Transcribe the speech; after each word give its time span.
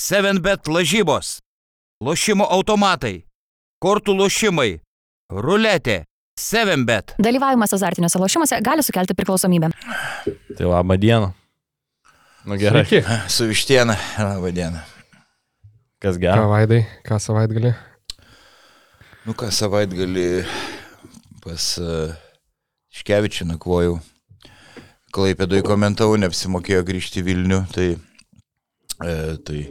7bet 0.00 0.68
lažybos, 0.72 1.38
lošimo 2.00 2.46
automatai, 2.48 3.26
kortų 3.84 4.14
lošimai, 4.16 4.78
ruletė, 5.28 6.04
7bet. 6.40 7.12
Dalyvavimas 7.20 7.74
azartiniuose 7.76 8.18
lošimuose 8.22 8.60
gali 8.64 8.84
sukelti 8.86 9.12
priklausomybę. 9.18 9.68
Tai 10.56 10.70
labą 10.70 10.96
dieną. 10.96 11.28
Nu 12.48 12.56
gerai. 12.56 12.86
Sveiki. 12.88 13.02
Su 13.28 13.50
vištiena, 13.50 13.98
labą 14.16 14.52
dieną. 14.56 14.80
Kas 16.00 16.16
Ką 16.16 16.22
gero? 16.24 16.48
vaidai, 16.48 16.80
ką 17.04 17.20
savaitgalį? 17.20 17.74
Nu 19.28 19.36
ką, 19.36 19.50
savaitgalį 19.52 20.28
pas 21.44 21.66
uh, 21.82 22.14
Škevičių 22.96 23.50
nakvojau. 23.52 23.98
Klaipėdui 25.12 25.60
komentavau, 25.66 26.16
neapsimokėjo 26.22 26.86
grįžti 26.88 27.20
į 27.20 27.26
Vilnių, 27.26 27.60
tai, 27.74 27.90
e, 29.04 29.16
tai 29.46 29.64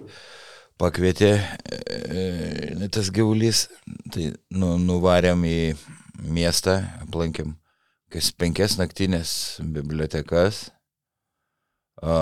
pakvietė 0.80 1.32
e, 1.38 2.90
tas 2.94 3.12
gyvulys, 3.14 3.68
tai 4.14 4.32
nu, 4.56 4.76
nuvarėm 4.82 5.44
į 5.48 5.60
miestą, 6.24 6.80
aplankėm 7.06 7.56
kas 8.14 8.32
penkias 8.34 8.78
naktinės 8.80 9.32
bibliotekas. 9.62 10.70
A, 12.00 12.16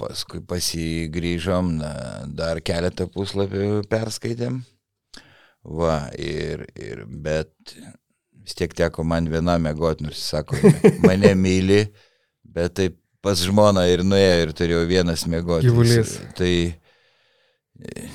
paskui 0.00 0.42
pas 0.44 0.66
jį 0.74 1.08
grįžom, 1.14 1.76
na, 1.78 1.92
dar 2.26 2.60
keletą 2.64 3.06
puslapių 3.12 3.84
perskaitėm. 3.90 4.60
Va, 5.62 6.08
ir, 6.18 6.64
ir, 6.74 7.04
bet 7.06 7.76
vis 8.42 8.56
tiek 8.58 8.72
teko 8.74 9.04
man 9.06 9.28
vienam 9.30 9.62
mėgoti, 9.62 10.08
nors 10.08 10.24
sako, 10.32 10.58
mane 11.06 11.36
myli, 11.38 11.84
bet 12.42 12.74
taip 12.80 12.98
pas 13.22 13.38
žmoną 13.38 13.84
ir 13.90 14.02
nuėjo 14.06 14.38
ir 14.44 14.54
turėjau 14.58 14.86
vienas 14.90 15.26
mėgoti. 15.30 15.68
Gyvulys. 15.70 16.16
Tai 16.38 16.52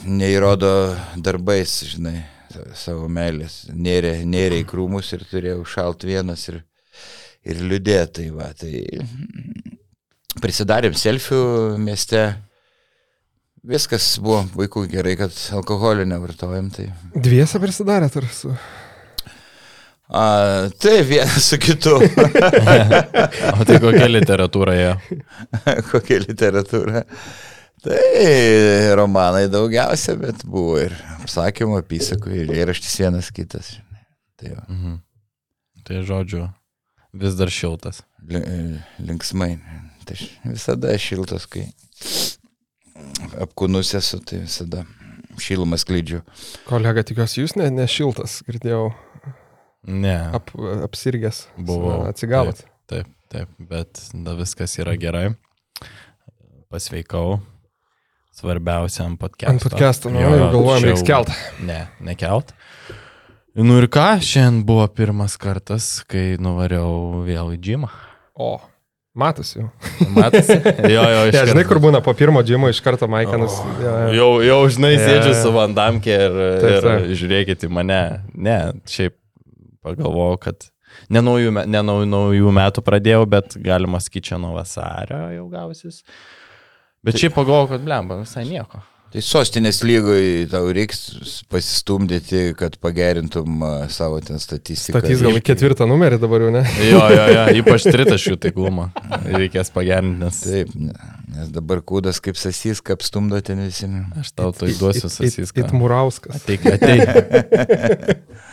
neįrodo 0.08 0.72
darbais, 1.24 1.74
žinai, 1.94 2.22
sa- 2.54 2.68
savo 2.76 3.08
meilės. 3.12 3.66
Nėrė, 3.74 4.22
nėrė 4.28 4.62
į 4.64 4.68
krūmus 4.70 5.14
ir 5.16 5.26
turėjau 5.30 5.64
šalt 5.68 6.06
vienas 6.08 6.48
ir, 6.52 6.62
ir 7.48 7.64
liūdėtai, 7.64 8.30
va, 8.36 8.52
tai 8.58 8.86
prisidarėm 10.42 10.96
selfių 10.98 11.42
mieste. 11.82 12.28
Viskas 13.68 14.06
buvo 14.24 14.46
vaikų 14.56 14.86
gerai, 14.92 15.18
kad 15.20 15.34
alkoholio 15.58 16.06
nevartojam. 16.08 16.70
Tai. 16.72 16.86
Dviese 17.16 17.60
prisidarėt 17.60 18.16
ar 18.16 18.28
su... 18.32 18.54
A, 20.08 20.70
tai 20.80 21.02
vienas 21.04 21.44
su 21.50 21.58
kitu. 21.60 21.98
O 23.60 23.66
tai 23.68 23.80
kokia 23.84 24.08
literatūra 24.08 24.76
jo? 24.80 24.94
Kokia 25.92 26.22
literatūra. 26.24 27.02
Tai 27.84 27.98
romanai 28.98 29.46
daugiausia, 29.52 30.16
bet 30.20 30.46
buvo 30.48 30.78
ir 30.82 30.96
apsakymų, 31.20 31.82
apysakų, 31.84 32.32
ir 32.34 32.46
eilėraštis 32.48 32.96
vienas 33.04 33.30
kitas. 33.36 33.74
Tai 34.40 34.54
va, 34.56 34.64
Mhm. 34.72 34.96
Tai 35.88 36.02
žodžiu, 36.04 36.46
vis 37.16 37.36
dar 37.40 37.48
šiltas. 37.54 38.02
li- 38.28 38.80
linksmai. 39.00 39.54
Tai 40.08 40.16
visada 40.52 40.92
šiltas, 41.00 41.46
kai 41.48 41.68
apkūnus 43.44 43.94
esu, 44.00 44.20
tai 44.26 44.42
visada 44.44 44.84
šilumą 45.40 45.78
sklydžiu. 45.80 46.24
Kolega, 46.68 47.04
tikiuosi, 47.08 47.44
jūs 47.44 47.56
ne, 47.60 47.70
ne 47.72 47.86
šiltas, 47.88 48.40
girdėjau, 48.48 48.90
Ne. 49.88 50.16
ap, 50.36 50.50
apsirgęs. 50.84 51.46
Buvau. 51.58 52.02
Atsigavot. 52.10 52.60
Taip, 52.92 53.08
taip, 53.32 53.52
bet 53.60 54.02
da 54.14 54.34
viskas 54.36 54.74
yra 54.82 54.98
gerai. 55.00 55.30
Pasveikau. 56.72 57.38
Svarbiausiam 58.38 59.16
podcast'o. 59.18 59.50
Ant 59.56 59.64
podcast'o, 59.64 60.10
nu, 60.14 60.20
jau 60.22 60.32
galvojam, 60.54 60.84
reiks 60.92 61.04
kelt. 61.08 61.32
Ne, 61.66 61.86
nekelt. 62.06 62.52
Nu 63.58 63.80
ir 63.82 63.88
ką, 63.90 64.20
šiandien 64.22 64.60
buvo 64.68 64.84
pirmas 64.94 65.34
kartas, 65.42 65.88
kai 66.06 66.36
nuvariau 66.38 67.24
vėl 67.26 67.56
į 67.56 67.58
džimą. 67.66 67.88
O, 68.38 68.52
matosi 69.18 69.64
jau. 69.64 69.72
Matosi? 70.14 70.60
Jo, 70.94 71.02
jo, 71.10 71.24
Ne, 71.34 71.46
žinai, 71.50 71.64
kur 71.66 71.80
būna 71.82 72.04
po 72.06 72.14
pirmo 72.14 72.44
džimo 72.46 72.70
iš 72.70 72.84
karto 72.86 73.08
Maikanas. 73.10 73.56
Ja, 73.82 73.96
Jau, 74.20 74.30
jau 74.46 74.60
žinai, 74.70 74.94
sėdžiu 75.02 75.32
jo. 75.34 75.40
su 75.42 75.56
Vandamkė 75.56 76.20
ir, 76.28 76.38
Taip, 76.62 76.68
ir 76.76 76.86
taip. 76.92 77.08
žiūrėkit 77.24 77.66
į 77.66 77.72
mane. 77.74 78.02
Ne, 78.38 78.60
šiaip 78.86 79.16
pagalvojau, 79.88 80.42
kad 80.48 80.68
ne 81.14 81.24
naujų, 81.24 81.54
ne 81.68 81.86
naujų, 81.92 82.52
metų 82.60 82.84
pradėjau, 82.88 83.24
bet 83.30 83.58
galima 83.64 84.02
sakyti, 84.04 84.32
čia 84.32 84.42
nuo 84.42 84.54
vasario 84.58 85.24
jau 85.36 85.48
gausis. 85.54 86.04
Bet 87.06 87.20
šiaip 87.22 87.36
pagalvojau, 87.38 87.74
kad 87.76 87.88
blemba, 87.88 88.22
visai 88.24 88.46
nieko. 88.50 88.84
Tai 89.08 89.22
sostinės 89.24 89.78
lygoj 89.88 90.26
tau 90.52 90.66
reiks 90.76 90.98
pasistumdyti, 91.48 92.42
kad 92.60 92.74
pagerintum 92.84 93.62
savo 93.94 94.18
ten 94.20 94.36
statistiką. 94.44 95.00
statys 95.00 95.24
gal 95.24 95.38
ketvirtą 95.48 95.88
numerį 95.88 96.20
dabar 96.20 96.44
jau, 96.44 96.50
ne? 96.52 96.64
Jo, 96.84 97.06
jo, 97.14 97.28
jo, 97.32 97.46
ypač 97.62 97.86
tritaškių 97.88 98.36
taiklumą. 98.44 98.90
Reikės 99.32 99.72
pagerinti, 99.72 100.20
nes 100.26 100.42
Taip, 100.44 100.76
ne- 100.76 100.98
nes 101.38 101.54
dabar 101.56 101.80
kūdas 101.88 102.20
kaip 102.24 102.36
sasys, 102.40 102.84
kaip 102.84 103.06
stumdo 103.06 103.40
ten 103.40 103.64
visi. 103.64 103.88
aš 104.20 104.34
tau 104.36 104.52
tai 104.52 104.74
duosiu 104.76 105.08
It 105.08 105.16
sasiską. 105.16 105.72
Murauskas. 105.72 106.44
Ateik, 106.44 106.68
ateik. 106.76 107.08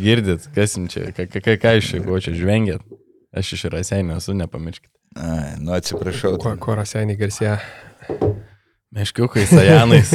Girdit, 0.00 0.48
kas 0.54 0.76
jums 0.78 0.94
čia, 0.94 1.10
ką, 1.16 1.26
ką, 1.28 1.56
ką 1.60 1.76
iš 1.80 1.92
čia, 1.92 2.02
ko 2.06 2.20
čia 2.22 2.34
žvengėt? 2.36 2.84
Aš 3.32 3.54
iš 3.56 3.66
Rasenio 3.72 4.18
esu, 4.20 4.34
nepamirškit. 4.36 4.90
Ai, 5.16 5.56
nu 5.60 5.74
atsiprašau. 5.76 6.36
Kuo, 6.40 6.54
kuo 6.60 6.76
rasieniai 6.78 7.18
garsėja? 7.20 7.58
Meškiukai, 8.92 9.44
sajanais, 9.48 10.12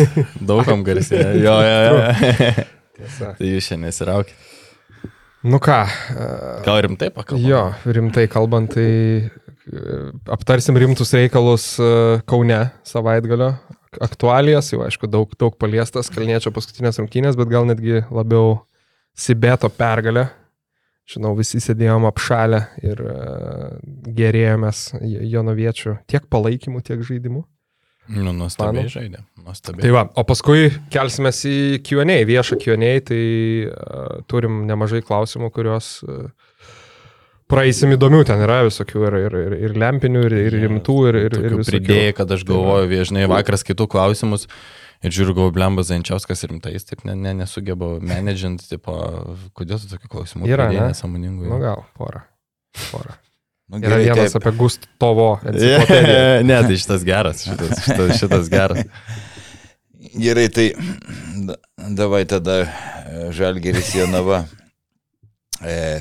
daugam 0.50 0.84
garsėje. 0.86 1.32
Jo, 1.42 1.56
jo, 1.66 1.80
jo. 1.86 2.68
Tiesa. 2.98 3.32
tai 3.40 3.50
jūs 3.50 3.70
šiandien 3.70 3.90
nesiraukit. 3.90 4.46
Nu 5.48 5.62
ką, 5.64 5.80
Gal 6.66 6.82
rimtai 6.86 7.12
pakalbam? 7.14 7.46
jo, 7.46 7.62
rimtai 7.94 8.26
kalbant, 8.30 8.74
tai 8.74 8.90
e, 9.30 9.98
aptarsim 10.34 10.78
rimtus 10.82 11.14
reikalus 11.16 11.76
e, 11.80 11.90
Kaune 12.30 12.64
savaitgalio. 12.86 13.54
Aktualijas, 14.04 14.74
jau 14.74 14.82
aišku, 14.86 15.10
daug, 15.10 15.32
daug 15.40 15.56
paliestas, 15.62 16.10
Kalniečio 16.14 16.52
paskutinės 16.54 17.00
rungtynės, 17.00 17.38
bet 17.40 17.54
gal 17.54 17.70
netgi 17.70 18.02
labiau 18.14 18.58
Sibeto 19.18 19.70
pergalė. 19.74 20.28
Žinau, 21.08 21.32
visi 21.38 21.62
sėdėjom 21.64 22.04
apšalę 22.10 22.60
ir 22.84 23.00
uh, 23.00 23.78
gerėjomės 24.18 24.90
Jonoviečių 25.02 26.02
tiek 26.12 26.26
palaikymų, 26.28 26.82
tiek 26.84 27.06
žaidimų. 27.08 27.46
Nu, 28.08 28.32
nuostabiai 28.36 28.86
Fanų. 28.86 28.92
žaidė. 28.92 29.22
Nuostabiai. 29.44 29.84
Tai 29.84 29.94
va, 29.96 30.04
o 30.20 30.24
paskui 30.28 30.68
kelsimės 30.92 31.42
į 31.48 31.58
Q&A, 31.88 32.22
viešą 32.28 32.60
Q&A, 32.60 32.92
tai 33.08 33.22
uh, 33.68 34.20
turim 34.32 34.66
nemažai 34.68 35.02
klausimų, 35.08 35.50
kuriuos 35.56 35.90
uh, 36.08 36.28
praeisim 37.52 37.96
įdomių, 37.96 38.24
ten 38.28 38.44
yra 38.44 38.62
visokių 38.68 39.06
ir, 39.08 39.18
ir, 39.26 39.38
ir, 39.42 39.56
ir 39.68 39.78
lempinių, 39.80 40.24
ir, 40.28 40.36
ir 40.48 40.58
rimtų, 40.66 40.98
ir, 41.12 41.20
ir, 41.28 41.38
ir 41.40 41.56
visokių. 41.56 41.72
pridėjai, 41.72 42.18
kad 42.20 42.36
aš 42.36 42.44
galvoju, 42.48 42.92
viežnai 42.92 43.28
vakaras 43.32 43.64
kitų 43.68 43.88
klausimus 43.92 44.48
ir 45.03 45.13
žiūriu, 45.13 45.35
galvoju, 45.38 45.56
Blembas 45.56 45.91
Zančiauskas 45.91 46.46
rimtai, 46.50 46.74
jis 46.78 46.88
taip 46.90 47.06
ne, 47.08 47.16
ne, 47.19 47.35
nesugeba 47.44 47.96
menedžint, 48.02 48.66
tipo, 48.69 48.97
kodėl 49.58 49.81
tu 49.84 49.91
tokių 49.94 50.12
klausimų 50.16 50.50
Yra, 50.50 50.69
nesąmoningų. 50.74 51.47
Nu 51.52 51.62
gal, 51.63 51.85
porą. 52.00 52.24
porą. 52.90 53.18
Nu, 53.68 53.81
Yra 53.81 53.97
gerai, 53.97 54.03
vienas 54.07 54.31
taip. 54.31 54.46
apie 54.46 54.56
Gustovo 54.56 55.31
ne, 56.47 56.59
tai 56.63 56.75
šitas 56.80 57.02
geras, 57.03 57.41
šitas, 57.44 57.81
šitas, 57.84 58.13
šitas 58.22 58.52
geras. 58.53 58.86
Gerai, 60.16 60.46
tai 60.56 60.69
da, 61.50 61.57
davai 62.00 62.24
tada 62.30 62.62
e, 62.63 62.69
Žalgeris 63.36 63.91
Jonava. 63.97 64.46
E, 65.59 66.00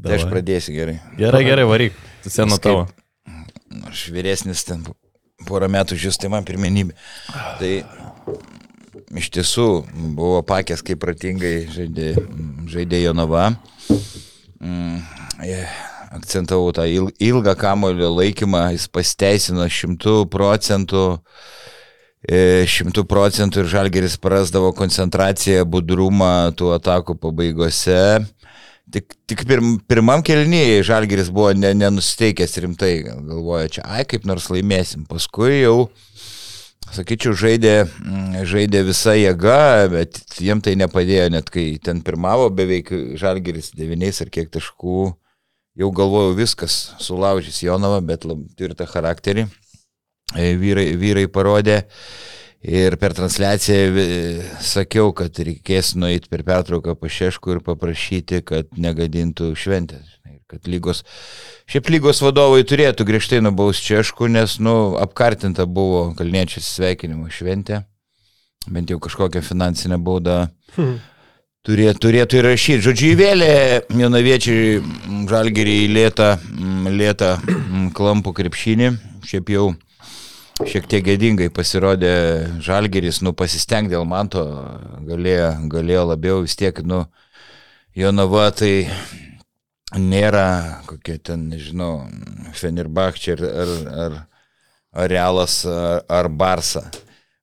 tai 0.00 0.16
aš 0.16 0.24
pradėsiu 0.30 0.72
gerai. 0.78 0.96
Gerai, 1.20 1.42
gerai, 1.44 1.68
varyk. 1.68 2.00
Tu 2.24 2.32
seno 2.32 2.56
tavo. 2.62 2.86
Aš 3.90 4.06
vyresnis 4.14 4.64
ten 4.64 4.80
porą 5.48 5.68
metų 5.72 6.00
žus, 6.00 6.16
tai 6.20 6.30
man 6.32 6.48
pirmenybė. 6.48 6.96
Tai 7.60 7.72
iš 9.16 9.30
tiesų 9.34 9.66
buvo 10.16 10.40
pakęs, 10.46 10.82
kaip 10.86 11.00
pratingai 11.02 11.54
žaidė, 11.72 12.12
žaidė 12.70 13.02
Jonava. 13.04 13.48
Mm, 14.60 15.00
e, 15.46 15.62
akcentavau 16.18 16.72
tą 16.74 16.84
il- 16.90 17.12
ilgą 17.22 17.54
kamulio 17.56 18.10
laikymą, 18.16 18.66
jis 18.74 18.88
pasteisino 18.92 19.66
šimtų 19.66 20.26
procentų. 20.30 21.20
e, 22.28 22.66
Šimtų 22.68 23.06
procentų 23.08 23.62
ir 23.62 23.68
Žalgeris 23.72 24.18
prasdavo 24.20 24.74
koncentraciją, 24.76 25.64
budrumą 25.64 26.52
tų 26.52 26.74
atakų 26.76 27.14
pabaigose. 27.16 28.26
Tik, 28.92 29.14
tik 29.26 29.46
pirm, 29.48 29.78
pirmam 29.88 30.20
kelnyje 30.22 30.82
Žalgeris 30.84 31.30
buvo 31.32 31.54
ne, 31.56 31.70
nenusteikęs 31.72 32.58
rimtai, 32.60 33.04
galvoja, 33.06 33.68
čia, 33.70 33.82
ai, 33.86 34.04
kaip 34.04 34.26
nors 34.28 34.50
laimėsim. 34.52 35.06
Paskui 35.08 35.62
jau, 35.62 35.88
sakyčiau, 36.94 37.34
žaidė, 37.36 37.74
mm, 37.86 38.44
žaidė 38.50 38.82
visa 38.88 39.14
jėga, 39.16 39.88
bet 39.92 40.20
jiem 40.40 40.60
tai 40.64 40.74
nepadėjo, 40.80 41.30
net 41.32 41.50
kai 41.52 41.78
ten 41.82 42.02
pirmavo 42.06 42.48
beveik 42.50 42.90
Žalgeris 43.20 43.72
devyniais 43.76 44.20
ar 44.24 44.30
kiek 44.32 44.50
taškų. 44.50 45.14
Jau 45.80 45.90
galvojau 45.94 46.34
viskas, 46.36 46.92
sulaužys 47.00 47.62
Jonava, 47.62 48.00
bet 48.04 48.26
tvirtą 48.58 48.88
charakterį. 48.90 49.46
E, 50.36 50.54
Vyrai, 50.58 50.90
vyrai 50.98 51.26
parodė. 51.30 51.84
Ir 52.60 52.98
per 53.00 53.14
transliaciją 53.16 53.92
vi- 53.94 54.42
sakiau, 54.60 55.14
kad 55.16 55.32
reikės 55.32 55.94
nueiti 55.96 56.28
per 56.28 56.42
pertrauką 56.44 56.92
pašeškų 56.94 57.54
ir 57.56 57.60
paprašyti, 57.64 58.42
kad 58.44 58.68
negadintų 58.76 59.54
šventės. 59.56 60.18
Kad 60.50 60.66
lygos, 60.66 61.04
šiaip 61.70 61.92
lygos 61.94 62.22
vadovai 62.24 62.64
turėtų 62.66 63.06
griežtai 63.06 63.38
nubausti 63.44 63.92
češkų, 63.92 64.30
nes, 64.34 64.56
nu, 64.58 64.96
apkartinta 64.98 65.68
buvo 65.70 66.08
kalniečių 66.18 66.62
sveikinimo 66.66 67.30
šventė. 67.30 67.84
Bent 68.70 68.90
jau 68.90 68.98
kažkokią 69.00 69.44
finansinę 69.46 69.96
baudą 70.02 70.40
turėtų, 71.66 72.00
turėtų 72.02 72.40
įrašyti. 72.40 72.82
Žodžiu, 72.88 73.12
įvėlė 73.14 73.52
jaunaviečiai 74.00 74.80
žalgerį 75.30 75.76
į 75.84 75.86
lėtą, 75.94 76.32
mm, 76.40 76.90
lėtą 76.98 77.30
mm, 77.38 77.86
klampų 77.96 78.34
krepšinį. 78.40 78.90
Šiaip 79.30 79.54
jau 79.54 79.70
šiek 80.66 80.90
tiek 80.90 81.04
gėdingai 81.06 81.48
pasirodė 81.54 82.12
žalgeris, 82.64 83.22
nu 83.24 83.32
pasistenk 83.36 83.88
dėl 83.92 84.04
manto, 84.08 84.44
galėjo, 85.06 85.54
galėjo 85.72 86.04
labiau 86.10 86.42
vis 86.44 86.58
tiek, 86.58 86.82
nu, 86.84 87.06
Jonava 87.96 88.50
tai 88.54 88.86
nėra 89.98 90.82
kokie 90.86 91.18
ten, 91.18 91.48
nežinau, 91.50 92.06
Fenerbahčia 92.54 93.34
ar, 93.34 93.44
ar, 93.44 93.70
ar, 94.04 94.18
ar 94.92 95.10
Realas 95.10 95.64
ar, 95.66 96.04
ar 96.08 96.28
Barsa. 96.28 96.84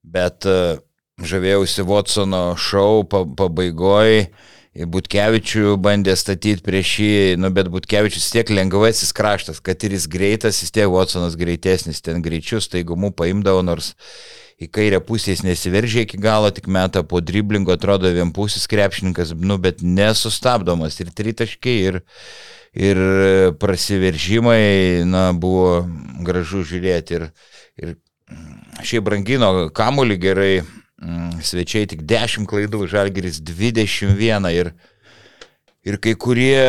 Bet 0.03 0.47
e, 0.47 0.77
žavėjausi 1.23 1.83
Watsono 1.87 2.43
šou 2.59 3.03
pa, 3.09 3.25
pabaigoje. 3.25 4.29
Butkevičių 4.77 5.71
bandė 5.81 6.13
statyti 6.13 6.61
prieš 6.61 6.89
jį, 7.01 7.13
nu, 7.41 7.49
bet 7.49 7.71
Butkevičius 7.73 8.27
tiek 8.29 8.51
lengvasis 8.53 9.09
kraštas, 9.17 9.57
kad 9.57 9.81
ir 9.81 9.95
jis 9.95 10.05
greitas, 10.05 10.59
vis 10.61 10.69
tiek 10.75 10.85
Watsonas 10.93 11.33
greitesnis, 11.39 12.03
ten 12.05 12.21
greičius, 12.21 12.69
taigumu 12.69 13.09
paimdavo, 13.09 13.63
nors 13.65 13.95
į 14.57 14.69
kairę 14.73 14.99
pusę 15.05 15.35
jis 15.35 15.43
nesiveržė 15.45 16.05
iki 16.07 16.17
galo, 16.21 16.49
tik 16.53 16.69
metą 16.71 17.03
po 17.05 17.21
driblingo 17.21 17.75
atrodo 17.75 18.09
vienpusis 18.13 18.65
krepšininkas, 18.69 19.35
nu, 19.37 19.59
bet 19.61 19.83
nesustabdomas. 19.85 20.97
Ir 21.03 21.11
tritaškiai, 21.13 21.77
ir, 21.91 21.99
ir 22.73 23.01
prasiveržimai, 23.61 25.05
na, 25.05 25.29
buvo 25.37 25.83
gražu 26.25 26.63
žiūrėti. 26.65 27.19
Ir, 27.19 27.29
ir 27.77 27.95
šiaip 28.81 29.05
brangino 29.05 29.51
kamuolį 29.77 30.19
gerai, 30.25 30.51
mm, 31.03 31.37
svečiai 31.45 31.89
tik 31.93 32.01
10 32.09 32.49
klaidų, 32.49 32.87
žalgeris 32.89 33.43
21 33.45 34.51
ir, 34.55 34.73
ir 35.87 35.97
kai 36.03 36.13
kurie, 36.19 36.59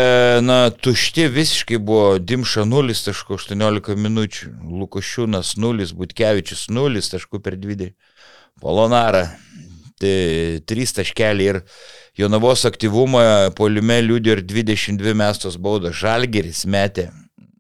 na, 0.47 0.59
tušti 0.71 1.27
visiškai 1.35 1.81
buvo 1.83 2.19
Dimša 2.23 2.65
0.18 2.69 3.99
minučių, 3.99 4.53
Lukošiūnas 4.83 5.57
0, 5.59 5.93
Butkevičius 5.99 6.69
0 6.71 7.03
taškų 7.15 7.43
per 7.43 7.59
20, 7.59 7.97
Polonara 8.63 9.27
tai 9.99 10.61
3 10.67 10.95
taškelį 10.99 11.49
ir 11.53 11.61
Jonavos 12.19 12.65
aktyvumą 12.67 13.23
poliume 13.59 13.99
liūdė 14.03 14.37
ir 14.37 14.45
22 14.47 15.15
mestos 15.19 15.59
baudos. 15.59 15.99
Žalgeris 15.99 16.65
metė 16.67 17.09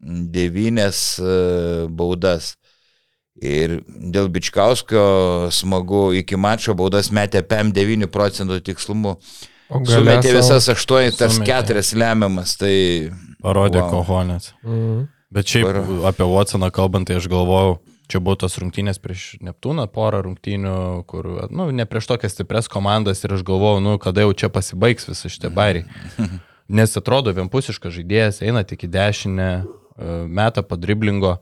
9 0.02 1.90
baudas. 1.94 2.56
Ir 3.38 3.76
dėl 3.86 4.26
Bičkauskio 4.34 5.02
smagu 5.54 6.08
iki 6.18 6.34
mačo 6.34 6.74
baudas 6.74 7.12
metė 7.14 7.44
PM9 7.46 8.08
procentų 8.10 8.58
tikslumu. 8.66 9.14
O 9.68 9.82
Sumetė 9.84 10.32
visas 10.32 10.68
aštuonis, 10.72 11.18
tas 11.20 11.36
keturias 11.44 11.92
lemiamas. 11.96 12.56
Tai 12.60 12.74
Parodė 13.44 13.82
wow. 13.82 13.90
kohonės. 13.98 14.52
Mhm. 14.64 15.06
Bet 15.34 15.50
šiaip 15.52 15.68
Paro- 15.68 16.02
apie 16.08 16.24
Watsoną 16.24 16.70
kalbant, 16.72 17.08
tai 17.08 17.18
aš 17.20 17.28
galvojau, 17.28 17.78
čia 18.08 18.20
buvo 18.24 18.38
tos 18.40 18.56
rungtynės 18.56 18.96
prieš 19.02 19.36
Neptūną, 19.44 19.84
porą 19.92 20.22
rungtynių, 20.24 21.04
kur, 21.10 21.28
nu, 21.52 21.68
ne 21.68 21.84
prieš 21.84 22.08
tokias 22.08 22.32
stipres 22.32 22.70
komandas 22.72 23.20
ir 23.24 23.36
aš 23.36 23.44
galvojau, 23.44 23.82
nu, 23.84 23.98
kada 24.00 24.24
jau 24.24 24.32
čia 24.32 24.48
pasibaigs 24.52 25.08
visi 25.10 25.28
šitie 25.28 25.52
bairiai. 25.52 25.84
Nes 26.78 26.96
atrodo 27.00 27.32
vienpusiškas 27.36 27.92
žaidėjas, 28.00 28.40
eina 28.44 28.64
tik 28.64 28.88
į 28.88 28.90
dešinę, 28.92 29.50
e, 29.60 30.16
metą 30.40 30.64
po 30.64 30.80
driblingo, 30.80 31.38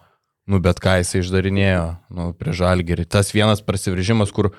nu, 0.51 0.59
bet 0.63 0.83
ką 0.83 0.99
jisai 1.01 1.23
išdarinėjo, 1.23 1.87
nu, 2.15 2.31
prie 2.39 2.55
žalgerį. 2.55 3.07
Tas 3.11 3.31
vienas 3.35 3.63
prasiveržimas, 3.63 4.35
kur 4.35 4.53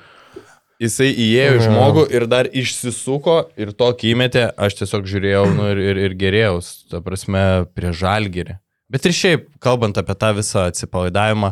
jisai 0.81 1.09
įėjo 1.11 1.55
į 1.55 1.57
Jo. 1.57 1.65
žmogų 1.67 2.05
ir 2.13 2.27
dar 2.29 2.49
išsisuko 2.49 3.37
ir 3.59 3.73
tokį 3.77 4.13
įmetė, 4.13 4.45
aš 4.53 4.81
tiesiog 4.81 5.09
žiūrėjau 5.09 5.43
nu, 5.55 5.67
ir, 5.73 5.81
ir, 5.91 6.01
ir 6.07 6.17
gerėjau, 6.19 6.59
ta 6.91 7.01
prasme, 7.05 7.43
prie 7.77 7.93
žalgerį. 7.95 8.57
Bet 8.91 9.07
ir 9.09 9.15
šiaip, 9.15 9.49
kalbant 9.63 9.97
apie 9.99 10.15
tą 10.15 10.31
visą 10.37 10.67
atsipalaidavimą, 10.71 11.51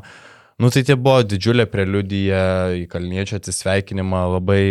nu 0.63 0.71
tai 0.71 0.85
tai 0.87 0.95
buvo 0.95 1.19
didžiulė 1.27 1.65
preliudija 1.67 2.45
į 2.79 2.85
kalniečio 2.91 3.41
atsisveikinimą, 3.41 4.27
labai 4.37 4.63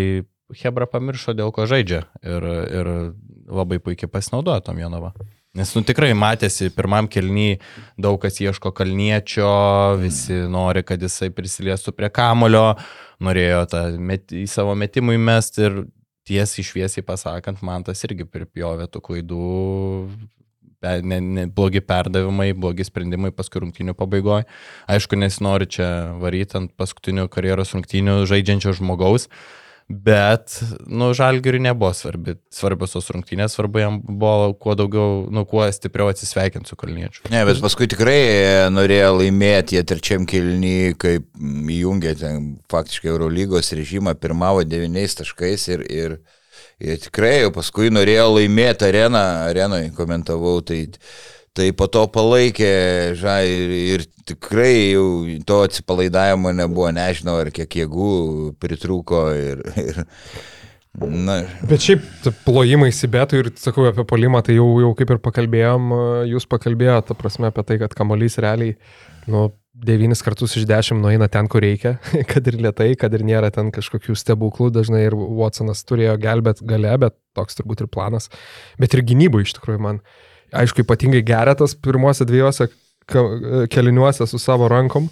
Hebra 0.55 0.87
pamiršo, 0.87 1.33
dėl 1.35 1.51
ko 1.57 1.65
žaidžia 1.67 2.05
ir, 2.23 2.45
ir 2.79 2.91
labai 3.51 3.81
puikiai 3.83 4.11
pasinaudojo 4.13 4.63
tom 4.69 4.79
Jonava. 4.79 5.15
Nes 5.55 5.71
nu 5.77 5.85
tikrai 5.87 6.11
matėsi, 6.19 6.67
pirmam 6.75 7.07
kelny 7.07 7.61
daug 7.95 8.17
kas 8.23 8.41
ieško 8.43 8.73
kalniečio, 8.75 9.51
visi 10.01 10.41
nori, 10.51 10.83
kad 10.83 11.03
jisai 11.03 11.29
prisiliestų 11.31 11.95
prie 11.95 12.11
kamulio, 12.11 12.73
norėjo 13.23 13.61
tą 13.71 13.83
met, 14.03 14.35
į 14.35 14.49
savo 14.51 14.75
metimų 14.75 15.15
įmesti 15.15 15.63
ir 15.69 15.77
tiesiai 16.27 16.67
šviesiai 16.67 17.07
pasakant, 17.07 17.63
man 17.63 17.87
tas 17.87 18.03
irgi 18.09 18.27
pripjovė 18.27 18.89
tų 18.91 19.03
klaidų, 19.07 19.49
ne, 21.07 21.21
ne, 21.23 21.47
blogi 21.47 21.85
perdavimai, 21.87 22.51
blogi 22.59 22.89
sprendimai 22.89 23.31
paskui 23.37 23.63
rungtynių 23.63 23.95
pabaigoje. 23.95 24.49
Aišku, 24.91 25.21
nesinori 25.21 25.71
čia 25.71 25.89
varyti 26.19 26.59
ant 26.59 26.75
paskutinių 26.81 27.29
karjeros 27.31 27.77
rungtynių 27.77 28.25
žaidžiančio 28.31 28.75
žmogaus, 28.81 29.29
bet, 29.89 30.61
nu, 30.87 31.11
žalgiriui 31.15 31.61
nebuvo 31.63 31.91
svarbi, 31.97 32.37
svarbios 32.53 32.95
tos 32.97 33.11
rungtynės, 33.13 33.53
svarbu 33.57 33.83
jam 33.83 33.99
buvo 34.05 34.55
kuo 34.61 34.77
daugiau, 34.79 35.25
nu, 35.33 35.45
kuo 35.49 35.67
stipriau 35.73 36.09
atsisveikinti 36.13 36.71
su 36.71 36.79
kalniečiu. 36.81 37.27
Ne, 37.33 37.43
bet 37.49 37.61
paskui 37.65 37.89
tikrai 37.93 38.71
norėjo 38.73 39.13
laimėti, 39.19 39.77
jie 39.77 39.85
trečiam 39.89 40.25
kilny, 40.29 40.95
kaip 41.01 41.29
įjungė 41.77 42.15
ten 42.21 42.49
faktiškai 42.73 43.13
Eurolygos 43.13 43.75
režimą, 43.77 44.17
pirmavo 44.21 44.65
devyniais 44.65 45.19
taškais 45.21 45.69
ir, 45.77 45.85
ir, 45.93 46.17
ir 46.81 47.05
tikrai 47.05 47.37
paskui 47.55 47.93
norėjo 47.93 48.31
laimėti 48.39 48.89
areną, 48.89 49.25
arenui 49.51 49.91
komentavau, 49.97 50.63
tai, 50.65 50.87
tai 51.55 51.71
po 51.77 51.87
to 51.91 52.05
palaikė 52.11 52.73
ža, 53.19 53.39
ir, 53.47 54.05
tikrai 54.29 54.95
jau 54.95 55.07
to 55.47 55.61
atsipalaidavimo 55.69 56.53
nebuvo, 56.57 56.89
nežinau, 56.95 57.37
ar 57.43 57.53
kiek 57.55 57.81
jėgų 57.83 58.11
pritrūko 58.63 59.25
ir, 59.37 59.65
ir 59.81 60.01
na, 60.99 61.41
Bet 61.69 61.85
šiaip 61.85 62.31
plojimai 62.47 62.91
įsibėtų 62.93 63.43
ir 63.43 63.51
sakau 63.61 63.89
apie 63.91 64.07
polimą, 64.09 64.45
tai 64.47 64.57
jau, 64.59 64.69
jau 64.83 64.93
kaip 64.99 65.15
ir 65.15 65.21
pakalbėjom, 65.25 65.93
jūs 66.31 66.49
pakalbėjote, 66.51 67.19
prasme, 67.19 67.51
apie 67.51 67.67
tai, 67.69 67.79
kad 67.83 67.97
kamolys 67.99 68.39
realiai, 68.43 68.79
nu, 69.31 69.49
devynis 69.75 70.23
kartus 70.23 70.55
iš 70.59 70.67
dešimt 70.71 71.03
nueina 71.03 71.27
ten, 71.33 71.49
kur 71.51 71.65
reikia, 71.65 71.97
kad 72.31 72.47
ir 72.51 72.61
lietai, 72.63 72.93
kad 72.99 73.15
ir 73.15 73.27
nėra 73.27 73.51
ten 73.55 73.73
kažkokių 73.75 74.15
stebuklų, 74.19 74.71
dažnai 74.75 75.05
ir 75.09 75.17
Watsonas 75.19 75.83
turėjo 75.89 76.15
gelbėt 76.23 76.63
gale, 76.67 76.95
bet 77.03 77.19
toks 77.37 77.59
turbūt 77.59 77.85
ir 77.85 77.91
planas. 77.91 78.31
Bet 78.81 78.95
ir 78.95 79.05
gynybų 79.07 79.43
iš 79.45 79.57
tikrųjų 79.59 79.83
man, 79.83 80.01
aišku, 80.55 80.85
ypatingai 80.85 81.25
geretas 81.27 81.75
pirmose 81.75 82.27
dviejose 82.29 82.71
ka- 83.11 83.67
keliniuose 83.71 84.27
su 84.27 84.39
savo 84.39 84.69
rankom. 84.69 85.11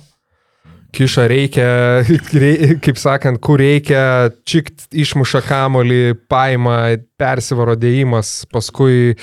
Kiša 0.92 1.24
reikia, 1.30 1.68
rei- 2.42 2.76
kaip 2.84 2.98
sakant, 3.00 3.40
kur 3.40 3.62
reikia, 3.62 4.28
čikt 4.44 4.90
išmuša 4.92 5.40
kamolį, 5.46 6.02
paima, 6.28 6.98
persivaro 7.16 7.78
dėjimas, 7.80 8.42
paskui 8.52 9.14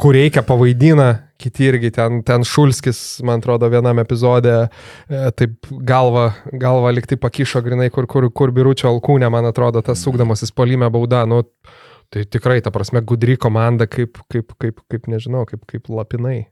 kur 0.00 0.16
reikia 0.16 0.40
pavaidina, 0.46 1.10
kiti 1.38 1.68
irgi 1.68 1.90
ten, 1.94 2.22
ten 2.26 2.46
Šulskis, 2.48 3.20
man 3.26 3.42
atrodo, 3.42 3.68
vienam 3.70 4.00
epizode, 4.00 4.54
e, 5.06 5.20
taip 5.38 5.68
galva, 5.86 6.30
galva 6.64 6.94
liktai 6.96 7.20
pakišo 7.20 7.62
grinai, 7.66 7.90
kur, 7.94 8.08
kur, 8.10 8.30
kur 8.34 8.54
biručio 8.54 8.88
alkūnė, 8.90 9.28
man 9.30 9.46
atrodo, 9.52 9.84
tas 9.84 10.00
sukdamasis 10.02 10.54
polime 10.56 10.88
bauda, 10.90 11.26
nu, 11.28 11.44
tai 12.14 12.24
tikrai, 12.24 12.60
ta 12.64 12.72
prasme, 12.74 13.02
gudri 13.04 13.38
komanda, 13.40 13.88
kaip, 13.90 14.20
kaip, 14.32 14.54
kaip, 14.60 14.82
kaip 14.90 15.10
nežinau, 15.10 15.44
kaip, 15.48 15.64
kaip 15.68 15.90
lapinai. 15.92 16.48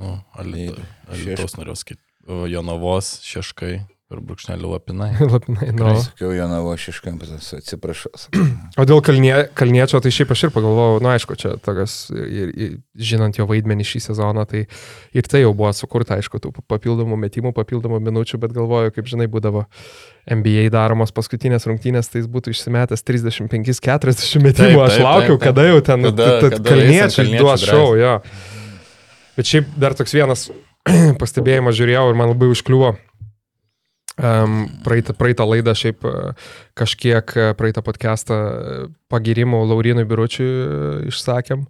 Nu, 0.00 0.18
Alitos 0.36 1.56
norėjau 1.56 1.78
sakyti. 1.82 2.02
Jonavos 2.50 3.20
šeškai 3.22 3.76
ir 4.14 4.20
brūkšnelių 4.22 4.68
lapinai. 4.70 5.08
lapinai, 5.34 5.72
nu. 5.74 5.90
sakiau, 5.98 6.30
Jonavo 6.34 6.74
Šiškampas, 6.78 7.32
atsiprašau. 7.58 8.12
O 8.78 8.84
dėl 8.86 9.00
kalnie, 9.04 9.32
kalniečio, 9.58 9.98
tai 10.02 10.12
šiaip 10.14 10.30
aš 10.34 10.44
ir 10.46 10.52
pagalvojau, 10.54 11.00
na 11.02 11.16
aišku, 11.16 11.34
čia 11.40 11.56
tokias, 11.62 11.96
ir, 12.14 12.52
ir, 12.54 12.76
žinant 12.94 13.38
jo 13.38 13.48
vaidmenį 13.50 13.86
šį 13.90 14.02
sezoną, 14.08 14.44
tai 14.50 14.66
ir 15.16 15.30
tai 15.30 15.42
jau 15.42 15.50
buvo 15.58 15.72
sukurta, 15.74 16.20
aišku, 16.20 16.38
tų 16.42 16.52
papildomų 16.70 17.18
metimų, 17.26 17.50
papildomų 17.56 17.98
minučių, 18.06 18.40
bet 18.44 18.54
galvoju, 18.54 18.94
kaip 18.94 19.10
žinai, 19.10 19.26
būdavo 19.32 19.64
NBA 20.30 20.68
daromos 20.74 21.14
paskutinės 21.14 21.66
rungtynės, 21.66 22.10
tai 22.12 22.22
jis 22.22 22.30
būtų 22.30 22.54
išsimetęs 22.54 23.02
35-40 23.06 24.46
metimų. 24.46 24.76
Taip, 24.76 24.84
aš 24.86 25.00
taip, 25.00 25.06
laukiau, 25.06 25.34
taip, 25.34 25.42
taip. 25.42 25.48
kada 25.50 25.66
jau 25.66 25.82
ten 25.90 26.06
Kada- 26.10 26.30
kada 26.46 26.62
kalniečiai 26.70 27.34
duos 27.40 27.66
šau, 27.66 27.90
jo. 27.98 28.14
Bet 29.36 29.50
šiaip 29.50 29.74
dar 29.76 29.98
toks 29.98 30.14
vienas 30.16 30.46
pastebėjimas 31.20 31.76
žiūrėjau 31.76 32.06
ir 32.10 32.18
man 32.18 32.32
labai 32.32 32.48
užkliuvo. 32.54 32.94
Um, 34.16 34.68
praeitą, 34.80 35.12
praeitą 35.12 35.44
laidą 35.44 35.74
šiaip 35.76 36.04
e, 36.08 36.10
kažkiek 36.72 37.32
e, 37.36 37.50
praeitą 37.58 37.82
podcastą 37.84 38.36
e, 38.40 38.76
pagirimų 39.12 39.58
Laurinui 39.68 40.06
Biručiui 40.08 40.46
išsakėm, 41.10 41.66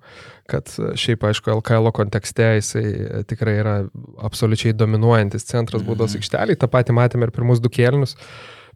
kad 0.46 0.70
šiaip 0.70 1.26
aišku 1.26 1.50
LKL 1.56 1.90
kontekste 1.96 2.52
jisai 2.60 2.84
tikrai 3.26 3.56
yra 3.64 3.74
absoliučiai 4.22 4.76
dominuojantis 4.78 5.48
centras 5.50 5.82
baudos 5.82 6.14
aikštelį, 6.14 6.54
tą 6.54 6.70
patį 6.70 6.94
matėme 7.00 7.26
ir 7.26 7.34
pirmus 7.34 7.58
du 7.58 7.66
kėlinius. 7.66 8.14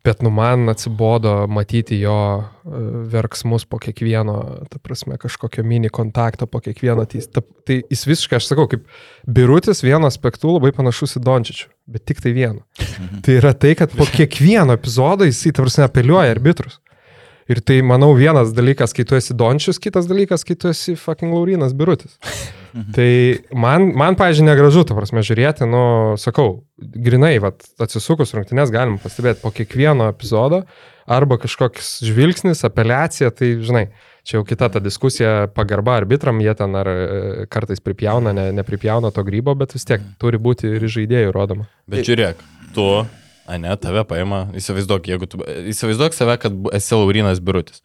Bet 0.05 0.23
nu 0.25 0.31
man 0.33 0.69
atsibodo 0.73 1.45
matyti 1.53 1.99
jo 2.01 2.17
e, 2.41 2.45
verksmus 3.13 3.67
po 3.69 3.77
kiekvieno, 3.83 4.37
ta 4.73 4.81
prasme, 4.81 5.19
kažkokio 5.21 5.65
mini 5.65 5.91
kontakto 5.93 6.49
po 6.49 6.63
kiekvieno. 6.65 7.05
Tai, 7.05 7.21
ta, 7.29 7.43
tai 7.69 7.83
jis 7.83 8.07
visiškai, 8.09 8.39
aš 8.41 8.49
sakau, 8.49 8.65
kaip 8.71 8.87
birutis 9.29 9.85
vienu 9.85 10.09
aspektu 10.09 10.55
labai 10.55 10.73
panašus 10.77 11.19
į 11.21 11.25
Dončičių, 11.27 11.69
bet 11.93 12.07
tik 12.09 12.25
tai 12.25 12.33
vienu. 12.37 12.65
Tai 13.27 13.37
yra 13.43 13.53
tai, 13.53 13.75
kad 13.77 13.93
po 13.97 14.09
kiekvieno 14.09 14.79
epizodo 14.79 15.29
jis, 15.29 15.43
ta 15.51 15.67
prasme, 15.67 15.85
apeliuoja 15.91 16.33
arbitrus. 16.33 16.81
Ir 17.51 17.59
tai, 17.67 17.81
manau, 17.83 18.13
vienas 18.15 18.53
dalykas, 18.55 18.93
kai 18.95 19.03
tu 19.09 19.17
esi 19.19 19.35
Dončius, 19.35 19.81
kitas 19.83 20.07
dalykas, 20.07 20.45
kai 20.47 20.55
tu 20.55 20.69
esi 20.71 20.95
fucking 20.95 21.33
Laurinas 21.35 21.75
Birutis. 21.75 22.15
tai 22.97 23.11
man, 23.51 23.89
man 23.99 24.15
pažiūrėjau, 24.19 24.47
negražu, 24.47 24.85
ta 24.87 24.95
prasme, 24.95 25.25
žiūrėti, 25.27 25.67
nu, 25.67 25.83
sakau, 26.23 26.61
grinai, 26.79 27.35
vat, 27.43 27.67
atsisukus 27.83 28.37
rungtynės 28.37 28.71
galim 28.71 29.01
pastebėti 29.03 29.43
po 29.43 29.51
kiekvieno 29.55 30.07
epizodo 30.13 30.63
arba 31.11 31.41
kažkoks 31.43 31.97
žvilgsnis, 32.07 32.63
apeliacija, 32.69 33.33
tai, 33.35 33.57
žinai, 33.67 33.89
čia 34.23 34.39
jau 34.39 34.47
kita 34.47 34.71
ta 34.71 34.83
diskusija, 34.85 35.49
pagarba 35.51 35.99
arbitram, 35.99 36.39
jie 36.45 36.55
ten 36.55 36.79
ar 36.79 36.91
e, 36.93 36.99
kartais 37.51 37.83
pripjauna, 37.83 38.31
ne, 38.37 38.51
nepripjauna 38.61 39.11
to 39.11 39.27
grybo, 39.27 39.57
bet 39.59 39.75
vis 39.75 39.89
tiek 39.89 40.05
turi 40.23 40.39
būti 40.39 40.71
ir 40.79 40.87
žaidėjų 40.87 41.35
rodoma. 41.35 41.67
Bet 41.91 42.07
žiūrėk, 42.07 42.47
tu, 42.77 42.87
a 43.51 43.59
ne, 43.59 43.73
tave 43.83 44.05
paima, 44.07 44.45
įsivaizduok, 44.55 45.11
jeigu 45.11 45.27
tu, 45.31 45.41
įsivaizduok 45.73 46.15
save, 46.15 46.37
kad 46.43 46.55
esi 46.79 46.95
Laurinas 46.95 47.43
Birutis. 47.43 47.83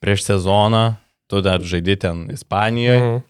Prieš 0.00 0.24
sezoną 0.30 0.94
tu 1.28 1.40
dar 1.44 1.60
žaidži 1.64 1.98
ten 2.00 2.24
Ispanijoje, 2.32 3.00
Mhm. 3.00 3.22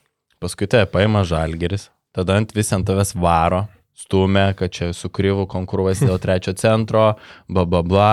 paskui 0.43 0.67
tave 0.71 0.87
paima 0.87 1.25
Žalgeris, 1.27 1.89
tada 2.15 2.37
ant 2.39 2.55
vis 2.55 2.73
ant 2.73 2.87
tavęs 2.87 3.15
varo, 3.19 3.65
stumia, 3.97 4.53
kad 4.55 4.71
čia 4.71 4.93
su 4.93 5.09
kryvu 5.09 5.47
konkuruosi 5.51 6.07
dėl 6.07 6.19
trečio 6.25 6.55
centro, 6.59 7.15
bla 7.49 7.65
bla 7.65 7.83
bla, 7.83 8.11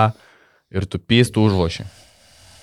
ir 0.70 0.86
tu 0.86 0.98
pystų 0.98 1.46
užloši. 1.50 1.84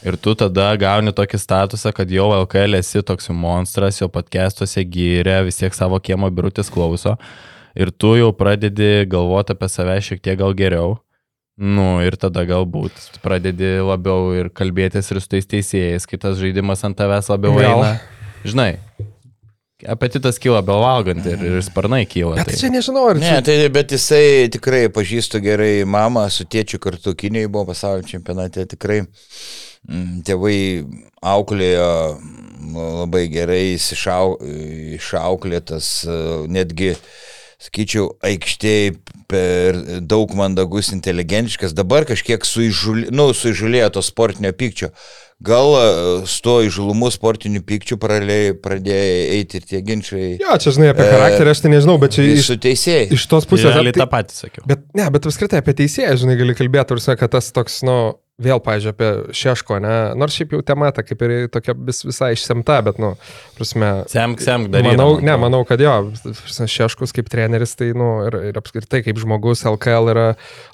Ir 0.07 0.15
tu 0.15 0.31
tada 0.39 0.69
gauni 0.79 1.11
tokį 1.11 1.35
statusą, 1.37 1.91
kad 1.93 2.07
jau 2.09 2.29
LKL 2.31 2.77
esi 2.79 3.01
toks 3.03 3.27
monstras, 3.35 3.97
jo 3.99 4.07
podcastuose 4.07 4.85
gyrė, 4.87 5.41
vis 5.43 5.59
tiek 5.59 5.75
savo 5.75 5.99
kiemo 5.99 6.29
birutis 6.31 6.71
klauso. 6.71 7.17
Ir 7.79 7.91
tu 7.95 8.15
jau 8.19 8.31
pradedi 8.35 9.05
galvoti 9.07 9.55
apie 9.55 9.69
save 9.71 9.99
šiek 10.03 10.19
tiek 10.25 10.39
gal 10.41 10.51
geriau. 10.57 10.97
Nu 11.59 11.99
ir 12.03 12.15
tada 12.19 12.45
galbūt 12.47 13.19
pradedi 13.23 13.77
labiau 13.83 14.31
ir 14.35 14.47
kalbėtis 14.55 15.09
ir 15.11 15.19
su 15.19 15.27
tais 15.31 15.47
teisėjais, 15.47 16.05
kitas 16.07 16.37
žaidimas 16.39 16.83
ant 16.87 16.95
tavęs 16.99 17.27
labiau 17.31 17.57
Gal. 17.59 17.83
eina. 17.83 17.89
Žinai, 18.47 18.69
apetitas 19.91 20.39
kyla 20.39 20.61
belvalgant 20.63 21.25
ir, 21.27 21.39
ir 21.49 21.59
sparnai 21.63 22.05
kyla. 22.07 22.37
Bet 22.39 22.51
tai- 22.51 22.59
čia 22.61 22.69
nežinau, 22.71 23.09
ar 23.11 23.19
Ne, 23.19 23.41
tai 23.43 23.57
bet 23.75 23.91
jisai 23.95 24.47
tikrai 24.51 24.87
pažįstu 24.87 25.41
gerai 25.43 25.83
mamą, 25.83 26.29
su 26.31 26.45
tėčiu 26.47 26.79
kartu 26.79 27.15
Kinijoje 27.15 27.51
buvo 27.51 27.65
pasaulio 27.73 28.07
čempionate, 28.07 28.63
tikrai 28.75 29.01
mm, 29.03 30.23
tėvai 30.27 30.59
auklėjo 31.23 31.91
mm, 32.19 32.75
labai 33.03 33.27
gerai, 33.31 33.73
jis 33.75 33.91
išau, 33.99 34.37
išauklėtas, 34.99 35.91
e, 36.07 36.17
netgi, 36.51 36.93
sakyčiau, 37.59 38.13
aikštėje 38.23 38.93
per 39.29 39.77
daug 40.01 40.31
mandagus, 40.37 40.93
inteligentiškas, 40.95 41.75
dabar 41.77 42.07
kažkiek 42.09 42.45
suižulė, 42.47 43.09
nu, 43.13 43.29
suižulėjo 43.35 43.89
to 43.97 44.03
sportinio 44.05 44.53
pykčio. 44.55 44.89
Gal 45.43 45.69
e, 45.77 45.83
su 46.27 46.41
to 46.43 46.57
įžulumu 46.67 47.07
sportiniu 47.15 47.61
pykčiu 47.63 47.95
pradėjo 48.01 48.55
eiti 49.37 49.61
ir 49.61 49.67
tie 49.69 49.79
ginčiai 49.87 50.33
Jo, 50.41 50.57
čia 50.59 50.73
žinai 50.75 50.89
apie 50.91 51.05
E, 51.05 51.11
charakterį, 51.13 51.53
aš 51.53 51.61
tai 51.63 51.71
nežinau, 51.71 51.95
bet 52.01 52.15
čia 52.17 52.25
iš, 52.27 52.49
iš 53.15 53.27
tos 53.31 53.47
pusės... 53.47 53.71
Realiai 53.71 53.95
tai- 53.95 54.03
tą 54.03 54.09
patį 54.11 54.35
sakiau. 54.35 54.65
Bet 54.67 54.83
ne, 54.99 55.05
bet 55.15 55.29
apskritai 55.29 55.61
apie 55.63 55.77
teisėją, 55.79 56.17
žinai, 56.25 56.35
gali 56.41 56.57
kalbėti, 56.59 56.97
ar 56.97 57.21
kad 57.21 57.37
tas 57.37 57.53
toks, 57.55 57.79
nu, 57.87 57.99
vėl, 58.39 58.61
pažiūrėjau, 58.63 58.95
apie 58.95 59.35
Šeško, 59.35 59.79
ne, 59.83 59.95
nors 60.19 60.35
šiaip 60.37 60.55
jau 60.55 60.61
tema 60.65 60.89
ta 60.95 61.03
kaip 61.05 61.21
ir 61.25 61.33
tokia 61.51 61.75
vis, 61.75 62.01
visai 62.07 62.31
išsemta, 62.35 62.79
bet, 62.85 62.99
nu, 63.01 63.13
prasme, 63.57 63.91
Semk, 64.11 64.41
semk, 64.43 64.69
daryk. 64.73 64.93
Manau, 64.93 65.17
ne, 65.23 65.35
manau, 65.41 65.61
kad 65.67 65.81
jo, 65.83 65.93
Šeškus 66.47 67.13
kaip 67.15 67.29
treneris, 67.31 67.75
tai, 67.79 67.91
nu, 67.97 68.09
ir, 68.27 68.39
ir 68.51 68.59
apskritai 68.59 69.01
kaip 69.05 69.19
žmogus 69.21 69.65
LKL 69.67 70.13
yra 70.13 70.27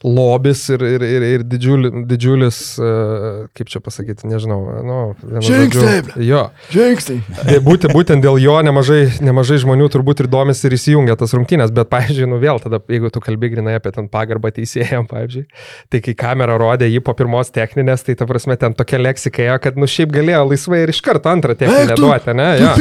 lobis 0.05 0.65
ir, 0.73 0.85
ir, 0.95 1.05
ir, 1.07 1.27
ir 1.37 1.45
didžiuli, 1.49 1.91
didžiulis, 2.09 2.61
uh, 2.81 3.45
kaip 3.57 3.71
čia 3.73 3.81
pasakyti, 3.83 4.29
nežinau, 4.29 4.59
nu, 4.85 4.99
Žingsniai, 5.45 6.03
Jo, 6.25 6.45
Žingsniai. 6.73 7.59
Būtent, 7.65 7.95
būtent 7.95 8.23
dėl 8.25 8.37
jo 8.41 8.59
nemažai, 8.65 9.01
nemažai 9.25 9.59
žmonių 9.63 9.89
turbūt 9.93 10.23
ir 10.23 10.31
domisi 10.31 10.67
ir 10.69 10.77
įsijungia 10.77 11.17
tas 11.19 11.33
rungtynės, 11.37 11.73
bet, 11.75 11.89
pavyzdžiui, 11.91 12.29
nu 12.29 12.39
vėl 12.41 12.61
tada, 12.63 12.81
jeigu 12.91 13.11
tu 13.13 13.23
kalbi 13.23 13.51
grinai 13.55 13.77
apie 13.79 13.93
ten 13.95 14.09
pagarbą 14.11 14.53
teisėjam, 14.55 15.09
pavyzdžiui, 15.09 15.45
tai 15.89 16.01
kai 16.05 16.15
kamera 16.19 16.59
rodė 16.61 16.89
jį 16.91 17.01
po 17.05 17.15
pirmos 17.17 17.54
techninės, 17.55 18.03
tai 18.05 18.15
ta 18.19 18.27
prasme 18.29 18.57
ten 18.59 18.75
tokia 18.77 18.99
leksika, 19.01 19.43
ėjo, 19.45 19.55
kad 19.63 19.79
nu 19.79 19.87
šiaip 19.89 20.11
galėjo 20.13 20.41
laisvai 20.49 20.81
ir 20.83 20.91
iš 20.93 21.01
karto 21.05 21.31
antrą 21.31 21.55
techninę 21.57 21.95
duoti, 21.99 22.35
ne? 22.37 22.49
Jo. 22.61 22.73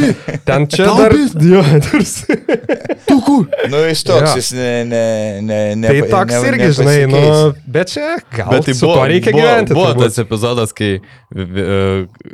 Ten 0.46 0.66
čia 0.72 0.88
dar... 0.98 1.14
Jo, 1.44 1.62
tarsi. 1.88 2.38
Tu 3.08 3.18
kur? 3.20 3.48
Nu, 3.68 3.82
jis 3.84 4.04
toks, 4.06 4.36
jis 4.38 4.52
ne, 4.56 4.70
ne, 4.88 5.06
ne, 5.44 5.58
ne, 5.76 5.90
Tai 5.90 6.12
toks 6.12 6.46
irgi, 6.48 6.68
žinai, 6.78 6.98
nu, 7.10 7.24
bet 7.68 7.92
čia 7.92 8.14
gal 8.32 8.54
Bet 8.54 8.68
tai 8.68 8.76
buvo, 8.78 9.02
reikia 9.10 9.34
buvo, 9.34 9.42
gyventi. 9.42 9.76
Buvo 9.76 9.90
turbūt. 9.92 10.06
tas 10.08 10.22
epizodas, 10.22 10.72
kai 10.76 10.90
e, 10.96 11.82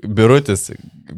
Birutis 0.07 0.71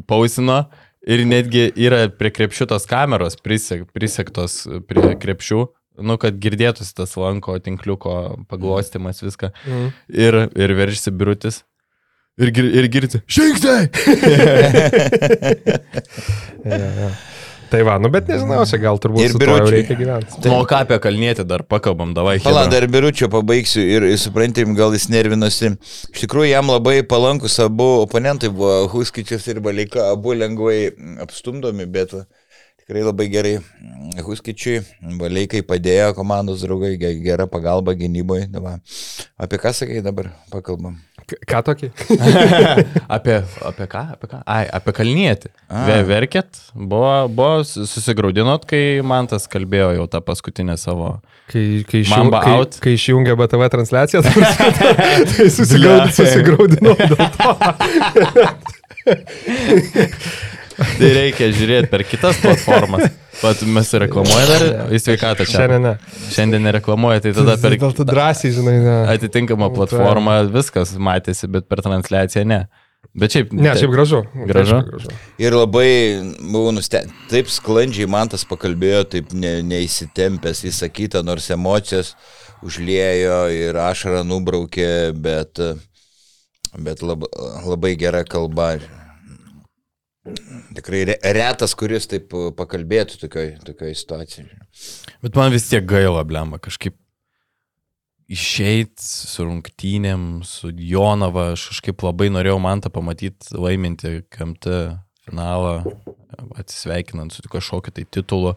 pausino 0.09 0.63
ir 1.05 1.23
netgi 1.27 1.67
yra 1.85 2.07
prie 2.17 2.31
krepšiutos 2.33 2.87
kameros 2.89 3.37
prisek, 3.43 3.85
prisektos 3.93 4.63
prie 4.89 5.13
krepšių, 5.21 5.63
nu, 6.01 6.17
kad 6.17 6.39
girdėtųsi 6.41 6.93
tas 6.97 7.13
lanko 7.19 7.57
tinkliuko 7.59 8.45
paglostimas 8.49 9.21
viską. 9.23 9.51
Mhm. 9.67 9.91
Ir, 10.13 10.39
ir 10.55 10.73
veržiasi 10.79 11.11
Birutis. 11.13 11.63
Ir, 12.41 12.49
gir- 12.49 12.71
ir 12.81 12.87
girdi. 12.89 13.19
Žingsniai. 13.29 13.89
Jo, 16.63 16.77
jo. 17.03 17.09
Tai 17.73 17.79
va, 17.87 17.95
nu 17.97 18.09
bet 18.13 18.27
nežinau, 18.29 18.61
čia 18.69 18.77
gal 18.77 18.99
turbūt 19.01 19.23
Ir 19.25 19.31
biručiai. 19.41 19.71
reikia 19.73 19.95
gyventi. 19.97 20.37
Nu, 20.45 20.59
o 20.61 20.65
ką 20.69 20.83
apie 20.83 20.99
kalnėtį 21.01 21.45
dar 21.49 21.63
pakalbam, 21.65 22.11
davai. 22.13 22.35
Pala, 22.43 22.67
dar 22.69 22.85
biručio 22.91 23.25
pabaigsiu 23.33 23.81
ir 23.81 24.05
ir 24.11 24.19
suprantim, 24.21 24.75
gal 24.77 24.93
jis 24.93 25.07
nervinosi. 25.09 25.71
Iš 26.13 26.21
tikrųjų, 26.27 26.51
jam 26.51 26.69
labai 26.69 26.99
palankus 27.09 27.57
abu 27.63 27.87
oponentai 28.03 28.51
buvo 28.53 28.83
Huskičius 28.93 29.47
ir 29.49 29.59
Balika, 29.65 30.11
abu 30.13 30.35
lengvai 30.37 30.91
apstumdomi, 31.25 31.87
bet 31.89 32.13
va, 32.13 32.21
tikrai 32.83 33.03
labai 33.07 33.25
gerai 33.31 33.55
Huskičiui, 34.23 34.83
Balikai 35.17 35.63
padėjo 35.65 36.11
komandos 36.17 36.61
draugai, 36.65 36.93
ge- 37.01 37.15
gera 37.23 37.47
pagalba 37.49 37.95
gynyboje. 37.97 38.45
Va. 38.61 38.75
Apie 39.41 39.57
ką 39.57 39.71
sakai 39.73 40.03
dabar 40.05 40.29
pakalbam? 40.53 40.99
K- 41.23 41.39
Ką 41.47 41.61
tokį? 41.69 41.87
apie, 43.15 43.37
apie 43.63 43.87
ką? 43.89 44.01
Apie 44.17 44.27
ką? 44.29 44.41
Ai, 44.45 44.65
apie 44.75 44.91
kalnėtį. 44.97 45.49
A. 45.71 45.85
Ve, 45.87 45.97
verkėt, 46.11 46.59
buvo, 46.75 47.13
buvo, 47.31 47.63
susigaudinot, 47.65 48.67
kai 48.69 48.99
man 49.07 49.29
tas 49.31 49.47
kalbėjo 49.49 49.93
jau 50.01 50.07
tą 50.11 50.19
paskutinę 50.27 50.75
savo. 50.77 51.15
Kai, 51.49 51.63
kai, 51.87 52.03
išjung, 52.03 52.27
Mamba 52.27 52.41
kai, 52.43 52.53
out. 52.59 52.77
kai 52.83 52.93
išjungia 52.99 53.33
BTV 53.39 53.69
transliaciją, 53.73 54.21
tai, 54.27 54.33
tai 55.31 55.47
susigaud, 55.51 56.11
susigaudinau 56.15 56.93
dėl 56.99 57.15
to. 57.15 57.23
Tai 60.99 61.09
reikia 61.17 61.49
žiūrėti 61.55 61.89
per 61.91 62.05
kitas 62.07 62.39
platformas. 62.43 63.11
Pat 63.41 63.63
mes 63.65 63.89
reklamuojame 64.03 64.59
dar 64.59 64.93
į 64.93 64.99
sveikatą 65.01 65.47
čia. 65.47 65.63
Šiandien 65.63 65.83
ne. 65.87 65.93
Šiandien 66.31 66.63
nereklamuoja, 66.67 67.23
tai 67.25 67.33
tada 67.35 67.57
per 67.59 67.75
Dėl 67.81 67.95
to 67.97 68.05
drąsiai, 68.07 68.53
žinai, 68.55 68.77
ne. 68.83 68.95
atitinkamą 69.15 69.71
platformą 69.73 70.37
viskas 70.53 70.93
matėsi, 71.01 71.49
bet 71.51 71.67
per 71.71 71.81
transliaciją 71.85 72.45
ne. 72.47 72.61
Bet 73.13 73.35
šiaip... 73.35 73.51
Ne, 73.53 73.73
šiaip 73.77 73.91
gražu. 73.93 74.23
Gražu? 74.47 74.79
Gražu. 74.87 75.11
Ir 75.41 75.53
labai 75.53 75.89
buvau 76.39 76.71
nustebęs, 76.73 77.11
taip 77.29 77.51
sklandžiai 77.51 78.07
man 78.09 78.31
tas 78.31 78.45
pakalbėjo, 78.47 79.03
taip 79.17 79.35
ne, 79.37 79.57
neįsitempęs 79.67 80.63
visą 80.65 80.89
kitą, 80.89 81.21
nors 81.25 81.49
emocijos 81.53 82.13
užliejo 82.63 83.37
ir 83.53 83.77
ašarą 83.83 84.23
nubraukė, 84.25 85.11
bet, 85.19 85.61
bet 86.79 87.03
lab, 87.05 87.27
labai 87.67 87.95
gera 87.99 88.23
kalba. 88.25 88.77
Tikrai 90.23 91.01
re, 91.09 91.15
retas, 91.35 91.73
kuris 91.75 92.07
taip 92.07 92.31
pakalbėtų 92.57 93.17
tokioj, 93.25 93.49
tokioj 93.67 93.95
situacijoje. 93.99 94.59
Bet 95.25 95.35
man 95.35 95.51
vis 95.51 95.65
tiek 95.67 95.83
gaila, 95.89 96.23
blemba, 96.27 96.61
kažkaip 96.63 96.95
išeit 98.33 98.95
su 99.03 99.43
rungtynėm, 99.45 100.43
su 100.47 100.71
Jonava, 100.79 101.49
aš 101.57 101.67
kažkaip 101.73 102.05
labai 102.07 102.29
norėjau 102.33 102.59
man 102.63 102.81
tą 102.81 102.89
pamatyti, 102.95 103.51
laiminti 103.59 104.21
KMT 104.33 104.77
finalą, 105.27 105.75
atsisveikinant 106.59 107.35
su 107.35 107.43
kažkokiu 107.51 107.93
tai 107.99 108.05
titulu. 108.07 108.55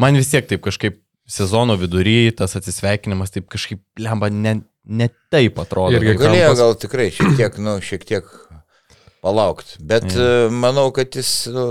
Man 0.00 0.16
vis 0.18 0.30
tiek 0.30 0.46
taip 0.50 0.62
kažkaip 0.64 1.00
sezono 1.30 1.74
vidury 1.80 2.30
tas 2.36 2.54
atsisveikinimas 2.58 3.32
taip 3.34 3.46
kažkaip 3.52 3.82
lemba 4.02 4.28
ne, 4.30 4.58
ne 4.84 5.10
taip 5.32 5.58
atrodo. 5.62 5.98
Kaip- 5.98 6.18
Galėjo 6.22 6.48
kampas. 6.54 6.62
gal 6.62 6.74
tikrai 6.86 7.10
šiek 7.14 7.36
tiek, 7.38 7.60
nu, 7.62 7.76
šiek 7.82 8.06
tiek 8.08 8.30
palaukti. 9.24 9.78
Bet 9.80 10.06
Jo. 10.12 10.20
e, 10.20 10.48
manau, 10.52 10.90
kad 10.94 11.08
jis 11.16 11.32
nu, 11.54 11.70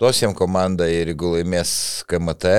duos 0.00 0.20
jam 0.22 0.34
komandą 0.36 0.88
ir 0.88 1.12
jeigu 1.12 1.34
laimės 1.36 1.72
KMT, 2.08 2.54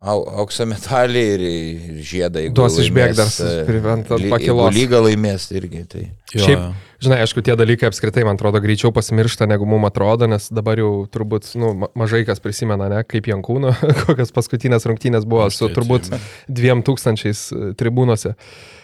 au, 0.00 0.22
aukso 0.44 0.64
metalį 0.68 1.22
ir, 1.34 1.40
ir 1.48 2.02
žiedą. 2.06 2.44
Duos 2.54 2.76
išbėgt 2.78 3.16
dar 3.18 3.26
laimės, 3.26 3.40
e, 3.42 3.64
privent 3.68 4.10
ant 4.12 4.20
ly- 4.22 4.30
pakylos. 4.30 4.70
jeigu 4.74 4.78
Lyga 4.78 5.00
laimės 5.08 5.48
irgi. 5.52 5.84
Tai. 5.88 6.04
Jo, 6.34 6.44
Šiaip- 6.44 6.58
jo. 6.62 6.74
Žinai, 6.98 7.20
aišku, 7.22 7.42
tie 7.46 7.54
dalykai 7.54 7.86
apskritai, 7.86 8.24
man 8.26 8.34
atrodo, 8.34 8.58
greičiau 8.58 8.90
pasimiršta, 8.90 9.46
negu 9.46 9.62
mums 9.70 9.86
atrodo, 9.86 10.26
nes 10.26 10.48
dabar 10.50 10.80
jau 10.82 11.06
turbūt, 11.06 11.46
nu, 11.54 11.68
ma- 11.78 11.88
mažai 11.94 12.24
kas 12.26 12.40
prisimena, 12.42 12.88
ne, 12.90 13.04
kaip 13.06 13.28
Jankūno, 13.30 13.70
kokias 14.08 14.32
paskutinės 14.34 14.82
rungtynės 14.90 15.22
buvo 15.24 15.46
su 15.54 15.68
tai 15.68 15.76
turbūt 15.78 16.10
dviem 16.50 16.82
tūkstančiais 16.82 17.44
e, 17.54 17.70
tribūnose. 17.78 18.34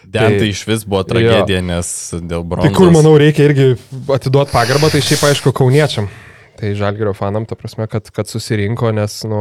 Den 0.07 0.39
Tai- 0.39 0.47
iš 0.47 0.63
vis 0.69 0.85
buvo 0.87 1.03
tragedija, 1.03 1.59
nes 1.61 1.89
dėl 2.23 2.45
bronzos. 2.47 2.71
Tai 2.71 2.77
kur, 2.77 2.91
manau, 2.95 3.17
reikia 3.19 3.49
irgi 3.49 3.73
atiduoti 4.15 4.51
pagarbą, 4.55 4.91
tai 4.95 5.03
šiaip 5.03 5.27
aišku, 5.33 5.51
kauniečiam. 5.51 6.07
Tai 6.55 6.69
žalgerio 6.79 7.11
fanam, 7.17 7.43
ta 7.43 7.57
prasme, 7.59 7.83
kad, 7.91 8.07
kad 8.15 8.29
susirinko, 8.31 8.93
nes, 8.95 9.17
nu... 9.27 9.39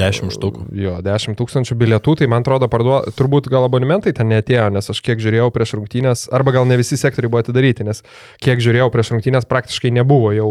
10 0.00 0.32
štukų. 0.34 0.64
Jo, 0.74 0.96
10 1.04 1.38
tūkstančių 1.38 1.76
bilietų, 1.78 2.16
tai 2.18 2.26
man 2.30 2.42
atrodo, 2.42 2.66
parduo, 2.72 2.98
turbūt 3.14 3.46
gal 3.52 3.68
abonementai 3.68 4.10
ten 4.16 4.32
netėjo, 4.32 4.66
nes 4.74 4.90
aš 4.90 5.02
kiek 5.06 5.22
žiūrėjau 5.22 5.52
prieš 5.54 5.76
rungtynės, 5.78 6.26
arba 6.34 6.56
gal 6.56 6.66
ne 6.66 6.78
visi 6.80 6.98
sektoriai 6.98 7.30
buvo 7.30 7.44
atidaryti, 7.44 7.86
nes 7.86 8.02
kiek 8.42 8.62
žiūrėjau 8.64 8.88
prieš 8.94 9.14
rungtynės 9.14 9.46
praktiškai 9.46 9.94
nebuvo 9.94 10.32
jau 10.34 10.50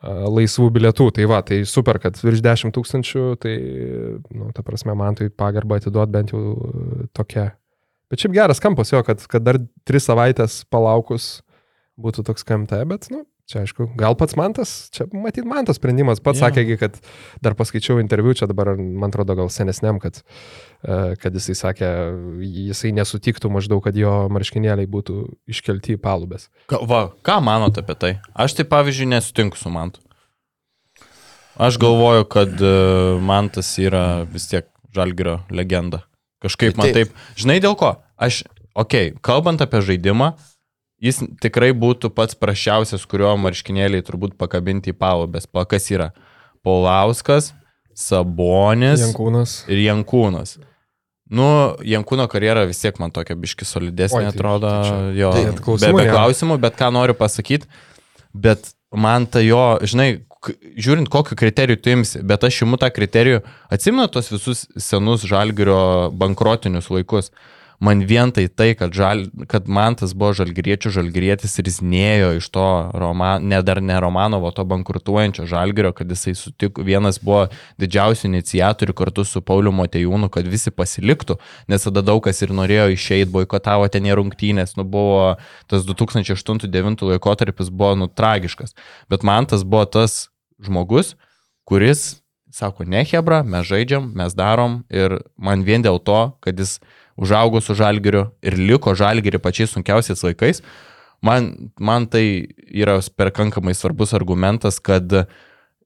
laisvų 0.00 0.70
bilietų. 0.76 1.08
Tai 1.16 1.28
va, 1.30 1.40
tai 1.46 1.62
super, 1.68 2.00
kad 2.02 2.18
virš 2.20 2.42
10 2.44 2.74
tūkstančių, 2.76 3.24
tai, 3.40 3.54
nu, 4.32 4.50
ta 4.56 4.64
prasme, 4.66 4.94
man 4.96 5.18
tai 5.18 5.28
pagarbą 5.28 5.80
atiduot 5.80 6.12
bent 6.12 6.32
jau 6.32 6.40
e, 6.40 7.08
tokia. 7.16 7.50
Bet 8.10 8.22
šiaip 8.22 8.34
geras 8.34 8.62
kampas 8.62 8.90
jo, 8.92 9.02
kad, 9.06 9.22
kad 9.30 9.44
dar 9.44 9.60
3 9.88 10.02
savaitės 10.02 10.62
palaukus 10.72 11.40
būtų 12.00 12.24
toks 12.26 12.46
KMT, 12.48 12.80
bet, 12.88 13.10
nu, 13.12 13.24
čia 13.50 13.64
aišku, 13.64 13.90
gal 13.98 14.14
pats 14.18 14.36
Mantas, 14.38 14.88
čia 14.94 15.08
matyt 15.10 15.46
Mantas 15.48 15.80
sprendimas, 15.80 16.22
pats 16.22 16.38
yeah. 16.38 16.54
sakė, 16.54 16.78
kad 16.78 16.98
dar 17.42 17.56
paskaičiau 17.58 17.98
interviu, 18.02 18.34
čia 18.38 18.46
dabar, 18.50 18.76
man 18.78 19.10
atrodo, 19.10 19.34
gal 19.38 19.50
senesniam, 19.50 19.98
kad, 20.02 20.22
e, 20.86 21.16
kad 21.20 21.34
jisai 21.34 21.56
sakė, 21.58 21.88
jisai 22.70 22.92
nesutiktų 22.96 23.50
maždaug, 23.52 23.82
kad 23.84 23.98
jo 23.98 24.12
marškinėliai 24.32 24.88
būtų 24.90 25.24
iškelti 25.50 25.98
į 25.98 26.02
palubės. 26.04 26.46
Ka, 26.70 26.78
va, 26.86 27.08
ką 27.26 27.40
manote 27.44 27.82
apie 27.82 27.98
tai? 27.98 28.12
Aš 28.38 28.60
tai 28.60 28.68
pavyzdžiui 28.70 29.10
nesutinku 29.16 29.58
su 29.58 29.72
Mantu. 29.74 30.04
Aš 31.60 31.76
galvoju, 31.82 32.28
kad 32.30 32.54
e, 32.54 32.76
Mantas 33.20 33.74
yra 33.82 34.22
vis 34.30 34.46
tiek 34.48 34.70
Žalgirio 34.94 35.40
legenda. 35.54 36.04
Kažkaip 36.40 36.78
man 36.78 36.88
Tai 36.88 36.94
taip. 36.96 37.10
taip. 37.12 37.36
Žinai 37.38 37.58
dėl 37.62 37.76
ko? 37.78 37.92
Aš, 38.16 38.44
okei, 38.72 39.10
okay, 39.12 39.20
kalbant 39.24 39.60
apie 39.62 39.82
žaidimą, 39.84 40.32
jis 41.00 41.22
tikrai 41.40 41.70
būtų 41.72 42.10
pats 42.14 42.34
prašiausias, 42.38 43.06
kurio 43.08 43.32
marškinėliai 43.40 44.02
turbūt 44.06 44.36
pakabinti 44.40 44.92
į 44.92 44.98
palubės. 45.00 45.46
Pa, 45.50 45.64
kas 45.64 45.88
yra? 45.90 46.10
Paulauskas, 46.64 47.52
Sabonis 47.96 49.00
Jankūnas. 49.02 49.54
ir 49.70 49.80
Jankūnas. 49.86 50.58
Nu, 51.30 51.46
Jankūno 51.86 52.26
karjera 52.30 52.64
vis 52.66 52.80
tiek 52.82 52.96
man 52.98 53.12
tokia 53.14 53.36
biški 53.38 53.64
solidesnė 53.68 54.18
Oi, 54.18 54.24
tai- 54.26 54.32
atrodo. 54.34 54.70
tai 54.70 54.88
čia- 54.90 55.14
jo, 55.20 55.30
tai 55.32 55.44
be, 55.44 55.62
klausimų 55.62 55.96
be 55.96 56.04
nėra. 56.04 56.14
klausimų, 56.16 56.60
bet 56.60 56.76
ką 56.76 56.88
noriu 56.92 57.14
pasakyti. 57.14 57.66
Bet 58.34 58.72
man 58.92 59.26
ta 59.26 59.38
jo, 59.40 59.78
žinai, 59.82 60.22
žiūrint, 60.76 61.08
kokiu 61.08 61.36
kriteriju 61.36 61.80
tu 61.82 61.90
imsi, 61.90 62.22
bet 62.26 62.40
aš 62.42 62.62
imu 62.66 62.76
tą 62.78 62.90
kriterijų, 62.90 63.42
atsimenu 63.70 64.10
tos 64.10 64.28
visus 64.30 64.66
senus 64.76 65.22
žalgerio 65.22 66.10
bankrotinius 66.12 66.88
laikus. 66.90 67.30
Man 67.80 68.02
vien 68.04 68.28
tai 68.28 68.44
tai, 68.52 68.74
kad, 68.76 68.92
žal, 68.92 69.22
kad 69.48 69.64
man 69.64 69.94
tas 69.96 70.12
buvo 70.12 70.34
žalgeriečių 70.36 70.90
žalgerietis 70.92 71.54
ir 71.56 71.70
jis 71.70 71.78
nėjo 71.80 72.34
iš 72.36 72.48
to, 72.52 72.66
Roman, 72.92 73.46
ne 73.48 73.62
dar 73.64 73.80
ne 73.80 73.96
Romanovo, 74.04 74.50
to 74.52 74.66
bankrutuojančio 74.68 75.46
žalgerio, 75.48 75.94
kad 75.96 76.12
jisai 76.12 76.34
sutiko, 76.36 76.84
vienas 76.84 77.16
buvo 77.24 77.46
didžiausių 77.80 78.28
iniciatorių 78.28 78.96
kartu 79.00 79.24
su 79.24 79.40
Pauliu 79.40 79.72
Motejūnu, 79.72 80.28
kad 80.28 80.44
visi 80.44 80.68
pasiliktų, 80.76 81.38
nes 81.72 81.88
tada 81.88 82.04
daug 82.04 82.20
kas 82.28 82.44
ir 82.44 82.52
norėjo 82.52 82.90
išeiti, 82.98 83.30
boikotavo 83.32 83.88
ten 83.88 84.12
į 84.12 84.18
rungtynės, 84.20 84.76
nu 84.76 84.84
buvo 84.84 85.38
tas 85.64 85.88
2008-2009 85.88 87.08
laikotarpis 87.14 87.72
buvo 87.72 87.96
nu 88.04 88.12
tragiškas, 88.12 88.76
bet 89.08 89.24
man 89.24 89.48
tas 89.48 89.64
buvo 89.64 89.88
tas 89.88 90.26
žmogus, 90.60 91.14
kuris 91.64 92.20
sako, 92.52 92.84
ne 92.84 93.06
Hebra, 93.06 93.40
mes 93.46 93.66
žaidžiam, 93.66 94.10
mes 94.16 94.34
darom 94.36 94.82
ir 94.90 95.20
man 95.38 95.62
vien 95.64 95.80
dėl 95.80 96.00
to, 96.02 96.22
kad 96.44 96.58
jis 96.58 96.76
užaugo 97.16 97.60
su 97.60 97.74
žalgiriu 97.74 98.28
ir 98.42 98.56
liko 98.58 98.94
žalgiri 98.94 99.38
pačiais 99.38 99.74
sunkiausiais 99.74 100.22
laikais, 100.24 100.62
man, 101.22 101.70
man 101.78 102.06
tai 102.06 102.48
yra 102.70 102.98
perkankamai 103.16 103.74
svarbus 103.74 104.14
argumentas, 104.16 104.78
kad 104.78 105.26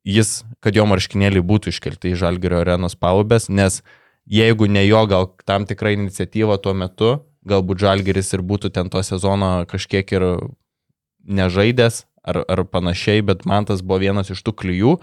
jis, 0.05 0.43
kad 0.61 0.77
jo 0.77 0.87
marškinėliai 0.89 1.45
būtų 1.45 1.73
iškelti 1.73 2.13
į 2.13 2.21
žalgirio 2.21 2.61
arenos 2.63 2.97
palubės, 2.97 3.49
nes 3.49 3.83
jeigu 4.27 4.69
ne 4.69 4.85
jo 4.87 5.05
gal 5.11 5.31
tam 5.45 5.67
tikra 5.69 5.95
iniciatyva 5.97 6.59
tuo 6.63 6.75
metu, 6.77 7.17
galbūt 7.45 7.83
žalgiris 7.85 8.33
ir 8.37 8.45
būtų 8.45 8.73
ten 8.73 8.89
to 8.93 9.03
sezono 9.05 9.65
kažkiek 9.69 10.13
ir 10.17 10.25
nežaidęs 11.25 12.05
ar, 12.25 12.41
ar 12.49 12.65
panašiai, 12.69 13.25
bet 13.25 13.45
man 13.49 13.69
tas 13.69 13.83
buvo 13.85 14.01
vienas 14.05 14.33
iš 14.33 14.41
tų 14.45 14.55
klyjų, 14.63 14.97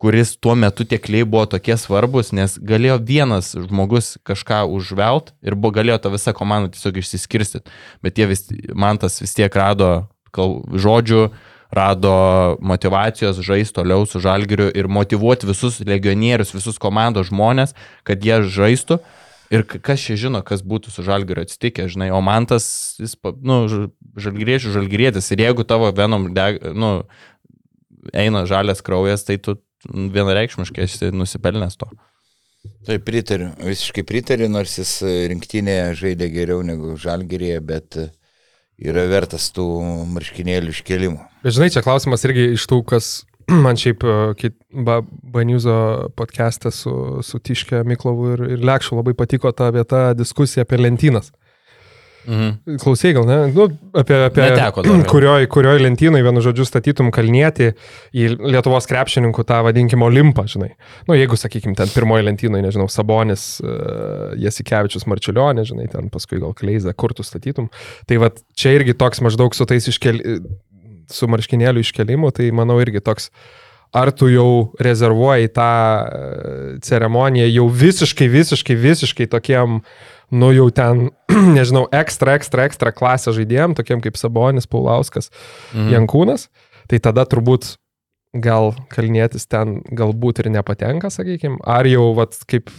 kuris 0.00 0.32
tuo 0.40 0.54
metu 0.56 0.86
tie 0.88 0.96
klyjai 0.98 1.28
buvo 1.28 1.44
tokie 1.52 1.76
svarbus, 1.76 2.32
nes 2.32 2.56
galėjo 2.56 2.96
vienas 3.04 3.52
žmogus 3.52 4.14
kažką 4.24 4.62
užvelt 4.72 5.34
ir 5.44 5.56
buvo 5.58 5.76
galėjo 5.76 5.98
ta 6.00 6.12
visa 6.12 6.32
komanda 6.36 6.72
tiesiog 6.72 7.02
išsiskirstyti, 7.02 7.68
bet 8.00 8.18
jie 8.18 8.30
vis, 8.30 8.46
man 8.72 9.00
tas 9.00 9.20
vis 9.20 9.36
tiek 9.36 9.52
rado 9.60 10.08
kal, 10.32 10.62
žodžių, 10.72 11.28
rado 11.76 12.14
motivacijos 12.64 13.42
žaisti 13.44 13.76
toliau 13.76 14.08
su 14.08 14.22
žalgiriu 14.24 14.70
ir 14.74 14.88
motivuoti 14.88 15.48
visus 15.50 15.78
legionierius, 15.84 16.54
visus 16.56 16.80
komandos 16.80 17.28
žmonės, 17.28 17.76
kad 18.08 18.24
jie 18.24 18.40
žaistų. 18.42 18.98
Ir 19.50 19.64
kas 19.66 19.98
čia 19.98 20.14
žino, 20.14 20.44
kas 20.46 20.62
būtų 20.62 20.92
su 20.94 21.02
žalgiriu 21.02 21.42
atsitikę, 21.42 21.88
žinai, 21.90 22.12
o 22.14 22.20
man 22.22 22.46
tas, 22.46 22.64
jis, 23.02 23.16
nu, 23.42 23.64
žalgiriečių 24.14 24.74
žalgirietis. 24.76 25.26
Ir 25.34 25.42
jeigu 25.42 25.64
tavo 25.66 25.88
venom, 25.90 26.28
deg, 26.34 26.60
nu, 26.70 27.00
eina 28.14 28.44
žalias 28.46 28.78
kraujas, 28.86 29.26
tai 29.26 29.40
tu 29.42 29.56
vienareikšmiškai 29.88 30.84
esi 30.84 31.10
nusipelnęs 31.14 31.78
to. 31.80 31.88
Taip, 32.84 33.06
pritariu, 33.06 33.48
visiškai 33.64 34.04
pritariu, 34.04 34.48
nors 34.52 34.74
jis 34.76 34.98
e, 35.00 35.12
rinktinėje 35.32 35.94
žaidė 36.02 36.28
geriau 36.32 36.60
negu 36.66 36.92
žalgerėje, 37.00 37.60
bet 37.64 37.96
e, 37.96 38.10
yra 38.84 39.06
vertas 39.08 39.48
tų 39.56 39.64
marškinėlių 40.12 40.74
iškelimo. 40.74 41.24
Bet 41.44 41.56
žinai, 41.56 41.70
čia 41.72 41.80
klausimas 41.84 42.24
irgi 42.28 42.50
iš 42.58 42.66
tų, 42.68 42.82
kas 42.92 43.08
man 43.64 43.80
šiaip 43.80 44.04
e, 44.04 44.52
Baniuzo 45.32 45.78
podcast'e 46.20 46.72
su, 46.74 46.92
su 47.24 47.40
Tiške 47.40 47.80
Miklovu 47.88 48.34
ir, 48.34 48.44
ir 48.58 48.66
Lekšu 48.68 49.00
labai 49.00 49.16
patiko 49.16 49.52
ta 49.56 49.70
vieta 49.72 50.10
diskusija 50.18 50.68
apie 50.68 50.82
lentynas. 50.82 51.32
Mhm. 52.26 52.78
Klausai 52.82 53.12
gal, 53.16 53.24
ne? 53.28 53.36
Nu, 53.54 53.66
apie, 53.96 54.16
apie 54.26 54.48
kurioj, 55.08 55.46
kurioj 55.52 55.80
lentynai, 55.80 56.20
vienu 56.24 56.42
žodžiu, 56.44 56.66
statytum 56.68 57.08
kalnietį 57.14 57.70
į 58.12 58.26
Lietuvos 58.40 58.88
krepšininkų 58.90 59.44
tą, 59.48 59.62
vadinkim, 59.66 60.04
Olimpą, 60.04 60.44
žinai. 60.50 60.72
Nu, 61.08 61.16
jeigu, 61.16 61.38
sakykim, 61.40 61.76
ten 61.78 61.90
pirmoji 61.94 62.26
lentynoje, 62.28 62.66
nežinau, 62.66 62.90
Sabonis, 62.92 63.46
uh, 63.64 64.34
Jasikevičius, 64.40 65.08
Marčiulionė, 65.10 65.64
žinai, 65.68 65.88
ten 65.92 66.12
paskui 66.12 66.42
gal 66.42 66.52
Kleizą, 66.56 66.92
kur 66.92 67.16
tu 67.16 67.26
statytum. 67.26 67.70
Tai 68.10 68.20
va, 68.20 68.32
čia 68.58 68.76
irgi 68.76 68.96
toks 69.00 69.24
maždaug 69.24 69.56
su 69.56 69.68
tais 69.70 69.88
iškeli, 69.90 70.38
su 71.10 71.30
marškinėlių 71.30 71.82
iškelimu, 71.86 72.30
tai 72.36 72.52
manau 72.54 72.78
irgi 72.84 73.02
toks 73.04 73.30
ar 73.92 74.12
tu 74.14 74.28
jau 74.30 74.70
rezervuoji 74.78 75.50
tą 75.54 75.66
e, 75.66 76.78
ceremoniją 76.86 77.48
jau 77.50 77.66
visiškai, 77.66 78.28
visiškai, 78.30 78.76
visiškai 78.78 79.26
tokiem, 79.30 79.80
nu 80.30 80.50
jau 80.54 80.68
ten, 80.74 81.08
nežinau, 81.56 81.86
ekstra, 81.92 82.36
ekstra, 82.38 82.66
ekstra 82.70 82.92
klasę 82.94 83.34
žaidėjim, 83.36 83.74
tokiem 83.78 84.02
kaip 84.04 84.18
Sabonis, 84.20 84.68
Paulauskas, 84.70 85.30
Mhm. 85.74 85.90
Jankūnas, 85.94 86.48
tai 86.90 86.98
tada 87.02 87.24
turbūt 87.26 87.76
gal 88.38 88.72
kalnėtis 88.92 89.48
ten 89.50 89.80
galbūt 89.90 90.44
ir 90.44 90.50
nepatenka, 90.54 91.10
sakykime, 91.10 91.58
ar 91.66 91.86
jau, 91.90 92.12
vat, 92.14 92.36
kaip 92.46 92.70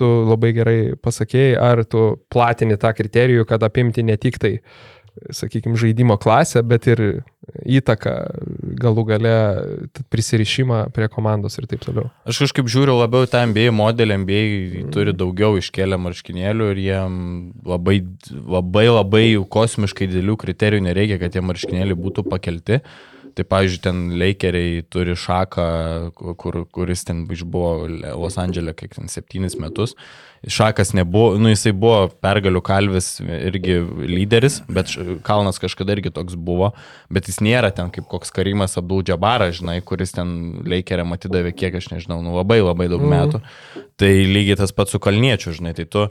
tu 0.00 0.06
labai 0.26 0.52
gerai 0.56 0.78
pasakėjai, 0.98 1.58
ar 1.60 1.84
tu 1.84 2.16
platini 2.32 2.76
tą 2.80 2.90
kriterijų, 2.96 3.44
kad 3.46 3.62
apimti 3.62 4.02
ne 4.02 4.16
tik 4.18 4.40
tai, 4.42 4.56
sakykime, 5.30 5.76
žaidimo 5.78 6.16
klasę, 6.20 6.62
bet 6.66 6.88
ir 6.90 7.02
įtaką 7.68 8.14
galų 8.80 9.04
gale 9.08 9.34
prisirišimą 10.12 10.80
prie 10.96 11.08
komandos 11.12 11.58
ir 11.60 11.68
taip 11.70 11.84
toliau. 11.84 12.08
Aš 12.28 12.44
kažkaip 12.44 12.68
žiūriu 12.72 12.96
labiau 12.98 13.28
tą 13.30 13.44
MBA 13.50 13.70
modelį, 13.76 14.18
MBA 14.24 14.84
turi 14.94 15.14
daugiau 15.16 15.58
iškėlę 15.60 15.98
marškinėlių 16.00 16.68
ir 16.74 16.82
jiem 16.88 17.16
labai, 17.68 17.98
labai, 18.30 18.86
labai 18.90 19.24
kosmiškai 19.56 20.10
didelių 20.10 20.38
kriterijų 20.44 20.86
nereikia, 20.88 21.20
kad 21.22 21.36
tie 21.36 21.44
marškinėliai 21.44 21.98
būtų 21.98 22.26
pakelti. 22.30 22.80
Tai, 23.34 23.42
pavyzdžiui, 23.50 23.80
ten 23.82 24.02
Lakeriai 24.14 24.84
turi 24.86 25.16
šaką, 25.18 25.64
kur, 26.38 26.60
kuris 26.70 27.02
ten 27.02 27.24
buvo 27.26 27.88
Los 27.90 28.38
Andželė, 28.38 28.76
kiek 28.78 28.94
ten 28.94 29.10
septynis 29.10 29.58
metus. 29.58 29.96
Šakas 30.50 30.92
nebuvo, 30.92 31.38
nu 31.40 31.48
jisai 31.48 31.72
buvo 31.72 32.08
pergalių 32.22 32.60
kalvis 32.64 33.16
irgi 33.22 33.78
lyderis, 34.10 34.58
bet 34.68 34.92
Kalnas 35.24 35.60
kažkada 35.62 35.94
irgi 35.96 36.12
toks 36.12 36.36
buvo, 36.36 36.72
bet 37.12 37.30
jis 37.30 37.40
nėra 37.44 37.70
ten 37.74 37.88
kaip 37.94 38.08
koks 38.10 38.34
Karimas 38.34 38.76
Abduljabaras, 38.80 39.60
žinai, 39.60 39.78
kuris 39.86 40.12
ten 40.16 40.34
Lakeriam 40.68 41.16
atidavė, 41.16 41.54
kiek 41.56 41.78
aš 41.80 41.88
nežinau, 41.94 42.20
nu 42.24 42.36
labai 42.36 42.60
labai 42.60 42.90
daug 42.92 43.04
metų. 43.08 43.40
Tai 44.00 44.12
lygiai 44.28 44.58
tas 44.60 44.74
pats 44.76 44.92
su 44.92 45.00
Kalniečiu, 45.00 45.56
žinai, 45.56 45.74
tai 45.78 45.88
tu 45.88 46.08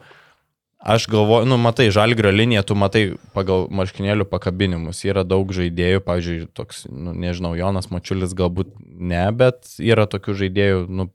Aš 0.84 1.06
galvoju, 1.08 1.48
nu, 1.48 1.56
matai, 1.64 1.86
žalgrio 1.96 2.28
liniją, 2.36 2.60
tu 2.68 2.76
matai 2.76 3.04
pagal 3.32 3.70
marškinėlių 3.72 4.26
pakabinimus. 4.28 4.98
Yra 5.08 5.22
daug 5.24 5.48
žaidėjų, 5.56 6.02
pavyzdžiui, 6.04 6.40
toks, 6.52 6.82
nu, 6.92 7.14
nežinau, 7.16 7.54
Jonas 7.56 7.88
Mačiulis 7.88 8.36
galbūt 8.36 8.74
ne, 8.84 9.24
bet 9.32 9.78
yra 9.80 10.04
tokių 10.12 10.36
žaidėjų, 10.42 10.82
nu, 10.92 11.08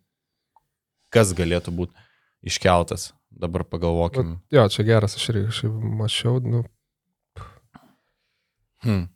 kas 1.12 1.35
galėtų 1.37 1.74
būti 1.83 2.08
iškeltas. 2.44 3.12
Dabar 3.31 3.62
pagalvokim. 3.64 4.38
Jo, 4.51 4.64
čia 4.68 4.83
geras, 4.88 5.14
aš 5.16 5.29
irgi 5.31 5.46
kažkaip 5.51 5.74
mačiau, 6.01 6.40
nu, 6.42 6.64
Hmm. 8.83 9.09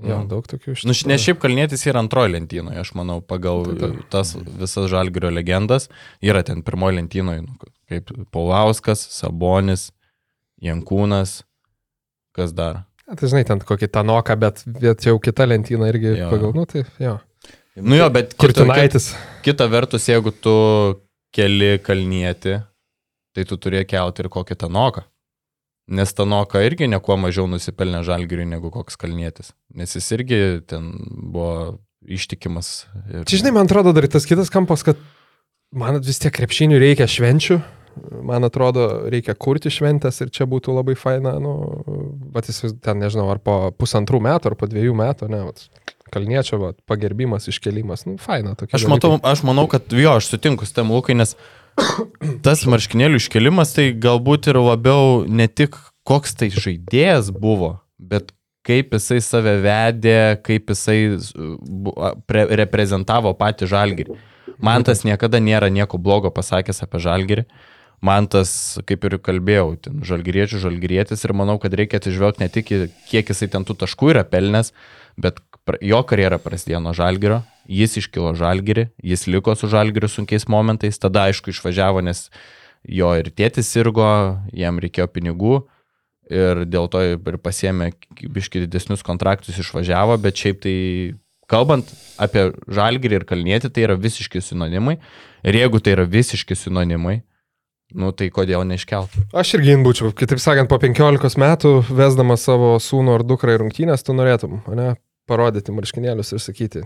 jo, 0.00 0.18
Nu. 0.22 0.26
daug 0.30 0.46
tokių 0.48 0.72
iš 0.72 0.84
Nu, 0.88 0.94
nes 1.10 1.20
šiaip 1.20 1.40
kalnėtis 1.42 1.82
yra 1.90 2.00
antroji 2.00 2.32
lentynoje, 2.32 2.78
aš 2.80 2.92
manau, 2.96 3.20
pagal 3.20 3.64
Tai 3.68 3.74
taip. 3.82 3.98
tas 4.10 4.34
visas 4.34 4.88
žalgrio 4.90 5.28
legendas. 5.30 5.88
Yra 6.24 6.42
ten 6.42 6.62
pirmoji 6.62 6.96
lentynoje, 6.96 7.42
nu, 7.44 7.56
kaip 7.90 8.08
Paulauskas, 8.32 9.02
Sabonis, 9.12 9.90
Jankūnas, 10.62 11.42
kas 12.32 12.52
dar. 12.56 12.86
Tai 13.10 13.28
žinai, 13.28 13.44
ten 13.44 13.58
kokį 13.60 13.88
tanoką, 13.90 14.38
bet, 14.38 14.62
bet 14.66 15.04
jau 15.04 15.18
kita 15.18 15.44
lentyna 15.50 15.88
irgi 15.92 16.16
Jo. 16.16 16.30
pagal, 16.30 16.54
nu 16.54 16.64
tai 16.64 16.84
jo. 16.98 17.18
Nu 17.76 17.96
jo, 17.96 18.08
bet 18.10 18.32
kita, 18.34 18.36
kita, 18.36 18.64
Kurtinaitis. 18.64 19.14
kita 19.42 19.66
vertus, 19.70 20.06
jeigu 20.08 20.32
tu 20.32 20.54
keli 21.32 21.78
kalnieti, 21.78 22.62
tai 23.36 23.46
tu 23.48 23.58
turi 23.60 23.82
kelti 23.88 24.24
ir 24.24 24.30
kokį 24.32 24.58
tanoką. 24.64 25.04
Nes 25.90 26.12
tanoka 26.14 26.62
irgi 26.62 26.86
nieko 26.86 27.16
mažiau 27.18 27.48
nusipelnė 27.50 28.04
žalgiriui 28.06 28.46
negu 28.46 28.70
koks 28.70 28.98
kalnietis. 29.00 29.50
Nes 29.74 29.96
jis 29.96 30.06
irgi 30.14 30.40
ten 30.70 30.92
buvo 31.32 31.80
ištikimas. 32.06 32.86
Ir... 33.08 33.24
Čia, 33.24 33.40
žinai, 33.42 33.56
man 33.58 33.66
atrodo 33.66 33.92
dar 33.96 34.06
tas 34.10 34.28
kitas 34.28 34.52
kampas, 34.52 34.84
kad 34.86 35.00
man 35.74 35.98
vis 36.04 36.22
tiek 36.22 36.34
krepšinių 36.36 36.78
reikia 36.80 37.10
švenčių. 37.10 37.60
Man 38.22 38.46
atrodo, 38.46 38.84
reikia 39.10 39.34
kurti 39.34 39.70
šventės 39.72 40.22
ir 40.22 40.30
čia 40.32 40.46
būtų 40.48 40.72
labai 40.76 40.94
faina, 40.96 41.34
nu, 41.42 41.52
bet 42.32 42.46
jis 42.48 42.76
ten, 42.80 43.00
nežinau, 43.02 43.26
ar 43.32 43.40
po 43.42 43.56
pusantrų 43.76 44.20
metų, 44.24 44.52
ar 44.52 44.56
po 44.56 44.68
dviejų 44.70 44.94
metų, 44.96 45.26
ne, 45.32 45.40
vat, 45.48 45.64
kalniečio, 46.14 46.60
vat, 46.62 46.78
pagerbimas, 46.88 47.48
iškelimas, 47.50 48.06
nu, 48.06 48.14
faina 48.22 48.54
tokia. 48.58 48.78
Aš, 48.78 48.86
matau, 48.90 49.16
aš 49.26 49.42
manau, 49.46 49.66
kad 49.70 49.90
jo, 49.90 50.14
aš 50.14 50.30
sutinku 50.30 50.70
su 50.70 50.76
tem 50.78 50.94
Lukai, 50.94 51.18
nes 51.18 51.34
tas 52.44 52.66
marškinėlių 52.68 53.20
iškelimas 53.20 53.74
tai 53.76 53.90
galbūt 53.96 54.50
ir 54.52 54.60
labiau 54.60 55.24
ne 55.28 55.48
tik 55.48 55.78
koks 56.08 56.36
tai 56.38 56.50
žaidėjas 56.54 57.30
buvo, 57.34 57.78
bet 57.98 58.32
kaip 58.66 58.94
jisai 58.96 59.20
save 59.24 59.56
vedė, 59.64 60.38
kaip 60.44 60.70
jisai 60.72 61.16
reprezentavo 62.60 63.32
patį 63.38 63.70
žalgirį. 63.70 64.16
Man 64.60 64.84
tas 64.84 65.04
niekada 65.08 65.40
nėra 65.40 65.70
nieko 65.72 65.98
blogo 65.98 66.32
pasakęs 66.34 66.82
apie 66.84 67.00
žalgirį. 67.00 67.46
Man 68.04 68.28
tas, 68.32 68.50
kaip 68.88 69.04
ir 69.04 69.18
kalbėjau, 69.20 69.74
žalgiriečių 70.08 70.60
žalgirietis 70.62 71.24
ir 71.24 71.34
manau, 71.36 71.58
kad 71.60 71.74
reikia 71.76 71.98
atsižvelgti 72.00 72.40
ne 72.40 72.48
tik 72.52 72.70
kiek 73.10 73.32
jisai 73.32 73.50
ten 73.52 73.66
tų 73.68 73.76
taškų 73.82 74.14
yra 74.14 74.24
pelnęs, 74.24 74.72
bet 75.20 75.42
jo 75.84 76.00
karjera 76.08 76.38
prasidėjo 76.42 76.80
nuo 76.84 76.94
žalgirio, 76.96 77.42
jis 77.70 77.98
iškilo 78.00 78.32
žalgirį, 78.38 78.88
jis 79.06 79.26
liko 79.30 79.54
su 79.54 79.70
žalgiriu 79.70 80.10
sunkiais 80.10 80.48
momentais, 80.50 80.98
tada 80.98 81.28
aišku 81.28 81.52
išvažiavo, 81.52 82.02
nes 82.04 82.28
jo 82.88 83.12
ir 83.18 83.30
tėtis 83.30 83.70
sirgo, 83.70 84.08
jam 84.56 84.80
reikėjo 84.80 85.06
pinigų 85.12 85.60
ir 86.30 86.64
dėl 86.70 86.86
to 86.90 87.02
ir 87.04 87.40
pasiemė 87.42 87.90
biški 88.20 88.64
didesnius 88.64 89.02
kontraktus 89.06 89.58
išvažiavo, 89.60 90.16
bet 90.22 90.38
šiaip 90.38 90.62
tai 90.62 90.76
kalbant 91.50 91.90
apie 92.22 92.50
žalgirį 92.70 93.20
ir 93.20 93.26
kalnietį, 93.26 93.72
tai 93.74 93.88
yra 93.88 93.98
visiški 93.98 94.42
sinonimai 94.44 95.00
ir 95.42 95.58
jeigu 95.58 95.82
tai 95.82 95.96
yra 95.96 96.06
visiški 96.06 96.56
sinonimai, 96.58 97.20
nu 97.98 98.12
tai 98.14 98.30
kodėl 98.30 98.62
neiškelti? 98.70 99.26
Aš 99.34 99.56
irgi 99.58 99.76
būčiau, 99.82 100.14
kitaip 100.16 100.42
sakant, 100.42 100.70
po 100.70 100.78
15 100.78 101.38
metų, 101.42 101.74
vesdamas 101.90 102.46
savo 102.46 102.76
sūnų 102.82 103.18
ar 103.18 103.26
dukrą 103.26 103.56
į 103.56 103.64
rungtynės, 103.64 104.06
tu 104.06 104.14
norėtum, 104.14 104.60
ne, 104.78 104.92
parodyti 105.30 105.72
marškinėlius 105.76 106.34
ir 106.34 106.42
sakyti, 106.42 106.82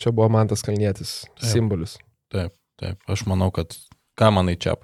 čia 0.00 0.12
buvo 0.12 0.28
man 0.36 0.50
tas 0.52 0.62
kalnietis, 0.66 1.22
Taip. 1.40 1.48
simbolis. 1.54 1.96
Taip, 2.32 2.52
taip, 2.80 3.00
aš 3.08 3.24
manau, 3.30 3.48
kad 3.54 3.72
ką 4.20 4.30
manai 4.36 4.54
čia? 4.62 4.76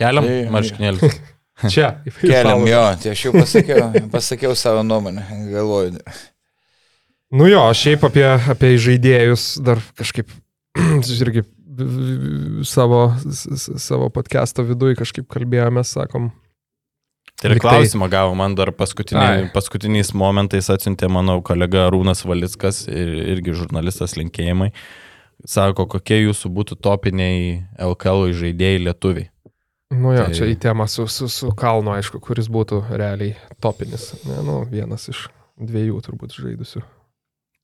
Keliam 0.00 0.24
Tai- 0.30 0.40
marškinėlius. 0.56 1.20
Čia. 1.68 1.90
Keliam 2.22 2.62
jo, 2.64 2.82
tai 3.02 3.10
aš 3.12 3.22
jau 3.26 3.34
pasakiau, 3.36 3.90
pasakiau 4.12 4.54
savo 4.56 4.80
nuomonę, 4.86 5.26
galvoju. 5.52 5.98
Nu 7.36 7.46
jo, 7.50 7.60
šiaip 7.76 8.06
apie, 8.08 8.24
apie 8.54 8.70
žaidėjus 8.80 9.58
dar 9.66 9.82
kažkaip 10.00 10.30
irgi 11.20 11.44
savo, 12.66 13.02
savo 13.80 14.08
podcast'o 14.14 14.64
viduje 14.66 14.96
kažkaip 14.98 15.28
kalbėjome, 15.30 15.84
sakom. 15.86 16.30
Tai 17.40 17.50
ir 17.50 17.56
tai- 17.56 17.60
klausimą 17.64 18.08
gavo 18.12 18.34
man 18.36 18.54
dar 18.54 18.70
paskutiniai, 18.76 19.44
Ai. 19.46 19.50
paskutiniais 19.54 20.12
momentais 20.14 20.68
atsiuntė 20.68 21.08
mano 21.08 21.38
kolega 21.42 21.86
Rūnas 21.90 22.20
Valickas 22.28 22.82
ir 22.88 23.14
irgi 23.36 23.54
žurnalistas 23.56 24.12
linkėjimai. 24.20 24.72
Sako, 25.48 25.86
kokie 25.88 26.18
jūsų 26.26 26.50
būtų 26.52 26.76
topiniai 26.84 27.64
LKL 27.80 28.28
žaidėjai 28.36 28.82
lietuviai. 28.84 29.28
Nu 29.90 30.12
jo, 30.12 30.26
Tai- 30.26 30.34
čia 30.36 30.44
į 30.52 30.58
temą 30.60 30.84
su, 30.88 31.06
su, 31.08 31.26
su 31.28 31.48
Kalnu, 31.56 31.90
aišku, 31.96 32.20
kuris 32.20 32.46
būtų 32.46 32.82
realiai 32.92 33.34
topinis. 33.60 34.12
Ne, 34.28 34.36
nu, 34.44 34.64
vienas 34.70 35.08
iš 35.08 35.24
dviejų 35.58 35.96
turbūt 36.04 36.36
žaidusių. 36.36 36.82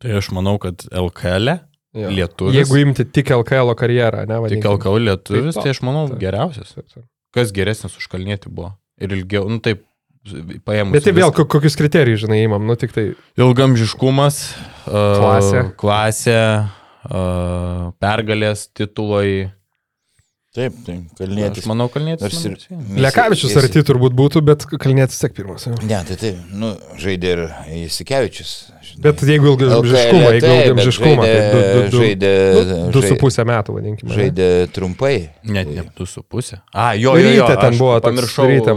Tai 0.00 0.10
aš 0.18 0.30
manau, 0.32 0.58
kad 0.58 0.76
LKL, 0.90 1.60
Jo. 1.94 2.08
lietuvis. 2.10 2.56
Jeigu 2.56 2.80
imti 2.82 3.04
tik 3.12 3.26
LKL 3.30 3.74
karjerą, 3.78 4.26
ne, 4.26 4.34
tik 4.34 4.42
vadinkim. 4.42 4.72
LKL 4.72 4.98
lietuvis, 5.06 5.54
Tai 5.54 5.62
tai 5.62 5.70
aš 5.70 5.80
manau 5.82 6.08
taip. 6.08 6.18
geriausias. 6.18 6.74
Taip, 6.74 6.88
taip. 6.92 7.04
Kas 7.32 7.52
geresnis 7.52 7.94
už 7.96 8.08
kalnėti 8.08 8.48
buvo. 8.48 8.72
Ir 9.00 9.12
ilgiau, 9.12 9.44
nu 9.52 9.58
taip, 9.60 9.82
paėmus. 10.66 10.94
Bet 10.96 11.04
tai 11.06 11.12
vėl 11.16 11.32
ko- 11.36 11.44
kokius 11.50 11.76
kriterijus, 11.78 12.22
žinai, 12.24 12.38
įmam, 12.46 12.64
nu 12.66 12.76
tik 12.80 12.94
tai. 12.96 13.10
Ilgamžiškumas, 13.38 14.38
uh, 14.88 15.18
Klasė. 15.20 15.62
klasė 15.78 16.38
uh, 16.64 17.92
pergalės, 18.02 18.66
titulai. 18.74 19.52
Taip, 20.56 20.76
tai 20.86 20.94
kalnėtis. 21.18 21.60
Aš 21.60 21.68
manau, 21.68 21.84
kalnėtis. 21.92 22.22
Nors 22.24 22.44
ir- 22.48 23.02
Lekavičius 23.04 23.50
jis- 23.52 23.58
arti 23.60 23.82
turbūt 23.84 24.14
būtų, 24.16 24.40
bet 24.40 24.64
kalnėtis 24.80 25.18
tiek 25.20 25.34
pirmas. 25.36 25.66
jo. 25.68 25.74
Ne, 25.84 25.98
tai 26.08 26.16
taip, 26.16 26.38
nu, 26.56 26.70
žaidė 26.96 27.32
ir 27.34 27.42
Įsikevičius. 27.84 28.52
žinai. 28.86 29.02
Bet 29.04 29.20
jeigu 29.28 29.50
ilgamžiškumą, 29.52 30.30
jeigu 30.32 30.54
ilgamžiškumą, 30.70 31.26
tai 31.28 31.44
du, 31.52 31.60
du, 31.60 31.90
du, 31.92 32.00
žaidė, 32.00 32.32
du, 32.56 32.90
du 32.96 33.02
su 33.02 33.10
žaidė, 33.10 33.20
pusę 33.20 33.44
metų, 33.52 33.76
vadinkime. 33.76 34.08
ne? 34.08 34.16
žaidė 34.16 34.48
trumpai. 34.72 35.14
Net 35.44 35.68
ne 35.76 35.84
du 35.92 36.06
su 36.08 36.22
pusė. 36.24 36.60
A, 36.72 36.94
jo, 36.96 37.12
jo, 37.20 37.28
jo, 37.36 37.44
Ryte 37.46 37.60
ten 37.60 37.76
buvo 37.76 38.00
pamiršau 38.00 38.48
ryte 38.48 38.72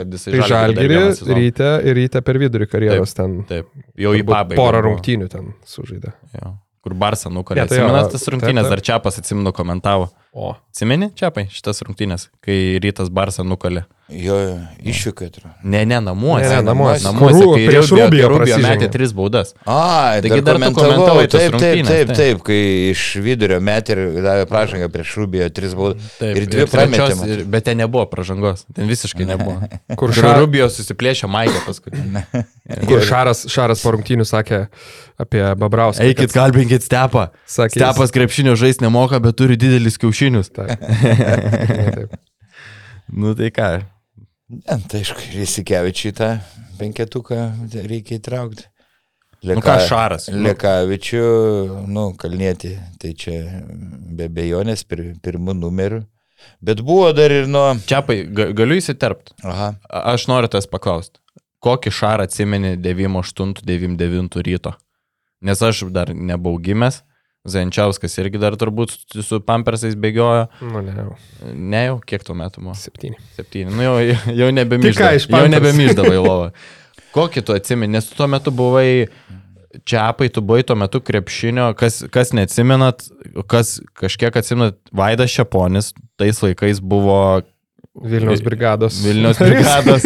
kad 0.00 0.16
jisai 0.16 0.32
Tai 0.32 0.48
Žalgirį 0.48 1.00
ryte 1.42 1.72
ir 1.84 1.94
ryte 2.00 2.22
per 2.24 2.40
vidurį 2.40 2.70
karjeros 2.72 3.12
ten. 3.12 3.42
Taip, 3.44 3.68
jau 4.00 4.16
į 4.16 4.24
pabaigą. 4.24 4.56
Porą 4.56 4.80
rungtynių 4.88 5.28
ten 5.28 5.52
sužaidė. 5.66 6.16
Jo. 6.40 6.56
Kur 6.86 6.94
Barsą 6.94 7.32
nukalė. 7.34 7.64
Ne, 7.64 7.66
tai 7.66 7.80
Atsimenat 7.80 8.12
tas 8.14 8.28
rungtynės, 8.30 8.68
taip. 8.68 8.72
dar 8.76 8.82
Čiapas 8.86 9.16
atsimenu 9.18 9.50
komentavo. 9.50 10.06
O. 10.30 10.52
Atsimeni, 10.70 11.08
Čiapai, 11.18 11.48
šitas 11.50 11.82
rungtynės, 11.82 12.28
kai 12.46 12.78
rytas 12.84 13.10
Barsą 13.10 13.42
nukalė. 13.42 13.82
Jo 14.08 14.36
išvykai 14.86 15.26
atrodo. 15.26 15.50
Ne, 15.66 15.80
ne, 15.86 15.96
namuose. 16.00 16.44
Ne, 16.46 16.56
ne, 16.56 16.62
namuose. 16.62 17.02
Namuose, 17.02 17.40
Kur- 17.42 17.56
kai 17.56 17.62
prieš 17.66 17.88
kai 17.90 18.04
Rubio 18.04 18.28
prasižengė. 18.30 18.68
metė 18.68 18.88
tris 18.94 19.10
baudas. 19.18 19.48
A, 19.66 20.20
Taigi 20.22 20.42
dar 20.46 20.60
dar 20.62 21.26
tas 21.26 21.40
taip, 21.42 21.56
taip, 21.58 21.86
taip, 21.88 22.12
taip. 22.14 22.42
kai 22.46 22.58
iš 22.92 23.02
vidurio 23.24 23.58
metė 23.58 23.96
ir 23.96 24.20
davė 24.22 24.44
pražangą 24.46 24.86
prieš 24.94 25.16
Rubio 25.18 25.48
tris 25.50 25.74
baudas. 25.74 26.06
Taip, 26.20 26.36
Ir 26.38 26.46
dvi 26.46 26.62
ir- 27.26 27.42
Bet 27.50 27.66
ten 27.66 27.82
nebuvo 27.82 28.04
pražangos. 28.12 28.62
Ten 28.78 28.86
visiškai 28.86 29.26
nebuvo. 29.26 29.58
Kur, 29.98 29.98
Kur 29.98 30.14
ša, 30.14 30.36
Rubio 30.38 30.70
susiplėšė 30.70 31.26
Maikę 31.26 31.64
paskui. 31.66 31.90
kur 32.88 33.02
šaras, 33.10 33.42
šaras 33.50 33.82
po 33.82 33.90
rungtynių 33.96 34.22
sakė 34.22 34.68
apie 35.18 35.42
Babrauską. 35.58 36.06
Eikit, 36.06 36.30
kad 36.30 36.44
kalbinkit 36.46 36.86
Stepą. 36.86 37.26
sakė, 37.50 37.82
Stepas 37.82 38.14
krepšinio 38.14 38.54
žais 38.54 38.78
nemoka, 38.84 39.18
bet 39.18 39.34
turi 39.34 39.58
didelis 39.58 39.98
kiaušinius. 39.98 40.54
Taip. 40.54 40.78
Taip. 41.98 42.16
Nu 43.10 43.34
tai 43.38 43.50
ką, 43.54 43.68
Ne, 44.46 44.78
tai 44.86 45.00
aišku, 45.02 45.24
Įsikevičiui 45.42 46.12
tą 46.14 46.28
penketuką 46.78 47.38
reikia 47.88 48.20
įtraukti. 48.20 48.68
Nu 49.46 49.60
ką, 49.62 49.74
Šaras? 49.86 50.28
Nu. 50.32 50.40
Lekavičių, 50.46 51.24
nu, 51.92 52.06
kalnėti, 52.18 52.72
tai 53.02 53.12
čia 53.18 53.34
be 54.16 54.26
bejonės 54.32 54.82
pir, 54.88 55.02
pirmų 55.22 55.54
numerių. 55.58 56.00
Bet 56.64 56.80
buvo 56.86 57.10
dar 57.14 57.32
ir 57.34 57.46
nuo... 57.50 57.74
Čiapai, 57.90 58.20
ga- 58.34 58.48
galiu 58.56 58.78
įsiterpti. 58.80 59.34
Aha, 59.46 59.72
Aš 60.14 60.26
noriu 60.30 60.50
tas 60.52 60.66
paklausti. 60.70 61.18
Kokį 61.62 61.90
šarą 61.94 62.26
atsimeni 62.28 62.74
98-99 62.78 64.42
ryto? 64.46 64.74
Nes 65.44 65.62
aš 65.62 65.84
dar 65.92 66.12
nebuvau 66.14 66.58
gimęs, 66.62 67.02
Zenčiauskas 67.50 68.18
irgi 68.22 68.40
dar 68.42 68.56
turbūt 68.58 68.94
su 69.22 69.40
pampersais 69.44 69.96
bėgiojo. 70.00 70.46
Nu, 70.64 70.82
ne, 70.84 70.96
jau. 70.98 71.16
Ne 71.54 71.84
jau, 71.88 71.96
kiek 72.12 72.26
tuo 72.26 72.36
metu 72.38 72.64
buvo? 72.64 72.76
Septyni. 72.78 73.18
Septyni. 73.36 73.70
Nu 73.72 73.86
jau, 73.86 73.96
jau 74.34 74.50
nebemyždavai. 74.54 75.22
Jau 75.30 75.50
nebemyždavai 75.54 76.20
lovą. 76.26 76.52
Kokį 77.16 77.46
tu 77.48 77.56
atsimeni, 77.56 77.96
nes 77.96 78.08
tu 78.08 78.18
tuo 78.18 78.28
metu 78.28 78.52
buvai 78.52 79.06
čiapai, 79.88 80.28
tu 80.32 80.42
buvai 80.44 80.64
tuo 80.66 80.76
metu 80.78 81.00
krepšinio, 81.04 81.70
kas, 81.78 82.02
kas 82.12 82.32
neatsimenat, 82.36 83.06
kas 83.50 83.76
kažkiek 83.98 84.36
atsimenat, 84.36 84.78
Vaidas 84.96 85.32
Šeponis 85.32 85.92
tais 86.20 86.40
laikais 86.44 86.80
buvo 86.80 87.18
Vilniaus 88.02 88.42
brigados. 88.44 88.98
Vilnius 89.04 89.38
brigados. 89.46 90.04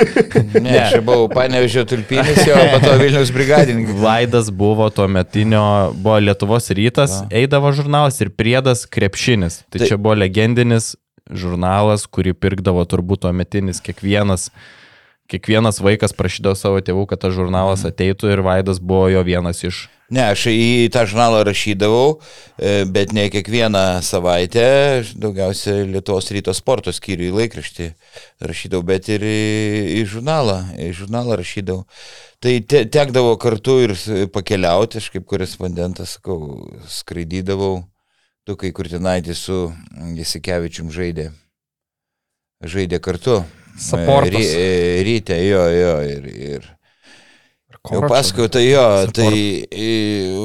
Ne, 0.62 0.76
aš 0.79 1.00
buvau 1.03 1.29
Panevežio 1.33 1.83
tulpinis, 1.90 2.38
jo, 2.46 2.55
po 2.74 2.79
to 2.85 2.94
Vilnius 3.00 3.33
brigadininkas. 3.35 3.96
Vaidas 4.03 4.50
buvo 4.55 4.87
tuo 4.94 5.09
metinio, 5.11 5.90
buvo 5.98 6.18
Lietuvos 6.22 6.70
rytas, 6.70 7.20
eidavo 7.35 7.72
žurnalas 7.74 8.20
ir 8.22 8.31
priedas 8.31 8.87
krepšinis. 8.87 9.64
Tai, 9.70 9.81
Tai- 9.83 9.88
čia 9.90 9.98
buvo 9.98 10.14
legendinis 10.14 10.92
žurnalas, 11.31 12.07
kurį 12.11 12.35
pirkdavo 12.38 12.85
turbūt 12.87 13.26
tuo 13.26 13.33
metinis 13.35 13.83
kiekvienas. 13.83 14.48
Kiekvienas 15.31 15.79
vaikas 15.83 16.11
prašydavo 16.16 16.57
savo 16.59 16.81
tėvų, 16.83 17.05
kad 17.11 17.20
tas 17.22 17.35
žurnalas 17.37 17.85
ateitų 17.87 18.33
ir 18.33 18.40
Vaidas 18.42 18.81
buvo 18.83 19.07
jo 19.12 19.20
vienas 19.26 19.62
iš. 19.66 19.85
Ne, 20.11 20.25
aš 20.33 20.49
į 20.51 20.88
tą 20.90 21.05
žurnalą 21.07 21.44
rašydavau, 21.46 22.16
e, 22.59 22.83
bet 22.90 23.12
ne 23.14 23.29
kiekvieną 23.31 24.01
savaitę, 24.03 24.64
daugiausia 25.14 25.77
Lietuvos 25.87 26.33
ryto 26.35 26.51
sporto 26.57 26.90
skyrių 26.90 27.29
į 27.29 27.37
laikraštį 27.37 27.87
rašydavau, 28.42 28.83
bet 28.88 29.07
ir 29.14 29.23
į, 29.23 29.44
į 30.01 30.03
žurnalą, 30.11 30.57
į 30.83 30.88
žurnalą 30.99 31.38
rašydavau. 31.38 31.85
Tai 32.42 32.57
te, 32.66 32.83
tekdavo 32.90 33.37
kartu 33.38 33.77
ir 33.85 33.94
pakeliauti, 34.35 34.99
aš 34.99 35.12
kaip 35.14 35.29
korespondentas, 35.31 36.16
sakau, 36.18 36.66
skraidydavau, 36.90 37.85
tu 38.42 38.59
kai 38.59 38.73
Kurtinaitis 38.75 39.46
su 39.46 39.61
Jasikevičium 40.18 40.90
žaidė. 40.90 41.29
Žaidė 42.66 42.99
kartu. 42.99 43.44
Supportas. 43.79 44.42
Ry, 44.42 44.42
e, 44.59 45.01
ryte, 45.07 45.38
jo, 45.46 45.62
jo, 45.70 45.96
ir, 46.03 46.31
ir 46.35 46.70
Jau 47.88 48.02
paskui, 48.12 48.44
tai 48.52 48.66
jo, 48.66 48.82
tai 49.16 49.30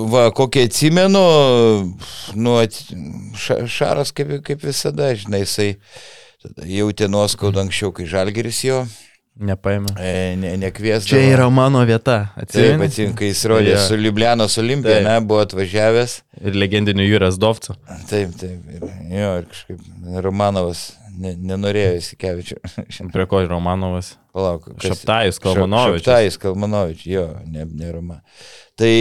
va, 0.07 0.29
kokį 0.31 0.61
atsimenu, 0.69 1.23
nu, 2.39 2.53
at, 2.61 2.77
ša, 3.35 3.57
Šaras 3.67 4.13
kaip, 4.15 4.37
kaip 4.45 4.63
visada, 4.63 5.09
žinai, 5.19 5.41
jisai 5.43 5.73
tada 6.45 6.63
jautė 6.69 7.09
nuoskaudą 7.11 7.65
anksčiau, 7.65 7.91
kai 7.97 8.07
Žalgeris 8.07 8.61
jo 8.69 8.85
Nepaėmė. 9.35 9.91
e, 9.99 10.13
ne, 10.39 10.53
nekviesdavo. 10.61 11.11
Čia 11.11 11.33
yra 11.33 11.49
mano 11.51 11.81
vieta. 11.83 12.29
Taip, 12.47 12.79
Atsimeni? 12.79 13.11
kai 13.19 13.33
jis 13.33 13.41
rodė 13.51 13.73
Jo. 13.73 13.81
su 13.83 13.97
Liublianos 13.99 14.55
Olimpija, 14.61 15.01
ne, 15.03 15.17
buvo 15.27 15.41
atvažiavęs. 15.43 16.21
Ir 16.39 16.55
legendiniu 16.55 17.03
Jūras 17.03 17.35
Dovcu. 17.41 17.75
Taip, 18.07 18.31
taip, 18.39 18.63
ir, 18.77 18.85
jo, 19.11 19.33
ir 19.41 19.49
kažkaip 19.51 20.23
Romanovas 20.23 20.85
ne, 21.19 21.33
nenorėjo 21.51 21.95
įsikevičiu. 21.99 22.57
Prie 23.15 23.25
ko 23.31 23.41
Romanovas? 23.49 24.13
Palauk. 24.35 24.65
kas- 24.75 24.89
Šaptajus 24.91 25.39
Kalmanovičius. 25.43 26.03
Šaptajus 26.03 26.37
Kalmanovičius, 26.43 27.07
jo, 27.13 27.25
ne, 27.47 27.65
ne 27.71 27.91
Roma. 27.95 28.19
Tai 28.75 28.91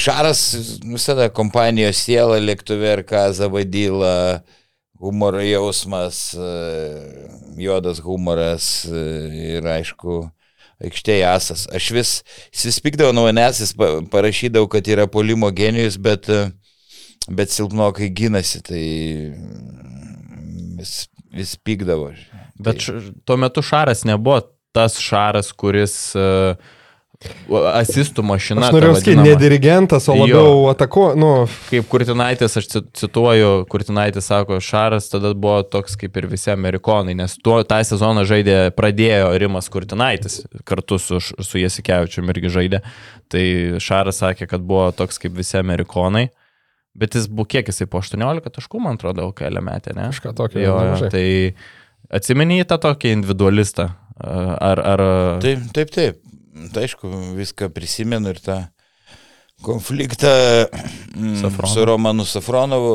Šaras 0.00 0.42
visada 0.88 1.28
kompanijos 1.34 2.00
siela, 2.06 2.38
lėktuvė 2.40 2.94
ir 2.96 3.02
ką 3.08 3.26
zavadyla, 3.36 4.14
humoro 4.98 5.42
jausmas, 5.44 6.32
e, 6.34 6.48
juodas 7.60 8.00
humoras 8.02 8.70
e, 8.88 9.02
ir 9.58 9.68
aišku, 9.76 10.22
aikštėje 10.82 11.26
asas. 11.28 11.66
Aš 11.74 11.90
vis, 11.94 12.14
pykdavo 12.82 13.12
nuo 13.14 13.26
manęs, 13.28 13.60
jis 13.62 13.74
pa- 13.78 13.98
parašydavo, 14.10 14.66
kad 14.72 14.88
yra 14.90 15.04
polimo 15.10 15.50
genijus, 15.54 16.00
bet, 16.00 16.26
e, 16.32 16.48
bet 17.28 17.52
silpnokai 17.52 18.08
gynasi, 18.14 18.62
tai 18.64 18.82
mm, 19.36 20.78
vis, 20.80 20.96
vis 21.34 21.56
pykdavo. 21.56 22.12
Bet 22.58 22.82
š, 22.82 23.12
tuo 23.24 23.36
metu 23.40 23.62
Šaras 23.62 24.04
nebuvo 24.08 24.40
tas 24.76 24.98
Šaras, 25.00 25.52
kuris 25.56 25.94
uh, 26.18 26.58
asistų 27.48 28.22
mašina. 28.22 28.68
Aš 28.68 28.74
norėjau 28.76 28.96
sakyti, 29.00 29.22
ne 29.26 29.32
dirigentas, 29.38 30.06
o 30.10 30.14
labiau 30.14 30.68
atako, 30.70 31.08
nu, 31.18 31.30
Kaip 31.66 31.88
Kurtinaitis, 31.90 32.54
aš 32.60 32.68
ci- 32.70 32.84
cituoju, 33.00 33.64
Kurtinaitis 33.70 34.28
sako, 34.30 34.60
Šaras 34.62 35.10
tada 35.10 35.32
buvo 35.34 35.64
toks 35.66 35.98
kaip 35.98 36.16
ir 36.20 36.28
visi 36.30 36.52
amerikonai, 36.54 37.16
nes 37.18 37.34
tuo 37.42 37.58
tą 37.66 37.80
sezoną 37.86 38.22
žaidė, 38.28 38.58
pradėjo 38.78 39.32
Rimas 39.42 39.70
Kurtinaitis, 39.72 40.44
kartu 40.68 41.00
su, 41.02 41.18
su 41.18 41.58
Jasikevičiu 41.58 42.22
irgi 42.30 42.54
žaidė. 42.54 42.82
Tai 43.28 43.44
Šaras 43.82 44.22
sakė, 44.22 44.46
kad 44.50 44.62
buvo 44.62 44.86
toks 44.94 45.18
kaip 45.18 45.34
visi 45.36 45.58
amerikonai. 45.58 46.28
Bet 46.98 47.14
jis 47.14 47.28
buvo 47.30 47.46
kiek 47.50 47.68
jisai 47.70 47.86
po 47.90 48.00
18 48.02 48.54
taškų, 48.58 48.80
man 48.82 48.98
atrodo, 48.98 49.28
kelią 49.36 49.62
metę, 49.64 49.94
ne? 49.94 50.08
kažką 50.12 50.34
tokio. 50.38 50.62
Jo, 50.62 50.78
jo, 50.90 51.10
tai 51.12 51.26
atsimeni 52.14 52.58
tą 52.66 52.80
tokį 52.82 53.12
individualistą? 53.20 53.92
Ar, 54.18 54.82
ar... 54.82 55.04
Taip, 55.44 55.68
taip, 55.76 55.92
taip. 55.94 56.24
Tai 56.74 56.82
aišku, 56.82 57.10
viską 57.38 57.68
prisimenu 57.70 58.32
ir 58.34 58.40
tą 58.42 58.58
konfliktą 59.62 60.28
mm, 61.14 61.36
Safronovu. 61.40 61.74
su 61.74 61.84
Romanu 61.86 62.26
Safronovu 62.26 62.92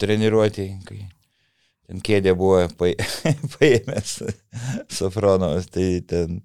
treniruotį, 0.00 0.66
kai 0.86 1.00
ten 1.86 2.02
kėdė 2.06 2.34
buvo 2.38 2.62
pa, 2.78 2.92
paėmęs 3.56 4.16
Safronovas, 4.90 5.70
tai 5.74 6.00
ten, 6.06 6.42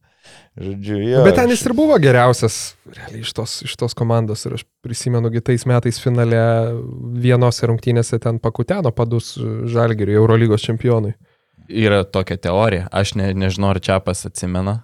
žodžiu, 0.57 0.97
jo. 1.03 1.23
Bet 1.25 1.37
ten 1.39 1.51
jis 1.51 1.63
ir 1.67 1.75
buvo 1.77 1.97
geriausias 2.01 2.75
realiai 2.87 3.23
iš 3.25 3.33
tos, 3.35 3.57
iš 3.67 3.75
tos 3.79 3.95
komandos 3.97 4.45
ir 4.47 4.57
aš 4.57 4.65
prisimenu, 4.85 5.31
kitais 5.33 5.65
metais 5.69 5.99
finale 6.01 6.41
vienose 7.21 7.67
rungtynėse 7.69 8.19
ten 8.23 8.39
pakuteno 8.43 8.91
padus 8.95 9.33
Žalgiriui, 9.39 10.17
Eurolygos 10.19 10.65
čempionui. 10.65 11.15
Yra 11.65 12.03
tokia 12.05 12.37
teorija, 12.37 12.89
aš 12.93 13.15
ne, 13.19 13.31
nežinau, 13.33 13.73
ar 13.73 13.81
čia 13.81 13.99
pas 14.03 14.25
atsimena. 14.27 14.83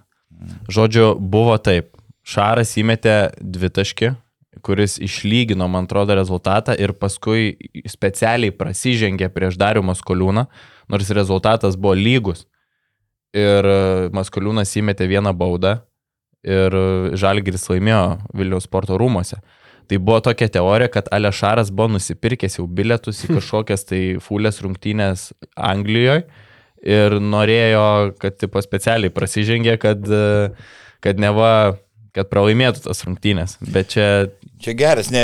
Žodžiu, 0.70 1.14
buvo 1.18 1.56
taip. 1.62 1.92
Šaras 2.22 2.76
įmetė 2.78 3.32
dvi 3.42 3.70
taškį, 3.74 4.12
kuris 4.62 4.98
išlygino, 5.02 5.66
man 5.70 5.88
atrodo, 5.88 6.14
rezultatą 6.14 6.74
ir 6.78 6.94
paskui 6.94 7.56
specialiai 7.88 8.54
prasižengė 8.54 9.30
prieš 9.34 9.58
Darių 9.58 9.82
Maskoliūną, 9.88 10.46
nors 10.92 11.10
rezultatas 11.10 11.78
buvo 11.78 11.96
lygus. 11.98 12.44
Ir 13.32 13.64
e, 13.64 13.80
Maskoliūnas 14.12 14.74
įmetė 14.76 15.08
vieną 15.08 15.32
baudą 15.36 15.78
ir 16.44 16.74
e, 16.76 17.16
Žalgiris 17.16 17.64
laimėjo 17.70 18.04
Vilniaus 18.36 18.68
sporto 18.68 18.98
rūmose. 19.00 19.40
Tai 19.88 19.98
buvo 19.98 20.20
tokia 20.24 20.50
teorija, 20.52 20.90
kad 20.92 21.08
Alešaras 21.12 21.72
buvo 21.72 21.94
nusipirkęs 21.96 22.58
jau 22.60 22.66
bilietus 22.68 23.24
į 23.24 23.32
kažkokias 23.38 23.88
tai 23.88 24.02
fulės 24.22 24.60
rungtynės 24.64 25.30
Anglijoje 25.56 26.26
ir 26.82 27.16
norėjo, 27.22 28.12
kad 28.20 28.36
tipo 28.40 28.60
specialiai 28.62 29.12
prasižengė, 29.14 29.78
kad, 29.80 30.02
e, 30.02 30.52
kad 31.04 31.20
neva, 31.22 31.78
kad 32.16 32.28
pralaimėtų 32.32 32.84
tas 32.86 33.04
rungtynės. 33.06 33.58
Bet 33.64 33.94
čia, 33.94 34.06
Čia 34.62 34.76
geras, 34.78 35.08
ne, 35.10 35.22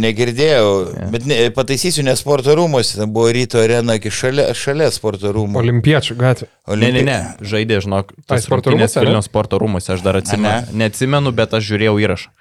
negirdėjau, 0.00 0.68
yeah. 0.94 1.08
bet 1.12 1.26
ne, 1.28 1.36
pataisysiu, 1.52 2.00
ne 2.06 2.14
sporto 2.16 2.54
rūmose, 2.56 2.94
ten 2.96 3.10
buvo 3.12 3.28
ryto 3.36 3.60
arena 3.60 3.98
iki 3.98 4.08
šalia, 4.14 4.46
šalia 4.56 4.86
sporto 4.94 5.28
rūmų. 5.34 5.58
Olimpiečių 5.60 6.16
gatvė. 6.16 6.48
ne, 6.72 6.88
ne, 6.94 7.02
ne, 7.04 7.18
žaidė, 7.44 7.82
žinok, 7.84 8.14
tas 8.24 8.46
sporto 8.48 8.72
ne? 8.72 8.88
Vilniaus 8.88 9.28
sporto 9.28 9.60
rūmose, 9.60 9.92
aš 9.92 10.06
dar 10.06 10.16
atsimenu. 10.22 10.72
Neatsimenu, 10.80 11.34
bet 11.36 11.58
aš 11.58 11.68
žiūrėjau 11.68 11.98
įrašą. 12.06 12.32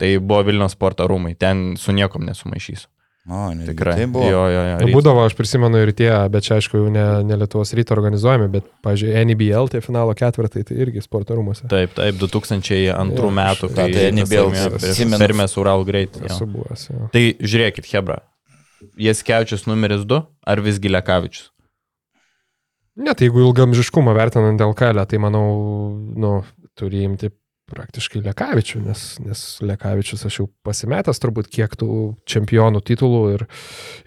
Tai 0.00 0.10
buvo 0.24 0.40
Vilniaus 0.48 0.72
sporto 0.72 1.04
rūmai, 1.10 1.34
ten 1.36 1.74
su 1.80 1.92
niekom 1.92 2.24
nesumaišysiu. 2.30 2.88
O, 3.30 3.40
ne, 3.54 3.62
Tikrai. 3.68 3.94
Tai 4.00 4.06
buvo. 4.10 4.24
Jo, 4.26 4.40
jo, 4.50 4.62
jo. 4.66 4.76
Nu, 4.82 4.88
Būdavo, 4.96 5.22
aš 5.28 5.36
prisimenu 5.38 5.78
ir 5.84 5.92
tie, 5.94 6.08
bet 6.34 6.42
čia 6.48 6.56
aišku 6.58 6.80
jau 6.80 6.88
ne, 6.90 7.04
ne 7.28 7.36
Lietuvos 7.38 7.70
ryto 7.78 7.94
organizuojami, 7.94 8.48
bet, 8.50 8.66
pažiūrėjau, 8.82 9.22
NBL 9.30 9.70
tie 9.70 9.82
finalo 9.84 10.16
ketvirtai, 10.18 10.64
tai 10.66 10.78
irgi 10.82 11.04
sporto 11.04 11.36
rūmose. 11.38 11.68
Taip, 11.70 11.94
taip, 11.94 12.18
2002 12.18 12.80
Jo, 12.90 13.30
metų, 13.38 13.70
kai 13.70 13.76
Ta, 13.76 13.86
tai 13.94 14.08
NBL 14.16 14.50
mes 14.50 14.66
prieš 14.74 14.88
atsimenu. 14.96 15.22
Permės 15.22 15.54
Ural 15.62 15.86
greit. 15.86 16.18
jo. 16.18 16.26
Esu 16.26 16.48
buvęs. 16.50 16.88
Jo. 16.90 17.06
Tai 17.14 17.24
žiūrėkit, 17.38 17.86
Hebra. 17.94 18.18
Jaskevičius 18.98 19.66
numeris 19.70 20.02
2 20.08 20.20
ar 20.50 20.62
visgi 20.64 20.90
Lekavičius? 20.90 21.50
Ne, 23.00 23.14
tai 23.14 23.28
jeigu 23.28 23.44
ilgamžiškumą 23.46 24.12
vertinant 24.16 24.58
dėl 24.60 24.74
kelio, 24.76 25.04
tai 25.08 25.20
manau, 25.22 25.44
nu, 26.20 26.32
turi 26.76 27.04
imti 27.06 27.30
praktiškai 27.72 28.20
Lekavičių, 28.26 28.82
nes, 28.86 29.04
nes 29.24 29.44
Lekavičius 29.64 30.26
aš 30.28 30.40
jau 30.42 30.48
pasimetęs 30.66 31.20
turbūt 31.22 31.48
kiek 31.52 31.76
tų 31.80 31.88
čempionų 32.28 32.80
titulų 32.90 33.22
ir, 33.36 33.46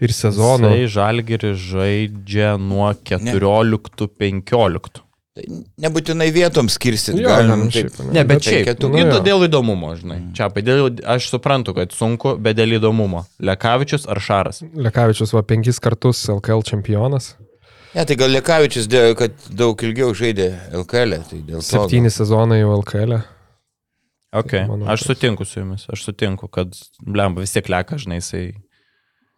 ir 0.04 0.10
sezonų. 0.14 0.70
Jisai 0.74 0.92
Žalgiri 0.98 1.54
žaidžia 1.58 2.54
nuo 2.60 2.92
14-15. 2.94 5.00
Tai 5.34 5.42
nebūtinai 5.82 6.28
vietom 6.30 6.68
skirsti, 6.70 7.16
Jo, 7.18 7.26
galim 7.26 7.64
ne, 7.64 7.70
taip. 7.74 7.88
šiaip, 7.90 8.12
Ne, 8.14 8.22
bet 8.22 8.38
Tai 8.38 8.44
šiaip, 8.52 8.60
reikėtų- 8.68 8.90
nu, 8.92 9.18
dėl 9.26 9.42
įdomumo, 9.48 9.88
žinai. 9.98 10.20
Čia, 10.32 10.46
dėl, 10.62 10.92
aš 11.02 11.26
suprantu, 11.32 11.74
kad 11.74 11.90
sunku, 11.90 12.36
bet 12.38 12.54
dėl 12.56 12.76
įdomumo. 12.78 13.24
Lekavičius 13.42 14.06
ar 14.06 14.20
Šaras? 14.22 14.62
Lekavičius 14.74 15.32
va 15.34 15.42
penkis 15.42 15.80
kartus 15.80 16.28
LKL 16.28 16.62
čempionas, 16.62 17.34
Ne, 17.94 18.02
tai 18.04 18.16
gal 18.16 18.26
Lekavičius, 18.34 18.88
dėl, 18.90 19.14
kad 19.14 19.30
daug 19.54 19.78
ilgiau 19.78 20.10
žaidė 20.18 20.48
LKL, 20.74 21.14
tai 21.30 21.38
dėl 21.46 21.62
to. 21.62 21.62
septyni 21.62 22.10
sezonai 22.10 22.58
jau 22.58 22.72
LKL. 22.82 23.22
Okay. 24.34 24.66
manau, 24.66 24.88
Aš 24.90 25.06
sutinku 25.06 25.46
su 25.46 25.60
jumis, 25.60 25.86
aš 25.92 26.04
sutinku, 26.08 26.48
kad, 26.50 26.74
blem, 27.06 27.36
vis 27.38 27.54
tiek 27.54 27.68
leka, 27.70 27.98
žinai, 28.02 28.18
jisai 28.18 28.44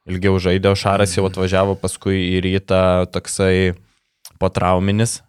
ilgiau 0.08 0.38
žaidė, 0.40 0.70
o 0.72 0.78
Šaras 0.78 1.12
jau 1.18 1.26
atvažiavo 1.28 1.76
paskui 1.80 2.22
į 2.36 2.40
rytą 2.46 2.80
toksai 3.12 3.74
potrauminis, 4.40 5.20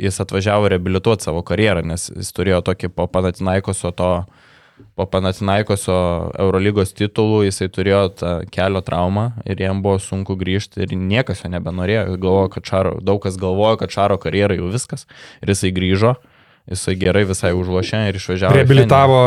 jis 0.00 0.20
atvažiavo 0.20 0.68
reabilituoti 0.72 1.28
savo 1.28 1.44
karjerą, 1.46 1.84
nes 1.86 2.10
jis 2.10 2.34
turėjo 2.36 2.60
tokį 2.66 2.90
po 2.92 3.06
Panatinaikoso 3.08 3.94
to, 3.96 4.10
po 4.98 5.06
Panatinaikoso 5.10 5.96
Eurolygos 6.44 6.92
titulų, 6.98 7.44
jisai 7.46 7.70
turėjo 7.72 8.02
tą 8.18 8.34
kelio 8.52 8.82
traumą 8.84 9.30
ir 9.46 9.62
jam 9.62 9.80
buvo 9.86 10.00
sunku 10.02 10.36
grįžti 10.36 10.84
ir 10.84 10.96
niekas 10.98 11.44
jo 11.44 11.52
nebenorėjo, 11.54 12.18
galvojo, 12.18 12.52
kad 12.58 12.72
Šaro, 12.74 12.96
daug 13.00 13.22
kas 13.22 13.38
galvojo, 13.40 13.78
kad 13.84 13.94
Šaro 13.94 14.18
karjera 14.20 14.58
jau 14.58 14.68
viskas 14.74 15.06
ir 15.40 15.54
jisai 15.54 15.72
grįžo. 15.76 16.16
Jisai 16.70 16.94
gerai 16.96 17.24
visai 17.28 17.50
užlošė 17.52 17.98
ir 18.08 18.16
išvažiavo. 18.16 18.54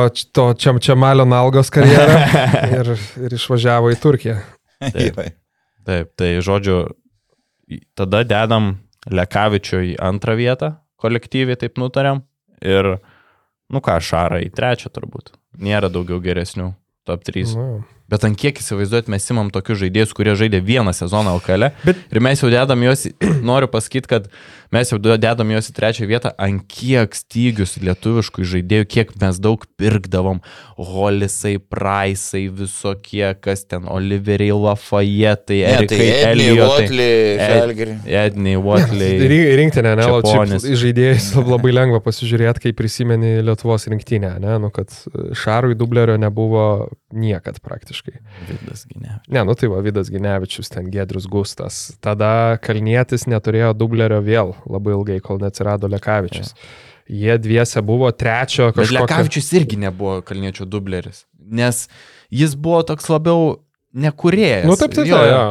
č- 0.09 0.25
to 0.33 0.47
Čiam 0.57 0.79
Čiamalio 0.81 1.25
Nalgos 1.29 1.69
karjerą 1.69 2.15
ir, 2.79 2.89
ir 3.27 3.35
išvažiavo 3.37 3.91
į 3.93 3.99
Turkiją. 4.01 4.39
Taip. 4.81 5.19
Taip, 5.87 6.09
tai 6.17 6.31
žodžiu, 6.43 6.79
tada 7.97 8.23
dedam 8.27 8.73
Lekavičių 9.07 9.83
į 9.91 9.93
antrą 10.03 10.33
vietą, 10.35 10.73
kolektyviai 10.99 11.55
taip 11.61 11.77
nutarėm. 11.79 12.23
Ir, 12.65 12.97
nu 13.71 13.79
ką, 13.85 13.99
Šarą 14.03 14.41
į 14.43 14.49
trečią 14.57 14.89
turbūt. 14.91 15.31
Nėra 15.61 15.87
daugiau 15.93 16.17
geresnių 16.23 16.71
top 17.07 17.23
3. 17.23 17.53
Nu, 17.55 17.67
Bet 18.07 18.23
ant 18.23 18.37
kiek 18.39 18.55
įsivaizduot, 18.59 19.09
mes 19.11 19.25
imam 19.33 19.49
tokius 19.51 19.81
žaidėjus, 19.81 20.13
kurie 20.15 20.31
žaidė 20.39 20.61
vieną 20.63 20.93
sezoną 20.95 21.33
LKL. 21.41 21.69
Bet- 21.83 21.99
Ir 22.11 22.21
mes 22.23 22.39
jau 22.39 22.49
dedam 22.51 22.83
juos, 22.85 23.05
noriu 23.49 23.67
pasakyti, 23.71 24.07
kad 24.11 24.29
mes 24.73 24.91
jau 24.91 24.99
dedam 24.99 25.51
juos 25.53 25.69
į 25.71 25.75
trečią 25.77 26.07
vietą, 26.09 26.31
ant 26.41 26.63
kiek 26.71 27.15
stygius 27.15 27.77
lietuviškų 27.81 28.45
žaidėjų, 28.53 28.87
kiek 28.91 29.13
mes 29.21 29.39
daug 29.43 29.63
pirkdavom. 29.79 30.41
Holisai, 30.77 31.55
Praisai, 31.57 32.43
visokie, 32.53 33.25
kas 33.41 33.63
ten, 33.65 33.87
Oliveriai, 33.89 34.53
Lafayette, 34.53 35.37
Ne, 35.37 35.45
tai 35.47 35.57
Erikai, 35.77 36.07
Edney, 36.07 36.49
Eliotai. 36.51 36.83
Watley, 36.83 37.37
Žalgirį. 37.41 37.95
Edney, 38.21 38.57
Watley. 38.61 39.13
Ri- 39.31 39.55
Rinktinė, 39.57 39.93
ne, 39.97 40.05
Čeponis. 40.05 40.65
čia 40.67 40.79
žaidėjais 40.83 41.29
labai 41.39 41.73
lengva 41.73 42.01
pasižiūrėti, 42.05 42.65
kai 42.67 42.73
prisimeni 42.77 43.37
Lietuvos 43.47 43.87
rinktinę, 43.89 44.35
ne, 44.43 44.57
nu, 44.61 44.69
kad 44.75 44.91
e, 44.93 45.31
Šarui 45.37 45.77
dublerio 45.79 46.17
nebuvo 46.21 46.65
niekad 47.15 47.57
praktiškai. 47.63 48.17
Vidas 48.51 48.85
Ginevičius. 48.89 49.31
Ne, 49.33 49.45
nu 49.47 49.57
tai 49.57 49.71
va, 49.73 49.81
Vidas 49.85 50.11
Ginevičius, 50.13 50.69
ten 50.73 50.91
Gedrius 50.93 51.25
Gustas. 51.31 51.81
Tada 52.03 52.57
Kalnietis 52.61 53.25
neturėjo 53.31 53.73
dublerio 53.77 54.21
vėl 54.25 54.53
labai 54.65 54.95
ilgai, 54.97 55.19
kol 55.23 55.39
neatsirado 55.43 55.89
Lekavičius. 55.91 56.53
Jie 57.07 57.37
dviese 57.39 57.81
buvo 57.87 58.09
trečio 58.11 58.71
Bet 58.71 58.81
kažkokio... 58.81 59.05
Lekavičius 59.05 59.53
irgi 59.55 59.77
nebuvo 59.79 60.19
Kalniečio 60.27 60.65
dubleris, 60.67 61.23
nes 61.39 61.85
jis 62.33 62.55
buvo 62.59 62.81
toks 62.83 63.07
labiau 63.07 63.61
nekurėjas. 63.95 64.65
Nu 64.67 64.75
taip, 64.79 64.95
taip, 64.97 65.07
Jo, 65.07 65.21
jo. 65.31 65.43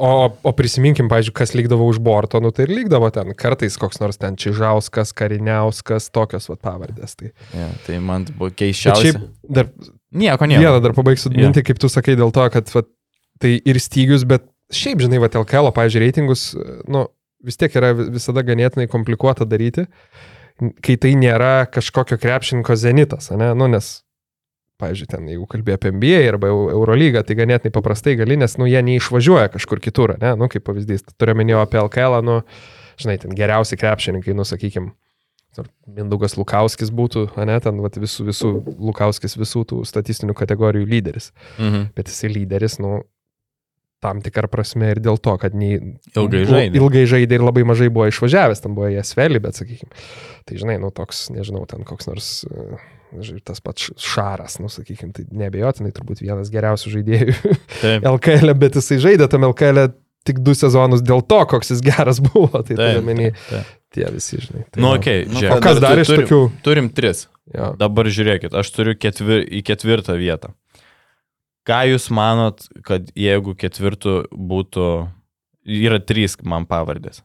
O, 0.00 0.10
o 0.48 0.50
prisiminkim, 0.56 1.10
pažiūrėjau, 1.12 1.34
kas 1.36 1.50
lygdavo 1.52 1.84
už 1.90 1.98
borto, 2.00 2.38
nu 2.40 2.48
tai 2.56 2.64
ir 2.64 2.70
lygdavo 2.72 3.10
ten. 3.12 3.34
Kartais 3.36 3.74
koks 3.76 3.98
nors 4.00 4.16
ten 4.16 4.36
Čižauskas, 4.40 5.10
Kariniauskas, 5.12 6.06
tokios 6.14 6.46
vat 6.48 6.60
pavardės. 6.64 7.16
Tai. 7.20 7.32
Jo, 7.52 7.66
tai 7.84 7.98
man 8.00 8.24
buvo 8.30 8.48
Bet 8.48 8.56
keiščiausia. 8.62 9.10
šiaip 9.10 9.26
dar 9.44 9.68
Nieko, 10.10 10.46
nieko. 10.48 10.62
vieną 10.62 10.80
dar 10.82 10.94
pabaigsiu 10.96 11.32
Jo. 11.34 11.42
mintį, 11.42 11.64
kaip 11.68 11.82
tu 11.82 11.90
sakai, 11.92 12.16
dėl 12.16 12.32
to, 12.32 12.46
kad 12.54 12.72
vat, 12.72 12.88
tai 13.42 13.58
ir 13.60 13.80
stygius, 13.82 14.24
bet 14.24 14.46
šiaip, 14.72 15.02
žinai, 15.04 15.20
va, 15.20 15.28
LKL, 15.28 15.68
pažiūrėjau, 15.76 16.06
reitingus, 16.06 16.46
nu, 16.88 17.04
vis 17.44 17.56
tiek 17.60 17.74
yra 17.76 17.92
vi- 17.96 18.10
visada 18.14 18.42
ganėtinai 18.46 18.88
komplikuota 18.92 19.46
daryti, 19.48 19.86
kai 20.84 20.96
tai 21.00 21.14
nėra 21.16 21.66
kažkokio 21.72 22.18
krepšininko 22.20 22.76
zenitas, 22.76 23.30
ne, 23.32 23.52
nu, 23.56 23.68
nes, 23.72 24.02
pažiūrėjau, 24.80 25.08
ten, 25.14 25.28
jeigu 25.28 25.46
kalbėjo 25.48 25.76
apie 25.78 25.92
NBA 25.92 26.20
arba 26.28 26.48
Eu- 26.48 26.70
Eurolygą, 26.72 27.22
tai 27.26 27.36
ganėtinai 27.36 27.72
paprastai 27.72 28.16
gali, 28.16 28.36
nes, 28.40 28.56
nu, 28.60 28.64
jie 28.68 28.80
neišvažiuoja 28.84 29.50
kažkur 29.56 29.80
kitur, 29.80 30.16
ne, 30.20 30.34
nu, 30.36 30.48
kaip 30.52 30.64
pavyzdys, 30.64 31.04
turiu 31.18 31.34
minėjau 31.36 31.62
apie 31.64 31.80
LKL, 31.80 32.20
nu, 32.24 32.42
žinai, 33.00 33.18
ten 33.20 33.30
geriausi 33.36 33.76
krepšininkai, 33.80 34.34
nu, 34.36 34.44
sakykime, 34.44 34.92
Mindaugas 35.90 36.36
Lukauskis 36.38 36.92
būtų, 36.94 37.24
ne, 37.44 37.56
ten 37.60 37.80
vat, 37.82 37.96
visų, 37.98 38.28
visų, 38.28 38.50
Lukauskis 38.78 39.34
visų 39.36 39.64
tų 39.66 39.80
statistinių 39.84 40.32
kategorijų 40.38 40.86
lyderis. 40.86 41.32
Mhm. 41.58 41.88
Bet 41.96 42.06
jisai 42.06 42.30
lyderis, 42.30 42.78
nu, 42.78 43.02
tam 44.00 44.22
tikrą 44.24 44.48
prasme 44.48 44.90
ir 44.94 45.00
dėl 45.04 45.18
to, 45.20 45.34
kad 45.42 45.52
nei, 45.56 45.76
Ilgai 46.16 46.44
žaidė. 46.48 46.78
Ilgai 46.80 47.02
žaidė 47.10 47.36
ir 47.38 47.44
labai 47.44 47.64
mažai 47.68 47.90
buvo 47.92 48.06
išvažiavęs, 48.08 48.62
ten 48.64 48.72
buvo 48.76 48.88
Jesveli, 48.92 49.40
bet 49.44 49.58
sakykime. 49.60 49.92
Tai 50.48 50.60
žinai, 50.62 50.78
nu 50.80 50.88
toks, 50.94 51.26
nežinau, 51.34 51.66
ten 51.68 51.84
koks 51.84 52.08
nors 52.08 52.30
e, 52.48 52.68
žai- 53.20 53.42
tas 53.44 53.60
pats 53.60 53.90
Šaras, 54.00 54.56
nu 54.64 54.70
sakykime, 54.72 55.12
tai 55.16 55.26
nebejotinai 55.30 55.92
turbūt 55.96 56.22
vienas 56.24 56.48
geriausių 56.54 56.94
žaidėjų 56.96 57.36
LKL, 58.14 58.54
bet 58.62 58.78
jisai 58.80 58.98
žaidė 59.04 59.28
tam 59.32 59.44
LKL 59.50 59.90
tik 60.28 60.40
du 60.44 60.52
sezonus 60.56 61.00
dėl 61.04 61.22
to, 61.24 61.42
koks 61.48 61.70
jis 61.74 61.84
geras 61.84 62.18
buvo. 62.30 62.50
Tai 62.64 62.76
turiu 62.76 63.04
taip. 63.04 63.68
tie 63.96 64.08
visi, 64.12 64.40
žinai. 64.46 64.64
Tai 64.70 64.82
Nu, 64.84 64.94
okei, 64.96 65.26
Nu, 65.28 65.36
žiūrėk. 65.40 65.58
O 65.58 65.64
kas 65.64 65.80
dar 65.82 66.00
iš 66.02 66.10
turim- 66.12 66.24
tokių? 66.28 66.40
Turim 66.66 66.90
tris. 66.94 67.26
Jo. 67.50 67.72
Dabar 67.80 68.06
žiūrėkit, 68.06 68.52
aš 68.54 68.68
turiu 68.76 68.92
ketvir, 69.00 69.40
į 69.48 69.64
ketvirtą 69.66 70.14
vietą. 70.20 70.52
Ką 71.68 71.80
jūs 71.90 72.08
manot, 72.14 72.64
kad 72.86 73.10
jeigu 73.18 73.54
ketvirtų 73.58 74.14
būtų, 74.32 74.86
yra 75.64 76.00
trys 76.00 76.38
man 76.42 76.66
pavardės. 76.68 77.20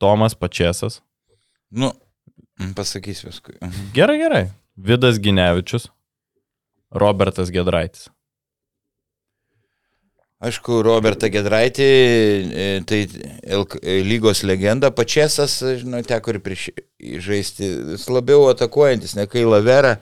Tomas 0.00 0.36
Pačiasas. 0.36 1.00
Nu, 1.70 1.92
pasakysiu 2.76 3.30
paskui. 3.30 3.56
Mhm. 3.60 3.92
Gerai, 3.96 4.18
gerai. 4.20 4.44
Vidas 4.76 5.20
Ginevičius. 5.20 5.90
Robertas 6.90 7.50
Gedraitis. 7.50 8.08
Aišku, 10.36 10.82
Robertą 10.84 11.30
Gedraitį, 11.32 11.84
e, 12.52 12.64
tai 12.84 12.98
LK 13.56 13.80
lygos 14.04 14.42
legenda, 14.44 14.90
pačiasas, 14.92 15.54
žinau, 15.80 16.02
teko 16.04 16.34
ir 16.34 16.38
prieš 16.44 16.66
žaisti, 17.24 17.70
jis 17.94 18.04
labiau 18.12 18.44
atakuojantis, 18.50 19.14
ne 19.16 19.24
kai 19.32 19.46
Lavera 19.48 19.94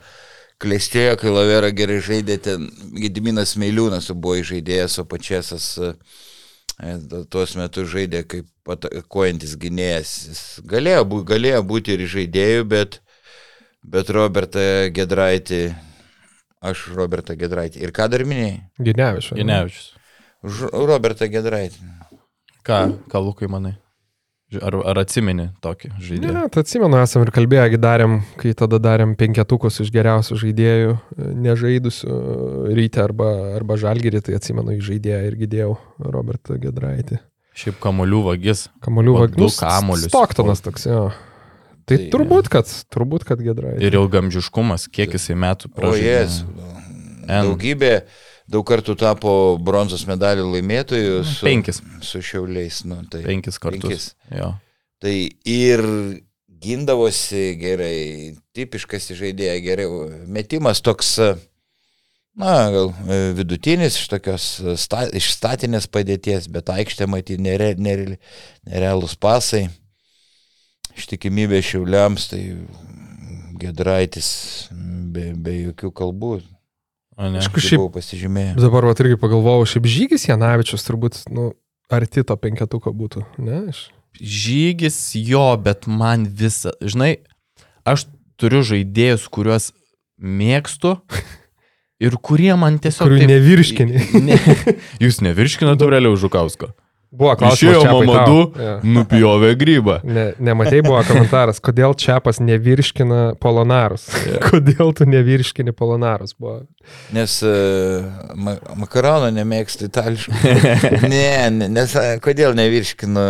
klėstėjo, 0.61 1.15
kai 1.19 1.33
Lavera 1.33 1.71
gerai 1.75 1.99
žaidė, 2.03 2.37
ten 2.41 2.67
Gediminas 2.95 3.55
Meiliūnas 3.59 4.11
buvo 4.13 4.39
žaidėjas, 4.45 4.99
o 5.01 5.05
pačiasas 5.09 5.67
e, 5.79 5.91
tuos 7.31 7.55
metus 7.59 7.89
žaidė 7.91 8.23
kaip 8.29 8.75
atakuojantis 8.75 9.55
gynėjas. 9.61 10.13
Jis 10.29 10.43
galėjo, 10.69 11.03
bū, 11.11 11.21
galėjo 11.27 11.61
būti 11.67 11.95
ir 11.95 12.05
žaidėjų, 12.15 12.67
bet, 12.71 12.99
bet 13.83 14.11
Robertą 14.15 14.65
Gedraitį, 14.95 15.63
aš 16.65 16.87
Robertą 16.97 17.37
Gedraitį. 17.39 17.83
Ir 17.85 17.95
ką 17.95 18.09
dar 18.11 18.25
minėjai? 18.27 18.59
Ginevičius. 18.81 19.37
Ginevičius. 19.39 19.89
Robertą 20.73 21.29
Gedraitį. 21.31 21.89
Ką, 22.65 22.85
ką 23.11 23.21
Lukai 23.21 23.49
manai? 23.51 23.75
Ar, 24.61 24.75
ar 24.85 24.99
atsimeni 25.01 25.47
tokį 25.65 25.89
Ne, 25.89 25.99
žaidėją? 26.05 26.33
ne, 26.35 26.41
tai 26.53 26.61
atsimenu, 26.61 26.99
esam 27.01 27.23
ir 27.25 27.31
kalbėję, 27.33 27.79
darėm, 27.81 28.19
kai 28.37 28.53
tada 28.53 28.77
darėm 28.79 29.15
penketukus 29.17 29.79
iš 29.81 29.89
geriausių 29.91 30.37
žaidėjų, 30.37 30.91
e, 31.17 31.29
nežaidusių 31.47 32.17
ryte 32.77 33.01
arba, 33.03 33.29
arba 33.57 33.75
žalgyrį, 33.81 34.21
tai 34.27 34.35
atsimenu 34.37 34.75
į 34.77 34.83
žaidėją 34.85 35.21
ir 35.31 35.37
gydėjau 35.41 35.71
Robertą 36.13 36.59
Gedraitį. 36.61 37.17
Šiaip 37.57 37.79
kamolių 37.81 38.21
vagis. 38.29 38.67
Kamolių 38.85 39.13
Va, 39.17 39.25
vagnus. 39.25 39.57
du 39.57 39.65
kamuolius. 39.65 40.09
Stoktonas 40.13 40.61
toks, 40.61 40.85
jo. 40.91 41.07
Tai, 41.85 41.97
Tai- 41.97 42.09
turbūt, 42.13 42.47
kad, 42.49 42.69
turbūt, 42.93 43.25
kad 43.25 43.41
Gedraitį. 43.41 43.81
Ir 43.81 43.97
ilgamžiškumas, 43.97 44.87
kiek 44.93 45.09
jisai 45.17 45.35
metų 45.41 45.71
O 45.73 45.75
pražaidė. 45.81 46.05
jes. 46.21 46.43
N. 47.25 47.49
Daugybė, 47.49 48.03
daug 48.51 48.65
kartų 48.67 48.95
tapo 48.99 49.31
bronzos 49.61 50.05
medalių 50.09 50.45
laimėtojų 50.53 51.23
su, 51.25 51.41
Penkis. 51.47 51.81
su 52.05 52.21
šiauliais. 52.25 52.83
Nu, 52.89 53.01
tai, 53.09 53.23
Penkis 53.25 53.59
kartus. 53.61 53.89
Penkis. 53.89 54.07
Jo. 54.33 54.53
Tai 55.03 55.15
ir 55.49 55.83
gindavosi 56.65 57.51
gerai, 57.61 57.97
tipiškas 58.55 59.11
žaidėjas 59.17 59.61
gerai. 59.65 59.87
Metimas 60.31 60.81
toks, 60.85 61.15
na, 62.35 62.55
gal 62.73 62.91
e, 63.05 63.19
vidutinis 63.37 63.99
iš 63.99 64.09
tokios 64.11 64.47
e, 64.61 64.75
sta, 64.79 65.05
iš 65.15 65.31
statinės 65.35 65.89
padėties, 65.91 66.49
bet 66.51 66.71
aikštė 66.73 67.09
matyti 67.11 67.41
nere, 67.41 67.73
nere, 67.77 68.17
nerealūs 68.67 69.17
pasai. 69.21 69.67
Ištikimybė 70.95 71.59
šiauliams, 71.65 72.29
tai 72.31 72.41
Gedraitis 73.59 74.29
be, 75.11 75.29
be 75.35 75.55
jokių 75.69 75.91
kalbų. 75.95 76.35
Ne? 77.15 77.39
Aišku, 77.39 77.61
Šiaip 77.63 77.79
buvau 77.79 77.93
pasižymėjęs. 77.95 78.59
dabar 78.59 78.89
vat 78.89 78.99
irgi 78.99 79.15
pagalvojau, 79.19 79.67
šiaip 79.71 79.87
žygis 79.87 80.27
Janavičius 80.27 80.83
turbūt, 80.83 81.21
nu, 81.31 81.53
arti 81.87 82.25
to 82.27 82.35
penketuko 82.35 82.91
būtų, 82.91 83.23
ne? 83.39 83.61
Aš... 83.71 83.87
Žygis 84.19 84.97
jo, 85.19 85.45
bet 85.63 85.87
man 85.91 86.27
visa, 86.27 86.75
žinai, 86.83 87.17
aš 87.87 88.07
turiu 88.39 88.63
žaidėjus, 88.67 89.29
kuriuos 89.31 89.69
mėgstu 90.19 90.97
ir 92.05 92.19
kurie 92.19 92.51
man 92.59 92.79
tiesiog... 92.83 93.07
Kurių 93.07 93.29
nevirškini. 93.31 94.03
Ne, 94.27 94.39
jūs 95.03 95.21
nevirškinate 95.23 95.87
Aureliau 95.87 96.19
Žukausko. 96.19 96.73
Buvo 97.15 97.31
klausimas. 97.39 97.61
Išėjo 97.61 97.81
Čiapai 97.85 98.07
mama 98.09 98.17
tau. 98.19 98.27
du, 98.27 98.63
Jo. 98.65 98.73
nupjovė 98.97 99.51
grybą. 99.59 99.97
Ne, 100.03 100.25
nematei 100.43 100.81
buvo 100.85 100.99
komentaras, 101.07 101.61
kodėl 101.63 101.95
Čiapas 101.99 102.41
nevirškina 102.43 103.21
polonarus. 103.41 104.07
kodėl 104.49 104.91
tu 104.97 105.07
nevirškini 105.09 105.71
polonarus 105.75 106.35
buvo. 106.35 106.61
Nes 107.15 107.37
uh, 107.47 108.05
ma 108.35 108.57
makarono 108.77 109.31
nemėgstu 109.33 109.87
itališkų. 109.87 110.35
ne, 111.13 111.27
ne, 111.55 111.69
nes 111.79 111.95
a, 111.97 112.05
kodėl 112.23 112.53
nevirškinu? 112.59 113.23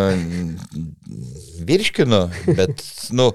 Virškinu, 1.65 2.19
bet, 2.57 2.81
nu, 3.15 3.31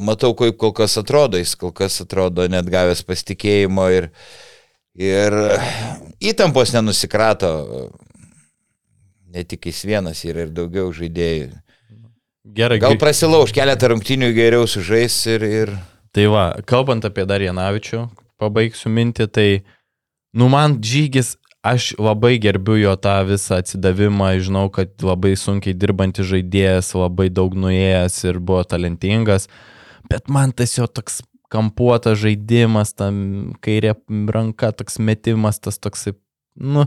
matau, 0.00 0.32
kaip 0.38 0.56
kol 0.60 0.72
kas 0.76 0.96
atrodo, 1.00 1.38
jis 1.40 1.54
kol 1.60 1.72
kas 1.76 2.00
atrodo 2.04 2.46
net 2.50 2.68
gavęs 2.72 3.02
pasitikėjimo 3.06 3.84
ir, 3.94 4.08
ir 4.96 5.36
įtampos 6.24 6.72
nenusikrato. 6.76 7.50
Ne 9.34 9.42
tik 9.42 9.66
jis 9.70 9.82
vienas, 9.88 10.22
yra 10.28 10.46
ir 10.46 10.54
daugiau 10.54 10.92
žaidėjų. 10.94 11.50
Gerai, 12.54 12.78
Gal 12.78 12.98
prasilauž 13.00 13.54
keletą 13.56 13.88
rungtinių 13.90 14.28
geriau 14.36 14.68
sužais 14.68 15.16
ir, 15.32 15.42
ir 15.48 15.72
Tai 16.14 16.26
va, 16.30 16.44
kalbant 16.62 17.02
apie 17.02 17.24
dar 17.26 17.42
Janavičių, 17.42 18.04
pabaigsiu 18.38 18.92
mintį, 18.94 19.26
tai, 19.34 19.48
nu 20.38 20.46
man 20.52 20.76
žygis, 20.78 21.32
aš 21.66 21.88
labai 21.98 22.36
gerbiu 22.38 22.76
jo 22.78 22.92
tą 22.94 23.16
visą 23.26 23.58
atsidavimą, 23.58 24.28
žinau, 24.46 24.68
kad 24.70 24.94
labai 25.02 25.32
sunkiai 25.40 25.74
dirbantis 25.74 26.28
žaidėjas, 26.30 26.92
labai 26.94 27.32
daug 27.34 27.56
nuėjęs 27.58 28.20
ir 28.28 28.38
buvo 28.38 28.62
talentingas, 28.62 29.48
bet 30.06 30.30
man 30.30 30.54
tas 30.54 30.76
jo 30.78 30.86
toks 30.86 31.24
kampuotas 31.50 32.20
žaidimas, 32.22 32.94
tam 32.94 33.18
kairė 33.64 33.96
ranka, 34.30 34.70
toks 34.70 35.02
metimas, 35.02 35.58
tas 35.58 35.82
toksai, 35.82 36.14
nu, 36.54 36.86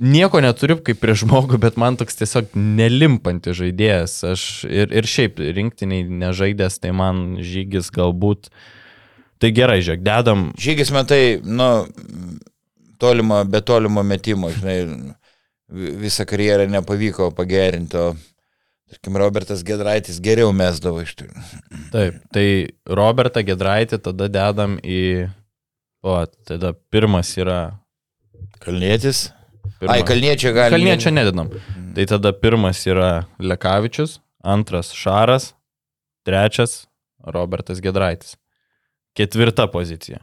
nieko 0.00 0.40
neturiu 0.42 0.78
kaip 0.84 0.98
prie 1.02 1.14
žmogų, 1.18 1.58
bet 1.60 1.76
man 1.80 1.98
toks 2.00 2.18
tiesiog 2.18 2.54
nelimpantis 2.56 3.58
žaidėjas. 3.60 4.16
Aš 4.32 4.44
ir, 4.68 4.90
ir 4.96 5.08
šiaip 5.08 5.40
rinktiniai 5.40 6.06
nežaidęs, 6.24 6.80
tai 6.82 6.94
man 6.96 7.38
žygis 7.44 7.92
galbūt. 7.94 8.50
Tai 9.40 9.50
gerai, 9.56 9.78
žiūrėk, 9.84 10.02
dedam. 10.04 10.50
Žygis 10.60 10.90
metai, 10.92 11.22
nu, 11.44 11.68
tolimo, 13.00 13.40
be 13.48 13.62
tolimo 13.64 14.04
metimo, 14.04 14.50
žinai, 14.52 14.82
vi- 15.72 15.94
visą 16.02 16.26
karjerą 16.28 16.66
nepavyko 16.68 17.30
pagerinti, 17.36 17.96
o, 17.96 18.12
tarkim, 18.92 19.16
Robertas 19.16 19.64
Gedraitis 19.64 20.20
geriau 20.20 20.52
mesdavo 20.52 21.00
iš 21.06 21.14
tikrųjų. 21.22 21.62
Taip, 21.94 22.20
tai 22.36 22.46
Robertą 22.84 23.44
Gedraitį 23.46 24.02
tada 24.10 24.28
dedam 24.28 24.76
į... 24.84 25.30
O, 26.04 26.16
tada 26.48 26.74
pirmas 26.92 27.32
yra... 27.40 27.60
Kalnietis. 28.60 29.30
Pirma, 29.80 29.94
Ai, 29.94 30.04
Kalniečio 30.06 30.52
gali. 30.56 30.74
Kalniečio 30.76 31.12
nededam. 31.14 31.50
Tai 31.96 32.06
tada 32.06 32.32
pirmas 32.36 32.82
yra 32.86 33.24
Lekavičius, 33.40 34.18
antras 34.44 34.92
Šaras, 34.96 35.52
trečias 36.26 36.84
Robertas 37.24 37.82
Gedraitis. 37.82 38.36
Ketvirta 39.16 39.66
pozicija. 39.72 40.22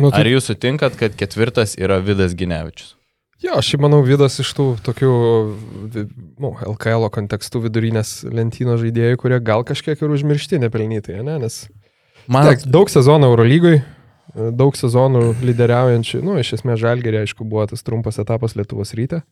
Nu, 0.00 0.08
tai, 0.08 0.22
Ar 0.24 0.30
jūs 0.30 0.48
sutinkat, 0.48 0.96
kad 0.96 1.14
ketvirtas 1.18 1.76
yra 1.76 2.00
Vidas 2.00 2.32
Ginevičius? 2.38 2.94
jo, 3.42 3.56
aš 3.58 3.74
manau, 3.82 4.00
Vidas 4.06 4.38
iš 4.42 4.52
tų 4.56 4.66
tokių 4.86 5.12
nu, 6.40 6.52
LKL 6.74 7.08
kontekstų 7.14 7.64
vidurinės 7.66 8.22
lentyno 8.30 8.76
žaidėjų, 8.80 9.18
kurie 9.20 9.40
gal 9.42 9.64
kažkiek 9.66 9.98
ir 9.98 10.14
užmiršti 10.14 10.60
nepelnytai, 10.62 11.20
ne? 11.26 11.38
nes 11.42 11.64
Man, 12.30 12.46
Tek, 12.46 12.68
daug 12.70 12.86
sezonų 12.86 13.32
Eurolygoj, 13.32 13.80
daug 14.32 14.76
sezonų 14.78 15.24
lyderiaujančių, 15.44 16.20
nu, 16.24 16.36
iš 16.40 16.54
esmės 16.58 16.80
Žalgerė, 16.82 17.24
aišku, 17.26 17.46
buvo 17.48 17.66
tas 17.70 17.84
trumpas 17.84 18.20
etapas 18.22 18.56
Lietuvos 18.56 18.94
ryte. 18.96 19.22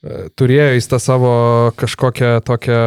E, 0.00 0.28
Turėjo 0.38 0.68
jis 0.76 0.90
tą 0.90 1.00
savo 1.02 1.32
kažkokią 1.80 2.36
tokią, 2.46 2.82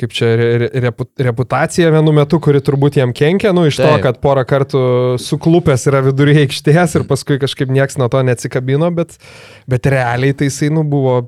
kaip 0.00 0.14
čia, 0.16 0.30
re, 0.40 0.46
re- 0.62 0.70
repu, 0.86 1.06
reputaciją 1.20 1.90
vienu 1.94 2.14
metu, 2.16 2.40
kuri 2.42 2.62
turbūt 2.64 2.96
jam 3.00 3.12
kenkia, 3.16 3.52
nu, 3.56 3.66
iš 3.68 3.80
Taip. 3.80 3.90
to, 3.90 4.06
kad 4.06 4.22
porą 4.24 4.46
kartų 4.48 4.84
suklupęs 5.20 5.84
yra 5.90 6.00
vidury 6.06 6.38
aikštės 6.46 6.96
ir 6.96 7.04
paskui 7.10 7.40
kažkaip 7.42 7.72
nieks 7.72 8.00
nuo 8.00 8.08
to 8.12 8.24
neatsikabino, 8.24 8.88
bet, 8.96 9.18
bet 9.70 9.90
realiai 9.92 10.36
tai 10.36 10.48
jisai, 10.48 10.72
nu, 10.72 10.86
buvo 10.88 11.20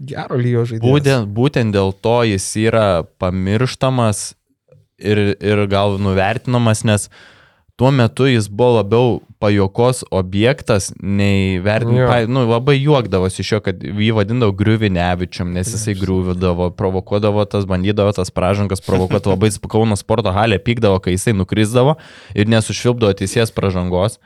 gero 0.00 0.38
lyjo 0.40 0.66
žaidėjas. 0.68 0.86
Būtent, 0.86 1.34
būtent 1.36 1.74
dėl 1.74 1.92
to 2.04 2.20
jis 2.28 2.46
yra 2.60 2.86
pamirštamas 3.20 4.32
ir, 5.02 5.34
ir 5.40 5.66
gal 5.72 5.98
nuvertinamas, 6.00 6.84
nes 6.88 7.08
tuo 7.82 7.90
metu 7.90 8.28
jis 8.30 8.46
buvo 8.46 8.76
labiau 8.76 9.20
pajokos 9.42 10.04
objektas, 10.14 10.92
nei 11.02 11.56
Jo. 11.56 11.62
vertinimas. 11.64 12.28
Nu, 12.30 12.44
labai 12.46 12.76
juokdavosi 12.78 13.40
iš 13.42 13.48
jo, 13.52 13.58
kad 13.64 13.80
jį 13.82 14.12
vadindavo 14.14 14.54
griuvinevičiam, 14.54 15.50
nes 15.50 15.72
jisai 15.74 15.96
griuvidavo, 15.98 16.68
provokuodavo 16.78 17.42
tas, 17.50 17.66
bandydavo 17.66 18.12
tas 18.14 18.30
pražangas 18.30 18.84
provokuoti, 18.86 19.32
labai 19.34 19.50
Kauno 19.66 19.98
sporto 19.98 20.30
halė 20.30 20.60
pykdavo, 20.62 21.00
kai 21.02 21.16
jisai 21.16 21.34
nukrisdavo 21.34 21.96
ir 22.38 22.46
nesušvilpdavo 22.54 23.18
teisės 23.18 23.50
pražangos 23.50 24.20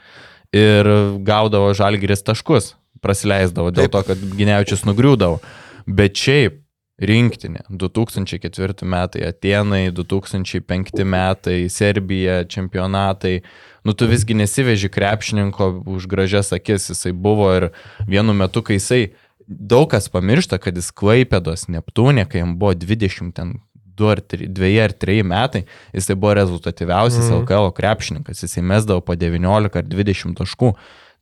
ir 0.53 0.93
gaudavo 1.25 1.73
žalgiris 1.73 2.21
taškus, 2.29 2.75
prasileisdavo 3.01 3.73
dėl 3.73 3.89
Taip. 3.89 3.97
to, 3.97 4.05
kad 4.13 4.37
Ginevičius 4.37 4.85
nugriūdavo. 4.85 5.41
Bet 5.89 6.13
šiaip 6.21 6.61
rinktinė 6.97 7.67
2004 7.69 8.87
metai 8.89 9.27
Atenai, 9.29 9.91
2005 9.93 11.05
metai 11.05 11.59
Serbija, 11.73 12.45
čempionatai. 12.49 13.41
Nu, 13.85 13.93
tu 13.93 14.09
visgi 14.09 14.35
nesiveži 14.35 14.89
krepšininko 14.93 15.71
už 15.87 16.09
gražias 16.11 16.53
akis, 16.57 16.91
jisai 16.91 17.13
buvo 17.13 17.51
ir 17.55 17.69
vienu 18.09 18.35
metu, 18.35 18.65
kai 18.65 18.81
jisai 18.81 19.03
daug 19.47 19.91
kas 19.93 20.09
pamiršta, 20.11 20.59
kad 20.59 20.77
jis 20.77 20.91
Klaipėdos 20.91 21.69
Neptūnė, 21.71 22.27
kai 22.27 22.43
jam 22.43 22.57
buvo 22.59 22.75
20 22.75 23.37
ten 23.37 23.59
2 23.97 24.11
ar 24.13 24.21
3, 24.21 24.49
2 24.53 24.73
ar 24.83 24.93
3 24.93 25.23
metai, 25.25 25.65
jisai 25.95 26.17
buvo 26.17 26.35
rezultatyviausias 26.37 27.29
mm. 27.29 27.45
LKL 27.45 27.71
krepšininkas, 27.77 28.43
jisai 28.45 28.65
mesdavo 28.65 29.05
po 29.05 29.17
19 29.17 29.81
ar 29.81 29.87
20 29.87 30.37
taškų. 30.41 30.73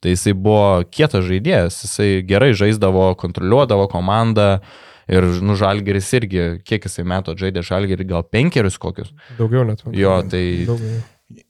Tai 0.02 0.12
jisai 0.12 0.34
buvo 0.36 0.82
kietas 0.92 1.24
žaidėjas, 1.24 1.78
jisai 1.86 2.08
gerai 2.28 2.50
žaisdavo, 2.52 3.06
kontroliuodavo 3.16 3.86
komandą 3.88 4.58
ir, 5.08 5.26
nu, 5.44 5.56
Žalgeris 5.58 6.12
irgi, 6.18 6.44
kiek 6.66 6.86
jisai 6.88 7.04
metų 7.08 7.34
žaidė 7.40 7.64
Žalgerį, 7.66 8.06
gal 8.12 8.24
penkerius 8.26 8.78
kokius. 8.80 9.10
Daugiau 9.38 9.64
net. 9.68 9.82
Jo, 9.92 10.20
tai 10.28 10.44
Daugiau. 10.68 11.02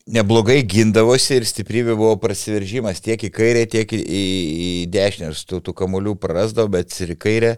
Neblogai 0.09 0.61
gindavosi 0.65 1.35
ir 1.35 1.43
stiprybė 1.45 1.93
buvo 1.99 2.15
prasiveržimas 2.23 3.01
tiek 3.03 3.21
į 3.27 3.29
kairę, 3.35 3.65
tiek 3.69 3.91
į, 3.93 3.99
į, 3.99 4.21
į 4.65 4.69
dešinę. 4.93 5.33
Aš 5.33 5.43
tų, 5.49 5.59
tų 5.67 5.73
kamuolių 5.77 6.15
prarasdavau, 6.23 6.71
bet 6.77 6.95
ir 7.03 7.11
į 7.13 7.17
kairę 7.21 7.51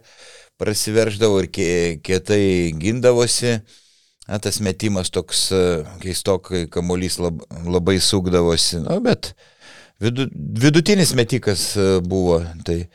prasiverždavau 0.60 1.44
ir 1.44 1.50
kie- 1.54 2.00
kietai 2.04 2.74
gindavosi. 2.82 3.60
Na, 4.28 4.42
tas 4.44 4.58
metimas 4.60 5.08
toks 5.14 5.46
e, 5.56 5.62
keistokai, 6.02 6.66
kamuolys 6.74 7.16
lab, 7.22 7.46
labai 7.64 7.96
sukdavosi. 8.04 8.82
Na, 8.84 8.98
bet 9.00 9.30
vidu, 10.04 10.26
vidutinis 10.34 11.14
metikas 11.16 11.70
e, 11.80 11.86
buvo. 12.04 12.42
Tai, 12.68 12.82
nu, 12.82 12.88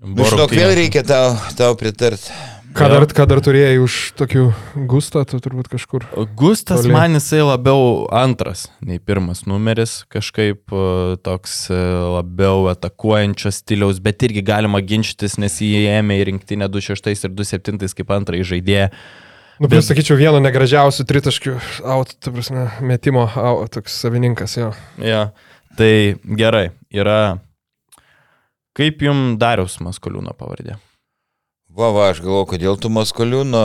žinok, 0.00 0.54
vėl 0.56 0.74
reikia 0.78 1.04
tau, 1.06 1.36
tau 1.58 1.76
pritart. 1.78 2.24
Ką 2.70 2.86
dar, 2.86 3.02
ką 3.02 3.24
dar 3.26 3.40
turėjai 3.42 3.80
už 3.82 3.94
tokių 4.14 4.44
gustą, 4.86 5.24
tu 5.26 5.40
turbūt 5.42 5.66
kažkur. 5.72 6.04
Gustas 6.38 6.84
Toli. 6.84 6.92
man 6.94 7.16
jisai 7.18 7.40
labiau 7.42 8.06
antras 8.14 8.68
nei 8.78 9.00
pirmas 9.02 9.42
numeris, 9.50 10.04
kažkaip 10.12 10.70
toks 11.26 11.56
e, 11.74 11.80
labiau 12.14 12.68
atakuojančio 12.70 13.50
stiliaus, 13.56 13.98
bet 14.04 14.22
irgi 14.28 14.44
galima 14.46 14.78
ginčytis, 14.86 15.34
nes 15.42 15.58
jį 15.58 15.82
ėmė 15.96 16.20
į 16.20 16.28
rinktinę 16.30 16.70
26 16.70 17.26
ir 17.26 17.34
27 17.34 17.98
kaip 17.98 18.14
antrąjį 18.20 18.46
žaidėją. 18.54 18.88
Nu, 19.60 19.68
bet 19.68 19.84
sakyčiau, 19.84 20.14
vieno 20.16 20.38
negražiausių 20.40 21.04
tritaškių, 21.10 21.58
out, 21.82 22.14
ta 22.22 22.30
prasme, 22.32 22.70
metimo, 22.86 23.26
out, 23.34 23.74
toks 23.74 23.98
savininkas, 23.98 24.56
jo. 24.56 24.70
Ja. 25.02 25.32
Tai 25.76 25.92
gerai, 26.38 26.70
yra. 26.94 27.40
Kaip 28.76 29.02
jums 29.02 29.38
Dariaus 29.40 29.78
Maskoliūno 29.82 30.34
pavardė? 30.38 30.76
Va, 31.70 31.88
va, 31.94 32.08
aš 32.10 32.20
galvoju, 32.22 32.48
kodėl 32.54 32.78
tu 32.82 32.90
Maskoliūno 32.90 33.62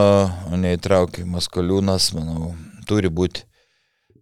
neįtraukai. 0.62 1.24
Maskoliūnas, 1.30 2.12
manau, 2.16 2.52
turi 2.86 3.10
būti. 3.10 3.44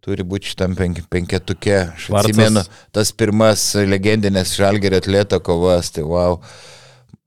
Turi 0.05 0.25
būti 0.29 0.51
šitam 0.53 0.75
penk, 0.77 0.99
penketuke. 1.13 1.77
Aš 1.95 2.09
Švarcas. 2.11 2.31
atsimenu 2.31 2.63
tas 2.93 3.13
pirmas 3.17 3.63
legendinės 3.89 4.53
žalgerio 4.61 5.01
atleto 5.01 5.39
kovas, 5.41 5.89
tai 5.97 6.05
wow. 6.05 6.37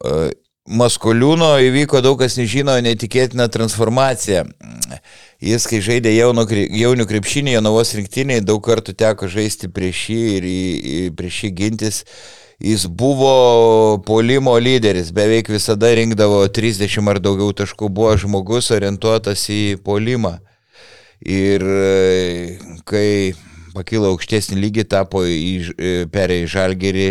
E, 0.05 0.29
Maskoliūno 0.67 1.47
įvyko 1.63 2.01
daug 2.03 2.19
kas 2.19 2.35
nežino, 2.37 2.73
netikėtina 2.83 3.47
transformacija. 3.49 4.43
Jis, 5.41 5.65
kai 5.69 5.79
žaidė 5.81 6.11
jauno, 6.11 6.43
kri- 6.49 6.67
jaunių 6.81 7.05
krepšinį, 7.07 7.53
Jonavos 7.55 7.93
rinktiniai, 7.97 8.41
daug 8.45 8.59
kartų 8.65 8.93
teko 8.99 9.29
žaisti 9.31 9.69
prieš 9.73 10.01
jį 10.11 10.19
ir 10.35 10.47
į- 10.51 11.15
prieš 11.17 11.43
jį 11.47 11.51
gintis. 11.61 12.03
Jis 12.57 12.87
buvo 12.89 14.01
polimo 14.05 14.55
lyderis, 14.57 15.11
beveik 15.13 15.49
visada 15.53 15.91
rinkdavo 15.93 16.39
30 16.49 17.11
ar 17.11 17.19
daugiau 17.21 17.53
taškų, 17.53 17.89
buvo 17.93 18.15
žmogus 18.17 18.71
orientuotas 18.73 19.43
į 19.53 19.77
polimą. 19.85 20.39
Ir 21.21 21.61
e, 21.61 22.57
kai 22.89 23.35
pakilo 23.77 24.09
aukštesnį 24.09 24.57
lygį, 24.57 24.85
tapo 24.89 25.21
į, 25.29 26.07
perėjo 26.09 26.47
į 26.47 26.49
žalgerį, 26.55 27.05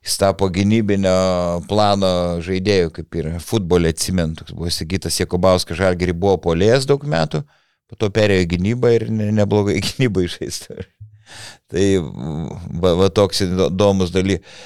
jis 0.00 0.16
tapo 0.22 0.48
gynybinio 0.52 1.12
plano 1.68 2.40
žaidėjų, 2.46 2.94
kaip 2.96 3.20
ir 3.20 3.30
futbolė 3.44 3.92
atsimentų. 3.92 4.48
Buvo 4.54 4.72
sakytas 4.72 5.20
Jekobauskas 5.20 5.76
žalgerį 5.82 6.16
buvo 6.16 6.38
polės 6.48 6.88
daug 6.88 7.04
metų, 7.04 7.42
po 7.84 8.00
to 8.00 8.08
perėjo 8.16 8.46
į 8.46 8.50
gynybą 8.56 8.96
ir 8.96 9.06
ne, 9.12 9.28
neblogai 9.42 9.76
gynybą 9.84 10.24
išaistą. 10.24 10.80
Tai 11.70 11.86
va, 12.80 12.96
va 13.02 13.12
toks 13.12 13.44
įdomus 13.44 14.16
dalykas. 14.16 14.56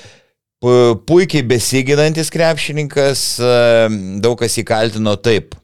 Puikiai 0.61 1.41
besiginantis 1.49 2.29
krepšininkas, 2.29 3.23
daug 4.21 4.37
kas 4.43 4.59
įkaltino 4.61 5.15
taip 5.17 5.55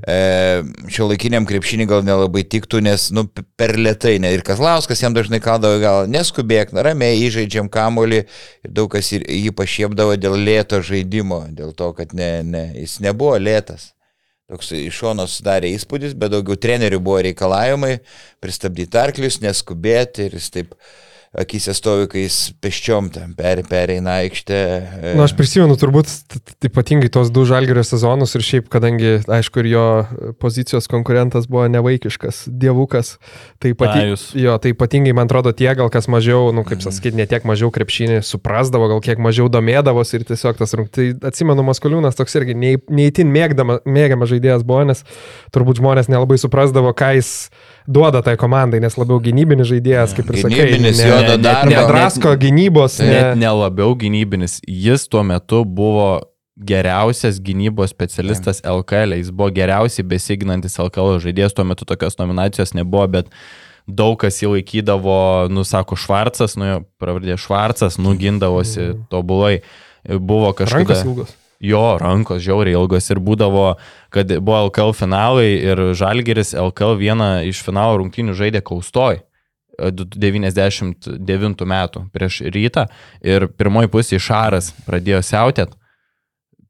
e, 0.00 0.62
šio 0.88 1.10
laikiniam 1.10 1.44
krepšinį 1.48 1.86
gal 1.90 2.04
nelabai 2.06 2.46
tiktų, 2.48 2.80
nes 2.86 3.10
nu, 3.12 3.26
per 3.60 3.76
lietai, 3.76 4.14
ne, 4.22 4.30
ir 4.32 4.40
Kazlauskas 4.46 5.02
jam 5.02 5.12
dažnai 5.16 5.42
kaldavo, 5.44 5.76
gal 5.82 6.08
neskubėk, 6.08 6.72
ramiai, 6.72 7.20
įžaidžiam 7.26 7.68
kamolį 7.72 8.22
daug 8.64 8.88
kas 8.94 9.12
jį 9.12 9.52
pašiepdavo 9.56 10.16
dėl 10.16 10.38
lėto 10.40 10.80
žaidimo, 10.88 11.42
dėl 11.56 11.76
to, 11.76 11.90
kad 11.98 12.16
ne, 12.16 12.30
ne, 12.40 12.64
jis 12.80 12.96
nebuvo 13.04 13.36
lėtas. 13.36 13.90
Toks 14.50 14.72
iš 14.74 14.96
šono 15.04 15.28
sudarė 15.30 15.68
įspūdis, 15.76 16.16
bet 16.18 16.32
daugiau 16.32 16.56
trenerių 16.58 16.98
buvo 16.98 17.20
reikalavimai 17.28 18.00
pristabdyti 18.42 18.98
arklius, 18.98 19.38
neskubėti 19.44 20.26
ir 20.26 20.40
jis 20.40 20.50
taip 20.56 20.74
akise 21.30 21.74
stovi, 21.78 22.08
kai 22.10 22.24
jis 22.24 22.36
peščiom 22.58 23.08
ten 23.14 23.34
per, 23.38 23.60
pereina 23.70 24.16
aikštę. 24.24 24.56
Na, 24.90 25.12
nu, 25.14 25.22
aš 25.22 25.36
prisimenu 25.38 25.76
turbūt 25.78 26.10
ypatingai 26.66 27.10
tos 27.14 27.30
du 27.30 27.44
žalgerio 27.46 27.84
sezonus 27.86 28.34
ir 28.34 28.42
šiaip, 28.42 28.66
kadangi, 28.72 29.20
aišku, 29.30 29.62
ir 29.62 29.68
jo 29.70 29.84
pozicijos 30.42 30.90
konkurentas 30.90 31.46
buvo 31.50 31.68
nevaikiškas, 31.70 32.42
dievukas, 32.50 33.12
tai, 33.62 33.76
pati, 33.78 34.10
jo, 34.42 34.56
tai 34.58 34.74
ypatingai, 34.74 35.14
man 35.14 35.30
atrodo, 35.30 35.54
tie 35.54 35.70
gal 35.78 35.92
kas 35.94 36.10
mažiau, 36.10 36.50
nu, 36.56 36.66
kaip 36.66 36.80
mhm. 36.82 36.98
sakyti, 36.98 37.20
ne 37.22 37.28
tiek 37.30 37.46
mažiau 37.46 37.70
krepšinį 37.74 38.20
suprasdavo, 38.26 38.90
gal 38.90 39.04
kiek 39.04 39.22
mažiau 39.22 39.46
domėdavosi 39.52 40.18
ir 40.18 40.26
tiesiog 40.32 40.58
tas 40.58 40.74
rungtynės. 40.74 40.90
Tai 40.90 41.30
atsimenu, 41.30 41.62
Maskoliūnas 41.62 42.18
toks 42.18 42.34
irgi 42.40 42.56
neįtin 42.58 43.30
mėgiamas 43.30 44.32
žaidėjas 44.32 44.66
buvo, 44.66 44.82
nes 44.90 45.04
turbūt 45.54 45.78
žmonės 45.78 46.10
nelabai 46.10 46.40
suprasdavo, 46.42 46.90
ką 46.98 47.12
jis 47.20 47.30
duoda 47.90 48.22
tai 48.24 48.36
komandai, 48.40 48.80
nes 48.82 48.96
labiau 48.98 49.20
gynybinis 49.22 49.68
žaidėjas, 49.70 50.14
kaip 50.16 50.32
ir 50.32 50.40
sakai. 50.44 50.56
Gynybinis 50.56 51.02
jo 51.04 51.20
darbas. 51.42 51.70
Nedrasko 51.74 52.34
gynybos. 52.40 52.98
Ne. 53.02 53.14
Net 53.14 53.40
nelabiau 53.40 53.96
gynybinis. 53.98 54.58
Jis 54.66 55.08
tuo 55.10 55.24
metu 55.26 55.64
buvo 55.64 56.10
geriausias 56.60 57.40
gynybos 57.40 57.94
specialistas 57.94 58.60
ja. 58.62 58.74
LKL. 58.74 59.16
Jis 59.20 59.32
buvo 59.32 59.50
geriausiai 59.56 60.06
besiginantis 60.06 60.78
LKL 60.80 61.20
žaidėjas, 61.24 61.56
tuo 61.56 61.66
metu 61.68 61.88
tokios 61.88 62.18
nominacijos 62.20 62.74
nebuvo, 62.76 63.06
bet 63.18 63.34
daug 63.90 64.18
kas 64.20 64.38
jį 64.42 64.54
laikydavo, 64.54 65.20
nusako 65.50 65.98
Švarcas, 65.98 66.56
nu 66.60 66.68
jo 66.68 66.80
pravardė 67.00 67.38
Švarcas, 67.40 67.98
nugindavosi 68.02 68.82
mm. 68.90 69.06
tobulai. 69.12 69.60
Buvo 70.04 70.52
kažkas. 70.56 70.78
Rankas 70.78 71.04
ilgos. 71.04 71.36
Jo, 71.60 71.98
rankos 72.00 72.40
žiauriai 72.40 72.78
ilgos 72.78 73.10
ir 73.12 73.18
būdavo, 73.20 73.74
kad 74.08 74.30
buvo 74.40 74.62
LKL 74.70 74.94
finalai 74.96 75.50
ir 75.58 75.82
Žalgeris 75.98 76.54
LKL 76.56 76.96
vieną 76.96 77.28
iš 77.50 77.60
finalo 77.66 77.98
rungtynių 78.00 78.36
žaidė 78.38 78.62
Kaustoj. 78.64 79.20
99 79.80 81.62
metų 81.64 82.02
prieš 82.12 82.40
rytą 82.52 82.82
ir 83.24 83.46
pirmoji 83.56 83.88
pusė 83.92 84.18
Šaras 84.20 84.74
pradėjo 84.84 85.22
siautėt 85.24 85.72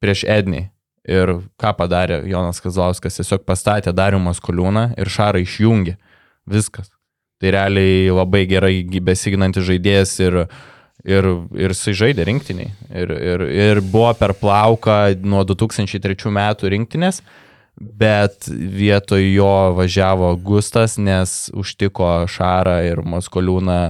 prieš 0.03 0.23
Ednį. 0.31 0.69
Ir 1.11 1.33
ką 1.59 1.73
padarė 1.75 2.21
Jonas 2.29 2.61
Kazlauskas, 2.63 3.17
tiesiog 3.19 3.43
pastatė 3.49 3.91
Dariumas 3.97 4.39
Koliūną 4.43 4.93
ir 5.01 5.11
Šarą 5.11 5.41
išjungė. 5.43 5.97
Viskas. 6.47 6.91
Tai 7.41 7.55
realiai 7.55 8.11
labai 8.13 8.45
gerai 8.47 8.75
besiginantis 9.03 9.65
žaidėjas 9.67 10.13
ir, 10.21 10.37
ir, 11.05 11.29
ir 11.57 11.75
jisai 11.75 11.95
žaidė 12.05 12.27
rinktiniai. 12.29 12.73
Ir, 12.91 13.15
ir, 13.15 13.47
ir 13.51 13.85
buvo 13.85 14.13
per 14.19 14.35
plauką 14.39 15.03
nuo 15.23 15.45
2003 15.49 16.35
metų 16.37 16.75
rinktinės 16.77 17.23
bet 17.81 18.49
vietoj 18.49 19.25
jo 19.35 19.53
važiavo 19.77 20.35
Gustas, 20.37 20.99
nes 20.99 21.49
užtiko 21.57 22.27
Šarą 22.29 22.81
ir 22.85 23.01
Maskoliūną 23.01 23.81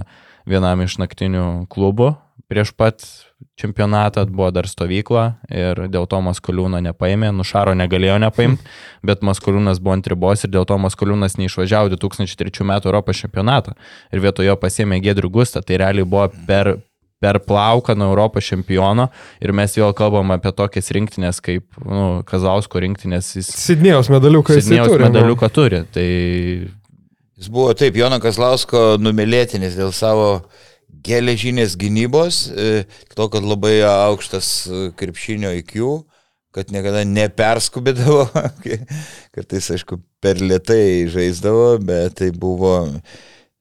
vienam 0.48 0.84
iš 0.84 1.00
naktinių 1.02 1.66
klubų. 1.70 2.14
Prieš 2.50 2.72
pat 2.74 3.02
čempionatą 3.58 4.24
buvo 4.26 4.48
dar 4.54 4.66
stovykla 4.66 5.24
ir 5.50 5.84
dėl 5.92 6.06
to 6.10 6.18
Maskoliūno 6.22 6.80
nepaėmė, 6.86 7.30
Nušaro 7.34 7.74
negalėjo 7.78 8.18
nepaimti, 8.22 8.62
bet 9.06 9.26
Maskoliūnas 9.26 9.82
buvo 9.82 9.96
ant 9.98 10.10
ribos 10.10 10.46
ir 10.46 10.52
dėl 10.54 10.66
to 10.66 10.78
Maskoliūnas 10.78 11.38
neišvažiavo 11.38 11.92
2003 11.94 12.66
m. 12.66 12.74
Europos 12.78 13.22
čempionatą 13.22 13.74
ir 14.10 14.22
vietoj 14.22 14.50
jo 14.50 14.56
pasėmė 14.58 15.00
Gedrių 15.02 15.32
Gustą. 15.34 15.62
Tai 15.66 15.82
realiai 15.82 16.06
buvo 16.06 16.28
per, 16.46 16.76
per 17.20 17.38
plauką 17.44 17.94
nuo 17.98 18.08
Europos 18.14 18.48
čempiono 18.48 19.10
ir 19.44 19.52
mes 19.56 19.76
vėl 19.76 19.92
kalbam 19.96 20.32
apie 20.32 20.52
tokias 20.56 20.88
rinktinės 20.96 21.42
kaip 21.44 21.80
nu, 21.84 22.22
Kazausko 22.28 22.80
rinktinės. 22.80 23.34
Jis, 23.36 23.50
Sidnėjos 23.60 24.08
medaliuką 24.12 24.56
jis 24.56 24.64
Sidnėjos 24.66 24.94
turi. 24.94 25.04
Nu. 25.04 25.12
Medaliuką 25.12 25.50
turi. 25.52 25.82
Tai... 25.92 26.08
Jis 27.40 27.52
buvo 27.52 27.74
taip, 27.76 27.96
Jono 28.00 28.20
Kazlausko 28.20 28.96
numylėtinis 29.00 29.76
dėl 29.76 29.92
savo 29.96 30.30
geležinės 31.04 31.76
gynybos, 31.80 32.46
e, 32.52 32.84
to, 33.14 33.28
kad 33.32 33.44
labai 33.44 33.78
aukštas 33.86 34.48
e, 34.66 34.80
krepšinio 34.96 35.52
IQ, 35.60 36.02
kad 36.56 36.72
niekada 36.74 37.04
neperskubėdavo, 37.08 38.26
kartais, 39.36 39.70
aišku, 39.76 40.00
per 40.20 40.40
lietai 40.42 41.06
žaisdavo, 41.12 41.78
bet 41.84 42.18
tai 42.20 42.32
buvo 42.36 42.74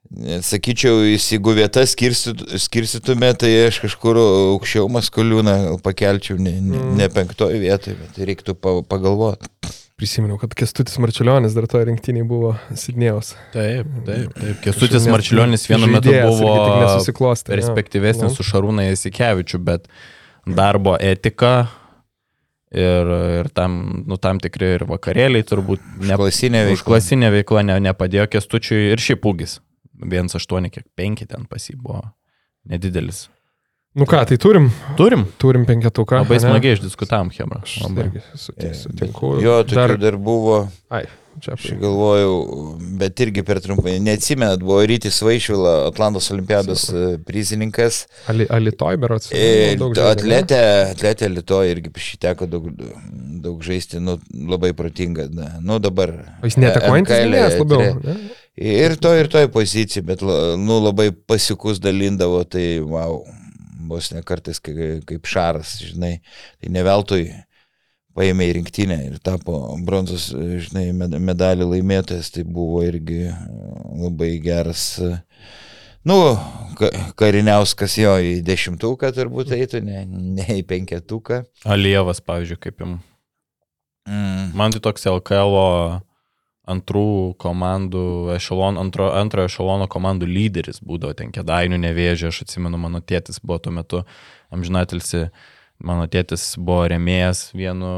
Sakyčiau, 0.09 1.03
jeigu 1.05 1.53
vietas 1.53 1.91
skirstytume, 1.93 3.29
tai 3.37 3.51
aš 3.67 3.77
kažkur 3.83 4.17
aukščiau 4.17 4.87
maskoliūną 4.89 5.77
pakelčiau, 5.85 6.39
ne, 6.41 6.55
ne, 6.57 6.79
mm. 6.79 6.95
ne 6.97 7.07
penktoje 7.13 7.59
vietoje, 7.61 7.93
bet 7.99 8.17
reiktų 8.31 8.55
pagalvoti. 8.89 9.51
Prisiminiau, 9.99 10.39
kad 10.41 10.55
Kestutis 10.57 10.97
Marčiulionis 11.03 11.53
dar 11.53 11.67
toje 11.69 11.89
rinktinėje 11.91 12.25
buvo 12.25 12.55
Sidnėjaus. 12.71 13.33
Taip, 13.53 13.85
taip, 14.07 14.33
taip. 14.33 14.57
Kestutis 14.63 15.05
Marčiulionis 15.11 15.67
vienu 15.69 15.91
metu 15.91 16.15
buvo 16.15 17.35
perspektyvesnis 17.51 18.31
ja. 18.31 18.33
už 18.33 18.49
Šarūną 18.49 18.87
Jasikevičių, 18.87 19.61
bet 19.67 19.85
darbo 20.47 20.95
etika 20.97 21.67
ir, 22.71 23.15
ir 23.43 23.53
tam, 23.53 23.79
nu, 24.09 24.17
tam 24.17 24.41
tikri 24.41 24.77
ir 24.79 24.89
vakarėliai 24.89 25.45
turbūt. 25.45 25.83
Užklasinė 26.01 26.65
veikla. 26.71 26.79
Užklasinė 26.79 27.33
veikla 27.35 27.67
ne, 27.67 27.81
nepadėjo 27.91 28.31
Kestučiui 28.39 28.93
ir 28.95 29.03
šiaip 29.03 29.27
ūgis. 29.29 29.59
1,8, 29.99 30.71
kiek 30.73 30.87
5 30.97 31.27
ten 31.29 31.45
pas 31.49 31.69
jį 31.69 31.77
buvo 31.81 32.05
nedidelis. 32.69 33.27
Nu 33.97 34.05
ką, 34.05 34.21
tai 34.29 34.37
turim? 34.37 34.69
Turim. 34.97 35.25
Turim 35.41 35.65
penketuką. 35.65 36.21
Labai 36.21 36.37
smagiai 36.39 36.77
išdiskutavom, 36.77 37.31
Hebra. 37.33 37.63
Aš 37.65 37.79
irgi 37.89 38.21
sutinku. 38.77 39.31
Jo, 39.41 39.63
dar, 39.65 39.95
dar 39.97 40.17
buvo. 40.21 40.59
Ai, 40.93 41.07
čia 41.41 41.55
aš 41.57 41.71
galvojau, 41.81 42.35
bet 43.01 43.23
irgi 43.25 43.41
per 43.47 43.57
trumpai. 43.63 43.95
Neatsimenat, 44.05 44.61
buvo 44.61 44.83
Rytis 44.85 45.17
Vaišvila, 45.25 45.73
Atlantos 45.87 46.29
olimpiados 46.35 46.85
e, 46.93 47.05
prizininkas. 47.25 48.03
Ali, 48.29 48.45
Alitoj, 48.45 48.99
berots. 49.01 49.33
E, 49.33 49.73
atletė, 50.05 50.61
atletė 50.93 51.31
Alitoj 51.31 51.73
irgi 51.73 51.93
šį 52.09 52.21
teko 52.27 52.49
daug, 52.51 52.69
daug 53.41 53.65
žaisti, 53.65 53.97
nu, 54.03 54.19
labai 54.53 54.75
protinga. 54.77 55.25
Na, 55.33 55.55
nu, 55.65 55.81
dabar. 55.81 56.13
O 56.43 56.51
jis 56.51 56.59
netakojantis 56.61 57.57
labiau. 57.57 57.97
Ne? 58.05 58.19
Ir 58.57 58.95
to 58.99 59.11
ir 59.15 59.29
toj 59.31 59.47
pozicijai, 59.53 60.05
bet 60.05 60.23
nu, 60.23 60.79
labai 60.83 61.11
pasikus 61.13 61.79
dalindavo, 61.79 62.41
tai 62.43 62.79
wow, 62.83 63.21
vos 63.89 64.09
ne 64.13 64.23
kartais 64.25 64.59
kaip, 64.63 65.05
kaip 65.07 65.29
šaras, 65.29 65.77
žinai, 65.83 66.17
tai 66.59 66.73
ne 66.73 66.83
veltui 66.85 67.29
paėmė 68.17 68.49
į 68.49 68.55
rinktinę 68.59 68.97
ir 69.05 69.19
tapo 69.23 69.61
bronzos, 69.85 70.29
žinai, 70.65 70.89
medalį 71.21 71.69
laimėtojas, 71.75 72.33
tai 72.35 72.43
buvo 72.43 72.83
irgi 72.83 73.29
labai 73.29 74.33
geras. 74.43 74.89
Nu, 76.07 76.17
kariniauskas 77.19 77.97
jo 77.99 78.15
į 78.23 78.39
dešimtuką 78.47 79.11
turbūt 79.15 79.53
eitų, 79.55 79.83
ne, 79.85 80.03
ne 80.09 80.59
į 80.59 80.65
penketuką. 80.67 81.43
Alievas, 81.69 82.23
pavyzdžiui, 82.23 82.59
kaip 82.65 82.83
jam. 82.83 82.99
Mm. 84.09 84.51
Man 84.57 84.73
tai 84.73 84.81
toks 84.83 85.05
LKL 85.07 85.57
antrų 86.69 87.33
komandų, 87.41 88.03
ešelon, 88.35 88.77
antro, 88.81 89.09
antrojo 89.17 89.49
ešelono 89.49 89.87
komandų 89.91 90.29
lyderis 90.29 90.81
būdavo 90.85 91.15
ten 91.17 91.33
kėdainių 91.35 91.79
nevėžė, 91.81 92.29
aš 92.29 92.43
atsimenu, 92.45 92.79
mano 92.81 93.01
tėtis 93.01 93.41
buvo 93.43 93.59
tuo 93.63 93.73
metu 93.75 94.03
amžinatilsi, 94.53 95.27
mano 95.83 96.07
tėtis 96.11 96.53
buvo 96.57 96.85
remėjas 96.93 97.49
vienu 97.57 97.91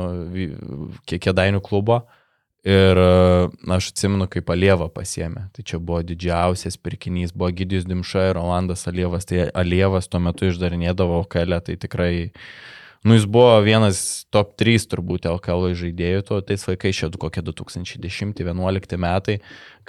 kėdainių 1.09 1.61
klubo 1.65 2.01
ir 2.63 2.99
aš 3.01 3.91
atsimenu, 3.91 4.27
kaip 4.29 4.51
Alieva 4.53 4.87
pasiemė. 4.93 5.47
Tai 5.55 5.65
čia 5.65 5.79
buvo 5.81 6.03
didžiausias 6.05 6.77
pirkinys, 6.77 7.33
buvo 7.33 7.49
Gidijus 7.57 7.87
Dimša 7.89 8.27
ir 8.29 8.37
Rolandas 8.37 8.85
Alievas, 8.89 9.25
tai 9.25 9.47
Alievas 9.49 10.09
tuo 10.11 10.21
metu 10.21 10.51
išdarinėdavo 10.51 11.23
kelę, 11.31 11.61
tai 11.65 11.79
tikrai 11.81 12.13
Nu, 13.03 13.15
jis 13.17 13.25
buvo 13.25 13.55
vienas 13.65 14.27
top 14.29 14.53
3 14.61 14.85
turbūt 14.91 15.25
LKL 15.25 15.71
žaidėjų, 15.77 16.25
tuo 16.27 16.41
tais 16.45 16.67
laikais, 16.69 16.99
čia 16.99 17.09
kokie 17.09 17.41
2010-2011 17.47 18.99
metai, 19.01 19.39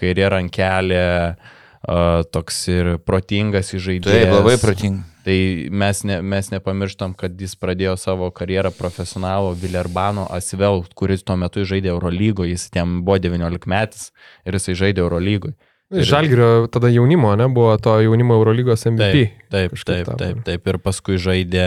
kairė 0.01 0.31
rankelė, 0.33 1.03
uh, 1.37 2.23
toks 2.33 2.63
ir 2.73 2.93
protingas 3.05 3.75
įžaidėjas. 3.77 4.29
Taip, 4.29 4.37
labai 4.39 4.55
protinga. 4.63 5.09
Tai 5.23 5.37
mes, 5.71 6.01
ne, 6.09 6.17
mes 6.27 6.49
nepamirštam, 6.51 7.13
kad 7.19 7.37
jis 7.39 7.53
pradėjo 7.61 7.95
savo 8.01 8.31
karjerą 8.35 8.73
profesionalo 8.75 9.53
Vilerbano 9.55 10.25
Asvel, 10.35 10.83
kuris 10.99 11.23
tuo 11.23 11.37
metu 11.39 11.67
žaidė 11.69 11.93
Eurolygo, 11.93 12.47
jis 12.49 12.67
ten 12.75 13.03
buvo 13.07 13.21
19 13.23 13.69
metais 13.71 14.09
ir 14.47 14.59
jisai 14.59 14.75
žaidė 14.87 15.05
Eurolygoje. 15.05 15.55
Žalgirio 15.93 16.71
tada 16.73 16.89
jaunimo, 16.89 17.35
ne, 17.37 17.47
buvo 17.53 17.77
to 17.77 17.99
jaunimo 18.01 18.39
Eurolygos 18.41 18.87
MVP. 18.89 19.27
Taip, 19.53 19.77
taip, 19.77 19.85
taip, 19.85 20.13
taip, 20.17 20.39
taip. 20.47 20.71
Ir 20.73 20.79
paskui 20.81 21.21
žaidė 21.21 21.67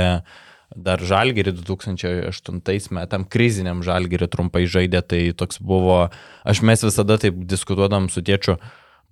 dar 0.74 1.01
Žalgirį 1.03 1.53
2008 1.59 2.95
metam, 2.95 3.26
kriziniam 3.28 3.84
Žalgirį 3.86 4.30
trumpai 4.32 4.66
žaidė, 4.70 5.03
tai 5.05 5.22
toks 5.38 5.61
buvo, 5.61 6.09
aš 6.43 6.63
mes 6.66 6.84
visada 6.86 7.20
taip 7.22 7.38
diskutuodam 7.45 8.09
su 8.09 8.24
tėčiu, 8.26 8.57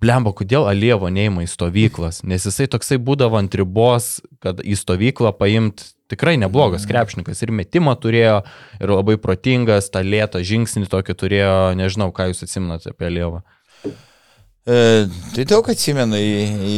blemba, 0.02 0.34
kodėl 0.36 0.68
Alievo 0.68 1.08
neima 1.12 1.44
į 1.44 1.50
stovyklas, 1.50 2.22
nes 2.26 2.44
jisai 2.48 2.66
toksai 2.70 2.98
būdavo 3.00 3.38
ant 3.40 3.54
ribos, 3.56 4.18
kad 4.44 4.60
į 4.60 4.76
stovyklą 4.78 5.32
paimt 5.38 5.92
tikrai 6.12 6.36
neblogas 6.40 6.84
krepšininkas. 6.88 7.42
Ir 7.42 7.52
metimą 7.54 7.94
turėjo, 8.00 8.40
ir 8.80 8.92
labai 8.92 9.16
protingas, 9.20 9.88
tą 9.92 10.04
lėtą 10.04 10.42
žingsnį 10.44 10.90
tokį 10.92 11.16
turėjo, 11.20 11.54
nežinau, 11.78 12.10
ką 12.14 12.30
jūs 12.30 12.44
atsiminate 12.46 12.92
apie 12.92 13.08
Alievą. 13.08 13.44
E, 14.64 14.76
tai 15.34 15.44
daug 15.48 15.66
atsimenu, 15.68 16.16
į, 16.16 16.36
į, 16.64 16.76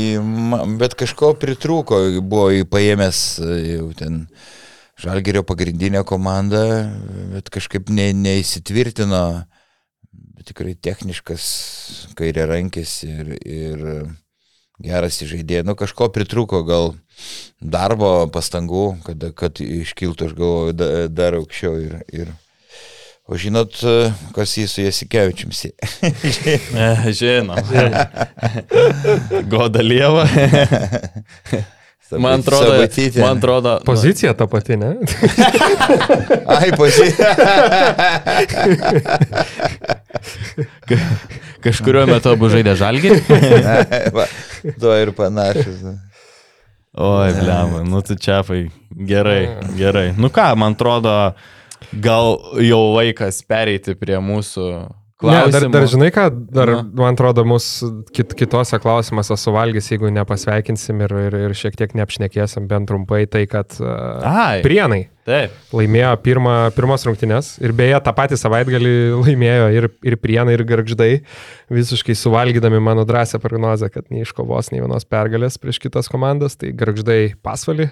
bet 0.81 0.97
kažko 0.99 1.35
pritrūko, 1.39 2.01
buvo 2.19 2.49
į 2.55 2.65
paėmęs 2.71 3.21
e, 3.39 3.59
jau 3.77 3.91
ten 3.99 4.25
Žalgerio 4.97 5.43
pagrindinę 5.45 6.01
komandą, 6.09 6.63
bet 7.35 7.51
kažkaip 7.53 7.91
ne, 7.93 8.09
neįsitvirtino, 8.17 9.25
bet 10.39 10.49
tikrai 10.49 10.73
techniškas, 10.73 11.49
kairė 12.17 12.47
rankis 12.49 13.03
ir, 13.05 13.35
ir 13.45 13.85
geras 14.81 15.21
įžaidėjas. 15.25 15.69
Nu, 15.69 15.77
kažko 15.77 16.09
pritrūko, 16.15 16.63
gal 16.65 16.95
darbo, 17.61 18.25
pastangų, 18.33 18.87
kad, 19.05 19.29
kad 19.37 19.61
iškiltų, 19.61 20.31
aš 20.31 20.35
galvoju, 20.41 20.77
da, 20.81 20.91
dar 21.13 21.39
aukščiau. 21.43 21.77
Ir, 21.85 22.01
ir... 22.17 22.35
O 23.27 23.35
žinot, 23.35 23.81
kas 24.37 24.53
jį 24.55 24.69
su 24.71 24.85
Jasikevičium 24.85 25.53
sieja? 25.53 25.75
E, 26.77 27.13
Žinau. 27.13 27.59
Goda 29.53 29.83
Lieva. 29.83 30.29
Man 32.15 32.39
atrodo, 32.45 32.71
Sabatytė. 32.77 33.19
man 33.19 33.41
atrodo, 33.41 33.73
Pozicija 33.87 34.31
ta 34.39 34.47
pati, 34.47 34.77
ne? 34.79 34.93
Ai, 36.47 36.71
pozicija. 36.77 37.33
kažkurio 41.67 42.05
metu 42.11 42.31
abu 42.35 42.51
žaidė 42.53 42.77
žalgį. 42.79 43.13
Va, 44.17 44.27
to 44.81 44.95
ir 45.01 45.11
panašus. 45.17 45.83
Oi, 46.97 47.33
blem, 47.37 47.75
nu 47.91 48.01
tu 48.07 48.15
čiapai. 48.17 48.67
Gerai, 49.11 49.41
gerai. 49.77 50.07
Nu 50.17 50.31
ką, 50.33 50.47
man 50.57 50.77
atrodo, 50.79 51.13
gal 51.93 52.37
jau 52.65 52.83
laikas 52.95 53.43
pereiti 53.45 53.97
prie 53.99 54.17
mūsų 54.23 54.69
Ne, 55.17 55.33
dar, 55.33 55.47
klausimų. 55.49 55.73
dar 55.73 55.87
žinai 55.89 56.09
ką, 56.13 56.23
dar, 56.53 56.71
Na. 56.77 56.81
man 57.01 57.15
atrodo, 57.15 57.41
mus 57.49 57.65
kit, 58.13 58.35
kitose 58.37 58.77
klausimuose 58.83 59.39
suvalgys, 59.41 59.87
jeigu 59.89 60.11
nepasveikinsim 60.13 60.99
ir, 61.07 61.13
ir, 61.29 61.37
ir 61.47 61.55
šiek 61.57 61.79
tiek 61.79 61.95
neapšnekėsim 61.97 62.67
bent 62.69 62.91
trumpai, 62.91 63.23
tai 63.33 63.47
kad 63.49 63.79
uh, 63.81 64.21
Ai. 64.29 64.59
Prienai 64.61 65.07
Taip. 65.25 65.55
laimėjo 65.73 66.11
pirmą, 66.21 66.57
pirmas 66.77 67.07
rungtynes 67.09 67.55
ir 67.65 67.73
beje 67.79 67.97
tą 68.05 68.13
patį 68.19 68.37
savaitgalį 68.43 68.93
laimėjo 69.23 69.71
ir, 69.73 69.89
ir 70.05 70.17
Prienai, 70.21 70.59
ir 70.59 70.67
Garždai, 70.69 71.09
visiškai 71.73 72.17
suvalgydami 72.21 72.83
mano 72.85 73.07
drąsią 73.09 73.41
prognozę, 73.41 73.89
kad 73.95 74.13
neiškovos 74.13 74.69
nei 74.75 74.83
vienos 74.85 75.09
pergalės 75.09 75.57
prieš 75.63 75.81
kitas 75.87 76.13
komandas, 76.13 76.59
tai 76.61 76.75
Garždai 76.77 77.39
pasvalį. 77.41 77.89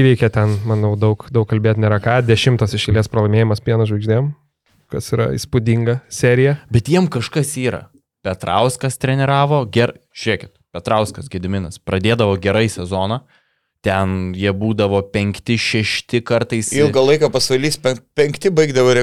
Įveikė 0.00 0.32
ten, 0.32 0.56
manau, 0.68 0.94
daug, 0.96 1.28
daug 1.32 1.44
kalbėti 1.48 1.84
nėra 1.84 2.00
ką. 2.00 2.22
Dešimtas 2.24 2.72
išėlės 2.76 3.12
pralaimėjimas 3.12 3.60
pieno 3.64 3.84
žvaigždėm, 3.88 4.32
kas 4.92 5.12
yra 5.14 5.30
įspūdinga 5.36 6.00
serija. 6.12 6.58
Bet 6.72 6.90
jiem 6.92 7.08
kažkas 7.12 7.54
yra. 7.60 7.86
Petrauskas 8.22 9.00
treniravo, 9.02 9.64
ger... 9.72 9.96
žiūrėkit, 10.14 10.54
Petrauskas 10.72 11.28
Gediminas 11.32 11.80
pradėdavo 11.82 12.36
gerai 12.40 12.68
sezoną, 12.72 13.20
ten 13.84 14.32
jie 14.38 14.52
būdavo 14.56 15.02
penkti, 15.12 15.58
šešti 15.60 16.22
kartais. 16.24 16.70
Ilgą 16.76 17.02
laiką 17.10 17.32
pasvalys 17.34 17.76
pen, 17.82 17.98
penkti 18.16 18.52
baigdavo 18.54 18.94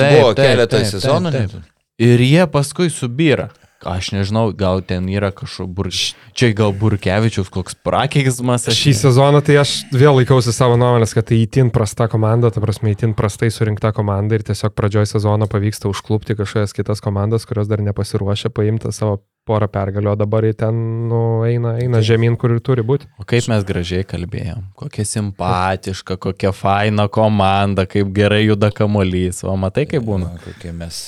taip, 0.00 0.16
buvo 0.16 0.32
keletą 0.38 0.82
sezonų. 0.88 1.34
taip, 1.34 1.54
taip. 1.54 1.74
Ir 2.08 2.22
jie 2.24 2.46
paskui 2.50 2.88
subyra. 2.94 3.50
Aš 3.86 4.10
nežinau, 4.10 4.50
gal 4.58 4.80
ten 4.82 5.06
yra 5.06 5.30
kažkoks 5.30 5.70
bur... 5.70 5.86
Čia 6.34 6.50
gal 6.56 6.72
Burkevičius 6.74 7.46
koks 7.54 7.76
prakeizmas. 7.86 8.66
aš 8.66 8.74
Šį 8.74 8.94
sezoną 8.98 9.38
tai 9.46 9.60
aš 9.62 9.74
vėl 9.94 10.18
laikausi 10.18 10.50
savo 10.54 10.74
nuomonės, 10.80 11.14
kad 11.14 11.28
tai 11.30 11.38
įtin 11.44 11.70
prasta 11.74 12.08
komanda, 12.10 12.50
ta 12.50 12.62
prasme, 12.62 12.90
įtin 12.94 13.14
prastai 13.18 13.52
surinkta 13.54 13.92
komanda 13.94 14.34
ir 14.34 14.42
tiesiog 14.46 14.74
pradžioj 14.74 15.06
sezono 15.12 15.46
pavyksta 15.50 15.90
užklupti 15.90 16.34
kažkokias 16.38 16.74
kitas 16.74 17.02
komandas, 17.04 17.46
kurios 17.46 17.70
dar 17.70 17.82
nepasiruošę 17.86 18.50
paimti 18.54 18.90
savo 18.94 19.20
porą 19.48 19.70
pergalių, 19.70 20.10
o 20.12 20.18
dabar 20.18 20.44
jie 20.44 20.56
ten 20.58 20.82
nu, 21.08 21.22
eina, 21.46 21.76
eina 21.78 22.02
žemyn, 22.04 22.34
kur 22.40 22.56
ir 22.56 22.60
turi 22.64 22.82
būti. 22.86 23.08
O 23.22 23.24
kaip 23.28 23.46
mes 23.48 23.62
gražiai 23.68 24.04
kalbėjom, 24.08 24.66
kokia 24.78 25.06
simpatiška, 25.08 26.18
kokia 26.26 26.52
faina 26.52 27.06
komanda, 27.06 27.86
kaip 27.88 28.10
gerai 28.16 28.42
juda 28.44 28.74
kamuolys. 28.74 29.40
O 29.46 29.56
matai, 29.56 29.86
kaip 29.88 30.04
būna. 30.04 30.34
Na, 30.34 30.44
kokie 30.44 30.74
mes 30.74 31.00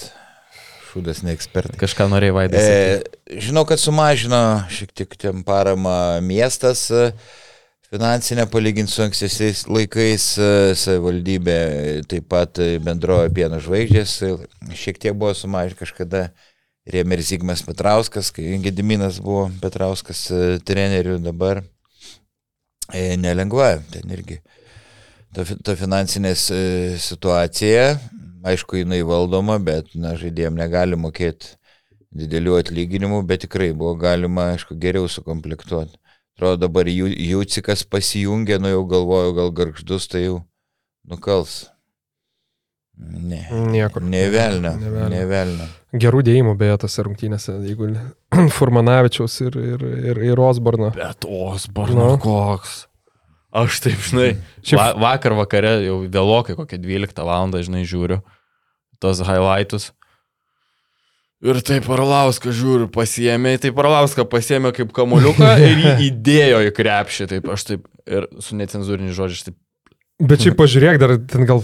šūdas 0.91 1.23
neekspertai. 1.27 1.79
Kažką 1.81 2.09
norėjai 2.11 2.35
vaidinti. 2.37 2.65
E, 2.65 3.39
žinau, 3.43 3.65
kad 3.69 3.81
sumažino 3.81 4.41
šiek 4.73 4.93
tiek 4.97 5.17
ten 5.21 5.45
paramą 5.47 6.21
miestas 6.25 6.89
e, 6.91 7.11
finansinę 7.91 8.47
palyginti 8.51 8.93
su 8.93 9.05
ankstesiais 9.07 9.65
laikais, 9.71 10.27
e, 10.39 10.51
savivaldybė 10.79 11.59
taip 12.11 12.29
pat 12.33 12.63
e, 12.63 12.79
bendrojo 12.83 13.31
pieno 13.35 13.61
žvaigždės, 13.63 14.17
šiek 14.83 15.01
tiek 15.03 15.19
buvo 15.19 15.35
sumažinta 15.37 15.85
kažkada. 15.85 16.31
Rėmė 16.91 17.19
ir 17.19 17.21
Zygmas 17.23 17.61
Petrauskas, 17.63 18.31
kai 18.35 18.57
Gediminas 18.65 19.19
buvo 19.23 19.45
Petrauskas 19.63 20.25
treneriu 20.67 21.19
dabar. 21.23 21.61
Nelengva, 23.21 23.77
ten 23.93 24.11
irgi 24.11 24.39
ta, 25.37 25.45
ta 25.45 25.77
finansinė 25.79 26.33
situacija, 26.35 27.85
aišku, 28.45 28.81
jinai 28.83 29.01
valdoma, 29.07 29.59
bet, 29.63 29.93
na, 29.95 30.15
žaidėjim 30.19 30.57
negali 30.59 30.97
mokėti 31.01 31.57
didelių 32.11 32.57
atlyginimų, 32.59 33.23
bet 33.27 33.45
tikrai 33.47 33.71
buvo 33.73 33.95
galima, 34.01 34.51
aišku, 34.55 34.75
geriau 34.83 35.09
sukomplektuoti. 35.11 35.97
Atrodo, 36.37 36.57
dabar 36.67 36.89
Jūcikas 36.89 37.85
pasijungė, 37.85 38.57
nu 38.63 38.73
jau 38.73 38.87
galvoju, 38.89 39.35
gal 39.37 39.53
garždus 39.53 40.09
tai 40.09 40.25
jau 40.25 40.39
nukals. 41.07 41.67
Ne. 43.01 43.47
Niekur. 43.73 44.03
Ne 44.05 44.27
velnio. 44.33 44.75
Nė 44.77 44.91
velnio. 44.93 45.09
Ne 45.15 45.21
velnio. 45.29 45.67
Gerų 46.01 46.21
dėjimų 46.27 46.53
beje 46.61 46.77
tose 46.83 47.05
rungtynėse, 47.07 47.55
jeigu 47.65 47.89
Furmanavičiaus 48.57 49.39
ir, 49.47 49.57
ir, 49.57 49.85
ir, 50.13 50.21
ir 50.33 50.43
Osborno. 50.45 50.91
Bet 50.97 51.25
Osborno 51.25 52.11
Nu. 52.13 52.19
koks. 52.21 52.83
Aš 53.51 53.81
taip, 53.83 54.03
žinai, 54.07 54.35
va, 54.79 54.91
vakar 55.11 55.35
vakare 55.35 55.81
jau 55.83 56.01
vėlokai, 56.07 56.55
kokią 56.59 56.79
12 56.83 57.25
val. 57.27 57.51
žinai, 57.59 57.83
žiūriu 57.89 58.21
tos 59.01 59.23
highlightus. 59.25 59.91
Ir 61.41 61.57
taip 61.65 61.87
Arlauską 61.89 62.53
žiūriu, 62.53 62.91
pasiemė, 62.93 63.55
taip 63.63 63.79
Arlauską 63.81 64.27
pasiemė 64.29 64.75
kaip 64.77 64.93
kamuliuką 64.93 65.55
ir 65.65 65.83
jį 65.87 65.95
įdėjo 66.11 66.61
į 66.69 66.75
krepšį, 66.77 67.29
taip 67.33 67.49
aš 67.49 67.65
taip 67.71 67.89
ir 68.05 68.29
su 68.45 68.59
necenzūriniu 68.61 69.17
žodžiu, 69.17 69.39
aš 69.41 69.49
taip 69.49 69.59
Bet 70.21 70.43
šiaip 70.45 70.53
pažiūrėk, 70.59 70.99
dar 71.01 71.15
ten 71.33 71.47
gal 71.49 71.63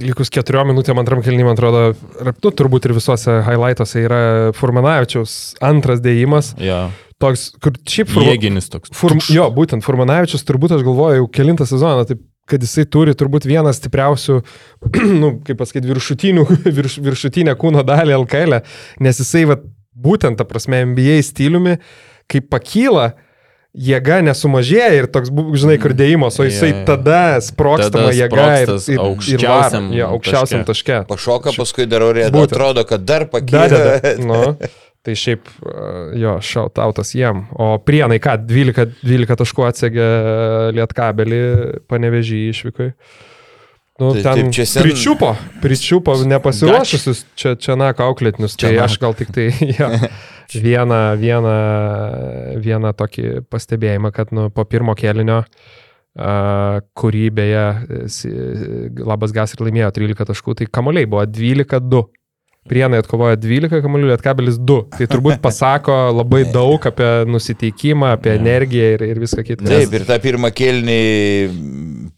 likus 0.00 0.30
keturiom 0.32 0.70
minutėm 0.72 0.96
antram 1.02 1.20
kelnym, 1.20 1.50
man 1.50 1.58
atrodo, 1.58 1.82
nu, 2.24 2.52
turbūt 2.56 2.88
ir 2.88 2.94
visuose 2.96 3.34
highlightuose 3.44 4.04
yra 4.06 4.20
Furmanavičiaus 4.56 5.34
antras 5.68 6.00
dėjimas. 6.00 6.54
Jo, 6.64 6.86
Toks, 7.20 7.50
kur 7.60 7.74
šiaip 7.84 8.08
Furma- 8.14 8.32
jėginis 8.32 8.70
toks. 8.72 8.92
Furm, 8.96 9.20
jo, 9.28 9.44
būtent 9.52 9.84
Furmanavičius 9.84 10.46
turbūt 10.48 10.72
aš 10.78 10.84
galvoju 10.86 11.20
jau 11.20 11.26
kilintą 11.36 11.66
sezoną, 11.68 12.06
taip, 12.08 12.22
kad 12.50 12.64
jisai 12.64 12.86
turi 12.88 13.12
turbūt 13.14 13.44
vieną 13.46 13.70
stipriausių, 13.76 14.38
nu, 15.22 15.34
kaip 15.46 15.60
pasakyti, 15.60 15.90
viršutinių, 15.92 16.46
virš, 16.80 16.96
viršutinę 17.04 17.54
kūno 17.60 17.84
dalį 17.86 18.16
LKL, 18.22 18.62
nes 19.04 19.20
jisai 19.20 19.44
va, 19.52 19.58
būtent, 20.00 20.40
ta 20.40 20.48
prasme, 20.48 20.80
NBA 20.94 21.20
stiliumi, 21.28 21.76
kai 22.30 22.40
pakyla, 22.40 23.10
jėga 23.70 24.18
nesumažėja 24.26 24.90
ir 24.96 25.06
toks, 25.14 25.30
žinai, 25.60 25.76
kur 25.82 25.92
dėjimas, 25.94 26.40
o 26.42 26.46
jisai 26.48 26.72
jo. 26.72 26.80
tada 26.88 27.36
sprokstama 27.44 28.08
Tada 28.08 28.16
jėga 28.16 28.46
ir, 28.64 28.72
ir, 28.74 28.94
ir 28.96 29.02
aukščiausiam 29.04 29.84
varo, 29.90 29.98
jo, 30.00 30.08
aukščiausiam 30.16 30.64
taške. 30.66 30.96
Pašoka, 31.10 31.52
paskui 31.54 31.86
dar 31.86 32.02
orė, 32.08 32.26
Būtent. 32.34 32.56
atrodo, 32.56 32.82
kad 32.88 33.04
dar 33.06 33.28
pakyla. 33.30 33.68
Dadeda. 33.70 34.14
Nu, 34.26 34.40
tai 35.06 35.16
šiaip, 35.16 35.48
uh, 35.64 36.12
jo, 36.20 36.36
šautautas 36.44 37.14
jiem. 37.16 37.46
O 37.56 37.72
prienai, 37.84 38.20
ką, 38.22 38.36
12, 38.48 39.00
12 39.02 39.40
taškų 39.40 39.66
atsegė 39.70 40.08
lietkabelį, 40.76 41.42
panevežį 41.90 42.40
išvykui. 42.52 42.92
Nu, 44.00 44.14
Tai 44.16 44.22
ten 44.22 44.48
čia 44.48 44.64
sen- 44.64 44.86
pričiupo, 44.86 45.34
pričiupo 45.60 46.14
nepasiruošusius 46.24 47.26
čia, 47.36 47.52
čia 47.60 47.76
na 47.76 47.92
auklėtinius. 47.92 48.56
Tai 48.56 48.72
aš 48.80 48.96
gal 49.02 49.12
tik 49.12 49.28
tai 49.36 49.50
ja, 49.78 49.90
vieną, 50.64 51.00
vieną, 51.20 51.56
vieną 52.64 52.94
tokį 52.96 53.44
pastebėjimą, 53.52 54.12
kad 54.16 54.32
nu, 54.32 54.48
po 54.48 54.64
pirmo 54.64 54.96
kėlinio, 54.96 55.42
a, 56.16 56.80
kurį 56.96 57.26
beje 57.36 57.66
Labas 59.04 59.36
Gas 59.36 59.52
ir 59.54 59.66
laimėjo 59.68 59.92
13 60.00 60.32
taškų, 60.32 60.56
tai 60.62 60.70
kamuoliai 60.72 61.04
buvo 61.04 61.26
12-2. 61.28 62.02
Prienai 62.68 62.98
atkovojo 63.00 63.38
12 63.40 63.80
kamuolių, 63.80 64.10
Lietkabelis 64.10 64.58
2. 64.68 64.74
Tai 64.98 65.06
turbūt 65.08 65.38
pasako 65.46 65.94
labai 66.12 66.42
daug 66.52 66.84
apie 66.90 67.08
nusiteikimą, 67.32 68.10
apie 68.18 68.34
energiją 68.36 68.90
ir, 68.98 69.04
ir 69.14 69.20
viską 69.22 69.44
kitą. 69.48 69.64
Taip, 69.70 69.94
ir 69.96 70.04
tą 70.08 70.18
pirmą 70.20 70.50
kelnį 70.52 70.98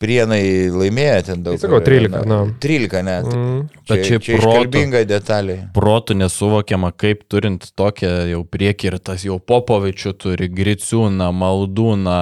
prienai 0.02 0.42
laimėjo 0.74 1.18
ten 1.28 1.44
daug. 1.46 1.58
Tai 1.60 1.62
sakau, 1.68 1.78
13, 1.86 2.26
nu. 2.26 2.38
13 2.62 3.04
net. 3.06 3.28
Mm. 3.30 3.60
Čia, 3.86 3.98
šiaip 4.08 4.24
čia 4.26 4.38
protu. 4.40 4.48
iškalbinga 4.48 5.02
detalė. 5.08 5.56
protų 5.76 6.16
nesuvokiama, 6.24 6.90
kaip 6.98 7.22
turint 7.30 7.68
tokią 7.78 8.10
jau 8.32 8.40
priekį 8.42 8.90
ir 8.90 8.96
tas 8.98 9.22
jau 9.26 9.38
Popovičių 9.38 10.14
turi, 10.18 10.48
Griciūną, 10.50 11.30
Maldūną, 11.38 12.18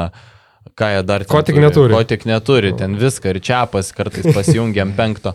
ką 0.76 0.90
jie 0.94 1.00
dar 1.08 1.24
Ko 1.24 1.40
tik 1.40 1.56
turi. 1.56 1.64
neturi. 1.64 1.96
Ko 1.96 2.04
tik 2.12 2.28
neturi, 2.28 2.74
ten 2.76 3.00
viską 3.00 3.32
ir 3.32 3.40
čiapas 3.48 3.94
kartais 3.96 4.28
pasijungiam 4.36 4.92
penkto. 4.98 5.32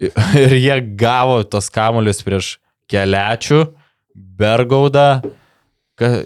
Ir 0.44 0.56
jie 0.58 0.80
gavo 0.98 1.42
tos 1.46 1.70
kamuolius 1.72 2.22
prieš 2.26 2.56
keliačių, 2.90 3.62
Bergaudą, 4.14 5.22
kas, 5.98 6.24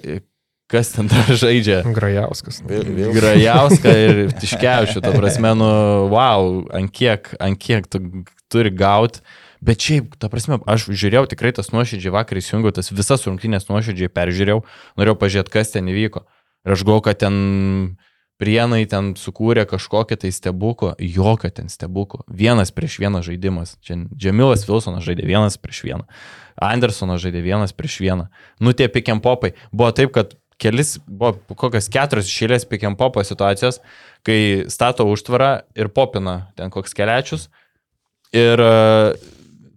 kas 0.68 0.92
ten 0.92 1.08
dar 1.08 1.28
žaidžia. 1.32 1.80
Grajauskas. 1.96 2.60
nu. 2.64 3.12
Grajauską 3.16 3.92
ir 4.04 4.22
Tiškevičių, 4.40 5.02
ta 5.04 5.12
prasme, 5.16 5.54
nu, 5.56 5.68
wow, 6.12 6.62
ant 6.76 6.92
kiek, 6.92 7.30
ant 7.40 7.60
kiek 7.60 7.88
tu 7.88 8.02
turi 8.52 8.72
gauti. 8.74 9.24
Bet 9.64 9.82
šiaip, 9.82 10.12
ta 10.20 10.28
prasme, 10.30 10.60
aš 10.70 10.86
žiūrėjau 10.92 11.24
tikrai 11.32 11.50
tas 11.56 11.72
nuoširdžiai 11.74 12.12
vakar 12.14 12.38
įsijungiau, 12.38 12.70
tas 12.76 12.92
visas 12.94 13.24
rungtynės 13.26 13.66
nuoširdžiai 13.66 14.12
peržiūrėjau, 14.14 14.60
norėjau 15.00 15.16
pažiūrėti, 15.18 15.54
kas 15.56 15.72
ten 15.74 15.88
įvyko. 15.90 16.22
Ir 16.62 16.76
aš 16.76 16.84
galvoju, 16.86 17.06
kad 17.08 17.18
ten 17.24 17.40
prienai 18.38 18.84
ten 18.90 19.12
sukūrė 19.18 19.66
kažkokią 19.68 20.18
tai 20.22 20.30
stebuklą, 20.34 20.94
jokio 20.98 21.50
ten 21.54 21.70
stebuklą. 21.72 22.22
Vienas 22.30 22.72
prieš 22.74 22.98
vieną 23.02 23.22
žaidimas. 23.26 23.76
Čia 23.82 24.00
Džemilas 24.14 24.66
Wilsonas 24.68 25.06
žaidė 25.06 25.26
vienas 25.26 25.58
prieš 25.60 25.82
vieną. 25.86 26.06
Andersonas 26.62 27.22
žaidė 27.22 27.42
vienas 27.42 27.74
prieš 27.74 27.98
vieną. 28.02 28.28
Nu 28.62 28.74
tie 28.74 28.88
pikiam 28.90 29.22
popai. 29.22 29.54
Buvo 29.72 29.90
taip, 29.94 30.14
kad 30.14 30.38
kelis, 30.58 30.96
buvo 31.06 31.36
kokios 31.58 31.90
keturios 31.92 32.30
išėlės 32.30 32.66
pikiam 32.70 32.96
popo 32.98 33.22
situacijos, 33.26 33.80
kai 34.26 34.66
stato 34.70 35.06
užtvarą 35.10 35.52
ir 35.78 35.90
popina 35.94 36.50
ten 36.58 36.70
koks 36.74 36.94
keliačius. 36.98 37.48
Ir 38.34 38.60
e, 38.60 38.72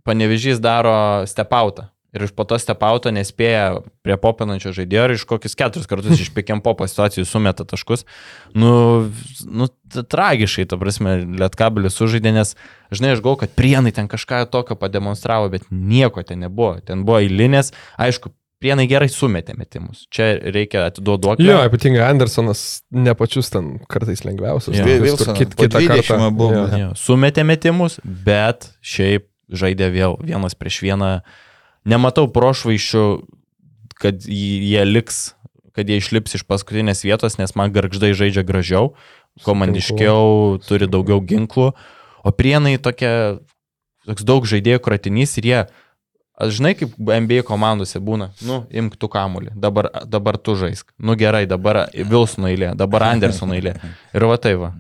panevežys 0.03 0.59
daro 0.59 1.24
stepautą. 1.30 1.91
Ir 2.12 2.26
iš 2.28 2.34
po 2.36 2.43
to 2.43 2.57
stepauto 2.59 3.07
nespėja 3.16 3.78
prie 4.03 4.18
popinančio 4.20 4.74
žaidėjo 4.76 5.03
ir 5.07 5.14
iš 5.16 5.24
kokius 5.30 5.55
keturis 5.55 5.88
kartus 5.88 6.20
iš 6.20 6.34
pikiam 6.36 6.59
popo 6.59 6.84
situacijų 6.84 7.24
sumeta 7.24 7.64
taškus. 7.64 8.03
Nu, 8.51 9.07
nu 9.47 9.68
tragiškai, 9.95 10.66
ta 10.68 10.76
prasme, 10.82 11.22
lietkabelis 11.39 11.95
sužaidė, 11.95 12.34
nes 12.36 12.51
žinai, 12.91 13.14
aš 13.16 13.22
galvoju, 13.24 13.39
kad 13.45 13.53
prienai 13.55 13.93
ten 13.95 14.09
kažką 14.12 14.43
tokio 14.51 14.76
pademonstravo, 14.76 15.47
bet 15.53 15.64
nieko 15.72 16.24
ten 16.28 16.43
nebuvo. 16.43 16.82
Ten 16.84 17.05
buvo 17.07 17.22
eilinės, 17.24 17.72
aišku, 17.95 18.34
prienai 18.62 18.86
gerai 18.91 19.07
sumetė 19.09 19.55
metimus. 19.57 20.03
Čia 20.14 20.34
reikia 20.53 20.84
atiduoti 20.91 21.47
Jo, 21.47 21.62
ypatingai 21.66 22.03
Andersonas 22.12 22.82
ne 22.93 23.16
pačius 23.18 23.49
ten 23.55 23.78
kartais 23.89 24.22
lengviausius. 24.28 24.76
Jo. 24.78 24.86
Wilsonas 25.01 25.39
kit- 25.39 25.55
kitą 25.55 25.80
20 25.80 25.95
kartą. 26.12 26.28
buvo. 26.36 26.59
Jo. 26.59 26.82
Jo, 26.84 26.91
sumetė 26.99 27.47
metimus, 27.47 27.97
bet 28.03 28.68
šiaip 28.84 29.30
žaidė 29.49 29.89
vėl 29.95 30.20
vienas 30.22 30.53
prieš 30.59 30.82
vieną. 30.86 31.22
Nematau 31.88 32.28
prošvaiščių, 32.30 33.06
kad 34.02 34.26
jie 34.26 34.82
liks, 34.86 35.34
kad 35.76 35.90
jie 35.90 35.98
išlips 36.02 36.38
iš 36.38 36.46
paskutinės 36.50 37.06
vietos, 37.06 37.40
nes 37.42 37.56
man 37.58 37.74
garždai 37.74 38.14
žaidžia 38.18 38.44
gražiau, 38.46 38.94
komandiškiau, 39.46 40.60
turi 40.66 40.90
daugiau 40.92 41.22
ginklų, 41.24 41.72
o 42.22 42.34
prienai 42.36 42.76
tokia, 42.82 43.40
toks 44.06 44.28
daug 44.28 44.46
žaidėjų 44.50 44.82
kratinys 44.84 45.38
ir 45.42 45.48
jie, 45.48 45.62
aš 46.42 46.58
žinai, 46.60 46.76
kaip 46.78 46.94
NBA 46.98 47.46
komandose 47.48 48.02
būna, 48.04 48.32
nu, 48.46 48.62
imk 48.70 48.98
tu 49.02 49.10
kamuolį, 49.12 49.56
dabar, 49.58 49.90
dabar 50.06 50.38
tu 50.38 50.58
žaisk, 50.60 50.92
nu 51.02 51.18
gerai, 51.18 51.48
dabar 51.50 51.88
Vilsono 51.94 52.52
eilė, 52.52 52.76
dabar 52.78 53.10
Andersono 53.12 53.58
eilė. 53.58 53.78
Ir 54.14 54.28
va 54.30 54.38
tai 54.42 54.58
va. 54.60 54.74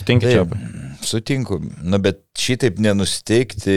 Sutinki 0.00 0.30
čia. 0.30 0.44
Taip, 0.44 0.54
sutinku. 1.04 1.60
Na, 1.82 2.00
bet 2.02 2.22
šitaip 2.38 2.80
nenusteikti 2.82 3.76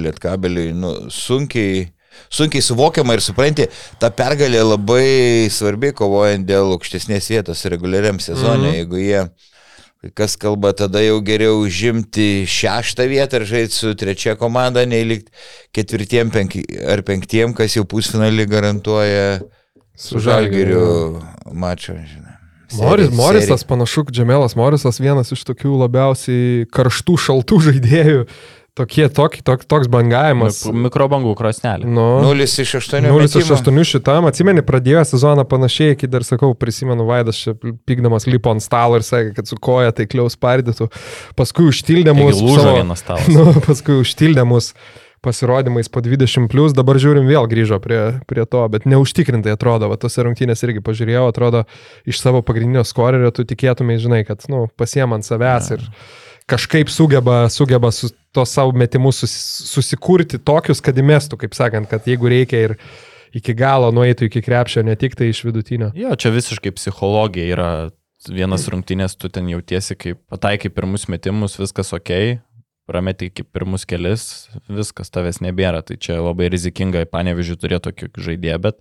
lietkabeliui, 0.00 0.72
nu, 0.76 0.92
sunkiai, 1.12 1.86
sunkiai 2.32 2.64
suvokiama 2.64 3.16
ir 3.16 3.24
supranti, 3.24 3.68
ta 4.00 4.12
pergalė 4.14 4.64
labai 4.64 5.48
svarbi 5.52 5.92
kovojant 5.96 6.48
dėl 6.48 6.74
aukštesnės 6.76 7.30
vietos 7.34 7.64
reguliariam 7.72 8.20
sezonė. 8.22 8.56
Mhm. 8.56 8.72
Mm. 8.72 8.78
Jeigu 8.80 9.02
jie, 9.02 10.12
kas 10.18 10.36
kalba, 10.40 10.72
tada 10.76 11.04
jau 11.04 11.20
geriau 11.24 11.60
užimti 11.62 12.44
šeštą 12.48 13.08
vietą 13.12 13.40
ir 13.40 13.48
žaisti 13.52 13.78
su 13.78 13.94
trečia 13.98 14.36
komanda, 14.40 14.86
nei 14.88 15.04
likti 15.08 15.32
ketvirtiem 15.76 16.32
penki, 16.34 16.64
ar 16.88 17.04
penktiem, 17.06 17.56
kas 17.56 17.78
jau 17.78 17.86
pusfinalį 17.88 18.48
garantuoja 18.50 19.40
su 19.98 20.20
žalgiriu 20.22 21.20
mačą. 21.52 22.00
Žinai. 22.00 22.31
Moris, 22.78 23.08
Serija- 23.10 23.18
Morisas, 23.20 23.64
panašu, 23.68 24.04
Džemelas 24.10 24.56
Morisas 24.58 25.00
vienas 25.02 25.32
iš 25.34 25.44
tokių 25.48 25.76
labiausiai 25.84 26.66
karštų, 26.72 27.18
šaltų 27.28 27.60
žaidėjų. 27.68 28.26
Tokie, 28.72 29.04
tok, 29.12 29.34
tok, 29.44 29.66
toks 29.68 29.84
bangavimas. 29.92 30.62
Mikrobangų 30.72 31.34
krosnelė. 31.36 31.84
Nu, 31.84 32.06
0 32.24 32.46
iš 32.46 32.70
8. 32.78 33.04
0 33.04 33.26
iš 33.28 33.50
8 33.52 33.82
šitam, 33.84 34.24
atsimeni, 34.30 34.62
pradėjo 34.64 35.02
sezoną 35.10 35.44
panašiai, 35.44 35.92
kai 36.00 36.08
dar 36.08 36.24
sakau, 36.24 36.54
prisimenu 36.56 37.04
Vaidas 37.04 37.36
čia 37.36 37.52
pykdamas 37.60 38.24
lipo 38.32 38.48
ant 38.54 38.64
stalo 38.64 38.96
ir 38.96 39.04
sakė, 39.04 39.34
kad 39.36 39.50
su 39.52 39.58
koja 39.60 39.92
taikliau 39.92 40.24
spardytų. 40.32 40.88
Paskui 41.36 41.68
užtildė 41.68 42.16
mus. 42.16 42.40
Lūžo 42.40 42.64
savo- 42.64 42.78
vienas 42.80 43.04
talas. 43.04 43.28
Nu, 43.36 43.52
paskui 43.60 43.98
užtildė 44.00 44.46
mus 44.48 44.72
pasirodymais 45.22 45.88
po 45.92 46.02
20, 46.02 46.48
plus, 46.50 46.74
dabar 46.74 46.98
žiūrim 47.00 47.28
vėl 47.30 47.46
grįžo 47.50 47.78
prie, 47.82 48.00
prie 48.28 48.46
to, 48.50 48.64
bet 48.72 48.88
neužtikrintai 48.90 49.54
atrodo, 49.54 49.88
va 49.92 49.98
tose 50.00 50.24
rungtynės 50.26 50.64
irgi 50.66 50.82
pažiūrėjau, 50.84 51.28
atrodo, 51.30 51.62
iš 52.08 52.18
savo 52.18 52.42
pagrindinio 52.46 52.82
skorerio 52.88 53.30
tu 53.34 53.46
tikėtumai, 53.46 54.00
žinai, 54.02 54.24
kad, 54.28 54.42
nu, 54.50 54.66
pasiem 54.78 55.14
ant 55.14 55.26
savęs 55.26 55.70
ir 55.76 55.86
kažkaip 56.50 56.90
sugeba, 56.90 57.46
sugeba 57.54 57.92
su 57.94 58.10
tos 58.34 58.50
savo 58.50 58.74
metimus 58.74 59.22
sus, 59.22 59.32
susikurti 59.70 60.40
tokius, 60.42 60.82
kad 60.84 60.98
įmestų, 60.98 61.38
kaip 61.44 61.56
sakant, 61.56 61.90
kad 61.90 62.06
jeigu 62.08 62.30
reikia 62.32 62.66
ir 62.66 62.76
iki 63.36 63.54
galo 63.56 63.92
nueitų 63.94 64.28
iki 64.28 64.42
krepšio, 64.44 64.84
ne 64.84 64.96
tik 64.98 65.16
tai 65.18 65.30
iš 65.32 65.44
vidutinio. 65.46 65.92
Jo, 65.96 66.16
čia 66.16 66.34
visiškai 66.34 66.74
psichologija 66.76 67.56
yra. 67.56 67.72
Vienas 68.22 68.68
rungtynės, 68.70 69.16
tu 69.18 69.26
ten 69.34 69.48
jautiesi, 69.50 69.96
kaip 69.98 70.20
pataikai 70.30 70.68
pirmus 70.70 71.08
metimus, 71.10 71.56
viskas 71.58 71.88
ok, 71.96 72.12
prametai 72.90 73.30
iki 73.30 73.44
pirmus 73.46 73.86
kelis, 73.88 74.28
viskas 74.70 75.12
tavęs 75.14 75.42
nebėra. 75.44 75.82
Tai 75.86 75.98
čia 76.00 76.20
labai 76.20 76.50
rizikinga, 76.52 77.04
panevižiu, 77.10 77.58
turėti 77.60 77.90
tokį 77.90 78.12
žaidėją, 78.28 78.62
bet... 78.68 78.80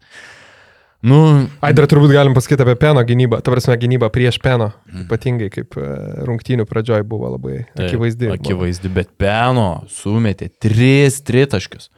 Nu, 1.02 1.18
Ai, 1.66 1.72
dar 1.74 1.88
turbūt 1.90 2.12
galim 2.14 2.36
pasakyti 2.38 2.62
apie 2.62 2.76
Peno 2.78 3.02
gynybą, 3.02 3.40
ta 3.42 3.50
prasme 3.50 3.74
gynybą 3.82 4.12
prieš 4.14 4.38
Peno, 4.44 4.68
ypatingai 5.02 5.48
kaip 5.50 5.74
e, 5.82 5.88
rungtynių 6.28 6.68
pradžioj 6.70 7.02
buvo 7.10 7.32
labai 7.34 7.64
taip, 7.72 7.88
akivaizdi. 7.88 8.30
Akivaizdi, 8.36 8.92
bet 8.94 9.10
Peno 9.18 9.82
sumetė 9.90 10.52
tris 10.62 11.18
tritaškius. 11.26 11.90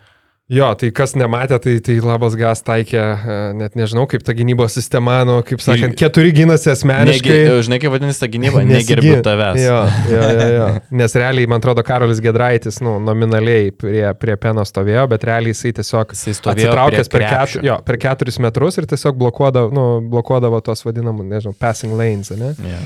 Jo, 0.52 0.74
tai 0.76 0.90
kas 0.92 1.14
nematė, 1.16 1.56
tai, 1.64 1.74
tai 1.80 1.94
labas 2.04 2.34
gas 2.36 2.60
taikė, 2.68 3.00
e, 3.00 3.36
net 3.56 3.78
nežinau, 3.80 4.04
kaip 4.12 4.26
ta 4.28 4.34
gynybos 4.36 4.76
sistema, 4.76 5.22
nu, 5.24 5.38
kaip 5.48 5.64
sakant, 5.64 5.96
keturi 5.96 6.34
gynasi 6.36 6.68
asmeniškai. 6.74 7.38
Negi, 7.38 7.62
žinai, 7.64 7.80
kaip 7.80 7.94
vadinasi 7.94 8.20
ta 8.26 8.28
gynyba, 8.34 8.66
negerbiu 8.68 9.16
tavęs. 9.24 9.62
Jo, 9.64 9.80
jo, 10.12 10.20
jo, 10.28 10.50
jo. 10.58 10.68
Nes 11.00 11.16
realiai, 11.16 11.48
man 11.48 11.64
atrodo, 11.64 11.86
Karolis 11.88 12.20
Gedraitis, 12.24 12.82
nu, 12.84 12.98
nominaliai 13.08 13.72
prie, 13.72 14.04
prie 14.20 14.36
Peno 14.44 14.68
stovėjo, 14.68 15.08
bet 15.16 15.24
realiai 15.32 15.56
jisai 15.56 15.72
tiesiog 15.80 16.12
Jisai 16.12 16.36
atsitraukęs 16.36 17.14
per, 17.16 17.28
ketur, 17.32 17.64
jo, 17.72 17.80
per 17.88 18.02
keturis 18.04 18.44
metrus 18.44 18.82
ir 18.84 18.92
tiesiog 18.92 19.16
blokuodavo, 19.24 19.72
nu, 19.72 19.90
blokuodavo 20.12 20.60
tos 20.68 20.84
vadinamus, 20.84 21.32
nežinau, 21.32 21.56
passing 21.56 21.96
lanes, 21.96 22.36
ne? 22.36 22.52
Ja. 22.68 22.84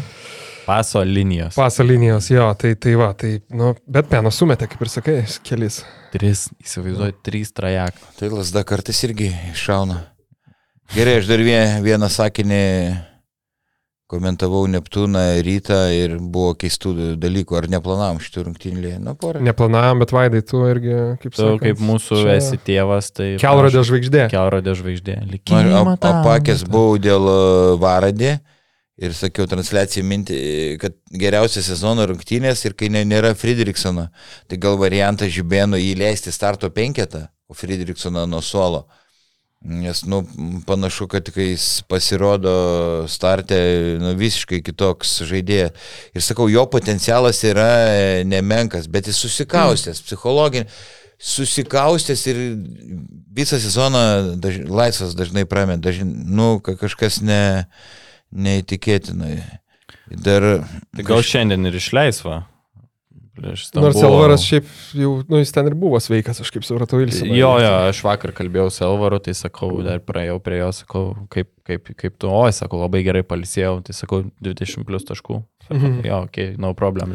Paso 0.68 1.00
linijos. 1.08 1.56
Paso 1.56 1.84
linijos, 1.88 2.28
jo, 2.34 2.44
tai, 2.60 2.74
tai 2.76 2.98
va, 3.00 3.14
tai, 3.16 3.38
nu, 3.56 3.72
bet 3.88 4.10
Peno 4.12 4.28
sumetė, 4.36 4.68
kaip 4.68 4.82
ir 4.84 4.92
sakai, 4.92 5.18
kelis. 5.48 5.80
Tris, 6.12 6.50
įsivaizduoju, 6.60 7.16
trys 7.24 7.54
trajak. 7.56 7.96
Tai 8.20 8.32
lasda 8.34 8.66
kartais 8.68 9.00
irgi 9.08 9.30
iššauna. 9.54 10.02
Gerai, 10.92 11.22
aš 11.22 11.30
dar 11.32 11.44
vieną, 11.44 12.10
sakinį 12.12 12.64
komentavau 14.08 14.66
Neptūną 14.72 15.24
rytą 15.44 15.78
ir 15.92 16.18
buvo 16.20 16.54
keistų 16.60 16.94
dalykų, 17.20 17.58
ar 17.60 17.68
neplanavom 17.72 18.22
šitų 18.24 18.46
rungtynį. 18.46 18.92
Na, 19.04 19.16
porą. 19.20 19.42
Neplanavom, 19.44 20.04
bet 20.04 20.14
Vaidai, 20.16 20.44
tu 20.48 20.62
irgi, 20.68 20.94
kaip 21.24 21.36
Tu 21.36 21.42
sakant, 21.42 21.64
kaip 21.66 21.82
mūsų 21.84 22.22
čia 22.24 22.36
esi 22.40 22.60
tėvas, 22.70 23.12
tai... 23.16 23.34
Kelrodė 23.42 23.84
žvaigždė. 23.88 24.28
Kelrodė 24.32 24.76
žvaigždė. 24.80 25.18
Man 25.24 25.34
Likimą 25.34 25.82
ap- 25.98 26.08
apakęs 26.12 26.64
buvau 26.72 26.96
dėl 27.04 27.28
e, 27.32 27.42
varadį 27.84 28.32
ir 28.98 29.14
sakiau 29.14 29.46
transliaciją 29.50 30.06
mintį, 30.08 30.38
kad 30.82 30.96
geriausias 31.22 31.70
sezono 31.70 32.06
rungtynės 32.10 32.64
ir 32.66 32.76
kai 32.78 32.90
nėra 32.90 33.36
Friedrichsono, 33.38 34.08
tai 34.50 34.60
gal 34.62 34.78
variantas 34.82 35.34
žibėno 35.36 35.78
įleisti 35.78 36.34
starto 36.34 36.72
penketą, 36.74 37.28
o 37.48 37.58
Friedrichsoną 37.58 38.26
nuo 38.30 38.42
suolo. 38.42 38.88
Nes, 39.68 40.04
nu, 40.06 40.22
panašu, 40.68 41.08
kad 41.10 41.30
kai 41.34 41.48
jis 41.50 41.82
pasirodo 41.90 42.52
startė, 43.10 43.58
nu, 43.98 44.12
visiškai 44.18 44.60
kitoks 44.64 45.16
žaidėjas. 45.26 45.74
Ir 46.14 46.24
sakau, 46.24 46.46
jo 46.52 46.68
potencialas 46.70 47.42
yra 47.46 47.72
e, 47.90 48.24
nemenkas, 48.30 48.86
bet 48.86 49.10
jis 49.10 49.18
susikaustęs, 49.26 50.04
psichologinis, 50.06 50.70
susikaustęs 51.18 52.26
ir 52.30 52.42
visą 53.34 53.58
sezoną 53.58 54.04
daž, 54.42 54.62
laisvas 54.70 55.18
dažnai 55.18 55.48
pramet, 55.50 55.82
dažnai, 55.82 56.14
nu, 56.38 56.52
ka- 56.62 56.78
kažkas 56.78 57.24
ne, 57.26 57.42
neįtikėtinai. 58.32 59.38
Dar... 60.24 60.46
Tai 60.96 61.04
gal 61.08 61.24
šiandien 61.26 61.68
ir 61.68 61.76
išleis 61.80 62.22
va. 62.26 62.46
Prieš 63.38 63.68
Nors. 63.78 64.00
Elvaras 64.02 64.42
šiaip 64.42 64.66
jau, 64.98 65.12
nu, 65.30 65.38
jis 65.38 65.52
ten 65.54 65.68
ir 65.70 65.76
buvo 65.78 66.00
sveikas, 66.02 66.40
aš 66.42 66.50
kaip 66.56 66.66
supratau, 66.66 66.98
Ilsi. 67.04 67.28
Jo, 67.38 67.52
jo, 67.62 67.74
aš 67.92 68.00
vakar 68.02 68.34
kalbėjau 68.34 68.72
su 68.74 68.82
Elvaru, 68.88 69.20
tai 69.22 69.36
sakau, 69.38 69.70
dar 69.86 70.02
praėjau 70.02 70.40
prie 70.42 70.58
jo, 70.64 70.72
sakau, 70.74 71.04
kaip, 71.34 71.52
kaip, 71.68 71.92
kaip 72.00 72.16
tu, 72.18 72.32
oi, 72.34 72.50
sakau, 72.56 72.82
labai 72.82 73.04
gerai 73.06 73.22
palisėjau, 73.28 73.76
tai 73.86 73.94
sakau, 73.94 74.24
20 74.42 74.88
plus 74.90 75.06
taškų. 75.06 75.44
Sakau, 75.68 75.78
Mhm. 75.78 76.00
jo, 76.08 76.24
okei, 76.26 76.48
okay, 76.56 76.62
no 76.62 76.74
problem. 76.74 77.14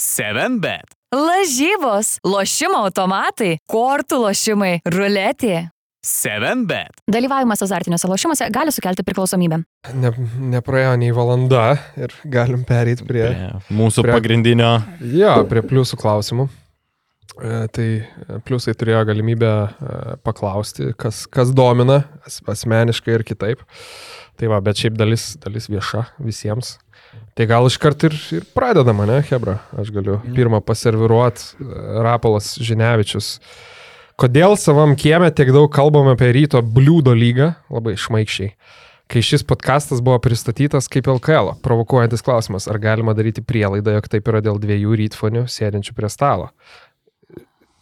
7bet. 0.00 0.96
Lažybos, 1.14 2.16
lošimo 2.26 2.82
automatai, 2.88 3.58
kortų 3.70 4.24
lošimai, 4.26 4.80
ruletė. 4.90 5.68
7bet. 6.06 7.02
Dalyvavimas 7.12 7.60
azartiniuose 7.62 8.08
lošimuose 8.08 8.46
gali 8.54 8.72
sukelti 8.72 9.04
priklausomybę. 9.04 9.58
Ne, 10.00 10.10
nepraėjo 10.54 10.94
nei 11.00 11.10
valanda 11.12 11.74
ir 12.00 12.14
galim 12.24 12.62
pereiti 12.68 13.04
prie, 13.04 13.26
Prie 13.28 13.76
mūsų 13.76 14.06
prie- 14.06 14.14
pagrindinio. 14.16 14.70
jo, 15.12 15.34
prie 15.50 15.60
pliusų 15.66 15.98
klausimų. 16.00 16.48
E, 17.40 17.66
Tai 17.72 17.84
e, 18.00 18.38
pliusai 18.44 18.72
turėjo 18.74 19.04
galimybę 19.12 19.50
e, 19.52 20.16
paklausti, 20.24 20.90
kas, 20.98 21.26
kas 21.30 21.52
domina 21.56 22.00
as- 22.26 22.40
asmeniškai 22.48 23.14
ir 23.18 23.24
kitaip. 23.24 23.60
Tai 24.40 24.48
va, 24.48 24.58
bet 24.64 24.80
šiaip 24.80 24.96
dalis, 24.96 25.34
dalis 25.40 25.68
vieša 25.68 26.06
visiems. 26.18 26.78
Tai 27.36 27.44
gal 27.46 27.68
iškart 27.68 28.02
ir, 28.08 28.16
ir 28.40 28.44
pradedama, 28.56 29.04
ne, 29.08 29.20
Hebra? 29.28 29.58
Aš 29.78 29.92
galiu 29.92 30.16
pirmą 30.34 30.62
paserviruoti 30.64 31.60
Rapolas 32.04 32.54
Žinevičius. 32.60 33.36
Kodėl 34.20 34.52
savam 34.60 34.92
kieme 35.00 35.30
tiek 35.32 35.48
daug 35.54 35.70
kalbame 35.72 36.12
apie 36.16 36.28
ryto 36.36 36.60
bliūdo 36.60 37.14
lygą? 37.16 37.54
Labai 37.72 37.94
šmaikščiai. 38.00 38.52
Kai 39.10 39.22
šis 39.26 39.42
podkastas 39.48 40.02
buvo 40.06 40.20
pristatytas 40.22 40.86
kaip 40.92 41.08
LKL, 41.10 41.54
provokuojantis 41.64 42.22
klausimas, 42.22 42.68
ar 42.70 42.76
galima 42.78 43.14
daryti 43.16 43.42
prielaidą, 43.42 43.96
jog 43.96 44.06
taip 44.12 44.28
yra 44.30 44.42
dėl 44.44 44.60
dviejų 44.62 44.92
rytfonių 45.00 45.46
sėdinčių 45.50 45.96
prie 45.96 46.10
stalo. 46.12 46.50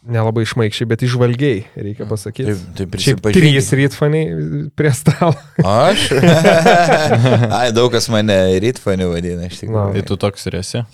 Nelabai 0.09 0.47
šmaikščiai, 0.49 0.86
bet 0.89 1.03
išvalgiai, 1.05 1.59
reikia 1.76 2.07
pasakyti. 2.09 2.55
Taip, 2.55 2.62
taip 2.78 2.95
Šiaip 3.03 3.18
prisipažinkit. 3.20 3.43
trys 3.59 3.68
rytfoniai 3.76 4.62
prie 4.78 4.93
stalo. 4.97 5.34
Aš? 5.61 6.07
Ai, 7.59 7.66
daug 7.76 7.91
kas 7.93 8.07
mane 8.14 8.39
rytfaniu 8.64 9.11
vadina, 9.12 9.51
iš 9.51 9.59
tikrųjų. 9.66 9.99
Tai 9.99 10.05
tu 10.09 10.16
toks 10.22 10.49
ir 10.49 10.57
esi. 10.62 10.84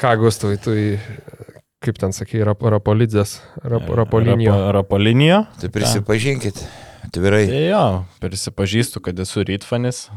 Ką, 0.00 0.14
Gustavai, 0.22 0.56
tu, 0.62 0.72
į- 0.72 1.49
kaip 1.80 1.98
ten 2.00 2.12
sakai, 2.12 2.42
rap, 2.44 2.60
rapolidzės, 2.60 3.38
rap, 3.64 3.88
rapolinio. 3.96 4.52
Rapo, 4.52 4.72
rapolinio. 4.76 5.42
Tai 5.60 5.70
prisipažinkit, 5.72 6.60
atvirai. 7.06 7.46
Tai 7.48 7.62
jo, 7.64 7.84
prisipažįstu, 8.20 9.00
kad 9.04 9.20
esu 9.24 9.44
rytfanis. 9.48 10.08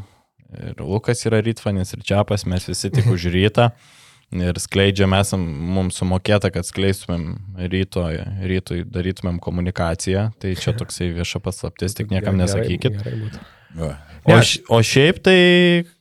Ir 0.54 0.78
Lukas 0.84 1.24
yra 1.26 1.40
rytfanis, 1.42 1.94
ir 1.96 2.04
Čiapas, 2.06 2.44
mes 2.50 2.68
visi 2.68 2.92
tik 2.92 3.08
už 3.14 3.30
rytą. 3.34 3.70
Ir 4.34 4.58
skleidžiam, 4.58 5.12
esam 5.16 5.42
mums 5.74 6.00
sumokėta, 6.00 6.50
kad 6.52 6.66
skleistumėm 6.66 7.36
ryto, 7.70 8.06
rytui, 8.42 8.82
darytumėm 8.84 9.38
komunikaciją. 9.42 10.30
Tai 10.42 10.54
čia 10.60 10.74
toksai 10.80 11.12
vieša 11.16 11.40
paslaptis, 11.44 11.96
tik 11.96 12.12
niekam 12.12 12.36
nesakykit. 12.40 13.00
gerai 13.00 13.16
būtų. 13.24 13.44
Va. 13.74 13.94
O, 14.30 14.36
o 14.76 14.78
šiaip 14.86 15.18
tai, 15.24 15.38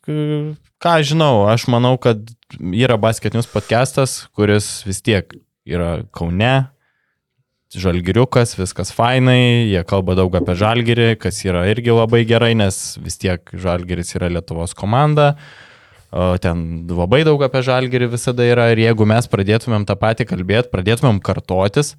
ką 0.05 0.97
aš 0.99 1.13
žinau, 1.13 1.47
aš 1.49 1.65
manau, 1.71 1.95
kad 2.01 2.21
yra 2.59 2.99
basketinius 3.01 3.49
podcastas, 3.49 4.23
kuris 4.37 4.83
vis 4.87 5.01
tiek 5.03 5.33
yra 5.67 6.03
Kaune, 6.15 6.53
žalgiriukas, 7.73 8.55
viskas 8.59 8.91
fainai, 8.93 9.69
jie 9.71 9.81
kalba 9.87 10.15
daug 10.17 10.33
apie 10.37 10.55
žalgirį, 10.59 11.13
kas 11.21 11.41
yra 11.45 11.65
irgi 11.71 11.93
labai 11.93 12.23
gerai, 12.29 12.53
nes 12.57 12.97
vis 13.01 13.17
tiek 13.21 13.41
žalgiris 13.49 14.13
yra 14.17 14.29
Lietuvos 14.33 14.75
komanda. 14.77 15.33
Ten 16.13 16.83
labai 16.91 17.23
daug 17.25 17.41
apie 17.41 17.63
žalgirį 17.65 18.11
visada 18.11 18.45
yra 18.45 18.67
ir 18.73 18.83
jeigu 18.83 19.07
mes 19.09 19.25
pradėtumėm 19.29 19.87
tą 19.89 19.97
patį 19.97 20.27
kalbėti, 20.29 20.69
pradėtumėm 20.69 21.17
kartotis, 21.25 21.95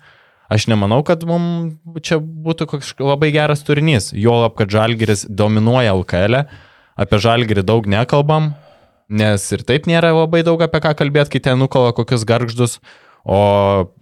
aš 0.53 0.69
nemanau, 0.71 1.01
kad 1.07 1.25
mums 1.27 1.75
čia 2.07 2.21
būtų 2.21 2.69
kažkoks 2.77 3.03
labai 3.03 3.33
geras 3.35 3.65
turinys. 3.67 4.13
Juolab, 4.15 4.55
kad 4.61 4.71
žalgiris 4.71 5.27
dominuoja 5.27 5.97
LKL, 5.97 6.45
e, 6.45 6.47
apie 6.95 7.19
žalgirį 7.27 7.65
daug 7.67 7.89
nekalbam, 7.91 8.53
nes 9.11 9.43
ir 9.57 9.67
taip 9.67 9.89
nėra 9.91 10.15
labai 10.15 10.45
daug 10.47 10.63
apie 10.63 10.83
ką 10.85 10.95
kalbėti, 11.01 11.35
kai 11.35 11.49
ten 11.51 11.59
nukala 11.59 11.91
kokius 11.97 12.23
garždus. 12.29 12.79
O 13.25 13.39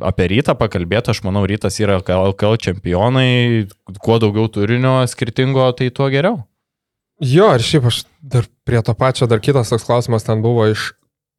apie 0.03 0.27
rytą 0.33 0.57
pakalbėti, 0.59 1.13
aš 1.13 1.21
manau, 1.23 1.45
rytas 1.47 1.79
yra 1.79 2.01
LKL 2.03 2.59
čempionai, 2.59 3.69
kuo 4.03 4.17
daugiau 4.23 4.49
turinio 4.51 4.97
skirtingo, 5.07 5.69
tai 5.79 5.93
tuo 5.95 6.09
geriau. 6.11 6.41
Jo, 7.23 7.53
ir 7.55 7.63
šiaip 7.63 7.87
aš 7.87 8.01
dar 8.19 8.49
prie 8.67 8.81
to 8.83 8.95
pačio, 8.99 9.29
dar 9.31 9.39
kitas 9.39 9.71
toks 9.71 9.87
klausimas 9.87 10.27
ten 10.27 10.43
buvo 10.43 10.67
iš 10.73 10.91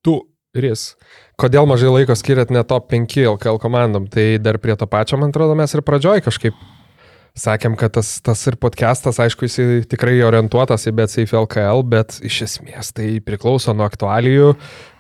tu 0.06 0.22
ir 0.56 0.70
jis. 0.70 0.94
Kodėl 1.40 1.68
mažai 1.68 1.92
laiko 1.92 2.16
skiriat 2.16 2.54
ne 2.56 2.64
top 2.64 2.88
5 2.94 3.18
LKL 3.34 3.60
komandom? 3.60 4.08
Tai 4.08 4.26
dar 4.40 4.62
prie 4.64 4.78
to 4.80 4.88
pačio, 4.88 5.20
man 5.20 5.34
atrodo, 5.34 5.58
mes 5.60 5.76
ir 5.76 5.84
pradžioj 5.84 6.24
kažkaip 6.24 6.56
sakėm, 7.34 7.74
kad 7.80 7.96
tas, 7.96 8.20
tas 8.22 8.42
ir 8.50 8.58
podcastas, 8.62 9.18
aišku, 9.22 9.48
jis 9.48 9.88
tikrai 9.90 10.20
orientuotas 10.26 10.86
į 10.86 10.94
BetSafe 11.00 11.38
LKL, 11.40 11.82
bet 11.90 12.20
iš 12.22 12.44
esmės 12.46 12.92
tai 12.94 13.08
priklauso 13.26 13.74
nuo 13.74 13.88
aktualijų, 13.88 14.52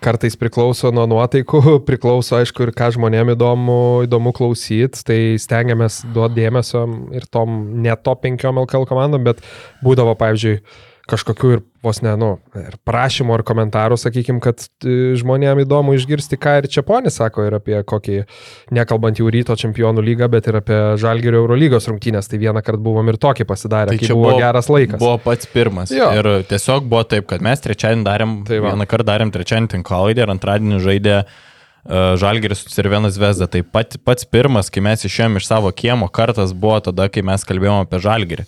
kartais 0.04 0.38
priklauso 0.42 0.90
nuo 0.96 1.06
nuotaikų, 1.12 1.62
priklauso, 1.90 2.40
aišku, 2.40 2.66
ir 2.66 2.74
ką 2.78 2.90
žmonėm 2.98 3.36
įdomu, 3.36 3.78
įdomu 4.08 4.34
klausyti, 4.34 5.06
tai 5.06 5.20
stengiamės 5.42 6.02
duoti 6.16 6.42
dėmesio 6.42 6.88
ir 7.14 7.30
tom 7.30 7.62
ne 7.86 7.94
top 8.02 8.26
5 8.26 8.50
LKL 8.50 8.90
komandom, 8.90 9.30
bet 9.30 9.46
būdavo, 9.86 10.18
pavyzdžiui, 10.18 10.58
kažkokių 11.10 11.50
ir 11.52 11.62
vos 11.84 12.00
ne, 12.04 12.14
nu, 12.20 12.30
ir 12.56 12.78
prašymų 12.88 13.34
ar 13.36 13.44
komentarų, 13.44 13.98
sakykime, 14.00 14.40
kad 14.44 14.62
e, 14.88 15.14
žmonėm 15.20 15.60
įdomu 15.66 15.98
išgirsti, 15.98 16.40
ką 16.40 16.56
ir 16.62 16.68
Čiaponis 16.72 17.18
sako 17.20 17.50
ir 17.50 17.58
apie 17.58 17.76
kokį, 17.88 18.22
nekalbant 18.76 19.20
jau 19.20 19.28
ryto 19.34 19.58
čempionų 19.60 20.06
lygą, 20.08 20.30
bet 20.32 20.48
ir 20.48 20.62
apie 20.62 20.80
Žalgirio 21.02 21.42
Eurolygos 21.44 21.90
rungtynės. 21.92 22.32
Tai 22.32 22.40
vieną 22.40 22.64
kartą 22.64 22.80
buvom 22.88 23.12
ir 23.12 23.20
tokį 23.20 23.48
pasidarę, 23.50 23.92
tai 23.92 24.00
kai 24.00 24.14
buvo, 24.14 24.30
buvo 24.32 24.40
geras 24.40 24.72
laikas. 24.72 25.02
Buvo 25.04 25.20
pats 25.28 25.52
pirmas. 25.52 25.92
Jo. 25.92 26.10
Ir 26.16 26.32
tiesiog 26.48 26.88
buvo 26.88 27.04
taip, 27.04 27.28
kad 27.32 27.44
mes 27.44 27.68
trečiadienį 27.68 28.08
darėm, 28.08 28.38
Tai 28.48 28.64
va. 28.64 28.72
vieną 28.72 28.88
kartą 28.88 29.12
darėm 29.12 29.36
trečiadienį 29.36 29.76
tinklaidę 29.76 30.24
ir 30.24 30.36
antradienį 30.38 30.84
žaidė 30.88 31.18
uh, 31.28 32.14
Žalgeris 32.16 32.64
su 32.64 32.72
Cervienas 32.72 33.20
Vesda. 33.20 33.52
Tai 33.52 33.68
pat, 33.68 34.00
pats 34.08 34.24
pirmas, 34.24 34.72
kai 34.72 34.80
mes 34.88 35.04
išėjom 35.04 35.42
iš 35.42 35.52
savo 35.52 35.76
kiemo, 35.76 36.08
kartas 36.08 36.56
buvo 36.56 36.80
tada, 36.88 37.12
kai 37.12 37.28
mes 37.28 37.44
kalbėjome 37.44 37.90
apie 37.90 38.00
Žalgerį. 38.08 38.48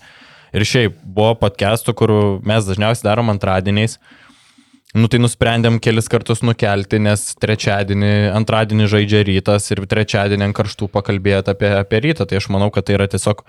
Ir 0.54 0.64
šiaip 0.66 1.00
buvo 1.02 1.34
podcastų, 1.40 1.94
kur 1.98 2.12
mes 2.46 2.68
dažniausiai 2.68 3.08
darom 3.08 3.32
antradieniais. 3.32 3.98
Nu 4.96 5.10
tai 5.12 5.18
nusprendėm 5.20 5.80
kelis 5.82 6.06
kartus 6.08 6.40
nukelti, 6.46 7.00
nes 7.02 7.24
trečiadienį, 7.42 8.12
antradienį 8.38 8.86
žaidžia 8.92 9.24
rytas 9.28 9.66
ir 9.74 9.82
trečiadienį 9.90 10.48
ant 10.48 10.56
karštų 10.56 10.88
pakalbėti 10.94 11.52
apie, 11.52 11.72
apie 11.82 12.00
rytą. 12.06 12.24
Tai 12.28 12.38
aš 12.40 12.48
manau, 12.54 12.70
kad 12.72 12.86
tai 12.86 12.96
yra 12.96 13.08
tiesiog 13.12 13.42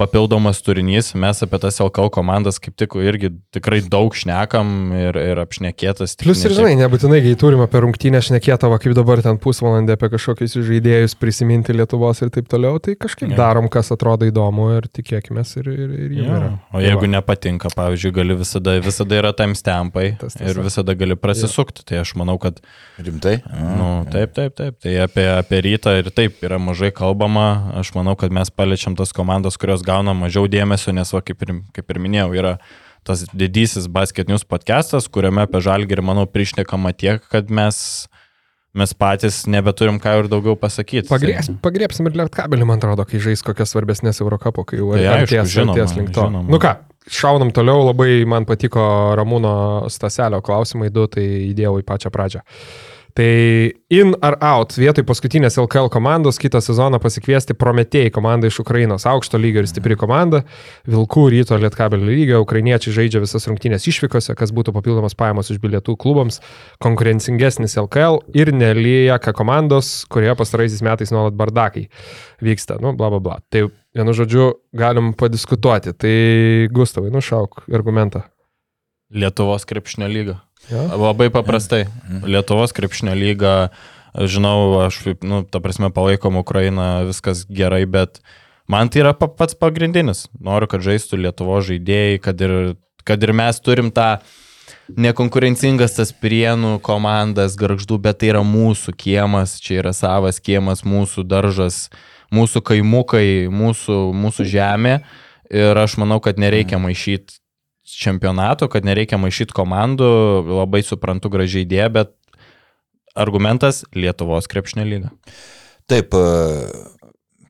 papildomas 0.00 0.62
turinys. 0.64 1.12
Mes 1.18 1.42
apie 1.44 1.60
tas 1.62 1.78
LKL 1.82 2.08
komandas 2.14 2.58
kaip 2.62 2.76
tik 2.80 2.96
irgi 3.00 3.30
tikrai 3.54 3.82
daug 3.84 4.14
šnekam 4.16 4.90
ir, 4.96 5.18
ir 5.20 5.40
apšnekėtas. 5.42 6.16
ne 6.24 6.32
ir 6.34 6.54
žinai, 6.56 6.72
nebūtinai, 6.80 7.20
kai 7.24 7.34
turim 7.40 7.62
apie 7.64 7.82
rungtynę 7.84 8.22
šnekėtavo, 8.24 8.78
kaip 8.82 8.96
dabar 8.96 9.22
ten 9.24 9.38
pusvalandį 9.42 9.96
apie 9.96 10.10
kažkokius 10.16 10.56
žaidėjus 10.70 11.16
prisiminti 11.20 11.76
Lietuvos 11.76 12.22
ir 12.24 12.32
taip 12.34 12.48
toliau, 12.50 12.80
tai 12.82 12.96
kažkaip 13.00 13.34
Jo. 13.34 13.38
darom, 13.38 13.68
kas 13.72 13.92
atrodo 13.94 14.28
įdomu 14.28 14.70
ir 14.78 14.88
tikėkime 14.88 15.44
ir, 15.60 15.70
ir, 15.70 15.94
ir 16.06 16.16
jų 16.16 16.24
Jo. 16.24 16.38
yra. 16.38 16.50
O 16.72 16.82
jeigu 16.84 17.10
nepatinka, 17.10 17.70
pavyzdžiui, 17.76 18.14
gali 18.16 18.36
visada, 18.40 18.78
visada 18.84 19.20
yra 19.20 19.32
timestampai 19.36 20.06
ir 20.48 20.62
visada 20.64 20.96
gali 20.98 21.16
prasisukti. 21.20 21.84
Tai 21.90 22.02
aš 22.04 22.14
manau, 22.20 22.38
kad 22.40 22.60
Rimtai? 23.00 23.36
Nu, 23.50 23.90
taip, 24.12 24.34
taip, 24.36 24.54
taip. 24.58 24.76
Tai 24.82 24.94
apie, 25.04 25.26
apie 25.32 25.60
rytą 25.64 25.94
ir 26.00 26.10
taip 26.14 26.42
yra 26.46 26.58
mažai 26.62 26.90
kalbama. 26.94 27.72
Aš 27.80 27.92
manau, 27.96 28.16
kad 28.18 28.32
mes 28.34 28.50
paliečiam 28.52 28.96
tas 28.98 29.12
komandas, 29.16 29.56
kurios 29.60 29.84
gauna 29.90 30.14
mažiau 30.16 30.46
dėmesio, 30.50 30.94
nes, 30.96 31.10
va, 31.14 31.20
kaip, 31.26 31.42
ir, 31.46 31.58
kaip 31.76 31.90
ir 31.92 32.00
minėjau, 32.06 32.30
yra 32.38 32.54
tas 33.06 33.24
didysis 33.32 33.88
basket 33.88 34.28
news 34.28 34.44
podcastas, 34.44 35.08
kuriame 35.12 35.46
apie 35.46 35.62
žalgirį, 35.64 36.04
manau, 36.04 36.26
prišnekama 36.28 36.92
tiek, 36.92 37.24
kad 37.32 37.48
mes, 37.48 37.78
mes 38.76 38.92
patys 38.94 39.42
nebeturim 39.50 39.96
ką 40.02 40.18
ir 40.20 40.28
daugiau 40.32 40.56
pasakyti. 40.60 41.08
Pagrės, 41.08 41.48
pagriepsim 41.64 42.10
ir 42.10 42.18
lietkabelį, 42.20 42.68
man 42.68 42.82
atrodo, 42.82 43.06
kai 43.08 43.22
žais 43.24 43.42
kokias 43.46 43.72
svarbesnės 43.72 44.20
Eurocapo, 44.20 44.66
kai 44.68 44.82
jau 44.82 44.92
Tai 44.92 45.00
aišku, 45.00 45.24
artės, 45.24 45.54
žinoma, 45.54 45.76
artės 45.78 45.96
link 45.96 46.12
to. 46.12 46.28
žinoma. 46.28 46.52
Nu 46.52 46.60
ką, 46.60 46.74
šaunam 47.10 47.54
toliau, 47.56 47.88
labai 47.88 48.20
man 48.28 48.46
patiko 48.48 48.84
Ramūno 49.18 49.54
Staselio 49.92 50.42
klausimai 50.44 50.92
du, 50.92 51.08
tai 51.10 51.24
įdėjau 51.48 51.78
į 51.80 51.88
pačią 51.88 52.12
pradžią. 52.14 52.44
Tai 53.16 53.72
in 53.90 54.12
ar 54.22 54.36
out, 54.44 54.76
vietoj 54.78 55.04
paskutinės 55.08 55.56
LKL 55.58 55.88
komandos 55.90 56.38
kitą 56.40 56.60
sezoną 56.62 57.00
pasikviesti 57.02 57.56
Prometėjai 57.58 58.12
komandą 58.14 58.50
iš 58.50 58.60
Ukrainos, 58.62 59.06
aukšto 59.08 59.40
lygio 59.40 59.64
ir 59.64 59.68
stipri 59.70 59.96
komanda, 59.98 60.44
Vilkų 60.90 61.26
ryto 61.34 61.58
Lietkabelio 61.58 62.06
lygio, 62.06 62.40
ukrainiečiai 62.44 62.94
žaidžia 63.00 63.22
visas 63.24 63.48
rungtynės 63.50 63.88
išvykose, 63.90 64.36
kas 64.38 64.54
būtų 64.54 64.74
papildomas 64.76 65.16
pajamos 65.18 65.50
iš 65.50 65.58
bilietų 65.62 65.96
klubams, 66.00 66.38
konkurencingesnis 66.84 67.78
LKL 67.82 68.20
ir 68.36 68.52
nelieka 68.54 69.34
komandos, 69.36 70.04
kurioje 70.12 70.38
pastaraisiais 70.38 70.84
metais 70.86 71.14
nuolat 71.14 71.34
bardakai 71.38 71.88
vyksta, 72.44 72.78
nu, 72.82 72.94
bla 72.96 73.10
bla 73.10 73.22
bla. 73.24 73.40
Tai 73.50 73.66
vienu 73.96 74.14
žodžiu 74.14 74.52
galim 74.76 75.14
padiskutuoti. 75.18 75.96
Tai 75.98 76.14
Gustavai, 76.74 77.10
nušauk 77.14 77.64
argumentą. 77.74 78.22
Lietuvos 79.10 79.66
krepšinio 79.66 80.06
lyga. 80.10 80.38
Ja? 80.68 80.84
Labai 80.94 81.30
paprastai. 81.32 81.86
Lietuvos 82.26 82.74
krepšinio 82.76 83.14
lyga, 83.18 83.54
žinau, 84.14 84.82
aš, 84.84 85.00
nu, 85.22 85.42
ta 85.46 85.62
prasme, 85.62 85.90
palaikom 85.94 86.38
Ukrainą, 86.42 87.06
viskas 87.08 87.46
gerai, 87.48 87.86
bet 87.86 88.20
man 88.70 88.90
tai 88.90 89.02
yra 89.04 89.14
pa- 89.16 89.30
pats 89.30 89.56
pagrindinis. 89.58 90.28
Noriu, 90.38 90.68
kad 90.70 90.84
žaistų 90.84 91.24
Lietuvos 91.24 91.66
žaidėjai, 91.70 92.20
kad 92.22 92.44
ir, 92.44 92.54
kad 93.06 93.22
ir 93.22 93.32
mes 93.32 93.62
turim 93.64 93.90
tą 93.94 94.18
nekonkurencingas 94.98 95.96
tas 95.98 96.12
prienų 96.12 96.78
komandas, 96.82 97.56
garždų, 97.58 97.98
bet 98.02 98.20
tai 98.22 98.32
yra 98.32 98.42
mūsų 98.46 98.94
kiemas, 98.98 99.58
čia 99.62 99.80
yra 99.84 99.92
savas 99.96 100.40
kiemas, 100.42 100.84
mūsų 100.86 101.24
daržas, 101.30 101.88
mūsų 102.34 102.62
kaimukai, 102.66 103.48
mūsų, 103.50 104.00
mūsų 104.14 104.46
žemė. 104.50 105.00
Ir 105.50 105.78
aš 105.82 105.96
manau, 105.98 106.20
kad 106.22 106.38
nereikia 106.38 106.78
maišyti 106.78 107.39
čempionato, 107.96 108.68
kad 108.72 108.86
nereikia 108.86 109.18
maišyti 109.20 109.56
komandų, 109.56 110.08
labai 110.60 110.82
suprantu 110.86 111.32
gražiai 111.32 111.66
idėją, 111.66 111.90
bet 111.98 112.14
argumentas 113.18 113.82
Lietuvos 113.96 114.48
krepšnio 114.50 114.86
lyga. 114.86 115.12
Taip, 115.90 116.14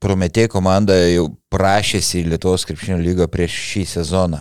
Prometėjai 0.01 0.49
komanda 0.49 0.95
jau 1.11 1.27
prašėsi 1.53 2.23
į 2.23 2.31
Lietuvos 2.33 2.65
krepšinio 2.65 2.97
lygą 3.03 3.27
prieš 3.29 3.57
šį 3.69 3.83
sezoną. 3.91 4.41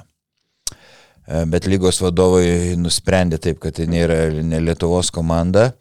E, 1.27 1.43
Bet 1.51 1.67
lygos 1.67 1.99
vadovai 1.99 2.77
nusprendė 2.79 3.41
taip, 3.43 3.59
kad 3.65 3.75
tai 3.75 3.89
nėra 3.91 4.29
ne 4.39 4.61
Lietuvos 4.63 5.11
komanda. 5.11 5.73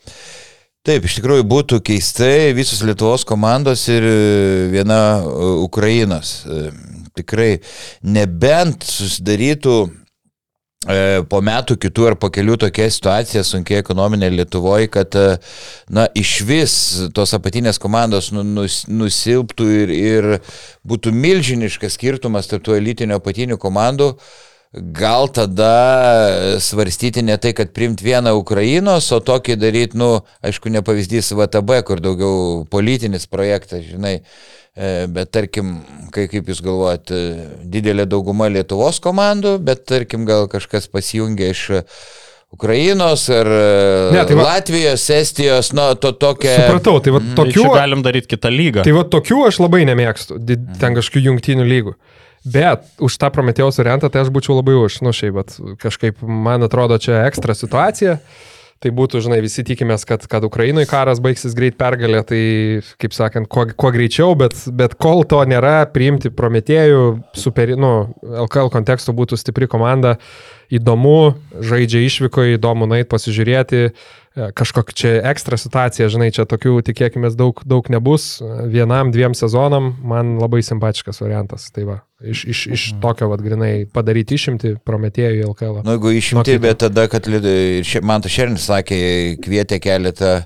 Taip, 0.83 1.07
iš 1.07 1.21
tikrųjų 1.21 1.47
būtų 1.47 1.79
keistai 1.87 2.51
visos 2.59 2.83
Lietuvos 2.83 3.23
komandos 3.29 3.87
ir 3.93 4.03
e, 4.03 4.19
viena 4.75 4.99
e, 5.21 5.55
Ukrainos. 5.63 6.41
E, 6.43 6.73
Tikrai, 7.19 7.53
nebent 8.03 8.83
susidarytų 8.87 9.79
e, 9.87 9.89
po 11.29 11.41
metų 11.43 11.75
kitų 11.83 12.05
ar 12.07 12.15
po 12.23 12.29
kelių 12.31 12.55
tokia 12.63 12.87
situacija 12.87 13.43
sunkiai 13.43 13.81
ekonominė 13.83 14.31
Lietuvoje, 14.31 14.87
kad 14.95 15.11
e, 15.19 15.39
na, 15.91 16.07
iš 16.15 16.37
vis 16.47 16.75
tos 17.15 17.35
apatinės 17.35 17.81
komandos 17.83 18.31
nu, 18.31 18.45
nus, 18.47 18.85
nusilptų 18.87 19.67
ir, 19.83 19.91
ir 19.91 20.29
būtų 20.87 21.11
milžiniškas 21.11 21.99
skirtumas 21.99 22.47
tarp 22.47 22.63
tų 22.63 22.79
elitinio 22.79 23.19
apatinių 23.19 23.59
komandų. 23.59 24.13
Gal 24.73 25.31
tada 25.33 25.71
svarstyti 26.61 27.23
ne 27.25 27.39
tai, 27.41 27.55
kad 27.57 27.71
priimti 27.73 28.05
vieną 28.05 28.35
Ukrainos, 28.37 29.09
o 29.17 29.19
tokį 29.25 29.57
daryti, 29.57 29.97
nu, 29.97 30.19
aišku, 30.45 30.69
ne 30.69 30.83
pavyzdys 30.85 31.33
VTB, 31.33 31.79
kur 31.89 32.03
daugiau 32.05 32.65
politinis 32.71 33.27
projektas, 33.27 33.87
žinai, 33.89 34.19
E, 34.79 35.09
bet 35.11 35.33
tarkim, 35.35 35.73
kai, 36.15 36.29
kaip 36.31 36.47
jūs 36.53 36.61
galvojat, 36.63 37.11
e, 37.11 37.47
didelė 37.67 38.05
dauguma 38.07 38.47
Lietuvos 38.47 39.01
komandų, 39.03 39.57
bet 39.67 39.81
tarkim, 39.91 40.23
gal 40.29 40.47
kažkas 40.47 40.87
pasijungia 40.87 41.49
iš 41.51 41.65
Ukrainos 42.55 43.25
ar 43.29 43.49
Ne, 44.15 44.23
tai 44.25 44.37
va- 44.39 44.45
Latvijos, 44.55 45.09
Estijos, 45.11 45.73
nu, 45.75 45.89
to 45.99 46.13
tokia... 46.15 46.55
Supratau, 46.63 47.01
tai 47.03 47.13
va 47.17 47.21
Tai 47.25 47.35
tokių... 47.43 47.57
čia 47.59 47.73
galim 47.75 48.05
daryti 48.07 48.31
kitą 48.37 48.53
lygą. 48.55 48.85
Tai 48.87 48.95
va 49.01 49.03
tokių 49.17 49.41
aš 49.49 49.59
labai 49.65 49.83
nemėgstu, 49.91 50.39
di- 50.39 50.61
ten 50.79 50.95
kažkokių 50.97 51.25
jungtinių 51.27 51.67
lygų. 51.75 51.97
Bet 52.47 52.87
už 53.03 53.17
tą 53.19 53.33
Prometėjos 53.35 53.81
variantą 53.81 54.11
tai 54.13 54.23
aš 54.25 54.31
būčiau 54.35 54.61
labai 54.61 54.77
už, 54.79 55.01
nu 55.07 55.15
šiaip, 55.15 55.35
bet 55.41 55.57
kažkaip 55.83 56.23
man 56.23 56.67
atrodo 56.67 57.01
čia 57.03 57.25
ekstra 57.27 57.57
situacija. 57.59 58.21
Tai 58.79 58.93
būtų, 58.95 59.19
žinai, 59.25 59.41
visi 59.43 59.65
tikimės, 59.67 60.05
kad, 60.07 60.23
kad 60.31 60.45
Ukrainoje 60.47 60.87
karas 60.87 61.19
baigsis 61.19 61.57
greit 61.59 61.75
pergalė, 61.81 62.21
tai, 62.23 62.43
kaip 63.03 63.17
sakant, 63.17 63.49
kuo, 63.51 63.65
kuo 63.75 63.91
greičiau, 63.91 64.37
bet, 64.39 64.55
bet 64.71 64.95
kol 65.03 65.25
to 65.27 65.41
nėra, 65.51 65.81
priimti 65.91 66.31
Prometėjų, 66.31 67.01
super, 67.35 67.73
nu, 67.75 67.91
LKL 68.23 68.71
konteksto 68.71 69.11
būtų 69.19 69.41
stipri 69.41 69.67
komanda, 69.67 70.15
įdomu, 70.71 71.35
žaidžia 71.59 72.05
išvyko, 72.07 72.47
įdomu 72.55 72.87
nait 72.87 73.11
pasižiūrėti, 73.11 73.89
kažkokia 74.55 74.97
čia 74.97 75.13
ekstra 75.31 75.59
situacija, 75.61 76.09
žinai, 76.13 76.31
čia 76.35 76.47
tokių 76.49 76.79
tikėkime 76.87 77.31
daug, 77.37 77.61
daug 77.69 77.89
nebus, 77.93 78.39
vienam, 78.71 79.13
dviem 79.15 79.35
sezonam, 79.39 79.93
man 80.05 80.37
labai 80.41 80.61
simpatiškas 80.67 81.21
variantas. 81.25 81.69
Tai 81.75 81.87
va, 81.89 81.97
iš, 82.23 82.45
iš, 82.53 82.63
iš 82.77 82.87
tokio, 83.03 83.31
vad, 83.33 83.43
grinai 83.45 83.73
padaryti 83.93 84.39
išimti 84.39 84.77
Prometėjų 84.87 85.43
į 85.43 85.49
LKL. 85.51 85.83
Nu, 85.87 85.97
jeigu 85.97 86.15
išimti, 86.19 86.57
kito. 86.57 86.65
bet 86.65 86.81
tada, 86.85 87.09
kad 87.11 87.29
man 88.07 88.25
tas 88.25 88.35
Šernis 88.35 88.69
sakė, 88.71 89.01
kvietė 89.45 89.81
keletą 89.83 90.39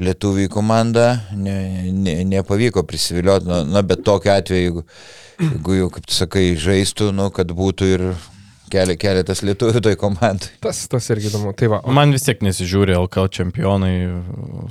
lietuvių 0.00 0.48
į 0.48 0.50
komandą, 0.50 1.08
ne, 1.38 1.56
ne, 1.94 2.16
nepavyko 2.26 2.82
prisivilioti, 2.88 3.46
na, 3.46 3.62
na, 3.68 3.82
bet 3.86 4.02
tokiu 4.06 4.32
atveju, 4.34 4.62
jeigu, 4.64 4.86
jeigu 5.38 5.76
jau, 5.78 5.90
kaip 5.94 6.08
tu 6.10 6.16
sakai, 6.16 6.46
žaistų, 6.58 7.12
nu, 7.14 7.28
kad 7.34 7.52
būtų 7.54 7.90
ir 7.92 8.06
keli, 8.72 8.96
keletas 9.00 9.42
lietuvių 9.44 9.80
toj 9.84 9.96
komandai. 10.00 10.48
Tas, 10.64 10.80
tas 10.90 11.06
irgi 11.12 11.30
įdomu. 11.30 11.52
Tai 11.58 11.68
va, 11.72 11.80
o- 11.84 11.92
Man 11.94 12.14
vis 12.14 12.24
tiek 12.26 12.40
nesižiūri 12.44 12.96
LKL 12.96 13.28
čempionai, 13.38 13.92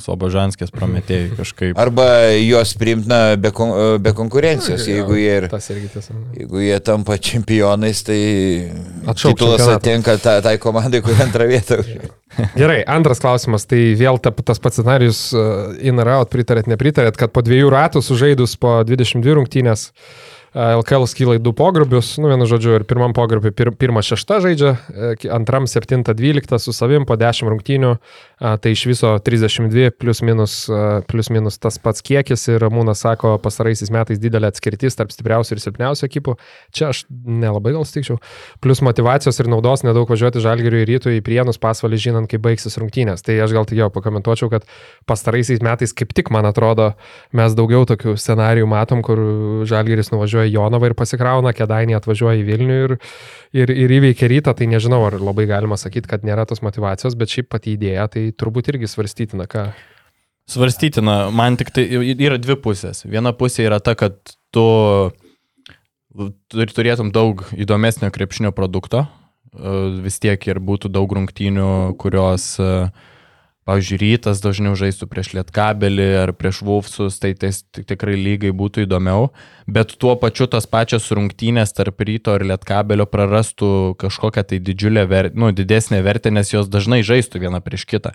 Sobožanskės 0.03 0.73
prometėjai 0.73 1.31
kažkaip. 1.39 1.77
Arba 1.79 2.07
juos 2.39 2.73
priimtina 2.79 3.21
be, 3.39 3.51
kon, 3.55 3.73
be 4.03 4.13
konkurencijos, 4.17 4.87
jeigu 4.89 5.17
jie, 5.19 5.37
ir, 5.43 5.47
tas 5.51 5.69
irgi 5.73 5.91
tiesa. 5.93 6.17
jeigu 6.39 6.63
jie 6.63 6.79
tampa 6.85 7.17
čempionais, 7.21 8.03
tai 8.07 8.19
Atšauk 9.13 9.37
titulas 9.37 9.65
atenka 9.75 10.17
ta, 10.21 10.39
tai 10.45 10.57
komandai, 10.61 11.03
kuri 11.05 11.19
antrą 11.23 11.47
vietą. 11.51 11.79
Gerai, 12.59 12.81
antras 12.89 13.21
klausimas. 13.21 13.67
Tai 13.69 13.79
vėl 13.99 14.17
ta, 14.23 14.33
tas 14.33 14.61
pats 14.61 14.79
scenarius 14.81 15.25
uh, 15.37 15.73
in 15.85 16.01
ar 16.01 16.15
out, 16.17 16.31
pritarėt, 16.33 16.69
nepritarėt, 16.71 17.19
kad 17.19 17.33
po 17.35 17.45
dviejų 17.45 17.69
ratų 17.73 18.01
sužaidus 18.01 18.57
po 18.57 18.79
22 18.87 19.37
rungtynės 19.37 19.91
uh, 19.91 20.32
LKL 20.53 21.07
skyla 21.09 21.37
į 21.39 21.41
du 21.41 21.49
pogrupius, 21.57 22.11
nu 22.21 22.29
vienu 22.29 22.45
žodžiu, 22.49 22.75
ir 22.77 22.83
pirmam 22.85 23.13
pogrupiu 23.17 23.49
pir, 23.55 23.71
pirmą 23.73 24.03
šeštą 24.05 24.37
žaidžia, 24.43 24.75
antram 25.33 25.65
septintą 25.69 26.13
dvyliktą 26.13 26.59
su 26.61 26.73
savim 26.75 27.07
po 27.09 27.17
10 27.17 27.49
rungtynių, 27.49 27.95
tai 28.37 28.73
iš 28.75 28.83
viso 28.85 29.15
32 29.23 29.89
plus 29.97 30.21
minus, 30.21 30.57
plus 31.09 31.31
minus 31.33 31.57
tas 31.57 31.79
pats 31.81 32.05
kiekis 32.05 32.45
ir 32.53 32.61
Ramūnas 32.61 33.01
sako, 33.01 33.33
pastaraisiais 33.41 33.89
metais 33.93 34.21
didelė 34.21 34.51
atskirtis 34.51 34.99
tarp 34.99 35.13
stipriausių 35.15 35.55
ir 35.55 35.63
silpniausių 35.63 36.05
ekipų. 36.09 36.35
Čia 36.75 36.91
aš 36.91 37.03
nelabai 37.09 37.73
gal 37.73 37.87
stikčiau. 37.89 38.19
Plus 38.61 38.83
motivacijos 38.85 39.41
ir 39.41 39.49
naudos 39.49 39.81
nedaug 39.87 40.05
važiuoti 40.11 40.43
žalgiriui 40.43 40.85
rytų 40.91 41.15
į 41.17 41.23
prienus 41.25 41.57
pasvalį 41.61 42.01
žinant, 42.05 42.29
kaip 42.29 42.43
baigsis 42.45 42.77
rungtynės. 42.77 43.25
Tai 43.25 43.39
aš 43.41 43.55
gal 43.57 43.65
tik 43.69 43.81
jau 43.81 43.89
pakomentuočiau, 43.95 44.51
kad 44.53 44.69
pastaraisiais 45.09 45.63
metais 45.65 45.95
kaip 45.97 46.13
tik, 46.13 46.29
man 46.35 46.45
atrodo, 46.45 46.91
mes 47.33 47.57
daugiau 47.57 47.87
tokių 47.89 48.17
scenarijų 48.19 48.69
matom, 48.69 49.01
kur 49.05 49.17
žalgiris 49.69 50.11
nuvažiuoja 50.13 50.42
į 50.47 50.53
Jonavą 50.57 50.91
ir 50.91 50.97
pasikrauna, 50.99 51.53
kedainį 51.55 51.97
atvažiuoja 51.99 52.41
į 52.41 52.45
Vilnių 52.49 52.77
ir, 52.83 52.95
ir, 53.63 53.73
ir 53.85 53.95
įveikia 53.99 54.29
rytą. 54.31 54.53
Tai 54.57 54.69
nežinau, 54.73 55.01
ar 55.07 55.17
labai 55.21 55.47
galima 55.49 55.79
sakyti, 55.79 56.09
kad 56.11 56.27
nėra 56.27 56.45
tos 56.49 56.63
motivacijos, 56.65 57.17
bet 57.19 57.33
šiaip 57.33 57.49
pati 57.53 57.77
idėja, 57.77 58.07
tai 58.13 58.29
turbūt 58.35 58.71
irgi 58.73 58.91
svarstytina, 58.91 59.49
ką. 59.49 59.71
Svarstytina, 60.49 61.17
man 61.31 61.55
tik 61.59 61.71
tai 61.71 61.87
yra 62.13 62.37
dvi 62.41 62.57
pusės. 62.59 63.05
Viena 63.07 63.31
pusė 63.35 63.69
yra 63.69 63.79
ta, 63.83 63.95
kad 63.95 64.19
tu 64.53 64.67
tur- 66.51 66.73
turėtum 66.73 67.11
daug 67.13 67.43
įdomesnio 67.55 68.11
krepšinio 68.13 68.53
produkto, 68.55 69.07
e, 69.53 70.01
vis 70.03 70.19
tiek 70.19 70.47
ir 70.47 70.59
būtų 70.59 70.91
daug 70.91 71.09
rungtynių, 71.09 71.97
kurios, 71.97 72.59
e, 72.59 72.91
pavyzdžiui, 73.67 73.99
rytas 74.01 74.41
dažniau 74.43 74.75
žaistų 74.79 75.07
prieš 75.11 75.33
Lietkabelį 75.37 76.07
ar 76.23 76.33
prieš 76.35 76.61
Vulfsus, 76.67 77.19
tai 77.21 77.33
tai 77.39 77.51
tik- 77.53 77.87
tikrai 77.89 78.15
lygai 78.19 78.51
būtų 78.51 78.85
įdomiau, 78.87 79.31
bet 79.67 79.95
tuo 79.97 80.15
pačiu 80.19 80.47
tas 80.51 80.67
pačias 80.67 81.09
rungtynės 81.11 81.75
tarp 81.75 82.03
ryto 82.03 82.35
ir 82.35 82.47
Lietkabelio 82.51 83.07
prarastų 83.07 83.95
kažkokią 84.01 84.45
tai 84.51 84.59
didžiulę, 84.59 85.07
ver, 85.07 85.31
nu, 85.33 85.51
didesnę 85.51 86.03
vertę, 86.03 86.31
nes 86.31 86.51
jos 86.53 86.67
dažnai 86.67 87.03
žaistų 87.03 87.45
viena 87.47 87.63
prieš 87.63 87.85
kitą. 87.87 88.11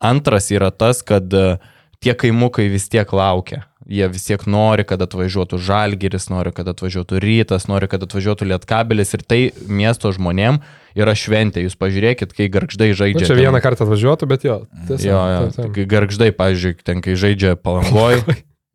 Antras 0.00 0.50
yra 0.52 0.70
tas, 0.70 1.02
kad 1.02 1.32
e, 1.34 1.58
tie 2.00 2.14
kaimukai 2.14 2.68
vis 2.68 2.88
tiek 2.92 3.10
laukia. 3.12 3.64
Jie 3.86 4.08
vis 4.10 4.26
tiek 4.26 4.42
nori, 4.50 4.82
kad 4.82 5.00
atvažiuotų 5.00 5.60
Žalgiris, 5.62 6.26
nori, 6.28 6.50
kad 6.52 6.66
atvažiuotų 6.66 7.20
Rytas, 7.22 7.68
nori, 7.70 7.86
kad 7.86 8.02
atvažiuotų 8.02 8.48
Lietkabelis 8.50 9.14
ir 9.14 9.22
tai 9.22 9.40
miesto 9.70 10.10
žmonėm 10.10 10.58
yra 10.96 11.12
šventė. 11.16 11.62
Jūs 11.66 11.76
pažiūrėkit, 11.78 12.32
kai 12.36 12.48
garždai 12.52 12.90
žaidžia. 12.96 13.26
čia 13.26 13.34
ten- 13.34 13.42
vieną 13.44 13.60
kartą 13.64 13.84
atvažiuotų, 13.86 14.28
bet 14.30 14.44
jo. 14.48 14.56
Tiesa, 14.88 15.04
Jo, 15.06 15.20
jo, 15.32 15.40
taip, 15.50 15.56
taip. 15.60 15.74
kai 15.76 15.84
garždai, 15.92 16.30
pavyzdžiui, 16.32 16.76
ten 16.84 17.02
kai 17.04 17.14
žaidžia 17.14 17.56
palangoj. 17.60 18.22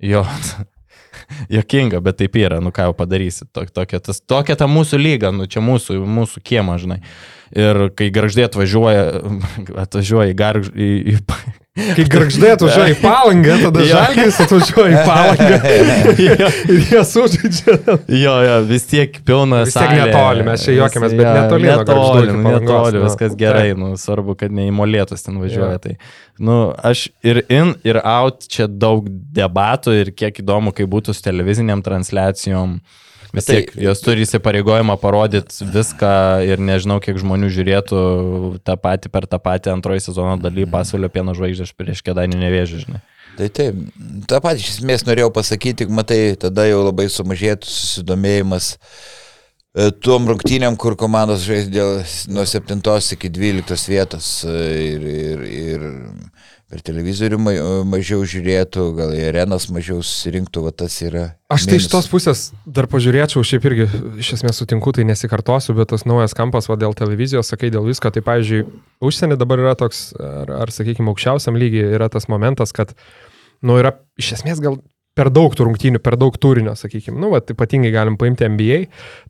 jo. 0.02 0.24
Jokinga, 1.52 2.00
bet 2.04 2.18
taip 2.20 2.36
yra, 2.40 2.60
nu 2.64 2.72
ką 2.76 2.90
jau 2.90 2.94
padarysi. 2.96 3.46
Tok- 3.56 3.72
Tokia, 3.76 4.00
tas, 4.04 4.20
tokia 4.22 4.56
ta 4.60 4.68
mūsų 4.68 5.00
lyga, 5.00 5.32
nu 5.36 5.46
čia 5.48 5.60
mūsų, 5.64 6.00
mūsų 6.08 6.42
kiema, 6.44 6.78
žinai. 6.80 7.02
Ir 7.56 7.90
kai 7.96 8.10
garždė 8.16 8.46
atvažiuoja, 8.48 9.04
atvažiuoja 9.86 10.32
į 10.32 10.38
garždį, 10.40 10.72
į, 10.76 11.16
į, 11.16 11.18
Kai 11.72 12.04
garždė 12.12 12.50
atvažiuoja 12.52 12.92
į 12.92 12.96
palangą, 13.00 13.54
tada 13.62 13.84
žalgis 13.88 14.40
atvažiuoja 14.44 14.90
į 14.92 15.04
palangą. 15.08 15.60
ir 16.74 16.82
jie 16.90 17.04
sužaidžia. 17.08 17.76
Jo, 18.12 18.34
jo, 18.44 18.58
vis 18.68 18.84
tiek 18.90 19.16
pilna. 19.24 19.62
Vis 19.64 19.78
tiek 19.78 19.94
netoli, 19.96 20.44
mes 20.50 20.66
čia 20.66 20.76
juokiamės, 20.76 21.16
bet 21.16 21.30
netoli 21.30 21.70
Netoli, 21.70 22.34
netoli, 22.44 22.98
nu. 23.00 23.06
viskas 23.06 23.38
gerai, 23.40 23.70
nu, 23.80 23.94
svarbu, 24.02 24.36
kad 24.42 24.52
ne 24.52 24.68
į 24.68 24.74
molėtus 24.76 25.24
ten 25.24 25.40
važiuoja. 25.40 25.80
Tai, 25.86 25.96
nu, 26.44 26.58
aš 26.92 27.06
ir 27.24 27.40
in, 27.48 27.72
ir 27.88 28.02
out, 28.04 28.44
čia 28.52 28.68
daug 28.68 29.08
debatų 29.08 29.96
ir 30.02 30.12
kiek 30.12 30.44
įdomu, 30.44 30.76
kai 30.76 30.90
būtų 30.92 31.16
su 31.16 31.24
televiziniam 31.24 31.80
transliacijom. 31.88 32.82
Vis 33.32 33.46
Tai- 33.48 33.56
tiek, 33.56 33.72
jos 33.80 34.02
turi 34.04 34.26
įsipareigojimą 34.26 34.98
parodyti 35.00 35.64
viską 35.72 36.44
ir 36.44 36.60
nežinau, 36.60 37.00
kiek 37.00 37.16
žmonių 37.22 37.48
žiūrėtų 37.56 38.02
tą 38.68 38.76
patį 38.76 39.12
per 39.14 39.28
tą 39.32 39.40
patį 39.40 39.72
antrojo 39.72 40.04
sezono 40.04 40.36
daly 40.42 40.68
pasaulio 40.68 41.08
pieno 41.08 41.36
žvaigždės 41.38 41.72
prieš 41.78 42.04
kėdainių 42.04 42.42
nevėžį, 42.42 42.84
žinai. 42.84 43.02
Tai 43.38 43.48
taip, 43.48 43.80
tą 44.28 44.42
patį 44.44 44.60
iš 44.60 44.74
esmės 44.76 45.08
norėjau 45.08 45.32
pasakyti, 45.32 45.88
matai, 45.88 46.36
tada 46.36 46.68
jau 46.68 46.84
labai 46.84 47.08
sumažėtų 47.08 47.72
susidomėjimas 47.72 48.74
e, 48.76 49.88
tuom 50.04 50.28
rungtynėm, 50.28 50.76
kur 50.76 50.98
komandos 51.00 51.48
žais 51.48 51.72
dėl 51.72 52.04
nuo 52.28 52.44
7 52.44 52.84
iki 53.16 53.32
12 53.32 53.88
vietos 53.88 54.34
e, 54.44 54.58
ir, 54.92 55.08
ir, 55.08 55.48
ir 55.48 55.88
per 56.72 56.82
televizorių 56.88 57.38
ma- 57.42 57.56
mažiau 57.88 58.24
žiūrėtų, 58.24 58.86
gal 58.96 59.12
į 59.16 59.26
arenas 59.28 59.68
mažiau 59.74 60.00
susirinktų, 60.00 60.64
va 60.64 60.72
tas 60.72 60.96
yra. 61.04 61.26
Aš 61.52 61.66
tai 61.68 61.76
iš 61.78 61.86
minusas. 61.86 61.92
tos 61.92 62.08
pusės 62.12 62.44
dar 62.66 62.88
pažiūrėčiau, 62.92 63.44
šiaip 63.44 63.68
irgi 63.68 63.88
iš 64.24 64.30
esmės 64.38 64.62
sutinku, 64.62 64.94
tai 64.96 65.04
nesikartosiu, 65.10 65.76
bet 65.76 65.92
tas 65.92 66.08
naujas 66.08 66.36
kampas, 66.38 66.70
va 66.72 66.80
dėl 66.80 66.96
televizijos, 66.96 67.52
sakai 67.52 67.74
dėl 67.74 67.90
visko, 67.90 68.10
tai 68.16 68.24
pavyzdžiui, 68.24 68.64
užsienį 69.04 69.40
dabar 69.42 69.60
yra 69.66 69.76
toks, 69.76 70.14
ar, 70.16 70.56
ar 70.64 70.72
sakykime, 70.72 71.12
aukščiausiam 71.12 71.60
lygiai 71.60 71.92
yra 72.00 72.08
tas 72.14 72.30
momentas, 72.32 72.72
kad, 72.72 72.96
nu, 73.62 73.76
yra 73.82 73.98
iš 74.22 74.38
esmės 74.40 74.64
gal 74.64 74.80
per 75.18 75.28
daug 75.34 75.52
tų 75.52 75.66
rungtynių, 75.68 76.00
per 76.04 76.16
daug 76.20 76.36
turinio, 76.40 76.72
sakykime, 76.80 77.18
nu, 77.20 77.34
va, 77.34 77.42
ypatingai 77.44 77.92
galim 77.92 78.16
paimti 78.20 78.48
NBA, 78.48 78.78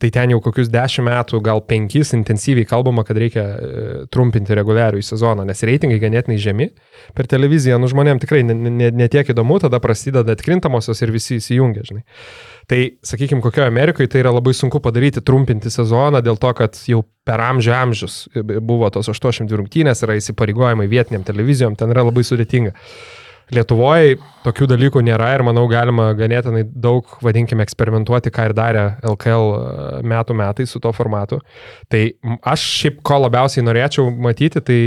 tai 0.02 0.12
ten 0.14 0.34
jau 0.34 0.38
kokius 0.46 0.70
dešimt 0.70 1.08
metų, 1.08 1.40
gal 1.42 1.64
penkis 1.66 2.14
intensyviai 2.14 2.68
kalbama, 2.70 3.02
kad 3.08 3.18
reikia 3.18 3.46
e, 3.46 3.86
trumpinti 4.14 4.54
reguliarių 4.58 5.02
į 5.02 5.08
sezoną, 5.08 5.46
nes 5.50 5.64
reitingai 5.66 5.98
ganėtinai 6.04 6.38
žemi 6.42 6.70
per 7.18 7.30
televiziją, 7.32 7.80
nu, 7.82 7.90
žmonėms 7.90 8.22
tikrai 8.22 8.44
netiek 8.46 8.62
ne, 8.62 8.74
ne, 8.78 8.92
ne 9.02 9.08
tiek 9.12 9.32
įdomu, 9.34 9.58
tada 9.64 9.80
prasideda 9.82 10.36
atkrintamosios 10.38 11.02
ir 11.02 11.14
visi 11.16 11.40
įsijungia, 11.42 11.86
žinai. 11.88 12.06
Tai, 12.70 12.82
sakykime, 13.06 13.42
kokioje 13.42 13.66
Amerikoje 13.72 14.12
tai 14.12 14.22
yra 14.22 14.36
labai 14.36 14.54
sunku 14.56 14.80
padaryti, 14.86 15.24
trumpinti 15.26 15.74
sezoną 15.74 16.22
dėl 16.22 16.38
to, 16.40 16.52
kad 16.62 16.78
jau 16.88 17.02
per 17.26 17.42
amžių 17.42 17.74
amžius 17.74 18.20
buvo 18.38 18.90
tos 18.94 19.10
82 19.10 19.58
rungtynės, 19.64 20.06
yra 20.06 20.20
įsipareigojimai 20.22 20.86
vietiniam 20.92 21.26
televizijom, 21.26 21.74
ten 21.80 21.92
yra 21.94 22.06
labai 22.06 22.24
sudėtinga. 22.28 22.76
Lietuvoje 23.52 24.16
tokių 24.46 24.68
dalykų 24.72 25.02
nėra 25.04 25.34
ir 25.36 25.44
manau 25.44 25.66
galima 25.68 26.12
ganėtinai 26.16 26.64
daug, 26.72 27.10
vadinkime, 27.24 27.66
eksperimentuoti, 27.68 28.32
ką 28.32 28.48
ir 28.48 28.56
darė 28.56 28.86
LKL 29.12 30.06
metų 30.08 30.38
metai 30.40 30.68
su 30.70 30.80
to 30.84 30.94
formatu. 30.96 31.42
Tai 31.92 32.06
aš 32.54 32.64
šiaip 32.80 33.02
ko 33.08 33.20
labiausiai 33.26 33.66
norėčiau 33.68 34.08
matyti, 34.24 34.64
tai 34.64 34.80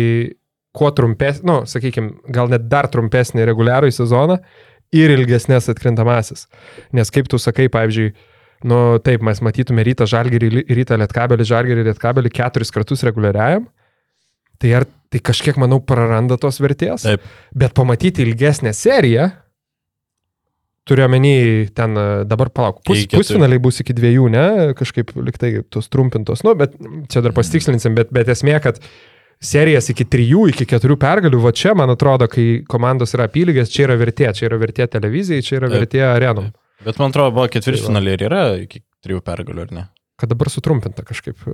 kuo 0.75 0.91
trumpesnį, 0.97 1.47
nu, 1.51 1.59
sakykime, 1.71 2.33
gal 2.35 2.49
net 2.51 2.67
dar 2.71 2.89
trumpesnį 2.91 3.45
reguliarų 3.51 3.93
sezoną 3.95 4.41
ir 4.95 5.13
ilgesnės 5.15 5.69
atkrintamasis. 5.71 6.49
Nes 6.97 7.13
kaip 7.15 7.29
tu 7.31 7.39
sakai, 7.39 7.69
pavyzdžiui, 7.73 8.15
nu 8.71 8.81
taip, 9.05 9.23
mes 9.27 9.41
matytume 9.45 9.85
rytą 9.87 10.09
žalgerį, 10.09 10.65
rytą 10.81 10.99
lietkabelį, 11.03 11.47
žalgerį, 11.53 11.87
lietkabelį 11.91 12.33
keturis 12.35 12.73
kartus 12.75 13.05
reguliariajam. 13.07 13.69
Tai 14.65 14.71
ar 14.81 14.87
tai 15.13 15.21
kažkiek, 15.21 15.59
manau, 15.61 15.83
praranda 15.85 16.39
tos 16.41 16.57
vertės? 16.65 17.05
Taip. 17.05 17.25
Bet 17.53 17.75
pamatyti 17.77 18.25
ilgesnę 18.25 18.73
seriją, 18.75 19.29
turiu 20.89 21.05
omeny, 21.05 21.35
ten 21.77 21.97
e, 22.01 22.07
dabar 22.29 22.49
palauk, 22.53 22.81
pus, 22.89 23.05
pusfinaliai 23.13 23.61
bus 23.63 23.83
iki 23.85 23.97
dviejų, 23.97 24.29
ne, 24.33 24.47
kažkaip 24.79 25.13
liktai 25.21 25.53
tos 25.73 25.93
trumpintos, 25.93 26.43
nu, 26.49 26.57
bet 26.59 26.77
čia 27.13 27.23
dar 27.25 27.37
pastikslinsim, 27.37 27.97
bet, 27.97 28.13
bet 28.15 28.33
esmė, 28.33 28.57
kad 28.65 28.81
serijas 29.45 29.91
iki 29.93 30.07
trijų, 30.09 30.49
iki 30.55 30.67
keturių 30.69 30.97
pergalių, 31.01 31.41
va 31.45 31.53
čia, 31.57 31.77
man 31.79 31.93
atrodo, 31.93 32.29
kai 32.33 32.65
komandos 32.71 33.17
yra 33.17 33.29
apylygės, 33.29 33.73
čia 33.73 33.85
yra 33.89 33.99
vertė, 34.01 34.31
čia 34.37 34.49
yra 34.49 34.61
vertė 34.61 34.89
televizijai, 34.97 35.45
čia 35.45 35.59
yra 35.61 35.73
vertė 35.73 36.05
arenom. 36.09 36.53
Bet 36.85 37.01
man 37.01 37.13
atrodo, 37.13 37.37
buvo 37.37 37.49
ketvirtfinaliai 37.53 38.19
ir 38.19 38.27
yra 38.29 38.45
iki 38.65 38.83
trijų 39.05 39.21
pergalių, 39.25 39.69
ar 39.69 39.77
ne? 39.77 39.87
Kad 40.25 40.31
dabar 40.33 40.49
sutrumpinta 40.49 41.05
kažkaip. 41.05 41.37
e, 41.45 41.53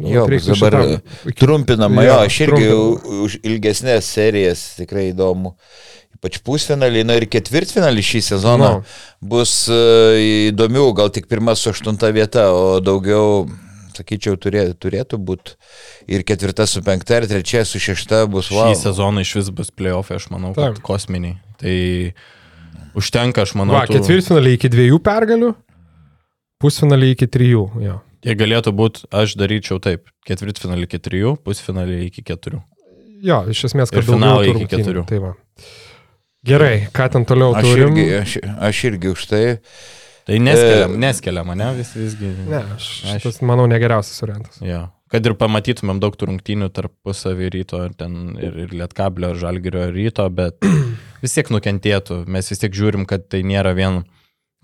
nu, 0.00 0.08
Jo, 0.08 0.24
dabar 0.24 0.40
šitam- 0.40 1.00
iki- 1.28 1.36
Trumpinama, 1.42 2.02
jo, 2.06 2.14
aš 2.24 2.38
irgi 2.46 2.68
trumpinama. 2.70 3.22
už 3.26 3.32
ilgesnės 3.44 4.08
serijas 4.08 4.62
tikrai 4.80 5.10
įdomu. 5.12 5.52
Ypač 6.16 6.38
pusfinalį, 6.46 7.02
na 7.04 7.16
ir 7.20 7.26
ketvirtfinalį 7.26 8.00
šį 8.08 8.20
sezoną 8.32 8.70
Nu. 8.78 8.84
bus 9.20 9.68
e, 9.68 10.52
įdomių, 10.52 10.86
gal 10.96 11.10
tik 11.12 11.26
pirma 11.28 11.52
su 11.58 11.68
aštunta 11.68 12.08
vieta, 12.14 12.48
o 12.54 12.80
daugiau, 12.80 13.44
sakyčiau, 13.92 14.38
turė, 14.40 14.72
turėtų 14.72 15.18
būti 15.20 15.52
ir 16.08 16.22
ketvirta 16.24 16.64
su 16.66 16.80
penkta, 16.80 17.18
ir 17.20 17.26
trečia 17.28 17.64
su 17.66 17.76
šešta 17.82 18.24
bus 18.30 18.48
Wow. 18.48 18.56
wow. 18.70 18.72
Šį 18.72 18.78
sezoną 18.86 19.20
iš 19.20 19.34
vis 19.36 19.50
bus 19.50 19.70
playoffai, 19.70 20.16
aš 20.16 20.30
manau, 20.32 20.54
kosminiai. 20.80 21.36
Tai 21.60 22.14
užtenka, 22.94 23.42
aš 23.42 23.52
manau, 23.58 23.74
Va, 23.74 23.84
tų- 23.86 23.98
ketvirtfinaliai 24.00 24.54
iki 24.56 24.68
dviejų 24.72 24.98
pergalių, 25.02 25.54
pusfinaliai 26.62 27.16
iki 27.16 27.28
trijų. 27.30 27.64
Jo. 27.82 28.00
Jie 28.22 28.36
galėtų 28.38 28.70
būti, 28.78 29.06
aš 29.10 29.34
daryčiau 29.40 29.80
taip, 29.82 30.06
ketvirtfinalį 30.28 30.86
iki 30.86 31.00
trijų, 31.02 31.34
pusfinalį 31.42 32.04
iki 32.06 32.22
keturių. 32.28 32.60
Jo, 33.22 33.42
iš 33.50 33.64
esmės, 33.70 33.90
kad 33.94 34.06
tų 34.06 34.18
iki 34.54 34.68
keturių. 34.70 35.02
Tai 35.10 35.18
va. 35.22 35.32
Gerai, 36.46 36.88
ką 36.90 37.04
ten 37.14 37.26
toliau 37.26 37.52
Aš 37.54 37.66
turim? 37.68 37.92
irgi, 37.94 38.06
aš, 38.18 38.32
aš 38.70 38.78
irgi 38.88 39.12
už 39.14 39.26
tai. 39.30 39.42
Tai 40.26 40.38
neskeliam, 40.42 40.96
neskeliam, 41.02 41.52
ne, 41.58 41.68
vis, 41.78 41.92
visgi. 41.98 42.30
Ne, 42.46 42.62
aš, 42.76 42.88
Aš- 43.10 43.22
šitas, 43.22 43.38
manau, 43.46 43.66
negeriausias 43.70 44.22
variantas. 44.22 44.58
Jo. 44.62 44.84
Kad 45.12 45.26
ir 45.28 45.34
pamatytumėm 45.36 45.98
daug 46.00 46.14
rungtynių 46.16 46.70
tarpusavį 46.72 47.50
ryto 47.52 47.82
ir, 47.84 47.94
ten, 47.98 48.14
ir, 48.40 48.54
ir 48.64 48.70
Lietkablio, 48.80 49.34
ir 49.34 49.40
Žalgirio 49.42 49.84
ryto, 49.92 50.26
bet 50.34 50.62
vis 51.24 51.34
tiek 51.36 51.50
nukentėtų. 51.52 52.22
Mes 52.32 52.48
vis 52.54 52.62
tiek 52.62 52.74
žiūrim, 52.74 53.04
kad 53.10 53.26
tai 53.30 53.42
nėra 53.46 53.74
vien, 53.78 54.02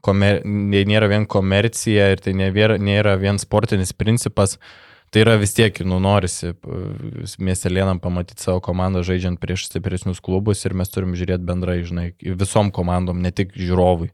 komer, 0.05 0.42
nėra 0.44 1.09
vien 1.11 1.26
komercija 1.28 2.12
ir 2.14 2.22
tai 2.24 2.34
nėra, 2.38 2.76
nėra 2.78 3.16
vien 3.20 3.40
sportinis 3.40 3.94
principas. 3.96 4.59
Tai 5.09 5.22
yra 5.22 5.38
vis 5.40 5.55
tiek, 5.57 5.72
nu, 5.88 5.96
norisi 6.05 6.53
p- 6.53 6.78
miestelėnam 7.40 7.96
pamatyti 8.05 8.44
savo 8.44 8.61
komandą 8.61 9.01
žaidžiant 9.07 9.40
prieš 9.40 9.64
stipresnius 9.70 10.20
klubus 10.20 10.66
ir 10.68 10.74
mes 10.76 10.92
turim 10.92 11.14
žiūrėti 11.16 11.49
bendrai, 11.49 11.78
žinai, 11.88 12.11
visom 12.20 12.68
komandom, 12.76 13.22
ne 13.24 13.32
tik 13.32 13.57
žiūrovui. 13.57 14.11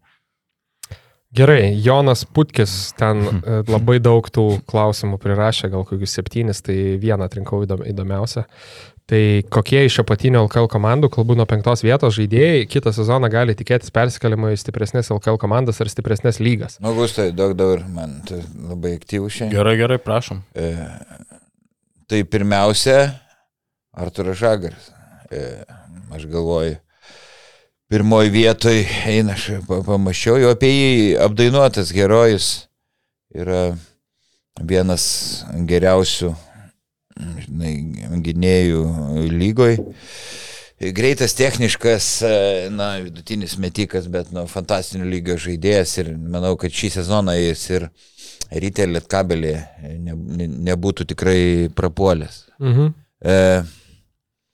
Gerai, 1.35 1.75
Jonas 1.83 2.23
Putkis 2.25 2.93
ten 2.95 3.25
e, 3.27 3.57
labai 3.75 3.99
daug 3.99 4.29
tų 4.31 4.61
klausimų 4.71 5.19
prirašė, 5.19 5.73
gal 5.73 5.83
kokius 5.89 6.15
septynis, 6.15 6.63
tai 6.63 6.77
vieną 7.03 7.27
atrinkau 7.27 7.65
įdom, 7.67 7.83
įdomiausią. 7.91 8.45
Tai 9.05 9.43
kokie 9.53 9.83
iš 9.85 9.99
apatinio 10.01 10.47
LKL 10.47 10.65
komandų, 10.73 11.11
kalbu 11.13 11.35
nuo 11.37 11.45
penktos 11.49 11.83
vietos 11.85 12.15
žaidėjai, 12.17 12.63
kitą 12.73 12.89
sezoną 12.97 13.29
gali 13.29 13.53
tikėtis 13.59 13.93
persikelimo 13.93 14.49
į 14.49 14.57
stipresnės 14.63 15.11
LKL 15.13 15.37
komandas 15.43 15.83
ar 15.85 15.91
stipresnės 15.93 16.39
lygas. 16.41 16.79
Nu, 16.81 16.95
Gustai, 16.97 17.27
daug 17.37 17.53
daug, 17.59 17.83
man 17.93 18.15
tai 18.25 18.39
labai 18.65 18.95
aktyvus 18.97 19.37
šiandien. 19.37 19.59
Gerai, 19.59 19.75
gerai, 19.77 19.99
prašom. 20.01 20.41
E, 20.57 20.71
tai 22.09 22.23
pirmiausia, 22.25 22.97
Arturas 23.93 24.41
Žagaras. 24.41 24.89
E, 25.29 25.43
aš 26.17 26.25
galvoju, 26.33 26.79
pirmoji 27.93 28.33
vietoje 28.33 28.87
eina, 29.13 29.37
aš 29.37 29.51
pa- 29.69 29.83
pamačiau 29.85 30.41
jau 30.41 30.55
apie 30.57 30.73
jį 30.73 30.97
apdainuotas 31.29 31.93
herojus. 31.93 32.49
Yra 33.37 33.75
vienas 34.65 35.05
geriausių 35.69 36.33
žinai, 37.17 37.75
gynėjų 38.25 38.83
lygoj. 39.33 39.79
Greitas, 40.95 41.37
techniškas, 41.39 42.07
e, 42.27 42.33
na, 42.75 42.97
vidutinis 43.05 43.55
metikas, 43.63 44.09
bet, 44.11 44.33
nu, 44.35 44.43
fantastinio 44.51 45.07
lygio 45.07 45.37
žaidėjas 45.41 45.95
ir 46.03 46.11
manau, 46.19 46.57
kad 46.61 46.75
šį 46.75 46.91
sezoną 46.97 47.37
jis 47.39 47.63
ir 47.71 47.87
ryte 48.51 48.87
lietkabelį 48.91 49.55
ne, 50.03 50.17
ne, 50.41 50.49
nebūtų 50.71 51.07
tikrai 51.15 51.39
prapuolęs. 51.79 52.43
Mhm. 52.59 52.91
E, 53.25 53.39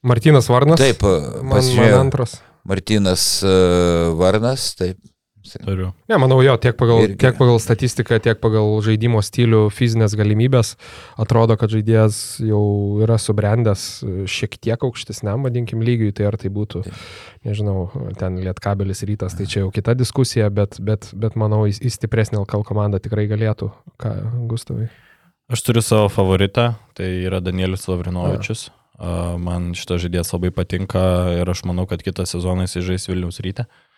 Martinas 0.06 0.48
Varnas. 0.52 0.80
taip, 0.80 1.02
man, 1.04 1.40
man 1.40 1.56
pasižiūrėjau, 1.58 1.98
antras. 2.04 2.36
Martinas 2.68 3.24
e, 3.42 3.56
Varnas, 4.20 4.68
taip, 4.78 5.00
Turiu. 5.58 5.90
Ne, 6.10 6.16
manau, 6.20 6.38
jo, 6.44 6.54
tiek 6.60 6.76
pagal, 6.78 7.04
Irgi. 7.04 7.16
tiek 7.20 7.36
pagal 7.38 7.58
statistiką, 7.62 8.18
tiek 8.22 8.38
pagal 8.42 8.68
žaidimo 8.84 9.22
stilių, 9.24 9.64
fizinės 9.74 10.14
galimybės, 10.18 10.74
atrodo, 11.20 11.56
kad 11.60 11.72
žaidėjas 11.72 12.40
jau 12.44 12.62
yra 13.04 13.18
subrendęs 13.20 13.84
e, 14.04 14.14
šiek 14.30 14.56
tiek 14.62 14.86
aukštesniam, 14.86 15.42
vadinkim, 15.46 15.82
lygiui, 15.86 16.12
tai 16.16 16.28
ar 16.30 16.38
tai 16.40 16.52
būtų, 16.54 16.84
nežinau, 17.48 17.90
ten 18.20 18.38
lietkabelis 18.44 19.04
rytas, 19.08 19.36
tai 19.38 19.48
čia 19.50 19.64
jau 19.64 19.74
kita 19.74 19.96
diskusija, 19.98 20.50
bet, 20.54 20.78
bet, 20.84 21.10
bet 21.18 21.38
manau, 21.40 21.64
į, 21.70 21.76
į 21.82 21.94
stipresnį 21.98 22.42
LKL 22.44 22.66
komandą 22.70 23.02
tikrai 23.02 23.26
galėtų. 23.30 23.72
Ką, 24.00 24.16
Gustavai? 24.50 24.90
Aš 25.50 25.66
turiu 25.66 25.82
savo 25.82 26.10
favoritą, 26.12 26.74
tai 26.94 27.10
yra 27.26 27.42
Danielius 27.42 27.88
Lavrinovičius. 27.90 28.68
A. 28.70 28.76
Man 29.40 29.70
šitas 29.72 30.02
žaidėjas 30.02 30.34
labai 30.34 30.50
patinka 30.52 31.00
ir 31.40 31.48
aš 31.48 31.64
manau, 31.64 31.86
kad 31.88 32.02
kitą 32.04 32.26
sezoną 32.28 32.66
jis 32.66 32.84
žais 32.84 33.08
Vilnius 33.08 33.40
ryte. 33.40 33.64
A, 33.64 33.89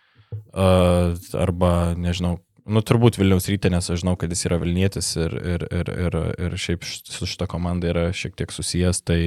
Arba, 0.52 1.72
nežinau, 1.98 2.38
nu 2.68 2.82
turbūt 2.84 3.18
Vilnius 3.18 3.48
ryte, 3.50 3.70
nes 3.72 3.90
aš 3.90 4.02
žinau, 4.04 4.14
kad 4.20 4.32
jis 4.32 4.46
yra 4.48 4.60
Vilnietis 4.62 5.14
ir, 5.18 5.34
ir, 5.34 5.66
ir, 5.72 5.92
ir, 6.06 6.18
ir 6.46 6.56
šiaip 6.60 6.86
su 6.86 7.28
šita 7.28 7.48
komanda 7.50 7.90
yra 7.90 8.08
šiek 8.16 8.36
tiek 8.38 8.54
susijęs, 8.54 9.02
tai 9.08 9.20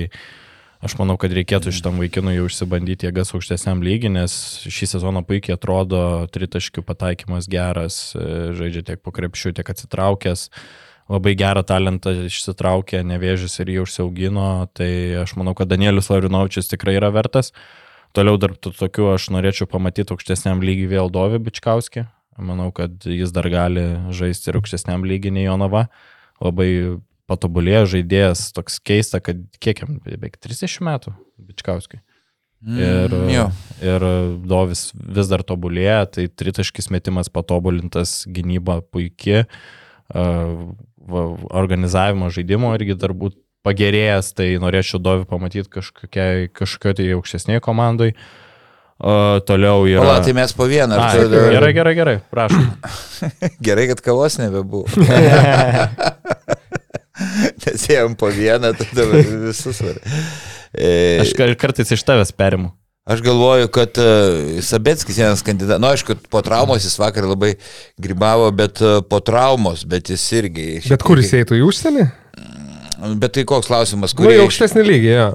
aš 0.86 0.98
manau, 1.00 1.18
kad 1.20 1.34
reikėtų 1.34 1.74
šitam 1.74 2.00
vaikinui 2.02 2.36
jau 2.38 2.48
išsibandyti 2.50 3.10
jėgas 3.10 3.34
aukštesniam 3.36 3.84
lygiui, 3.86 4.14
nes 4.14 4.34
šį 4.70 4.92
sezoną 4.96 5.26
puikiai 5.28 5.58
atrodo, 5.58 6.02
tritaškių 6.34 6.86
pataikymas 6.86 7.50
geras, 7.52 8.00
e, 8.14 8.52
žaidžia 8.58 8.86
tiek 8.92 9.02
po 9.02 9.16
krepšių, 9.16 9.56
tiek 9.58 9.72
atsitraukęs 9.74 10.50
labai 11.12 11.36
gerą 11.38 11.62
talentą 11.68 12.14
išsitraukė, 12.26 13.04
nevėžys 13.06 13.60
ir 13.62 13.72
jį 13.76 13.82
užsiaugino, 13.84 14.50
tai 14.74 14.90
aš 15.22 15.36
manau, 15.38 15.54
kad 15.58 15.70
Danielius 15.70 16.10
Laurinovičius 16.10 16.72
tikrai 16.72 16.98
yra 16.98 17.12
vertas. 17.14 17.52
Toliau 18.16 18.40
dar 18.40 18.54
tokių 18.56 19.10
aš 19.14 19.30
norėčiau 19.36 19.68
pamatyti 19.68 20.14
aukštesniam 20.16 20.64
lygiui 20.64 20.88
vėl 20.94 21.12
Dovį 21.12 21.42
Bičkauskį. 21.50 22.06
Manau, 22.40 22.70
kad 22.76 23.04
jis 23.08 23.32
dar 23.36 23.48
gali 23.52 23.84
žaisti 24.16 24.52
ir 24.52 24.60
aukštesniam 24.60 25.04
lygiui 25.08 25.34
nei 25.36 25.46
Jonava. 25.48 25.86
Labai 26.44 26.70
patobulėjo 27.30 27.86
žaidėjas, 27.96 28.50
toks 28.56 28.80
keista, 28.84 29.22
kad 29.24 29.40
kiek 29.64 29.82
jam, 29.84 30.00
beveik 30.04 30.38
30 30.44 30.84
metų 30.88 31.16
Bičkauskiui. 31.48 32.02
Ir, 32.66 33.14
Mm, 33.14 33.52
ir 33.84 34.04
Dovis 34.48 34.88
vis 34.96 35.28
dar 35.30 35.44
tobulėja, 35.46 36.06
tai 36.10 36.26
tritaškis 36.28 36.90
metimas 36.90 37.30
patobulintas, 37.30 38.24
gynyba 38.26 38.80
puikia, 38.82 39.46
organizavimo 41.62 42.32
žaidimo 42.34 42.74
irgi 42.78 42.96
dar 42.98 43.14
būt 43.14 43.38
pagerėjęs, 43.66 44.32
tai 44.38 44.52
norėčiau 44.62 45.02
Dovį 45.04 45.28
pamatyti 45.30 45.70
kažkokiai, 45.74 46.50
kažkokio 46.56 46.96
tai 47.00 47.08
aukštesnėje 47.18 47.64
komandai. 47.66 48.12
O, 48.96 49.42
toliau 49.44 49.84
yra... 49.92 50.06
Pala, 50.06 50.22
tai 50.24 50.32
mes 50.38 50.54
po 50.56 50.70
vieną. 50.72 50.96
A, 50.96 51.10
tu- 51.18 51.28
gerai, 51.52 51.74
gerai, 51.76 51.96
gerai, 51.98 52.16
prašom. 52.32 52.70
Gerai, 53.68 53.90
kad 53.92 54.00
kavos 54.06 54.38
nebebuvo. 54.40 54.88
Nes 57.66 57.84
ėjom 57.92 58.16
po 58.20 58.30
vieną, 58.32 58.72
tada 58.80 59.06
visus. 59.12 59.82
E, 60.72 61.20
Aš 61.24 61.36
kar- 61.36 61.56
kartais 61.60 61.92
iš 61.96 62.04
tavęs 62.08 62.32
perimu. 62.36 62.72
Aš 63.06 63.20
galvoju, 63.22 63.68
kad 63.70 64.00
uh, 64.02 64.62
Sabetskis 64.66 65.20
vienas 65.20 65.44
kandidatas, 65.46 65.78
nu, 65.78 65.92
aišku, 65.92 66.16
po 66.26 66.40
traumos 66.42 66.88
jis 66.88 66.96
vakar 66.98 67.28
labai 67.30 67.52
gribavo, 68.02 68.48
bet 68.50 68.82
uh, 68.82 68.98
po 69.06 69.20
traumos, 69.22 69.84
bet 69.86 70.10
jis 70.10 70.24
irgi. 70.40 70.66
Bet 70.90 71.06
kur 71.06 71.22
jis 71.22 71.36
eitų 71.38 71.60
į 71.60 71.68
užsienį? 71.68 72.08
Bet 73.22 73.36
tai 73.36 73.44
koks 73.48 73.70
klausimas, 73.70 74.14
Nu, 74.16 74.24
kur 74.24 74.34
į 74.34 74.44
aukštesnį 74.46 74.86
lygį, 74.88 75.12
jo. 75.12 75.30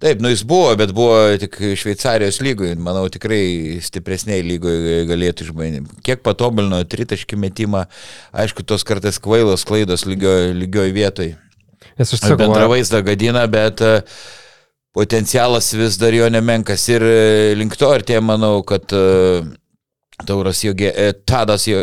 Taip, 0.00 0.22
nu 0.24 0.30
jis 0.32 0.40
buvo, 0.48 0.70
bet 0.80 0.94
buvo 0.96 1.16
tik 1.36 1.58
Šveicarijos 1.76 2.38
lygoje, 2.40 2.72
manau, 2.80 3.02
tikrai 3.12 3.76
stipresniai 3.84 4.40
lygoje 4.46 5.02
galėtų 5.10 5.44
išbandyti. 5.44 5.98
Kiek 6.06 6.22
patobulino 6.24 6.78
tritaškį 6.88 7.36
metimą, 7.42 7.84
aišku, 8.32 8.64
tos 8.64 8.86
kartais 8.88 9.20
kvailos 9.20 9.66
klaidos 9.68 10.06
lygioj, 10.08 10.54
lygioj 10.56 10.94
vietoj. 10.96 11.34
Nes 12.00 12.14
aš 12.16 12.22
sakau, 12.22 12.48
vaizdą 12.72 13.02
gadina, 13.04 13.44
bet 13.52 13.84
potencialas 14.96 15.68
vis 15.76 16.00
dar 16.00 16.16
jo 16.16 16.32
nemenkas 16.32 16.88
ir 16.88 17.04
e, 17.04 17.52
link 17.60 17.76
to 17.76 17.92
tie 18.08 18.22
manau, 18.24 18.62
kad 18.66 18.88
e, 18.96 19.04
Tauras 20.26 20.60
Jogė, 20.64 20.90
e, 20.94 21.12
Tadas 21.26 21.66
e, 21.68 21.74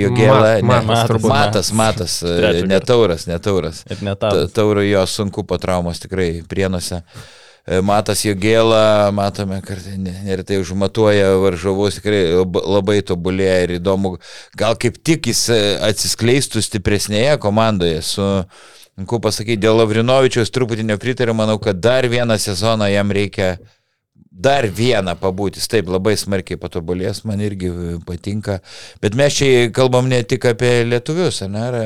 Jogėla, 0.00 0.60
Mat- 0.62 0.62
ne, 0.62 0.86
Matas 0.88 1.08
turbūt. 1.10 1.28
Matas, 1.30 1.72
Matas, 1.72 2.18
e, 2.22 2.62
ne. 2.66 2.80
Tauras, 2.80 3.26
ne 3.30 3.38
Tauras. 3.38 3.84
Ir 3.90 4.02
net 4.02 4.18
Ta- 4.20 4.30
tą. 4.34 4.48
Taurui 4.52 4.90
jo 4.90 5.04
sunku 5.06 5.44
po 5.46 5.58
traumos 5.58 6.00
tikrai 6.02 6.42
prienuose. 6.48 7.02
Matas 7.82 8.20
Jogėla, 8.26 9.08
matome, 9.16 9.62
kad 9.64 9.78
ne- 9.96 10.12
neretai 10.26 10.58
užmatuoja 10.60 11.30
varžovus, 11.40 11.96
tikrai 11.96 12.26
lab- 12.36 12.60
labai 12.60 12.98
tobulėja 13.00 13.62
ir 13.64 13.70
įdomu, 13.78 14.18
gal 14.60 14.76
kaip 14.76 14.98
tik 15.02 15.30
jis 15.32 15.46
atsiskleistų 15.80 16.60
stipresnėje 16.60 17.38
komandoje 17.40 18.02
su, 18.04 18.26
sunku 18.98 19.16
pasakyti, 19.24 19.56
dėl 19.64 19.80
Lavrinovičiaus 19.80 20.52
truputį 20.52 20.84
nepritariu, 20.90 21.32
manau, 21.34 21.56
kad 21.58 21.80
dar 21.80 22.04
vieną 22.04 22.36
sezoną 22.38 22.90
jam 22.92 23.08
reikia 23.10 23.54
dar 24.44 24.66
vieną 24.66 25.14
pabūti, 25.20 25.60
jis 25.60 25.68
taip 25.70 25.86
labai 25.88 26.16
smarkiai 26.18 26.58
patobulės, 26.60 27.20
man 27.24 27.38
irgi 27.40 27.68
patinka, 28.06 28.56
bet 29.00 29.14
mes 29.16 29.36
čia 29.38 29.68
kalbam 29.74 30.08
ne 30.10 30.18
tik 30.26 30.44
apie 30.50 30.72
lietuvius, 30.90 31.38
ar 31.46 31.52
ne? 31.54 31.62
Ar, 31.68 31.76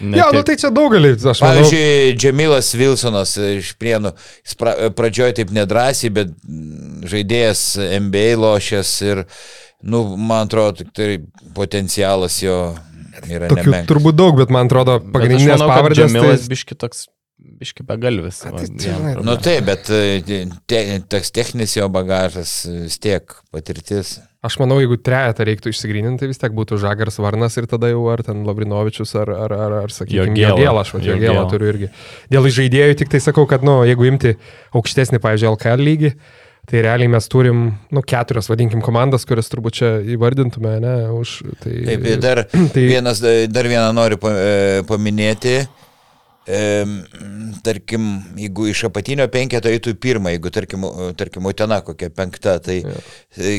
Ne 0.00 0.16
jo, 0.18 0.30
nu 0.32 0.40
tik- 0.40 0.46
tai 0.48 0.56
čia 0.64 0.70
daugelį, 0.74 1.12
aš 1.20 1.42
manau. 1.44 1.60
Pavyzdžiui, 1.60 2.16
Džemilas 2.16 2.72
Wilsonas 2.80 3.36
iš 3.36 3.74
Prienų, 3.80 4.14
jis 4.46 4.56
pra, 4.58 4.74
pradžioje 4.96 5.36
taip 5.42 5.52
nedrasiai, 5.54 6.10
bet 6.16 6.32
mm, 6.32 7.04
žaidėjas 7.12 7.66
NBA 8.00 8.26
lošęs 8.40 8.94
ir, 9.12 9.22
nu, 9.84 10.02
man 10.16 10.48
atrodo, 10.48 10.88
tai 10.96 11.18
potencialas 11.54 12.40
jo 12.42 12.56
yra 13.28 13.48
Tokių 13.52 13.60
nemenkas. 13.60 13.88
turbūt 13.92 14.16
daug, 14.16 14.40
bet 14.40 14.48
man 14.50 14.68
atrodo 14.72 14.98
pagrindinės 15.12 15.60
pavardės. 15.68 16.08
Džemilas 16.08 16.44
Tai, 16.46 16.50
biški 16.56 16.80
toks, 16.80 17.06
biški 17.60 17.84
begalvis. 17.86 18.40
Tai 18.42 18.64
žinai, 18.64 19.14
Nu 19.24 19.36
taip, 19.40 19.66
bet 19.68 19.90
e, 19.92 20.42
te, 20.70 20.80
toks 21.12 21.30
techninis 21.36 21.76
jo 21.76 21.86
bagažas 21.92 22.64
vis 22.66 22.96
tiek 23.02 23.36
patirtis. 23.52 24.16
aš 24.42 24.56
manau, 24.62 24.78
jeigu 24.80 24.96
trejetą 25.04 25.44
reiktų 25.44 25.72
išsigryninti, 25.74 26.22
tai 26.24 26.30
vis 26.32 26.40
tiek 26.40 26.54
būtų 26.56 26.78
Žagaras 26.80 27.20
Varnas 27.20 27.58
ir 27.60 27.66
tada 27.68 27.90
jau 27.92 28.02
ar 28.08 28.22
ten 28.24 28.40
Labrinovičius, 28.48 29.12
ar, 29.20 29.28
ar, 29.46 29.52
ar, 29.52 29.74
ar 29.84 29.92
sakykime. 29.92 30.32
Jogėlą, 30.40 30.80
aš 30.80 30.94
matau, 30.96 31.10
Jogėlą 31.12 31.42
turiu 31.52 31.68
irgi. 31.74 31.90
Dėl 32.32 32.48
žaidėjų 32.58 32.96
tik 33.02 33.12
tai 33.12 33.20
sakau, 33.20 33.44
kad, 33.50 33.66
nu, 33.66 33.82
jeigu 33.84 34.08
imti 34.08 34.32
aukštesnį, 34.72 35.20
pavyzdžiui, 35.20 35.50
LKL 35.52 35.84
lygį, 35.90 36.12
tai 36.70 36.80
realiai 36.86 37.10
mes 37.12 37.26
turim, 37.28 37.60
nu, 37.92 38.02
keturias, 38.06 38.48
vadinkim, 38.48 38.80
komandas, 38.84 39.24
kurias 39.28 39.48
turbūt 39.52 39.76
čia 39.80 39.92
įvardintume, 40.16 40.76
ne, 40.84 40.94
už 41.18 41.36
tai. 41.60 41.74
Taip, 41.88 42.04
ir 42.14 42.20
dar, 42.22 42.44
tai- 42.72 42.86
vienas, 42.88 43.20
dar 43.52 43.68
vieną 43.68 43.90
noriu 43.96 44.20
e, 44.30 44.80
paminėti. 44.88 45.58
E, 46.50 46.86
tarkim, 47.62 48.06
jeigu 48.38 48.66
iš 48.70 48.82
apatinio 48.88 49.26
penketo 49.30 49.70
eitų 49.70 49.92
pirmą, 50.02 50.32
jeigu 50.34 50.50
tarkim, 50.50 50.86
tarkim 51.18 51.46
Utena 51.46 51.78
kokia 51.86 52.08
penkta, 52.14 52.56
tai 52.64 52.80
ja. 52.80 52.94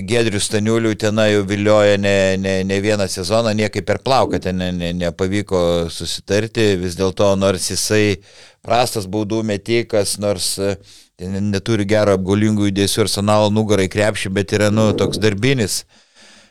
Gedrius 0.09 0.49
Staniulių 0.49 0.91
Utena 0.95 1.27
jau 1.29 1.45
vilioja 1.47 1.99
ne, 2.01 2.15
ne, 2.41 2.55
ne 2.67 2.79
vieną 2.83 3.07
sezoną, 3.11 3.53
niekaip 3.55 3.87
per 3.87 4.01
plauką 4.03 4.41
ten 4.43 4.59
ne, 4.59 4.71
ne, 4.75 4.91
nepavyko 5.05 5.61
susitarti, 5.93 6.73
vis 6.81 6.97
dėlto 6.99 7.29
nors 7.39 7.69
jisai 7.71 8.17
prastas 8.65 9.07
baudų 9.11 9.39
metikas, 9.47 10.17
nors 10.19 10.57
e, 10.59 10.75
neturi 11.21 11.87
gero 11.87 12.17
apgaulingų 12.17 12.71
judesių 12.71 13.05
arsenalo 13.05 13.53
nugarai 13.53 13.87
krepšį, 13.93 14.33
bet 14.35 14.57
yra, 14.57 14.67
nu, 14.73 14.89
toks 14.99 15.21
darbinis 15.21 15.83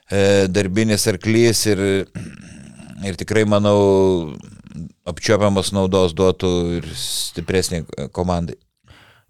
e, 0.09 0.47
darbinis 0.49 1.05
arklys 1.11 1.67
ir, 1.69 1.85
ir 3.05 3.21
tikrai, 3.21 3.45
manau, 3.51 3.77
apčiopiamos 5.09 5.73
naudos 5.77 6.15
duotų 6.17 6.51
ir 6.79 6.89
stipresnį 6.95 7.85
komandai. 8.17 8.57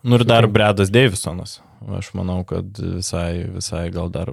Nu 0.02 0.16
ir 0.16 0.24
dar 0.24 0.46
Bredas 0.48 0.90
Davisonas. 0.92 1.58
Aš 1.96 2.12
manau, 2.16 2.42
kad 2.48 2.76
visai, 2.76 3.44
visai 3.52 3.86
gal 3.92 4.08
dar 4.12 4.32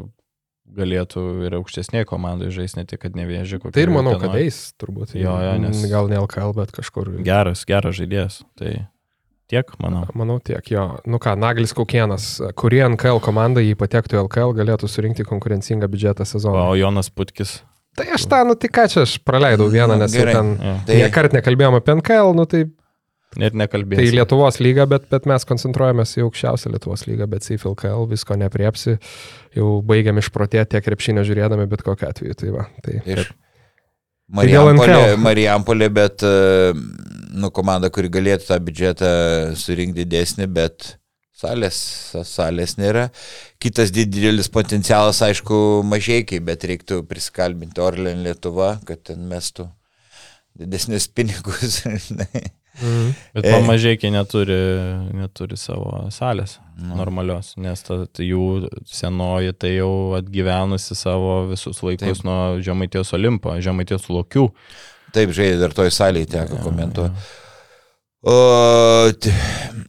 galėtų 0.77 1.21
ir 1.47 1.55
aukštesnėje 1.61 2.05
komandai 2.09 2.49
žaisti, 2.51 2.81
ne 2.81 2.85
tik, 2.87 2.99
kad 3.05 3.15
nevėžė 3.15 3.59
kokia. 3.61 3.73
Tai 3.77 3.85
ir 3.85 3.91
manau, 3.95 4.17
kad 4.19 4.35
eis, 4.35 4.73
turbūt. 4.79 5.13
Jo, 5.15 5.37
jo, 5.43 5.53
nes- 5.63 5.85
Gal 5.89 6.09
ne 6.11 6.19
LKL, 6.19 6.53
bet 6.57 6.73
kažkur. 6.75 7.13
Geras, 7.23 7.63
geras 7.67 7.95
žaidėjas. 7.95 8.41
Tai 8.59 8.73
tiek, 9.47 9.71
manau. 9.79 10.03
Manau 10.13 10.39
tiek, 10.43 10.59
jo. 10.71 10.99
Nu 11.07 11.19
ką, 11.23 11.37
Naglis 11.39 11.71
Kaukienas, 11.73 12.41
kurie 12.59 12.83
NKL 12.83 13.21
komanda 13.23 13.63
jį 13.63 13.75
patektų 13.79 14.19
į 14.19 14.23
LKL, 14.27 14.53
galėtų 14.59 14.89
surinkti 14.91 15.23
konkurencingą 15.27 15.87
biudžetą 15.87 16.27
sezoną. 16.27 16.67
O 16.67 16.75
Jonas 16.75 17.09
Putkis. 17.09 17.61
Tai 17.97 18.05
aš 18.13 18.25
tą, 18.29 18.43
nu 18.45 18.53
tai 18.59 18.69
ką 18.69 18.83
čia, 18.93 19.03
aš 19.07 19.15
praleidau 19.25 19.67
vieną, 19.73 19.95
Nu, 19.97 20.03
nes 20.05 20.13
jau 20.13 20.21
gerai. 20.25 20.35
ten... 20.37 20.51
Ja. 20.61 20.73
Tai- 20.85 20.91
Tai 20.91 20.97
niekart 21.03 21.33
nekalbėjom 21.37 21.77
apie 21.79 21.95
NKL, 21.97 22.35
nu 22.37 22.45
tai, 22.49 22.65
Ir 23.37 23.51
tai 23.51 23.57
nekalbėsiu. 23.59 24.13
Lietuvos 24.15 24.59
lyga, 24.63 24.85
bet, 24.89 25.09
bet 25.11 25.25
mes 25.29 25.43
koncentruojamės 25.49 26.13
į 26.17 26.23
aukščiausią 26.27 26.71
Lietuvos 26.75 27.03
lygą, 27.09 27.27
bet 27.29 27.43
CIF 27.45 27.65
LKL 27.67 28.05
visko 28.13 28.37
nepriepsi, 28.39 28.95
jau 29.57 29.71
baigiam 29.85 30.17
išprotėti 30.21 30.71
tiek 30.75 30.85
krepšinio 30.85 31.25
žiūrėdami, 31.27 31.65
bet 31.73 31.83
kokiu 31.85 32.07
atveju. 32.09 32.37
Tai 32.39 32.53
va, 32.55 32.67
tai... 32.85 33.01
Iš 33.03 33.27
Tai 34.27 34.35
Marijampolė, 34.41 34.95
NKL. 34.95 35.19
Marijampolė, 35.27 35.85
bet, 35.95 36.23
e, 36.27 36.73
nu, 37.39 37.47
komanda, 37.55 37.87
kuri 37.93 38.09
galėtų 38.11 38.49
tą 38.49 38.57
biudžetą 38.59 39.11
surinkti 39.55 40.03
didesnį, 40.03 40.47
bet 40.51 40.89
Salės, 41.37 41.77
salės 42.25 42.77
nėra. 42.79 43.07
Kitas 43.61 43.91
didelis 43.93 44.49
potencialas, 44.49 45.19
aišku, 45.21 45.83
mažiekiai, 45.85 46.41
bet 46.41 46.65
reiktų 46.65 47.03
prisikalbinti 47.05 47.83
Orlen 47.83 48.23
Lietuva, 48.25 48.79
kad 48.89 49.03
ten 49.11 49.27
mestų 49.29 49.67
didesnius 50.57 51.09
pinigus. 51.13 51.83
Mhm. 52.77 53.13
Bet 53.33 53.45
E. 53.47 53.51
pamažėkiai 53.55 54.11
neturi, 54.13 54.55
neturi 55.17 55.57
savo 55.57 56.03
salės 56.13 56.59
Nu. 56.77 56.93
normalios, 56.99 57.55
nes 57.57 57.81
ta, 57.81 58.03
jų 58.21 58.67
senoji 58.85 59.55
tai 59.57 59.71
jau 59.79 60.13
atgyvenusi 60.19 60.93
savo 60.93 61.47
visus 61.49 61.81
laikus 61.81 62.19
Taip. 62.21 62.27
nuo 62.29 62.59
Žemaitijos 62.61 63.15
Olimpo, 63.17 63.55
Žemaitijos 63.65 64.05
Lokių. 64.13 64.51
Taip, 65.09 65.33
žaidė 65.33 65.57
dar 65.63 65.73
toj 65.73 65.89
salėje 65.89 66.29
teko 66.35 66.61
komentuoti. 66.67 67.25
O, 68.27 69.11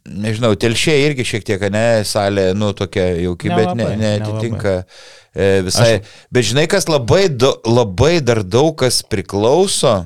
nežinau, 0.06 0.52
telšiai 0.58 1.08
irgi 1.08 1.26
šiek 1.26 1.46
tiek, 1.46 1.64
ne, 1.74 2.04
salė, 2.06 2.52
nu, 2.58 2.70
tokia 2.76 3.08
jauki, 3.18 3.50
bet 3.50 3.72
ne, 3.72 3.88
Nelabai, 3.88 3.98
neatitinka 4.02 4.74
e, 4.78 5.48
visai. 5.66 5.90
Aš... 5.98 6.14
Bet 6.34 6.48
žinai, 6.52 6.68
kas 6.70 6.88
labai, 6.90 7.26
do, 7.32 7.50
labai 7.66 8.18
dar 8.22 8.44
daug 8.46 8.76
kas 8.78 9.00
priklauso, 9.02 10.00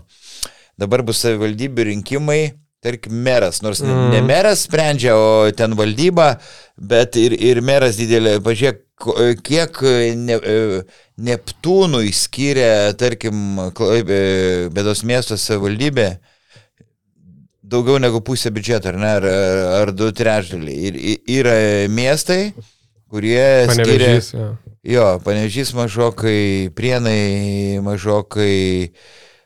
dabar 0.80 1.04
bus 1.06 1.20
savivaldybių 1.26 1.88
rinkimai, 1.90 2.40
tarkim, 2.82 3.14
meras, 3.22 3.60
nors 3.62 3.82
mm. 3.84 4.08
Ne 4.14 4.24
meras 4.26 4.64
sprendžia, 4.66 5.14
o 5.14 5.46
ten 5.54 5.76
valdyba, 5.78 6.32
bet 6.80 7.20
ir, 7.20 7.36
ir 7.36 7.60
meras 7.62 8.00
didelė, 8.00 8.38
pažiūrėk, 8.42 8.82
ko- 9.02 9.16
kiek 9.44 9.84
ne, 10.24 10.40
e, 10.40 10.82
Neptūnui 11.22 12.08
skiria, 12.16 12.90
tarkim, 12.98 13.60
e, 13.68 14.04
Bėdos 14.72 15.04
miesto 15.06 15.36
savivaldybė 15.38 16.14
daugiau 17.72 17.98
negu 18.02 18.20
pusė 18.24 18.52
biudžeto, 18.54 18.92
ar 18.92 19.00
ne, 19.00 19.10
ar, 19.18 19.26
ar 19.80 19.92
du 19.96 20.10
trečdaliai. 20.14 20.92
Ir 20.92 21.00
yra 21.40 21.56
miestai, 21.92 22.52
kurie 23.12 23.66
skiria... 23.72 24.14
Panevežys, 24.14 24.32
jo. 24.94 25.08
Panežys 25.24 25.72
mažokai, 25.76 26.70
prienai 26.76 27.80
mažokai, 27.84 28.92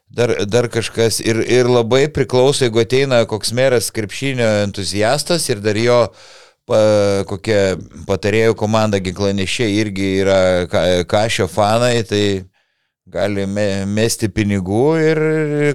dar, 0.08 0.34
dar 0.46 0.70
kažkas. 0.72 1.20
Ir, 1.24 1.42
ir 1.42 1.70
labai 1.70 2.06
priklauso, 2.12 2.64
jeigu 2.66 2.82
ateina 2.84 3.24
koks 3.28 3.54
meras 3.56 3.92
krepšinio 3.94 4.48
entuziastas 4.64 5.48
ir 5.50 5.62
dar 5.64 5.78
jo 5.80 6.00
pa, 6.66 6.80
kokia 7.30 7.76
patarėjų 8.08 8.58
komanda 8.58 9.00
ginklanešė 9.02 9.70
irgi 9.80 10.12
yra 10.24 10.40
ka, 10.70 10.86
kažio 11.10 11.48
fanai, 11.50 12.00
tai 12.08 12.24
gali 13.06 13.44
me, 13.46 13.64
mesti 13.86 14.26
pinigų 14.34 14.80
ir 14.98 15.18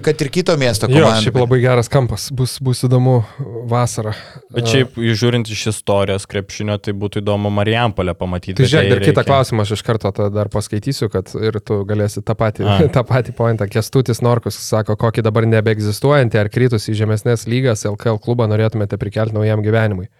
kad 0.04 0.20
ir 0.20 0.28
kito 0.34 0.52
miesto 0.60 0.84
Jo, 0.90 1.00
komanda. 1.06 1.20
šiaip 1.24 1.38
labai 1.40 1.58
geras 1.62 1.88
kampas, 1.92 2.26
bus, 2.36 2.58
bus 2.60 2.82
įdomu 2.84 3.22
vasarą. 3.70 4.12
Bet 4.52 4.68
šiaip, 4.68 4.98
žiūrint 5.16 5.48
iš 5.48 5.62
istorijos 5.72 6.26
krepšinio, 6.28 6.76
tai 6.84 6.92
būtų 6.92 7.22
įdomu 7.22 7.48
Marijampolę 7.56 8.12
pamatyti. 8.18 8.58
Tai 8.60 8.68
žiūrėk, 8.68 8.84
jai 8.84 8.92
dar 8.92 9.00
kitą 9.06 9.14
reikia- 9.22 9.28
klausimą 9.30 9.64
aš 9.64 9.72
iš 9.78 9.84
karto 9.86 10.12
dar 10.34 10.50
paskaitysiu, 10.52 11.08
kad 11.12 11.32
ir 11.40 11.56
tu 11.64 11.80
galėsi 11.88 12.20
tą 12.20 12.36
patį, 12.36 12.66
A. 12.68 12.76
tą 12.98 13.04
patį 13.08 13.32
pointą. 13.38 13.68
Kestutis 13.72 14.20
Norkus 14.20 14.60
sako, 14.60 14.98
kokį 15.00 15.24
dabar 15.24 15.48
nebeegzistuojantį 15.48 16.42
ar 16.44 16.52
kritus 16.52 16.90
į 16.92 16.98
žemesnės 17.00 17.48
lygas 17.48 17.86
LKL 17.88 18.20
klubą 18.20 18.44
norėtumėte 18.52 19.00
prikelti 19.00 19.34
naujam 19.40 19.64
gyvenimui. 19.64 20.10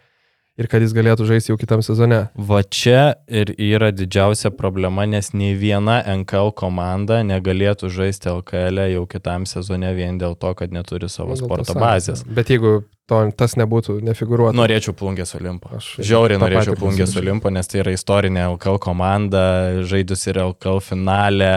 Ir 0.60 0.68
kad 0.68 0.82
jis 0.84 0.92
galėtų 0.92 1.24
žaisti 1.24 1.48
jau 1.48 1.56
kitam 1.56 1.80
sezone. 1.80 2.26
Va 2.36 2.58
čia 2.60 3.14
ir 3.24 3.54
yra 3.56 3.88
didžiausia 3.88 4.50
problema, 4.52 5.06
nes 5.08 5.30
nei 5.32 5.54
viena 5.56 6.02
NKL 6.04 6.50
komanda 6.52 7.22
negalėtų 7.24 7.88
žaisti 7.88 8.28
LKL 8.28 8.82
jau 8.92 9.06
kitam 9.08 9.46
sezone 9.48 9.94
vien 9.96 10.18
dėl 10.20 10.36
to, 10.36 10.50
kad 10.58 10.74
neturi 10.76 11.08
savo 11.08 11.32
dėl 11.32 11.46
sporto 11.46 11.72
bazės. 11.80 12.20
Bet 12.28 12.52
jeigu 12.52 12.82
to, 13.08 13.20
tas 13.32 13.56
nebūtų 13.56 13.96
nefiguruota. 14.04 14.52
Norėčiau 14.58 14.92
plungės 14.98 15.32
Olimpo. 15.38 15.70
Aš 15.78 15.88
Žiauriai 16.04 16.42
norėčiau 16.42 16.76
plungės. 16.76 17.14
Olimpo, 17.16 17.48
nes 17.54 17.72
tai 17.72 17.80
yra 17.80 17.94
istorinė 17.96 18.44
LKL 18.50 18.76
komanda, 18.84 19.46
žaidus 19.88 20.26
ir 20.28 20.42
LKL 20.42 20.82
finale, 20.84 21.54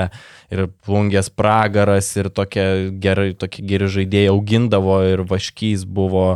ir 0.56 0.70
plungės 0.88 1.28
pragaras, 1.36 2.14
ir 2.16 2.32
tokie 2.32 2.96
geri, 3.04 3.36
tokie 3.36 3.68
geri 3.68 3.92
žaidėjai 4.00 4.32
augindavo, 4.32 5.02
ir 5.12 5.26
vaškys 5.28 5.84
buvo. 5.84 6.30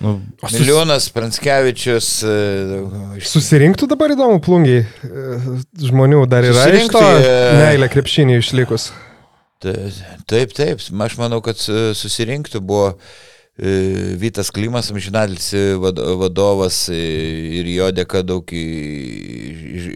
Nu, 0.00 0.14
Milijonas 0.52 1.10
Pranskevičius. 1.12 2.08
e, 2.24 3.20
Susirinktų 3.20 3.86
dabar 3.90 4.14
įdomu 4.14 4.38
plungiai. 4.40 4.86
e, 4.86 4.86
Žmonių 5.76 6.22
dar 6.30 6.46
yra 6.48 6.68
iš 6.72 6.88
to 6.88 7.02
e, 7.04 7.34
meilė 7.60 7.88
krepšinį 7.92 8.38
išlikus. 8.40 8.90
Ta- 9.60 9.74
Taip, 10.30 10.54
taip, 10.56 10.80
aš 10.80 11.18
manau, 11.20 11.42
kad 11.44 11.56
su- 11.60 11.92
susirinktų 11.94 12.60
buvo 12.64 12.94
Vytas 13.60 14.48
Klimas, 14.48 14.86
amžinadėlis 14.88 15.50
vadovas 16.16 16.86
ir 16.88 17.66
jo 17.68 17.90
dėka 17.92 18.22
daug 18.24 18.48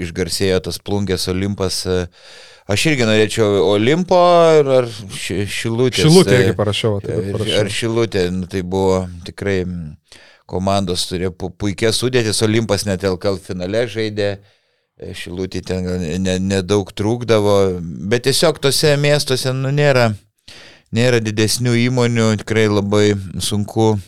išgarsėjo 0.05 0.59
tas 0.67 0.77
plungės 0.85 1.25
Olimpas. 1.33 1.87
e. 1.87 2.07
Aš 2.65 2.87
irgi 2.89 3.05
norėčiau 3.05 3.59
Olimpo 3.75 4.17
ar, 4.17 4.69
ar 4.81 4.87
ši- 5.13 5.43
Šilutės. 5.53 6.01
Šilutė 6.07 6.33
e, 6.33 6.43
irgi 6.47 6.55
parašiau. 6.57 7.01
Tai 7.05 7.13
Ar, 7.19 7.27
parašiau. 7.35 7.59
ar 7.61 7.69
Šilutė, 7.79 8.23
nu, 8.33 8.47
tai 8.49 8.63
buvo 8.65 9.03
tikrai 9.27 9.59
komandos 10.49 11.05
turėjo 11.11 11.33
pu- 11.37 11.53
puikias 11.61 11.99
sudėtis, 12.01 12.41
Olimpas 12.45 12.87
net 12.89 13.05
LKL 13.05 13.37
finale 13.45 13.85
žaidė. 13.89 14.31
E, 14.97 15.13
Šilutė 15.13 15.61
ten 15.67 15.85
gal 15.85 15.99
ne- 16.01 16.17
ne- 16.23 16.39
nedaug 16.41 16.89
trūkdavo, 16.97 17.81
bet 18.09 18.25
tiesiog 18.29 18.61
tose 18.63 18.95
miestuose 18.97 19.53
nu, 19.53 19.69
nėra, 19.75 20.15
nėra 20.95 21.19
didesnių 21.21 21.75
įmonių, 21.89 22.31
tikrai 22.45 22.69
labai 22.71 23.11
sunku. 23.45 23.99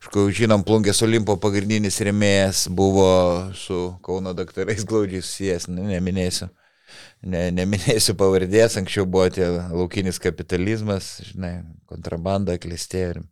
Aišku, 0.00 0.30
žinom, 0.32 0.62
Plungės 0.64 1.02
Olimpo 1.04 1.36
pagrindinis 1.36 2.00
remėjas 2.00 2.64
buvo 2.72 3.50
su 3.54 3.90
Kauno 4.02 4.32
daktarais 4.32 4.86
glaudžiai 4.88 5.20
susijęs, 5.20 5.68
nu, 5.68 5.84
neminėsiu. 5.90 6.48
Ne, 7.20 7.48
neminėsiu 7.52 8.14
pavardės, 8.16 8.78
anksčiau 8.80 9.04
buvo 9.04 9.28
tie 9.34 9.46
laukinis 9.50 10.20
kapitalizmas, 10.22 11.18
žinai, 11.28 11.60
kontrabanda 11.90 12.56
klestėjo 12.60 13.14
ir 13.14 13.22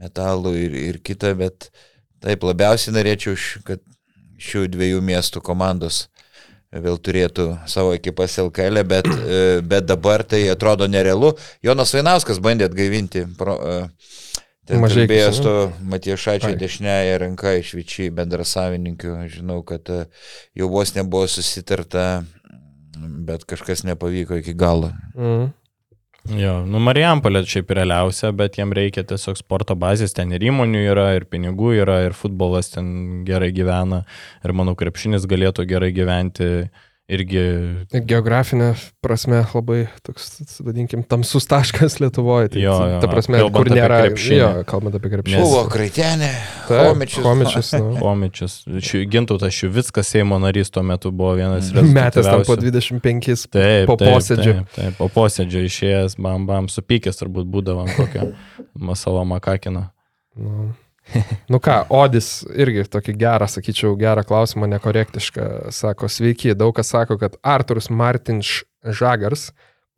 metalų 0.00 0.54
ir, 0.56 0.76
ir 0.92 1.00
kita, 1.04 1.34
bet 1.36 1.68
taip 2.24 2.44
labiausiai 2.46 2.94
norėčiau, 2.96 3.36
kad 3.66 3.82
šių 4.40 4.66
dviejų 4.72 5.02
miestų 5.04 5.42
komandos 5.44 6.06
vėl 6.70 7.00
turėtų 7.02 7.46
savo 7.68 7.94
ekipas 7.96 8.36
LKL, 8.38 8.84
bet, 8.86 9.08
e, 9.10 9.60
bet 9.66 9.88
dabar 9.88 10.22
tai 10.22 10.44
atrodo 10.52 10.86
nerealu. 10.86 11.32
Jonas 11.66 11.94
Vainauskas 11.96 12.38
bandė 12.42 12.68
atgaivinti 12.70 13.24
pro, 13.38 13.56
e, 13.58 13.80
ane? 15.26 15.32
su 15.34 15.42
to 15.42 15.54
Matiešaičio 15.90 16.52
Ai. 16.52 16.58
dešinėje 16.60 17.16
ranka 17.24 17.56
iš 17.58 17.74
Vyčiai 17.74 18.12
bendrasavininkių. 18.14 19.16
Žinau, 19.32 19.64
kad 19.66 19.90
e, 19.90 20.04
jau 20.54 20.70
vos 20.70 20.94
nebuvo 20.94 21.26
susitarta, 21.30 22.22
bet 23.00 23.46
kažkas 23.48 23.84
nepavyko 23.88 24.40
iki 24.40 24.54
galo. 24.58 24.92
Mhm. 25.16 25.50
Jo, 26.36 26.58
nu 26.68 26.76
Marijampolė 26.84 27.40
šiaip 27.48 27.70
realiausia, 27.72 28.28
bet 28.36 28.58
jiem 28.58 28.74
reikia 28.76 29.06
tiesiog 29.08 29.38
sporto 29.40 29.72
bazės, 29.78 30.12
ten 30.12 30.34
ir 30.36 30.42
įmonių 30.50 30.82
yra, 30.90 31.06
ir 31.16 31.24
pinigų 31.24 31.72
yra, 31.80 32.02
ir 32.04 32.16
futbolas 32.16 32.68
ten 32.74 33.22
gerai 33.24 33.48
gyvena, 33.56 34.02
ir 34.44 34.52
manau, 34.52 34.76
krepšinis 34.76 35.24
galėtų 35.30 35.64
gerai 35.70 35.88
gyventi 35.96 36.68
irgi. 37.10 37.42
Geografinė 38.08 38.70
prasme 39.04 39.40
labai 39.50 39.80
toks, 40.06 40.28
vadinkim, 40.64 41.02
tamsus 41.08 41.46
taškas 41.50 41.98
Lietuvoje. 42.02 42.52
Tai, 42.54 42.62
Jo, 42.62 42.76
jo, 42.94 42.98
ta 43.02 43.10
prasme, 43.10 43.40
kur 43.54 43.70
nėra 43.72 44.00
krepšinį. 44.04 44.38
Jo, 44.38 44.50
kalbant 44.68 44.98
apie 44.98 45.12
krepšinį. 45.12 45.42
Buvo 45.42 45.62
Kraitenė, 45.72 46.30
Taip, 46.68 46.82
Homičius. 46.88 47.24
Homičius, 47.26 47.72
nu. 47.78 47.94
Pomičius. 48.04 48.58
Gintautas 49.10 49.56
Šiuvickas 49.56 50.12
Seimo 50.14 50.38
narys 50.42 50.72
tuo 50.74 50.84
metu 50.86 51.12
buvo 51.14 51.34
vienas 51.38 51.72
Metęs 51.74 52.26
tam 52.26 52.44
po 52.46 52.56
rezultatyviausių. 52.58 53.00
25 53.00 53.46
Taip, 53.54 53.88
po 53.90 53.96
taip, 54.00 54.12
posėdžio. 54.14 54.54
Taip, 54.60 54.76
taip, 54.76 54.98
po 55.00 55.10
posėdžio 55.14 55.64
išėjęs, 55.68 56.18
bam, 56.22 56.46
bam, 56.48 56.70
supykęs 56.72 57.20
turbūt 57.22 57.50
būdavo 57.50 57.86
ant 57.86 57.96
kokio 57.98 58.30
masalo 58.90 59.24
makakino. 59.28 59.88
Nu. 60.38 60.70
Nu 61.52 61.58
ką, 61.62 61.80
Odis 61.90 62.42
irgi 62.54 62.84
tokį 62.92 63.14
gerą, 63.18 63.48
sakyčiau, 63.50 63.96
gerą 63.98 64.22
klausimą, 64.28 64.68
nekorektišką. 64.76 65.70
Sako, 65.74 66.08
sveiki, 66.12 66.54
daug 66.54 66.74
kas 66.76 66.92
sako, 66.94 67.18
kad 67.18 67.34
Arturas 67.42 67.90
Martinš 67.90 68.62
Žagars, 68.84 69.50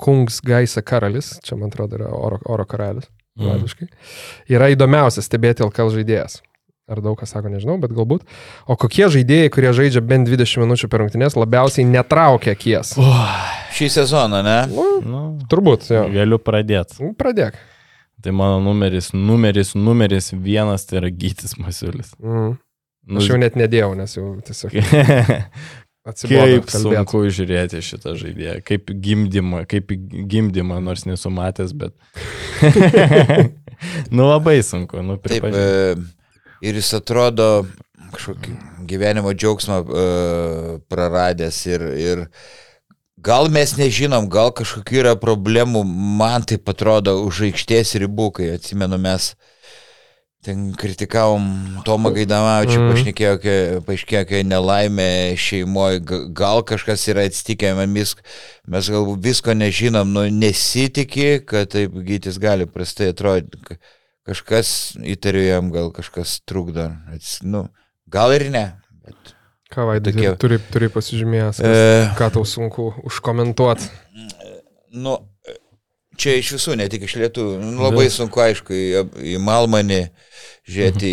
Kungs 0.03 0.41
Gaisa 0.43 0.83
Karalis, 0.83 1.37
čia 1.45 1.55
man 1.61 1.71
atrodo 1.71 1.99
yra 2.01 2.09
oro, 2.11 2.41
oro 2.51 2.65
karalis, 2.67 3.11
Mm. 3.33 3.47
latviškai, 3.49 3.87
yra 4.53 4.67
įdomiausias 4.75 5.25
stebėti 5.25 5.63
LKL 5.65 5.89
žaidėjas. 5.95 6.41
Ar 6.91 6.99
daug 7.01 7.15
kas 7.17 7.31
sako, 7.33 7.49
nežinau, 7.49 7.79
bet 7.81 7.95
galbūt. 7.97 8.27
O 8.69 8.75
kokie 8.77 9.07
žaidėjai, 9.09 9.49
kurie 9.55 9.71
žaidžia 9.73 10.03
bent 10.05 10.29
20 10.29 10.61
minučių 10.61 10.89
per 10.93 11.01
rungtynės, 11.01 11.37
labiausiai 11.39 11.87
netraukia 11.89 12.53
akies? 12.53 12.91
Šį 13.73 13.89
sezoną, 13.95 14.43
ne? 14.45 14.57
Nu, 14.69 14.85
Nu, 15.01 15.23
turbūt, 15.49 15.87
jo. 15.89 16.03
galiu 16.13 16.37
pradėti. 16.43 16.99
Nu, 17.01 17.15
Pradėk. 17.17 17.55
Tai 18.23 18.33
mano 18.39 18.61
numeris, 18.63 19.11
numeris, 19.17 19.75
numeris 19.75 20.33
vienas 20.33 20.87
tai 20.87 21.01
yra 21.01 21.11
Gytis 21.11 21.57
Masiulis. 21.59 22.13
Mm. 22.23 22.55
Nu, 23.11 23.19
Aš 23.19 23.33
jau 23.33 23.39
net 23.41 23.57
nedėjau, 23.59 23.97
nes 23.99 24.13
jau 24.15 24.29
tiesiog 24.47 24.77
atsibodo 26.09 26.45
Kaip 26.47 26.69
kalbėt. 26.71 26.99
sunku 27.01 27.23
žiūrėti 27.35 27.81
šitą 27.83 28.15
žaidėją, 28.19 28.57
kaip 28.67 28.93
gimdymą, 29.03 29.65
kaip 29.71 29.91
gimdymą, 30.31 30.79
nors 30.83 31.03
nesu 31.07 31.31
matęs, 31.35 31.75
bet... 31.75 31.95
nu 34.15 34.29
labai 34.29 34.61
sunku, 34.67 35.03
nu 35.03 35.19
Taip, 35.19 35.43
pripažinti. 35.43 35.59
e, 35.59 36.69
ir 36.69 36.79
jis 36.79 36.93
atrodo 36.99 37.49
kažkokį 38.13 38.55
gyvenimo 38.87 39.33
džiaugsmą 39.35 39.79
uh, 39.83 40.67
praradęs 40.93 41.59
ir, 41.71 41.87
ir 41.97 42.27
gal 43.23 43.49
mes 43.53 43.77
nežinom, 43.79 44.29
gal 44.33 44.53
kažkokių 44.57 45.01
yra 45.05 45.15
problemų, 45.21 45.85
man 46.19 46.45
tai 46.49 46.59
atrodo 46.59 47.21
už 47.27 47.47
aikštės 47.51 47.97
ribų, 48.03 48.31
kai 48.39 48.53
atsimenu 48.57 48.99
mes 49.03 49.33
ten 50.43 50.73
kritikavom 50.75 51.45
Tomą 51.87 52.11
Gaidamavičių, 52.17 52.79
mm. 52.81 52.89
pašnekėjo, 52.91 53.35
kai 53.45 53.57
paaiškėjo, 53.87 54.23
kai 54.27 54.41
nelaimė 54.43 55.09
šeimoje, 55.39 56.01
gal 56.35 56.65
kažkas 56.67 57.07
yra 57.13 57.29
atsitikę, 57.29 57.71
mes, 57.87 58.17
mes 58.67 58.91
galbūt 58.91 59.23
visko 59.23 59.55
nežinom, 59.55 60.11
nu 60.11 60.27
nesitikė, 60.35 61.45
kad 61.47 61.71
taip 61.77 61.95
gytis 62.09 62.43
gali 62.43 62.67
prastai 62.67 63.13
atrodyti 63.15 63.79
kažkas 64.27 64.97
įtariu 65.15 65.45
jam, 65.47 65.71
gal 65.75 65.93
kažkas 65.95 66.41
trukdo. 66.47 66.91
Nu, 67.47 67.69
gal 68.11 68.35
ir 68.35 68.49
ne. 68.55 68.67
Bet... 69.07 69.32
Ką 69.73 69.87
vaidai, 69.89 70.13
Tokie- 70.13 70.37
turi, 70.37 70.59
turi 70.73 70.89
pasižymėjęs, 70.93 71.61
kas, 71.65 71.77
E. 71.83 72.09
ką 72.19 72.27
tau 72.35 72.45
sunku 72.45 72.91
užkomentuoti. 73.09 73.87
Nu, 74.93 75.15
čia 76.21 76.35
iš 76.37 76.51
visų, 76.59 76.77
ne 76.77 76.89
tik 76.93 77.07
iš 77.09 77.15
lietuvių. 77.23 77.55
Nu, 77.63 77.87
labai 77.87 78.09
sunku, 78.13 78.43
aišku, 78.45 78.75
į, 78.77 79.05
į 79.33 79.39
Malmanį 79.41 80.03
žiūrėti, 80.69 81.13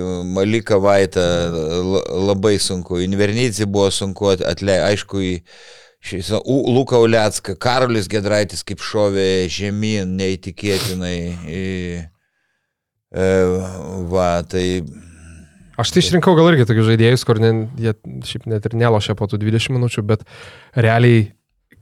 į 0.00 0.06
Maliką 0.32 0.78
Vaitą 0.80 1.24
la- 1.84 2.06
labai 2.32 2.56
sunku. 2.58 2.96
Į 3.02 3.10
Invernydį 3.10 3.66
buvo 3.68 3.90
sunku 3.92 4.32
atleisti, 4.32 4.80
aišku, 4.88 5.20
į 5.20 5.34
šis, 6.00 6.30
U, 6.46 6.56
Luką 6.72 6.96
Ulecką, 7.04 7.58
Karolis 7.60 8.08
Gedraitis 8.08 8.64
kaip 8.64 8.80
šovė 8.80 9.48
žemyn, 9.52 10.16
neįtikėtinai. 10.16 11.18
Į, 11.44 11.66
e, 13.12 13.28
va, 14.08 14.30
tai 14.48 14.80
Aš 15.78 15.92
tai 15.94 16.02
išrinkau 16.02 16.34
gal 16.34 16.48
irgi 16.50 16.66
tokius 16.66 16.88
žaidėjus, 16.88 17.22
kur 17.26 17.38
ne, 17.38 17.52
jie 17.78 17.92
šiaip 18.26 18.48
net 18.50 18.64
ir 18.66 18.74
nelošia 18.80 19.14
po 19.18 19.28
tų 19.30 19.38
20 19.44 19.76
minučių, 19.76 20.02
bet 20.08 20.24
realiai, 20.74 21.28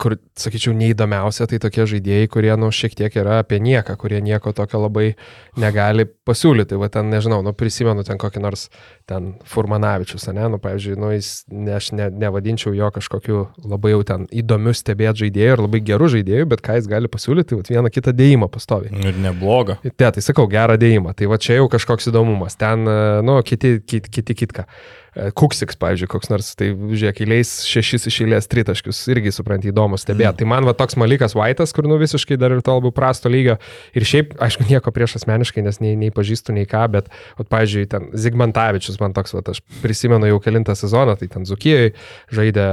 kur, 0.00 0.16
sakyčiau, 0.38 0.74
neįdomiausia, 0.76 1.46
tai 1.50 1.58
tokie 1.62 1.86
žaidėjai, 1.88 2.28
kurie, 2.32 2.52
nu, 2.60 2.68
šiek 2.74 2.96
tiek 2.98 3.14
yra 3.18 3.40
apie 3.42 3.58
nieką, 3.62 3.96
kurie 4.00 4.20
nieko 4.24 4.52
tokio 4.56 4.80
labai 4.82 5.14
negali 5.60 6.06
pasiūlyti. 6.06 6.78
Va 6.80 6.88
ten, 6.92 7.08
nežinau, 7.12 7.40
nu, 7.46 7.54
prisimenu 7.56 8.04
ten 8.06 8.20
kokį 8.20 8.42
nors 8.44 8.66
ten 9.08 9.34
Furmanavičius, 9.48 10.28
ne, 10.36 10.48
nu, 10.52 10.60
pavyzdžiui, 10.62 10.98
nu, 11.00 11.12
jis, 11.14 11.30
ne, 11.52 11.76
aš 11.78 11.90
ne, 11.96 12.10
nevadinčiau 12.24 12.74
jo 12.76 12.90
kažkokiu 12.94 13.46
labai 13.64 13.94
jau 13.94 14.02
ten 14.08 14.28
įdomiu 14.34 14.74
stebėt 14.76 15.22
žaidėjų 15.22 15.56
ir 15.56 15.64
labai 15.66 15.82
gerų 15.86 16.10
žaidėjų, 16.18 16.50
bet 16.52 16.64
ką 16.66 16.78
jis 16.80 16.90
gali 16.90 17.10
pasiūlyti, 17.12 17.58
va 17.58 17.66
vieną 17.66 17.92
kitą 17.94 18.14
dėjimą 18.16 18.50
pastovi. 18.52 18.92
Ir 19.02 19.18
nebloga. 19.22 19.80
Te, 19.86 20.10
tai 20.10 20.24
sakau, 20.24 20.48
gerą 20.50 20.78
dėjimą. 20.80 21.16
Tai 21.16 21.32
va 21.32 21.40
čia 21.42 21.60
jau 21.60 21.70
kažkoks 21.72 22.10
įdomumas. 22.12 22.58
Ten, 22.60 22.86
nu, 23.26 23.40
kiti, 23.46 23.78
kiti, 23.82 24.12
kiti 24.12 24.38
kitką. 24.44 24.66
E, 24.66 24.95
Kuksiks, 25.16 25.78
pavyzdžiui, 25.80 26.08
koks 26.12 26.28
nors, 26.28 26.50
tai 26.60 26.68
žiūrėk, 26.74 27.22
eiliais 27.24 27.50
šešis 27.64 28.04
iš 28.10 28.18
eilės 28.26 28.48
tritaškius, 28.52 28.98
irgi 29.14 29.32
supranti, 29.32 29.70
įdomu 29.72 29.96
stebėti. 29.96 30.28
Mm. 30.28 30.38
Tai 30.42 30.48
man 30.50 30.68
va 30.68 30.74
toks 30.76 30.98
Malikas 31.00 31.32
Vaitas, 31.38 31.72
kur 31.76 31.88
nu 31.88 31.96
visiškai 32.00 32.36
dar 32.40 32.52
ir 32.52 32.60
to 32.64 32.74
labai 32.76 32.92
prasto 32.92 33.32
lygio. 33.32 33.56
Ir 33.96 34.04
šiaip, 34.04 34.34
aišku, 34.44 34.66
nieko 34.68 34.92
prieš 34.92 35.16
asmeniškai, 35.22 35.64
nes 35.64 35.80
nei, 35.80 35.94
nei 35.96 36.12
pažįstu, 36.12 36.52
nei 36.56 36.68
ką, 36.68 36.84
bet, 36.92 37.08
va, 37.38 37.48
pavyzdžiui, 37.48 37.86
ten 37.94 38.10
Zigmantavičius 38.12 39.00
man 39.00 39.16
toks, 39.16 39.32
va, 39.38 39.44
aš 39.54 39.62
prisimenu 39.80 40.28
jau 40.28 40.42
kilintą 40.44 40.76
sezoną, 40.76 41.16
tai 41.16 41.30
ten 41.32 41.48
Zukijai 41.48 41.94
žaidė, 42.36 42.68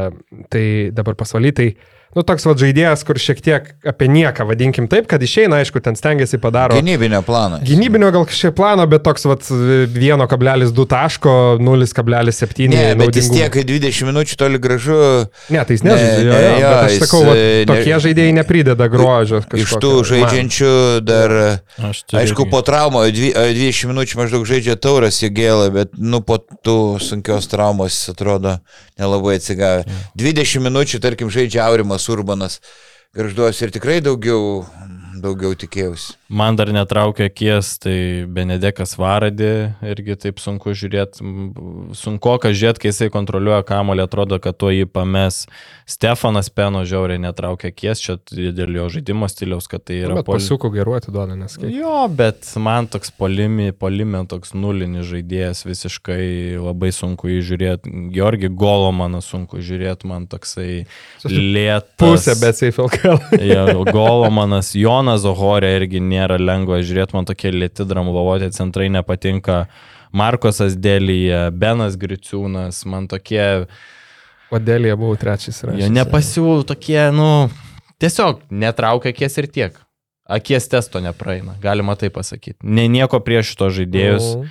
tai 0.51 0.65
dabar 0.91 1.15
pasvalytai. 1.19 1.71
Nu, 2.15 2.21
toks 2.23 2.45
va 2.45 2.53
žaidėjas, 2.53 3.01
kur 3.07 3.17
šiek 3.17 3.39
tiek 3.41 3.69
apie 3.89 4.07
nieką, 4.07 4.45
vadinkim 4.45 4.87
taip, 4.91 5.07
kad 5.09 5.21
išeina, 5.25 5.61
aišku, 5.63 5.81
ten 5.81 5.95
stengiasi 5.97 6.37
padaro. 6.37 6.75
gynybinio 6.77 7.21
plano. 7.25 7.57
Gynybinio 7.65 8.11
gal 8.13 8.25
kažkiek 8.29 8.53
plano, 8.55 8.85
bet 8.87 9.03
toks 9.03 9.25
vat, 9.25 9.41
1,2 9.41 10.85
taško, 10.87 11.57
0,7. 11.59 12.69
Ne, 12.69 12.95
bet 12.95 13.15
vis 13.15 13.29
tiek 13.33 13.53
20 13.53 14.05
minučių 14.09 14.37
toli 14.39 14.59
gražu. 14.61 14.97
Ne, 15.53 15.63
tai 15.65 15.77
jis 15.77 15.83
nežaidžia. 15.85 16.17
Ne, 16.17 16.27
jo, 16.27 16.33
ne, 16.33 16.43
jo, 16.43 16.59
jo, 16.61 16.71
aš 16.83 16.91
jis, 16.93 17.03
sakau, 17.05 17.21
vat, 17.27 17.37
e, 17.37 17.65
tokie 17.69 17.93
ne- 17.93 17.99
žaidėjai 18.05 18.35
neprideda 18.39 18.87
grožio. 18.93 19.41
Iš 19.43 19.49
kažkokio. 19.53 19.81
tų 19.83 19.93
Man. 19.95 20.07
žaidžiančių 20.11 20.71
dar, 21.07 21.35
aišku, 21.79 22.45
irgi. 22.45 22.49
po 22.51 22.61
traumo 22.61 23.03
dvi- 23.09 23.33
e, 23.35 23.53
20 23.57 23.89
minučių 23.91 24.21
maždaug 24.21 24.45
žaidžia 24.47 24.75
tauras 24.79 25.19
jėgėlą, 25.23 25.71
bet, 25.73 25.89
nu, 25.97 26.21
po 26.21 26.37
tų 26.37 26.77
sunkios 27.01 27.47
traumos 27.51 27.97
atrodo 28.09 28.59
nelabai 28.99 29.37
atsigavę. 29.39 29.85
20 30.17 30.61
minučių, 30.61 30.99
tarkim, 31.03 31.29
žaidžia 31.33 31.65
Aurimas 31.67 32.02
Urbanas. 32.09 32.59
Garžduos 33.13 33.61
ir 33.61 33.73
tikrai 33.75 33.99
daugiau, 34.01 34.63
daugiau 35.21 35.53
tikėjausi. 35.53 36.17
Man 36.33 36.55
dar 36.57 36.71
netraukia 36.73 37.27
akies, 37.29 37.75
tai 37.83 38.25
Benedekas 38.25 38.95
Varadi, 38.97 39.49
irgi 39.85 40.15
taip 40.17 40.39
sunku 40.41 40.73
žiūrėti, 40.73 41.21
sunku 41.99 42.31
ką 42.41 42.49
žiūrėti, 42.57 42.81
kai 42.81 42.89
jisai 42.89 43.09
kontroliuoja 43.13 43.61
kamolį, 43.69 44.01
atrodo, 44.07 44.39
kad 44.41 44.57
tuo 44.57 44.71
jį 44.73 44.87
pames. 44.89 45.43
Stefanas 45.85 46.49
Peno 46.49 46.81
žiauriai 46.89 47.21
netraukia 47.21 47.69
akies, 47.69 48.01
čia 48.01 48.15
dėl 48.33 48.73
jo 48.79 48.87
žaidimo 48.95 49.27
stiliaus, 49.29 49.67
kad 49.69 49.83
tai 49.85 49.99
Nu, 49.99 50.07
yra 50.07 50.15
Bet 50.21 50.25
pol- 50.29 50.39
pasiukų 50.39 50.71
gerų 50.73 50.95
atiduoda, 50.97 51.35
nes 51.37 51.53
kaip. 51.59 51.69
Jo, 51.75 52.07
bet 52.09 52.49
man 52.57 52.87
toks 52.89 53.13
polimi, 53.13 53.69
polime 53.75 54.23
toks 54.31 54.55
nulinis 54.57 55.05
žaidėjas 55.11 55.61
visiškai 55.67 56.57
labai 56.63 56.89
sunku 56.95 57.29
jį 57.29 57.43
žiūrėti. 57.51 57.93
Georgi 58.15 58.49
Golomanas 58.49 59.29
sunku 59.29 59.61
žiūrėti, 59.61 60.09
man 60.09 60.25
toksai 60.31 60.87
lėtas. 61.27 61.93
Pusė, 62.01 62.37
bet 62.41 62.57
safe 62.57 62.81
LKL. 62.87 63.21
Ja, 63.43 63.67
Golomanas, 63.93 64.73
Jonas 64.73 65.21
Zohorė 65.27 65.75
irgi 65.77 66.01
nėra 66.23 66.39
lengva 66.39 66.79
žiūrėti, 66.81 67.13
man 67.19 67.27
tokie 67.29 67.51
lėti 67.53 67.85
dramlovoti 67.87 68.49
centrai 68.55 68.87
nepatinka. 68.89 69.67
Markosas 70.13 70.75
Dėlyje, 70.77 71.47
Benas 71.57 71.95
Griciūnas, 71.97 72.83
man 72.85 73.07
tokie, 73.09 73.65
Vadėlėje 74.53 74.97
buvau 75.01 75.15
trečias. 75.17 75.63
jo 75.65 75.87
nepasiūlų, 75.89 76.67
tokie, 76.69 76.99
nu, 77.15 77.49
tiesiog 77.97 78.43
netraukia 78.53 79.09
akies 79.09 79.37
ir 79.41 79.47
tiek. 79.49 79.79
Akies 80.29 80.69
testo 80.69 81.01
nepraeina, 81.03 81.55
galima 81.59 81.95
tai 81.99 82.11
pasakyti. 82.13 82.61
Ne 82.63 82.85
nieko 82.87 83.17
prieš 83.19 83.55
šito 83.55 83.71
žaidėjus, 83.73 84.29
Nu. 84.37 84.45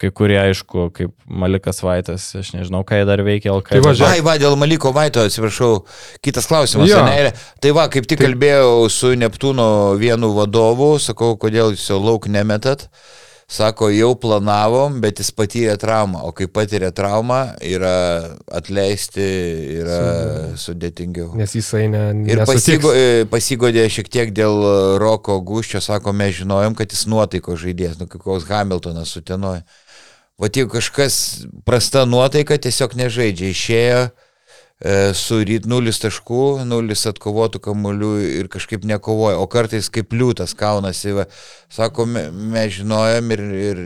Kai 0.00 0.10
kurie, 0.10 0.38
aišku, 0.40 0.88
kaip 0.94 1.12
Malikas 1.30 1.80
Vaitas, 1.84 2.26
aš 2.38 2.52
nežinau, 2.56 2.82
ką 2.86 2.98
jie 2.98 3.08
dar 3.08 3.22
veikia 3.26 3.54
LKL. 3.54 3.78
Tai 3.78 3.82
va, 3.84 3.94
žiūrėk. 3.94 4.16
Ai, 4.18 4.22
va, 4.26 4.36
dėl 4.42 4.56
Maliko 4.58 4.90
Vaito, 4.94 5.22
atsiprašau, 5.22 5.84
kitas 6.24 6.48
klausimas. 6.50 6.90
Jo. 6.90 7.02
Ne, 7.06 7.34
tai 7.62 7.74
va, 7.76 7.86
kaip 7.92 8.08
tik 8.10 8.22
kalbėjau 8.24 8.88
su 8.92 9.14
Neptūno 9.18 9.66
vienu 10.00 10.34
vadovu, 10.34 10.96
sakau, 11.02 11.34
kodėl 11.40 11.76
jūs 11.76 11.92
jo 11.92 12.00
lauk 12.02 12.30
nemetat. 12.30 12.88
Sako, 13.44 13.90
jau 13.92 14.14
planavom, 14.16 14.96
bet 15.04 15.20
jis 15.20 15.28
patyrė 15.36 15.74
traumą, 15.78 16.22
o 16.24 16.30
kai 16.34 16.46
patyrė 16.48 16.88
traumą, 16.96 17.42
yra 17.60 18.32
atleisti, 18.56 19.26
yra 19.82 19.98
sudėtingiau. 20.58 21.34
Nes 21.36 21.52
jisai 21.52 21.84
ne, 21.92 22.06
Ir 22.32 22.40
pasigo, 22.48 22.94
e, 22.96 23.28
pasigodė 23.28 23.84
šiek 23.92 24.08
tiek 24.08 24.32
dėl 24.34 24.64
Roko 24.98 25.36
Guščio, 25.44 25.84
sako, 25.84 26.16
mes 26.16 26.38
žinojom, 26.40 26.74
kad 26.78 26.96
jis 26.96 27.04
nuotaiko 27.12 27.58
žaidėjas, 27.60 28.00
nu 28.00 28.08
kaip 28.08 28.24
koks 28.24 28.48
Hamiltonas 28.48 29.12
sutenoja. 29.12 29.60
Va 30.40 30.48
jeigu 30.50 30.72
kažkas 30.72 31.16
prasta 31.66 32.02
nuotaika, 32.10 32.56
tiesiog 32.58 32.96
nežaidžia, 32.98 33.52
išėjo 33.54 33.98
e, 34.10 34.94
su 35.14 35.38
ryt 35.46 35.68
0 35.70 35.94
taškų, 36.02 36.40
0 36.66 36.96
atkovotų 37.12 37.60
kamuolių 37.62 38.10
ir 38.40 38.48
kažkaip 38.50 38.82
nekovoja, 38.88 39.38
o 39.38 39.46
kartais 39.46 39.86
kaip 39.94 40.10
liūtas 40.10 40.56
kaunasi. 40.58 41.14
Va. 41.14 41.28
Sako, 41.70 42.08
me- 42.10 42.26
mes 42.34 42.74
žinojom 42.80 43.30
ir, 43.36 43.44
ir 43.70 43.82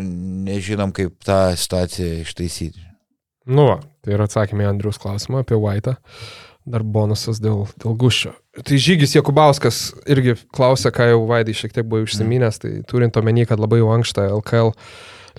nežinom, 0.48 0.94
kaip 0.96 1.18
tą 1.24 1.52
situaciją 1.52 2.22
ištaisyti. 2.24 2.80
Nu, 3.48 3.68
va, 3.68 3.78
tai 4.04 4.16
yra 4.16 4.24
atsakymai 4.28 4.64
į 4.64 4.70
Andrius 4.72 5.00
klausimą 5.00 5.44
apie 5.44 5.56
Vaitą. 5.60 5.98
Dar 6.68 6.82
bonusas 6.84 7.38
dėl, 7.40 7.62
dėl 7.80 7.94
guščio. 7.96 8.34
Tai 8.64 8.76
Žygis 8.76 9.14
Jakubauskas 9.16 9.78
irgi 10.08 10.34
klausė, 10.52 10.92
ką 10.92 11.06
jau 11.12 11.22
Vaidai 11.28 11.54
šiek 11.56 11.72
tiek 11.72 11.86
buvo 11.88 12.04
užsiminęs, 12.04 12.60
tai 12.60 12.72
turint 12.88 13.16
omeny, 13.16 13.46
kad 13.48 13.60
labai 13.60 13.78
jau 13.80 13.88
ankšta 13.94 14.26
LKL 14.36 14.74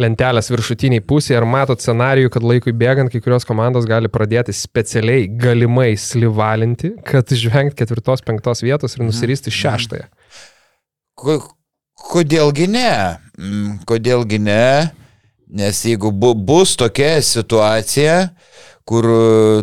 lentelės 0.02 0.50
viršutiniai 0.52 1.04
pusėje, 1.06 1.38
ar 1.40 1.48
matot 1.50 1.82
scenarijų, 1.82 2.32
kad 2.34 2.46
laikui 2.46 2.74
bėgant 2.76 3.12
kai 3.14 3.22
kurios 3.24 3.46
komandos 3.48 3.88
gali 3.90 4.12
pradėti 4.12 4.56
specialiai 4.56 5.28
galimai 5.40 5.92
slivalinti, 6.00 6.96
kad 7.08 7.32
išvengti 7.36 7.82
ketvirtos, 7.82 8.24
penktos 8.26 8.64
vietos 8.66 8.98
ir 8.98 9.06
nusiristi 9.06 9.54
šeštąją. 9.54 10.08
Ko, 11.20 11.38
kodėlgi 12.12 12.70
ne? 12.72 12.94
Mm, 13.40 13.80
Kodėlgi 13.90 14.40
ne? 14.42 14.90
Nes 15.50 15.84
jeigu 15.86 16.12
bu, 16.14 16.36
bus 16.36 16.76
tokia 16.78 17.18
situacija, 17.26 18.18
kur, 18.88 19.06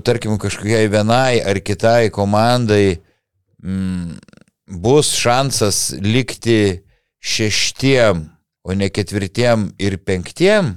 tarkim, 0.06 0.34
kažkokiai 0.42 0.88
vienai 0.90 1.38
ar 1.46 1.60
kitai 1.62 2.10
komandai 2.14 2.98
mm, 3.62 4.16
bus 4.82 5.12
šansas 5.14 5.94
likti 6.02 6.82
šeštiem, 7.22 8.26
o 8.66 8.74
ne 8.74 8.90
ketvirtiem 8.90 9.70
ir 9.78 10.00
penktiem, 10.02 10.74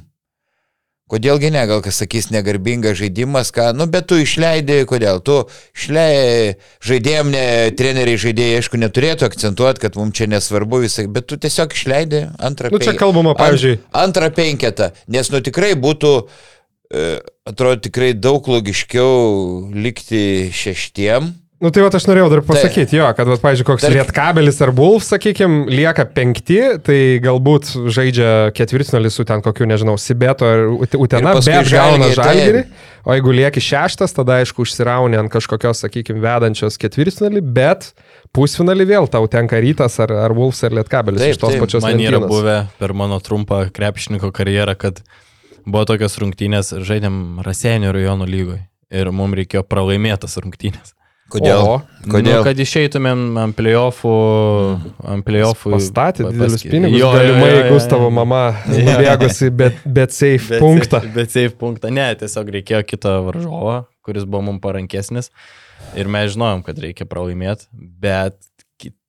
Kodėlgi 1.10 1.50
ne, 1.50 1.64
gal 1.66 1.80
kas 1.82 1.98
sakys 2.04 2.28
negarbingas 2.30 3.00
žaidimas, 3.00 3.50
ką, 3.54 3.72
nu, 3.74 3.88
bet 3.90 4.06
tu 4.12 4.20
išleidai, 4.22 4.84
kodėl, 4.90 5.18
tu 5.26 5.40
išleidai 5.74 6.52
žaidėjim, 6.86 7.32
ne, 7.34 7.42
treneriai 7.80 8.20
žaidėjai, 8.22 8.60
aišku, 8.62 8.78
neturėtų 8.78 9.26
akcentuoti, 9.26 9.82
kad 9.82 9.98
mums 9.98 10.14
čia 10.20 10.28
nesvarbu 10.30 10.84
visai, 10.84 11.08
bet 11.10 11.26
tu 11.26 11.40
tiesiog 11.42 11.74
išleidai 11.74 12.22
antrą 12.38 12.70
Nu, 12.70 12.78
čia 12.78 12.94
pen- 12.94 13.02
kalbama, 13.02 13.34
pavyzdžiui, 13.40 13.80
Ant, 13.90 13.98
antrą 14.04 14.30
penketą, 14.38 14.92
nes, 15.10 15.34
nu, 15.34 15.42
tikrai 15.50 15.72
būtų 15.82 16.14
e, 16.94 17.10
atrodo 17.50 17.82
tikrai 17.90 18.12
daug 18.14 18.46
logiškiau 18.46 19.74
likti 19.74 20.52
šeštiem. 20.54 21.34
Nu 21.60 21.68
tai 21.76 21.82
va 21.84 21.90
aš 21.92 22.06
norėjau 22.08 22.30
dar 22.32 22.40
pasakyti, 22.48 22.96
jo, 22.96 23.08
kad, 23.18 23.28
va, 23.28 23.36
pavyzdžiui, 23.36 23.66
koks 23.68 23.84
Tarkim- 23.84 23.98
Lietkabelis 24.00 24.62
ar 24.64 24.70
Wolf, 24.78 25.04
sakykime, 25.04 25.66
lieka 25.68 26.06
penkti, 26.08 26.60
tai 26.88 27.00
galbūt 27.20 27.74
žaidžia 27.92 28.30
ketvirtfinalį 28.56 29.10
su 29.12 29.26
ten 29.28 29.42
kokiu, 29.44 29.66
nežinau, 29.68 29.98
Sibeto 30.00 30.48
ar 30.48 30.62
Ut- 30.72 30.96
Utena, 30.96 31.34
bet 31.36 31.68
gauna 31.68 32.08
žalgerį. 32.16 32.62
O 33.04 33.12
jeigu 33.12 33.34
lieki 33.36 33.60
šeštas, 33.60 34.16
tada 34.16 34.38
aišku 34.40 34.64
užsirauni 34.64 35.20
ant 35.20 35.32
kažkokios, 35.34 35.82
sakykime, 35.84 36.22
vedančios 36.24 36.80
ketvirtfinalį, 36.80 37.42
bet 37.44 37.90
pusfinalį 38.32 38.86
vėl 38.94 39.10
tau 39.12 39.28
tenka 39.28 39.60
rytas 39.60 40.00
ar, 40.00 40.14
ar 40.16 40.32
Wolfs 40.38 40.64
ar 40.64 40.72
Lietkabelis 40.80 41.20
Taip, 41.20 41.36
iš 41.36 41.42
tos 41.44 41.52
taip, 41.58 41.64
pačios 41.66 41.84
Man 41.84 42.00
yra 42.00 42.20
lentynos. 42.22 42.30
buvę 42.32 42.56
per 42.80 42.94
mano 42.96 43.20
trumpą 43.20 43.66
krepšininko 43.76 44.32
karjerą, 44.32 44.78
kad 44.80 45.04
buvo 45.68 45.84
tokios 45.92 46.16
rungtynės, 46.24 46.72
žaidėm 46.88 47.44
Raseinių 47.44 47.92
rajono 47.92 48.24
lygoje 48.30 48.64
ir 48.92 49.12
mums 49.12 49.36
reikėjo 49.42 49.66
pralaimėtas 49.68 50.40
rungtynės. 50.40 50.96
Kodėl? 51.30 51.62
O, 51.62 51.74
Kodėl? 52.10 52.40
Nu, 52.40 52.44
kad 52.48 52.58
išeitumėm 52.64 53.24
ant 53.38 53.54
playoffų, 53.58 54.14
ant 55.14 55.26
playoffų. 55.28 55.74
Pastatė 55.76 56.26
pa- 56.26 56.32
didelius 56.34 56.64
pinigus, 56.66 56.98
Jo, 56.98 57.12
jo, 57.12 57.16
galimai 57.20 57.52
jo. 57.54 57.64
Gustavo 57.76 58.10
mama 58.14 58.42
nubėgusi, 58.74 59.52
bet, 59.54 59.78
bet 59.86 60.16
safe 60.16 60.56
Bet 60.56 60.64
punktą. 60.64 61.02
safe- 61.04 61.14
Bet 61.20 61.34
safe 61.36 61.54
punktą. 61.62 61.92
Ne, 61.94 62.08
tiesiog 62.18 62.50
reikėjo 62.58 62.82
kitą 62.90 63.16
varžovą, 63.30 63.84
kuris 64.06 64.26
buvo 64.26 64.42
mums 64.50 64.64
parankesnis. 64.64 65.30
Ir 65.96 66.10
mes 66.12 66.34
žinojom, 66.34 66.64
kad 66.66 66.80
reikia 66.82 67.06
pralaimėti, 67.10 67.70
bet 67.76 68.38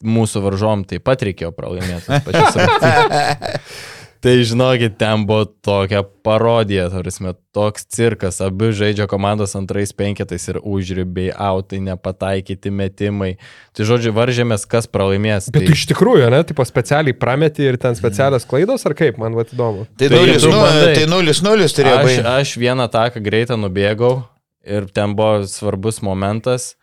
mūsų 0.02 0.40
varžovom 0.44 0.84
taip 0.90 1.04
pat 1.06 1.22
reikėjo 1.26 1.52
pralaimėti. 1.56 2.20
Tai 4.20 4.34
žinokit, 4.44 4.98
ten 5.00 5.22
buvo 5.24 5.46
tokia 5.64 6.02
parodija, 6.04 6.90
tarsi, 6.92 7.24
toks 7.56 7.86
cirkas, 7.88 8.40
abi 8.44 8.68
žaidžia 8.76 9.06
komandos 9.08 9.54
antrais 9.56 9.94
penketais 9.96 10.44
ir 10.52 10.58
užribiai, 10.60 11.30
autai, 11.32 11.78
nepataikyti 11.86 12.68
metimai. 12.68 13.30
Tai 13.72 13.86
žodžiu, 13.88 14.12
varžėmės, 14.12 14.66
kas 14.68 14.84
pralaimės. 14.92 15.48
Bet 15.54 15.64
tai... 15.64 15.72
iš 15.72 15.86
tikrųjų, 15.94 16.26
ne, 16.34 16.42
tipo 16.44 16.66
specialiai 16.68 17.16
primeti 17.16 17.64
ir 17.64 17.78
ten 17.80 17.96
specialios 17.96 18.44
klaidos, 18.50 18.84
ar 18.84 18.92
kaip, 18.98 19.16
man 19.22 19.38
va 19.38 19.46
įdomu. 19.48 19.86
Tai 19.96 20.10
Tai 20.12 20.20
0-0 20.20 20.42
tu 20.44 20.50
bandai. 20.52 20.90
tai 20.98 21.06
0-0 21.08 21.70
turėjo 21.78 21.94
Aš, 21.96 22.04
baigti. 22.10 22.26
aš 22.34 22.52
vieną 22.60 22.88
taką 22.92 23.22
greitą 23.24 23.56
nubėgau 23.56 24.12
ir 24.68 24.90
ten 24.92 25.16
buvo 25.16 25.46
svarbus 25.48 26.02
momentas. 26.04 26.74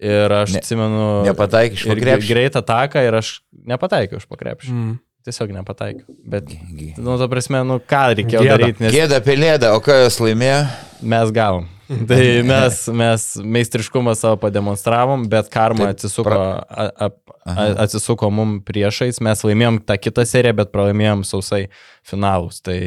Ir 0.00 0.32
aš 0.32 0.54
Ne- 0.56 0.60
atsimenu. 0.64 1.06
nepataikei 1.28 1.76
iš 1.76 1.82
po 1.84 1.92
ir 1.92 1.98
krepšio? 2.00 2.30
Greitą 2.32 2.62
taką 2.64 3.02
ir 3.04 3.14
aš 3.18 3.42
nepataikiau 3.68 4.16
iš 4.16 4.26
pakrepšio. 4.26 4.72
Mm. 4.72 4.94
Tiesiog 5.26 5.50
nepataikiau. 5.52 6.06
Bet, 6.32 6.48
nu, 6.96 7.16
ta 7.20 7.26
prasme, 7.28 7.60
nu, 7.68 7.76
ką 7.84 8.04
reikėjo 8.14 8.44
Gėda. 8.46 8.54
daryti, 8.56 8.84
nes 8.86 8.94
Gėda 8.94 9.18
pelėda, 9.24 9.74
o 9.76 9.82
ką 9.84 9.98
jos 10.06 10.16
laimėjo? 10.22 10.62
mes 11.02 11.30
gavom. 11.32 11.68
Tai 12.08 12.42
mes, 12.46 12.76
mes 12.94 13.24
meistriškumą 13.42 14.14
savo 14.14 14.36
pademonstravom, 14.44 15.24
bet 15.30 15.48
karma 15.50 15.88
Taip, 15.88 15.96
atsisuko, 15.96 16.30
pra- 16.30 16.62
a, 16.70 17.08
a, 17.44 17.66
atsisuko 17.84 18.30
mum 18.30 18.60
priešais. 18.62 19.18
Mes 19.24 19.42
laimėjom 19.42 19.80
tą 19.88 19.96
kitą 19.98 20.24
seriją, 20.28 20.54
bet 20.60 20.70
pralaimėjom 20.74 21.24
sausai 21.26 21.64
finalus. 22.06 22.62
Tai 22.62 22.78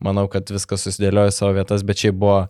manau, 0.00 0.26
kad 0.32 0.48
viskas 0.54 0.86
susidėliojo 0.86 1.34
savo 1.34 1.52
vietas, 1.58 1.84
bet 1.84 2.00
šiaip 2.00 2.16
buvo 2.16 2.40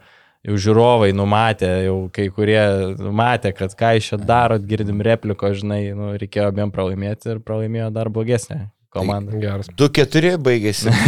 jau 0.46 0.62
žiūrovai 0.68 1.10
numatė, 1.18 1.72
jau 1.88 1.98
kai 2.14 2.28
kurie 2.30 2.62
matė, 3.10 3.50
kad 3.58 3.74
ką 3.74 3.96
iš 3.98 4.12
čia 4.12 4.22
darot, 4.22 4.62
girdim 4.70 5.02
repliko, 5.02 5.50
žinai, 5.50 5.82
nu, 5.98 6.12
reikėjo 6.20 6.52
abiem 6.52 6.70
pralaimėti 6.72 7.34
ir 7.34 7.42
pralaimėjo 7.42 7.90
dar 7.96 8.12
blogesnė 8.14 8.68
komanda. 8.94 9.36
Geras. 9.40 9.70
2-4 9.78 10.36
baigėsi. 10.42 10.92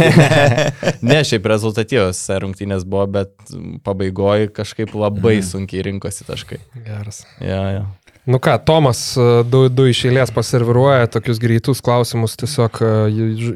Ne, 1.01 1.21
šiaip 1.25 1.45
rezultatyvos 1.49 2.19
rungtynės 2.41 2.83
buvo, 2.87 3.07
bet 3.17 3.53
pabaigoje 3.85 4.51
kažkaip 4.53 4.93
labai 4.97 5.39
sunkiai 5.45 5.83
rinkosi 5.89 6.25
taškai. 6.27 6.59
Geras. 6.85 7.23
Ja, 7.41 7.61
ja. 7.73 7.83
Nu 8.25 8.37
ką, 8.39 8.65
Tomas 8.65 9.17
e, 9.17 9.23
du, 9.49 9.63
du 9.73 9.87
iš 9.89 10.03
eilės 10.05 10.29
paserviruoja 10.33 11.07
tokius 11.09 11.39
greitus 11.41 11.79
klausimus, 11.81 12.35
tiesiog 12.37 12.77
e, 12.85 12.89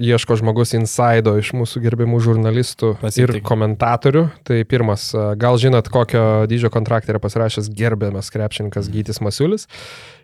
ieško 0.10 0.40
žmogus 0.40 0.74
insaido 0.74 1.36
iš 1.38 1.52
mūsų 1.54 1.84
gerbimų 1.84 2.18
žurnalistų 2.26 2.96
Pasitik. 3.04 3.36
ir 3.38 3.46
komentatorių. 3.46 4.26
Tai 4.48 4.58
pirmas, 4.66 5.12
e, 5.14 5.28
gal 5.42 5.60
žinot, 5.62 5.92
kokio 5.94 6.26
dydžio 6.50 6.74
kontraktą 6.74 7.14
yra 7.14 7.22
pasirašęs 7.22 7.70
gerbiamas 7.78 8.34
krepšininkas 8.34 8.90
Gytis 8.90 9.22
Masiulis. 9.22 9.70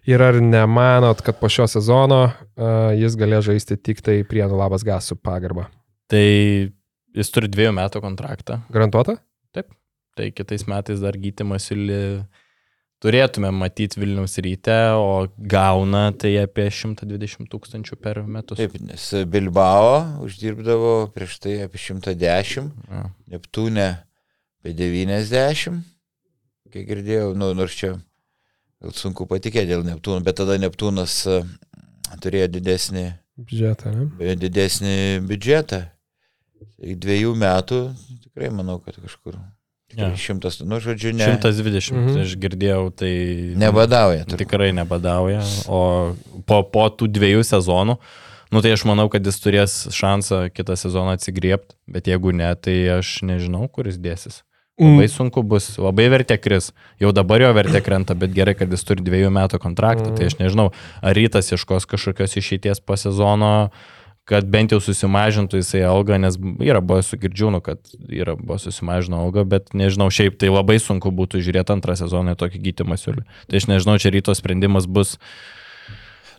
Ir 0.09 0.25
ar 0.25 0.41
nemanot, 0.41 1.21
kad 1.21 1.37
po 1.37 1.45
šio 1.45 1.69
sezono 1.69 2.31
jis 2.97 3.13
galės 3.21 3.45
žaisti 3.45 3.77
tik 3.77 4.01
tai 4.01 4.23
Prienų 4.25 4.57
labas 4.57 4.81
gas 4.81 5.11
su 5.11 5.19
pagarba? 5.21 5.67
Tai 6.09 6.25
jis 7.13 7.29
turi 7.29 7.51
dviejų 7.51 7.77
metų 7.77 8.01
kontraktą. 8.01 8.63
Garantuota? 8.73 9.19
Tai 10.17 10.27
kitais 10.35 10.65
metais 10.67 10.99
dar 10.99 11.15
gytimas 11.15 11.69
ir 11.71 12.25
turėtume 13.01 13.49
matyti 13.55 13.99
Vilniaus 14.01 14.37
ryte, 14.43 14.77
o 14.97 15.25
gauna 15.37 16.09
tai 16.13 16.35
apie 16.43 16.67
120 16.69 17.49
tūkstančių 17.51 17.97
per 18.01 18.21
metus. 18.23 18.59
Taip, 18.61 18.77
nes 18.85 19.07
Bilbao 19.31 20.21
uždirbdavo 20.25 20.93
prieš 21.15 21.39
tai 21.43 21.57
apie 21.65 21.81
110, 21.81 22.71
Ja. 22.91 23.07
Neptūne 23.31 23.87
apie 24.61 24.75
90, 24.77 25.81
kiek 26.71 26.87
girdėjau, 26.89 27.33
nu, 27.37 27.51
nors 27.57 27.75
čia 27.77 27.95
sunku 28.97 29.27
patikėti 29.29 29.71
dėl 29.73 29.85
Neptūno, 29.85 30.21
bet 30.25 30.37
tada 30.39 30.57
Neptūnas 30.61 31.17
e, 31.29 31.41
turėjo 32.21 32.51
didesnį, 32.57 33.07
Biudžetą, 33.41 33.91
ne? 33.95 34.35
didesnį 34.37 34.95
biudžetą. 35.25 35.81
Dviejų 36.81 37.31
metų 37.37 37.79
tikrai 38.25 38.51
manau, 38.53 38.77
kad 38.83 38.97
kažkur. 39.01 39.37
Tikrai 39.91 40.17
Šimtas, 40.17 40.59
nu, 40.65 40.79
žodžiu, 40.79 41.13
ne. 41.13 41.27
120, 41.37 41.91
Mhm. 41.93 42.21
aš 42.23 42.35
girdėjau, 42.39 42.83
tai... 42.95 43.11
Nebadauja. 43.59 44.25
turbūt. 44.25 44.37
Tikrai 44.45 44.71
nebadauja. 44.73 45.41
O 45.67 46.15
po, 46.47 46.63
po 46.63 46.87
tų 46.89 47.07
dviejų 47.11 47.43
sezonų, 47.43 47.97
nu 48.51 48.61
tai 48.63 48.71
aš 48.75 48.85
manau, 48.87 49.09
kad 49.11 49.23
jis 49.23 49.39
turės 49.43 49.75
šansą 49.91 50.49
kitą 50.55 50.75
sezoną 50.79 51.13
atsigriepti, 51.19 51.75
bet 51.87 52.07
jeigu 52.07 52.33
ne, 52.35 52.53
tai 52.55 52.99
aš 52.99 53.19
nežinau, 53.27 53.67
kuris 53.71 53.99
dėsis. 53.99 54.41
Labai 54.81 55.05
Mm. 55.05 55.11
sunku 55.13 55.43
bus, 55.45 55.77
labai 55.77 56.07
vertė 56.09 56.39
kris. 56.41 56.71
Jau 56.99 57.11
dabar 57.13 57.39
jo 57.43 57.51
vertė 57.53 57.83
krenta, 57.85 58.15
bet 58.17 58.31
gerai, 58.33 58.55
kad 58.57 58.71
jis 58.71 58.81
turi 58.87 59.03
dviejų 59.05 59.29
metų 59.29 59.59
kontraktą. 59.61 60.15
Tai 60.17 60.25
aš 60.25 60.39
nežinau, 60.39 60.71
ar 61.03 61.13
rytas 61.13 61.51
ieškos 61.53 61.85
kažkokios 61.85 62.33
išeities 62.39 62.79
po 62.81 62.95
sezono, 62.97 63.69
kad 64.29 64.47
bent 64.47 64.73
jau 64.73 64.79
susimažintų 64.83 65.59
jisai 65.61 65.81
algą, 65.87 66.19
nes 66.21 66.37
yra 66.63 66.81
buvo 66.83 67.01
su 67.05 67.17
girdžiūnu, 67.19 67.61
kad 67.65 67.81
yra 68.07 68.35
buvo 68.39 68.59
susimažino 68.61 69.19
algą, 69.25 69.43
bet 69.49 69.73
nežinau, 69.77 70.11
šiaip 70.13 70.37
tai 70.41 70.51
labai 70.53 70.77
sunku 70.81 71.11
būtų 71.15 71.41
žiūrėti 71.43 71.75
antrą 71.75 71.97
sezoną 71.99 72.35
į 72.35 72.41
tokį 72.41 72.61
gytimą 72.69 72.99
siūlį. 73.01 73.25
Tai 73.49 73.61
aš 73.61 73.67
nežinau, 73.71 73.97
čia 74.01 74.13
ryto 74.13 74.35
sprendimas 74.37 74.87
bus. 74.87 75.17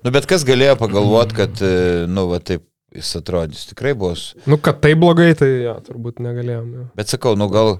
Nu, 0.02 0.14
bet 0.14 0.26
kas 0.30 0.46
galėjo 0.46 0.78
pagalvoti, 0.80 1.36
kad, 1.36 1.62
e, 1.62 2.06
nu, 2.10 2.26
va 2.30 2.40
taip 2.42 2.64
jis 2.94 3.12
atrodys. 3.18 3.66
Tikrai 3.70 3.94
bus. 3.98 4.32
Nu, 4.46 4.58
kad 4.62 4.80
tai 4.82 4.94
blogai, 4.98 5.32
tai 5.38 5.50
jo, 5.66 5.76
turbūt 5.86 6.22
negalėjom. 6.22 6.72
Jo. 6.78 6.88
Bet 6.98 7.12
sakau, 7.12 7.34
nu 7.38 7.48
gal 7.52 7.76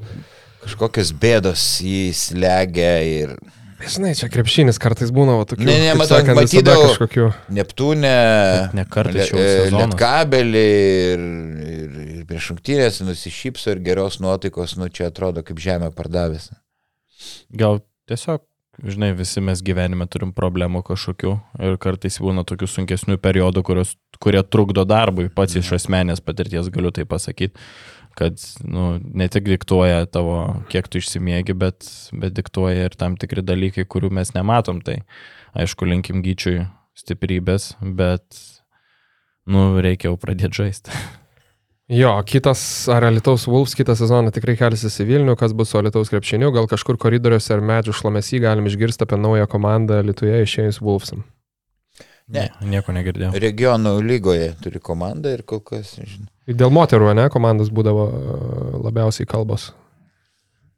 kažkokios 0.62 1.10
bėdos 1.22 1.66
jį 1.84 2.12
slegia 2.16 2.94
ir 3.06 3.34
Žinai, 3.82 4.12
čia 4.14 4.28
krepšinis 4.30 4.78
kartais 4.82 5.10
būna 5.14 5.34
va, 5.40 5.46
tokių. 5.48 5.64
Ne, 5.66 5.74
ne, 5.82 5.94
matau, 5.98 6.20
sakant, 6.20 6.38
matydavau- 6.38 6.92
kažkokių. 6.92 7.26
Neptūne, 7.56 8.12
Ne 8.76 8.84
kartą 8.86 9.14
Le- 9.16 9.26
šios 9.26 9.40
e. 9.40 9.70
Lietkabelį 9.74 10.62
ir, 11.14 11.24
ir, 11.72 11.98
ir 12.18 12.24
prieš 12.28 12.52
šimtinės 12.52 13.00
nusišypso 13.06 13.74
ir 13.74 13.82
geros 13.82 14.20
nuotaikos, 14.22 14.76
nu 14.78 14.88
čia 14.88 15.10
atrodo 15.10 15.42
kaip 15.42 15.58
žemė 15.58 15.90
pardavęs. 15.96 16.50
Gal 17.54 17.80
tiesiog, 18.10 18.42
žinai, 18.82 19.12
visi 19.18 19.42
mes 19.44 19.60
gyvenime 19.62 20.06
turim 20.10 20.32
problemų 20.32 20.82
kažkokių 20.86 21.34
ir 21.66 21.76
kartais 21.82 22.18
būna 22.22 22.44
tokių 22.48 22.68
sunkesnių 22.70 23.18
periodų, 23.22 23.62
kurios, 23.66 23.96
kurie 24.22 24.42
trukdo 24.42 24.86
darbui. 24.88 25.28
Pats 25.28 25.58
iš 25.60 25.72
asmenės 25.78 26.22
patirties 26.24 26.70
galiu 26.72 26.90
tai 26.94 27.04
pasakyti, 27.04 27.58
kad 28.18 28.40
nu, 28.64 28.96
ne 29.02 29.28
tik 29.32 29.48
diktuoja 29.50 30.06
tavo, 30.12 30.38
kiek 30.72 30.88
tu 30.90 31.00
išsimiegi, 31.02 31.56
bet, 31.58 31.88
bet 32.12 32.36
diktuoja 32.36 32.88
ir 32.88 32.98
tam 32.98 33.16
tikri 33.20 33.44
dalykai, 33.44 33.86
kurių 33.88 34.12
mes 34.18 34.34
nematom. 34.36 34.82
Tai 34.84 35.00
aišku, 35.58 35.88
linkim 35.88 36.22
gyčiui 36.24 36.66
stiprybės, 36.98 37.72
bet 37.82 38.24
nu, 39.48 39.72
reikia 39.82 40.10
jau 40.10 40.20
pradėti 40.20 40.64
žaisti. 40.64 41.02
Jo, 41.92 42.14
kitas, 42.24 42.60
ar 42.88 43.04
Lietuvos 43.12 43.42
Vulfs 43.50 43.74
kitą 43.76 43.92
sezoną 43.98 44.30
tikrai 44.32 44.54
kelsis 44.56 44.94
į 45.02 45.04
Vilnių, 45.10 45.34
kas 45.36 45.52
bus 45.52 45.74
su 45.74 45.82
Lietuvos 45.82 46.08
krepšiniu, 46.08 46.48
gal 46.54 46.64
kažkur 46.70 46.96
koridoriuose 46.96 47.52
ar 47.52 47.60
medžių 47.68 47.92
šlamesį 47.98 48.40
galim 48.46 48.70
išgirsti 48.70 49.04
apie 49.04 49.18
naują 49.20 49.44
komandą 49.50 49.98
Lietuvoje 50.06 50.46
išėjus 50.46 50.78
Vulfsam. 50.80 51.26
Ne. 52.32 52.46
Nieko 52.64 52.94
negirdėjau. 52.96 53.34
Regionų 53.44 53.98
lygoje 54.08 54.54
turi 54.64 54.80
komandą 54.80 55.34
ir 55.36 55.44
kol 55.44 55.60
kas, 55.60 55.98
žinai. 55.98 56.31
Dėl 56.58 56.72
moterų, 56.74 57.12
ne, 57.18 57.28
komandos 57.32 57.70
būdavo 57.74 58.04
e, 58.08 58.22
labiausiai 58.84 59.28
kalbos. 59.28 59.70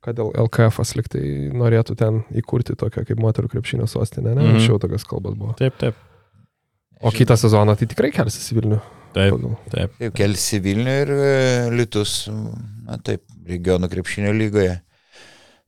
Kad 0.04 0.18
LKF 0.20 0.82
liktai 0.98 1.22
norėtų 1.56 1.94
ten 1.96 2.22
įkurti 2.36 2.76
tokią 2.76 3.06
kaip 3.08 3.20
moterų 3.24 3.48
krepšinio 3.54 3.86
sostinę, 3.88 4.34
ne? 4.34 4.42
Mhm. 4.42 4.58
Anksčiau 4.58 4.80
tokios 4.82 5.06
kalbos 5.08 5.36
buvo. 5.38 5.54
Taip, 5.60 5.78
taip. 5.80 5.96
O 7.04 7.10
kitą 7.12 7.36
sezoną 7.40 7.74
tai 7.76 7.88
tikrai 7.90 8.10
kelsis 8.14 8.50
į 8.52 8.58
Vilnių. 8.60 8.80
Taip, 9.14 9.36
pagal- 9.36 9.56
taip. 9.72 9.94
Taip, 10.00 10.14
kelsi 10.16 10.60
Vilnių 10.64 10.96
ir 11.04 11.12
e, 11.14 11.30
Litus, 11.78 12.14
na 12.84 12.98
taip, 13.04 13.24
regionų 13.48 13.88
krepšinio 13.92 14.32
lygoje. 14.36 14.78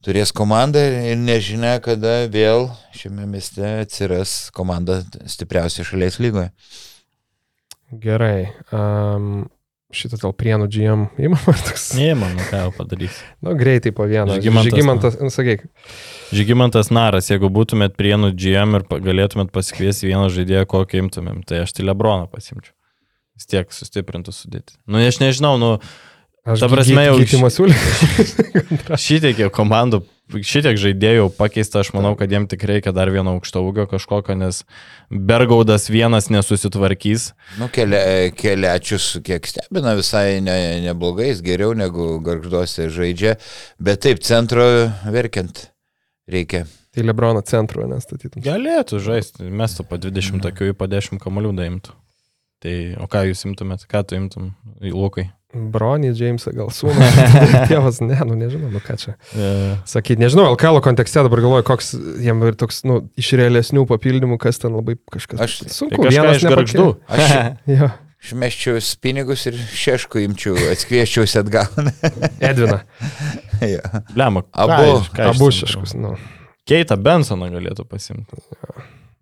Turės 0.06 0.30
komandą 0.36 0.82
ir 1.10 1.16
nežinia, 1.18 1.80
kada 1.82 2.28
vėl 2.30 2.68
šiame 2.94 3.24
mieste 3.26 3.64
atsiras 3.82 4.50
komanda 4.54 5.00
stipriausia 5.26 5.82
šalies 5.88 6.20
lygoje. 6.22 6.52
Gerai. 8.02 8.52
Um, 8.74 9.46
šitą 9.94 10.18
dėl 10.22 10.32
prienų 10.36 10.66
GM 10.72 11.04
įmam 11.22 11.44
ar 11.52 11.60
toks? 11.68 11.90
Neįmam, 11.98 12.32
nu 12.38 12.46
ką 12.48 12.62
jau 12.64 12.72
padarys. 12.74 13.20
Nu, 13.44 13.54
greitai 13.58 13.92
po 13.94 14.06
vieną. 14.08 14.38
Žygimantas, 14.38 14.72
Žygimantas, 14.72 15.18
nu, 15.22 15.30
sakyk. 15.34 15.66
Žygimantas 16.34 16.90
Naras, 16.94 17.30
jeigu 17.30 17.50
būtumėt 17.54 17.94
prienų 17.98 18.32
GM 18.34 18.80
ir 18.80 18.88
galėtumėt 19.06 19.52
pasikviesti 19.54 20.10
vieną 20.10 20.26
žaidėją, 20.34 20.66
kokį 20.72 21.04
imtumėm, 21.04 21.44
tai 21.46 21.62
aš 21.64 21.76
tai 21.76 21.86
Lebroną 21.86 22.26
pasimčiau. 22.32 22.74
Vis 23.36 23.48
tiek 23.50 23.72
sustiprintų 23.72 24.34
sudėti. 24.34 24.78
Nu, 24.88 24.98
aš 25.02 25.20
nežinau, 25.22 25.56
nu, 25.60 25.76
Aš 26.46 26.62
Ta 26.62 26.68
prasme, 26.70 27.02
jau 27.02 27.16
iš- 27.18 27.32
šitiek 29.06 29.40
jau 29.42 29.48
komandų, 29.50 29.98
šitiek 30.35 30.78
žaidėjų 30.81 31.28
pakeista, 31.36 31.81
aš 31.82 31.93
manau, 31.94 32.15
kad 32.19 32.32
jiem 32.32 32.48
tik 32.51 32.65
reikia 32.66 32.93
dar 32.94 33.11
vieno 33.15 33.36
aukšto 33.36 33.62
ūgio 33.66 33.86
kažkokio, 33.90 34.35
nes 34.39 34.62
Bergaudas 35.11 35.86
vienas 35.93 36.31
nesusitvarkys. 36.32 37.31
Nu, 37.61 37.69
kelia, 37.73 38.32
keliačius 38.35 39.20
kiek 39.27 39.47
stebina 39.47 39.94
visai 39.98 40.40
ne, 40.44 40.57
neblogai, 40.86 41.31
jis 41.31 41.44
geriau 41.47 41.77
negu 41.78 42.16
garžduose 42.27 42.89
žaidžia, 42.94 43.36
bet 43.78 44.03
taip, 44.07 44.24
centro 44.27 44.66
verkiant 45.12 45.69
reikia. 46.31 46.65
Tai 46.97 47.05
Lebrono 47.05 47.43
centro 47.44 47.86
nestatytum. 47.90 48.43
Galėtų 48.43 48.98
žaisti, 49.05 49.47
mestų 49.53 49.85
po 49.86 50.01
20 50.01 50.43
takių 50.48 50.73
į 50.73 50.77
po 50.81 50.89
10 50.90 51.20
kamalių 51.23 51.53
daimtų. 51.59 51.93
Tai, 52.65 52.77
o 53.05 53.07
ką 53.12 53.27
jūs 53.28 53.44
imtumėt, 53.47 53.85
ką 53.90 54.01
tu 54.09 54.16
imtum, 54.16 54.55
į 54.81 54.94
Lukai? 54.97 55.27
Bronį, 55.55 56.10
Džeimsą, 56.16 56.51
gal 56.56 56.68
sūnų. 56.74 57.06
Tėvas, 57.70 58.01
ne, 58.05 58.16
nu 58.27 58.35
nežinau, 58.36 58.68
nu 58.74 58.81
ką 58.82 58.97
čia. 59.01 59.14
E, 59.32 59.51
Sakyti, 59.89 60.18
nežinau, 60.20 60.48
LKL 60.56 60.81
kontekste 60.85 61.23
dabar 61.24 61.40
galvoju, 61.44 61.64
koks 61.68 61.93
jiem 62.24 62.43
ir 62.48 62.56
toks, 62.59 62.82
nu, 62.89 62.98
iš 63.20 63.31
realesnių 63.39 63.85
papildymų, 63.89 64.40
kas 64.43 64.59
ten 64.60 64.74
labai 64.77 64.98
kažkas. 65.14 65.40
Aš- 65.47 65.60
tai 65.62 65.73
sunku, 65.73 66.02
kažką 66.02 66.12
vienas 66.16 66.43
iš 66.43 66.48
garždų. 66.51 66.89
Aš 67.06 67.31
Jo, 67.77 67.89
išmeščiau 68.27 68.82
pinigus 69.06 69.47
ir 69.48 69.56
šešku 69.70 70.24
imčiau, 70.27 70.59
atskvieščiausi 70.74 71.40
atgal. 71.44 71.70
Edvina, 72.51 72.82
Jo. 73.62 73.81
Blema, 74.12 74.43
Abu- 74.52 74.98
abu 75.31 75.52
šeškus, 75.55 75.94
nu. 75.97 76.16
Keitą 76.66 76.98
Bensoną 76.98 77.48
galėtų 77.55 77.86
pasimti. 77.86 78.43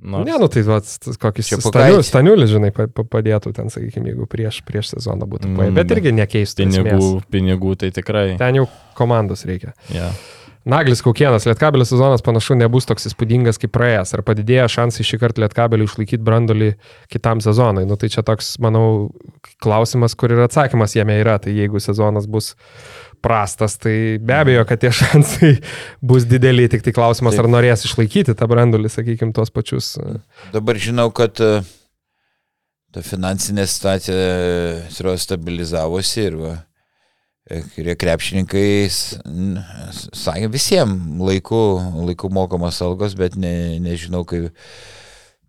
Nors, 0.05 0.27
Ne, 0.29 0.37
nu 0.39 0.49
tai 0.53 0.61
va, 0.63 0.79
kokis 0.81 1.49
Čia 1.49 1.57
staniu, 1.59 1.71
Pukaitis. 1.97 2.09
staniulis, 2.13 2.51
žinai, 2.53 2.71
pa- 2.77 2.87
pa- 2.93 3.07
padėtų 3.09 3.55
ten, 3.57 3.71
sakykime, 3.73 4.13
jeigu 4.13 4.27
prieš, 4.29 4.61
prieš 4.69 4.93
sezoną 4.95 5.25
būtų. 5.25 5.49
Mm, 5.49 5.71
Mm, 5.71 5.75
bet 5.75 5.89
irgi 5.97 6.13
nekeistų. 6.13 6.67
pinigų, 6.67 6.99
esmės. 6.99 7.25
pinigų 7.33 7.77
tai 7.79 7.91
tikrai. 7.91 8.37
Ten 8.37 8.55
jau 8.61 8.69
komandos 8.95 9.45
reikia. 9.49 9.73
Ja. 9.89 10.11
Naglis 10.67 11.03
Kaukienas, 11.05 11.45
Lietkabelio 11.45 11.85
sezonas 11.85 12.23
panašu 12.25 12.55
nebus 12.57 12.87
toks 12.89 13.05
įspūdingas 13.09 13.59
kaip 13.61 13.73
praėjęs. 13.73 14.15
Ar 14.17 14.23
padidėja 14.23 14.65
šansai 14.65 15.05
šį 15.05 15.19
kartą 15.21 15.43
Lietkabelį 15.45 15.85
išlaikyti 15.89 16.25
brandolį 16.25 16.75
kitam 17.13 17.41
sezonui? 17.45 17.85
Nu 17.87 17.97
tai 17.97 18.09
čia 18.09 18.23
toks, 18.25 18.57
manau, 18.61 19.11
klausimas, 19.61 20.15
kur 20.17 20.33
ir 20.33 20.41
atsakymas 20.47 20.95
jame 20.97 21.19
yra. 21.21 21.39
Tai 21.39 21.53
jeigu 21.53 21.77
sezonas 21.81 22.25
bus 22.27 22.55
prastas, 23.25 23.79
tai 23.81 23.95
be 24.21 24.37
abejo, 24.37 24.67
kad 24.69 24.83
tie 24.85 24.93
šansai 24.95 25.55
bus 26.13 26.27
dideli. 26.29 26.69
Tik 26.73 26.85
tai 26.87 26.95
klausimas, 26.97 27.35
Taip. 27.39 27.47
ar 27.47 27.51
norės 27.57 27.87
išlaikyti 27.89 28.37
tą 28.37 28.49
brandolį, 28.51 28.93
sakykime, 28.93 29.33
tuos 29.37 29.53
pačius. 29.55 29.95
e, 29.99 30.19
Dabar 30.55 30.79
žinau, 30.81 31.09
kad 31.17 31.41
e, 31.41 31.55
ta 32.95 33.03
finansinė 33.03 33.67
situacija 33.71 34.15
e, 34.15 35.17
stabilizavosi 35.25 36.29
ir 36.29 36.39
va, 36.43 36.55
kurie 37.75 37.93
krepšininkai 38.01 38.69
sakė 38.89 40.49
visiems 40.53 41.21
laiku, 41.21 41.59
laiku 42.07 42.31
mokamos 42.33 42.79
algos, 42.85 43.17
bet 43.19 43.37
ne, 43.37 43.77
nežinau, 43.85 44.23
kaip, 44.25 44.49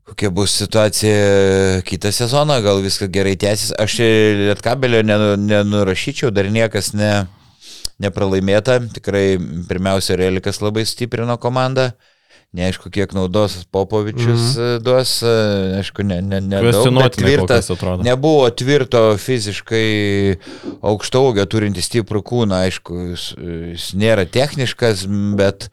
kokia 0.06 0.30
bus 0.36 0.54
situacija 0.60 1.80
kitą 1.88 2.12
sezoną, 2.14 2.60
gal 2.66 2.84
viskas 2.84 3.10
gerai 3.14 3.38
tęsis. 3.40 3.72
Aš 3.80 3.96
lietkabelio 4.42 5.02
nenu- 5.08 5.38
nenurašyčiau, 5.40 6.34
dar 6.36 6.52
niekas 6.52 6.92
ne, 6.98 7.14
nepralaimėta. 8.02 8.80
Tikrai 8.96 9.38
pirmiausia, 9.70 10.18
Relikas 10.20 10.62
labai 10.64 10.86
stiprino 10.88 11.38
komandą. 11.42 11.92
Neaišku, 12.56 12.88
kiek 12.94 13.12
naudos 13.12 13.58
Popovičius 13.74 14.44
mm. 14.56 14.84
duos, 14.86 15.18
e, 15.28 15.32
aišku, 15.82 16.06
ne, 16.08 16.22
ne, 16.24 16.40
ne 16.40 16.62
daug, 16.64 17.00
tvirtas. 17.12 17.68
Nebuvo 18.06 18.46
tvirto 18.56 19.02
fiziškai 19.20 19.88
aukšto 20.80 21.24
ūgio 21.28 21.44
turinti 21.52 21.84
stiprų 21.84 22.22
kūną, 22.30 22.62
aišku, 22.70 23.00
jis, 23.10 23.26
jis 23.74 23.90
nėra 24.00 24.24
techniškas, 24.32 25.04
bet 25.36 25.68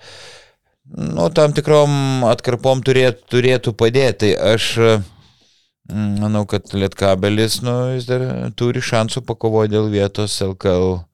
nu, 0.91 1.29
tam 1.37 1.55
tikrom 1.55 2.27
atkarpom 2.33 2.83
turėtų, 2.83 3.31
turėtų 3.31 3.77
padėti. 3.79 4.33
Tai 4.33 4.57
aš 4.57 4.69
mm, 4.83 6.11
manau, 6.25 6.43
kad 6.51 6.67
Lietkabelis, 6.75 7.61
nu, 7.63 7.79
dar 8.11 8.27
turi 8.59 8.83
šansų 8.83 9.23
pakovoti 9.29 9.77
dėl 9.77 9.87
vietos 9.93 10.41
LKL 10.43 11.05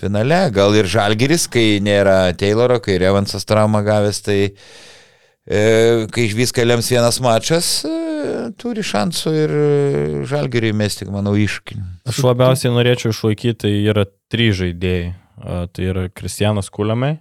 finale. 0.00 0.42
Gal 0.56 0.74
ir 0.78 0.88
Žalgiris, 0.90 1.46
kai 1.52 1.78
nėra 1.84 2.32
Tayloro, 2.38 2.80
kai 2.82 2.98
Revansas 3.02 3.46
traumą 3.48 3.84
gavęs, 3.86 4.22
tai 4.26 4.38
e, 4.48 5.62
kai 6.12 6.28
viską 6.36 6.66
lems 6.66 6.90
vienas 6.92 7.20
mačas, 7.24 7.72
e, 7.84 8.50
turi 8.60 8.84
šansų 8.86 9.34
ir 9.44 9.56
Žalgiriui 10.30 10.74
mesti, 10.76 11.08
manau, 11.12 11.36
iškinį. 11.38 11.88
Aš 12.10 12.22
labiausiai 12.26 12.74
norėčiau 12.74 13.14
išlaikyti, 13.14 13.58
tai 13.66 13.74
yra 13.92 14.08
trys 14.32 14.62
žaidėjai. 14.64 15.10
Tai 15.40 15.84
yra 15.88 16.08
Kristijanas 16.12 16.68
Kuliamai, 16.68 17.14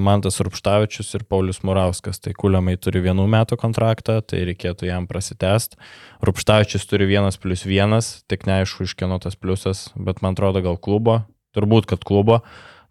Mantas 0.00 0.40
Rupštavičius 0.40 1.14
ir 1.16 1.24
Paulius 1.28 1.62
Murauskas. 1.64 2.20
Tai 2.24 2.32
Kuliamai 2.36 2.76
turi 2.80 3.02
vienų 3.04 3.26
metų 3.28 3.58
kontraktą, 3.60 4.18
tai 4.24 4.42
reikėtų 4.48 4.88
jam 4.88 5.08
prasitęst. 5.08 5.76
Rupštavičius 6.24 6.88
turi 6.88 7.08
vienas 7.08 7.40
plus 7.40 7.66
vienas, 7.68 8.22
tik 8.28 8.46
neaišku 8.48 8.88
iš 8.88 8.96
kieno 8.96 9.18
tas 9.20 9.36
pliusas, 9.36 9.88
bet 9.96 10.22
man 10.24 10.36
atrodo 10.36 10.64
gal 10.64 10.80
klubo, 10.80 11.20
turbūt 11.56 11.88
kad 11.90 12.04
klubo. 12.04 12.42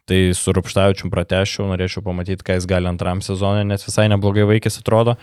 Tai 0.08 0.32
su 0.40 0.54
Rupštavičium 0.56 1.12
pratešiau, 1.12 1.66
norėčiau 1.68 2.00
pamatyti, 2.06 2.46
ką 2.48 2.56
jis 2.56 2.66
gali 2.70 2.88
antram 2.88 3.20
sezonui, 3.20 3.66
nes 3.68 3.84
visai 3.84 4.08
neblogai 4.08 4.46
vaikis 4.48 4.80
atrodo. 4.80 5.18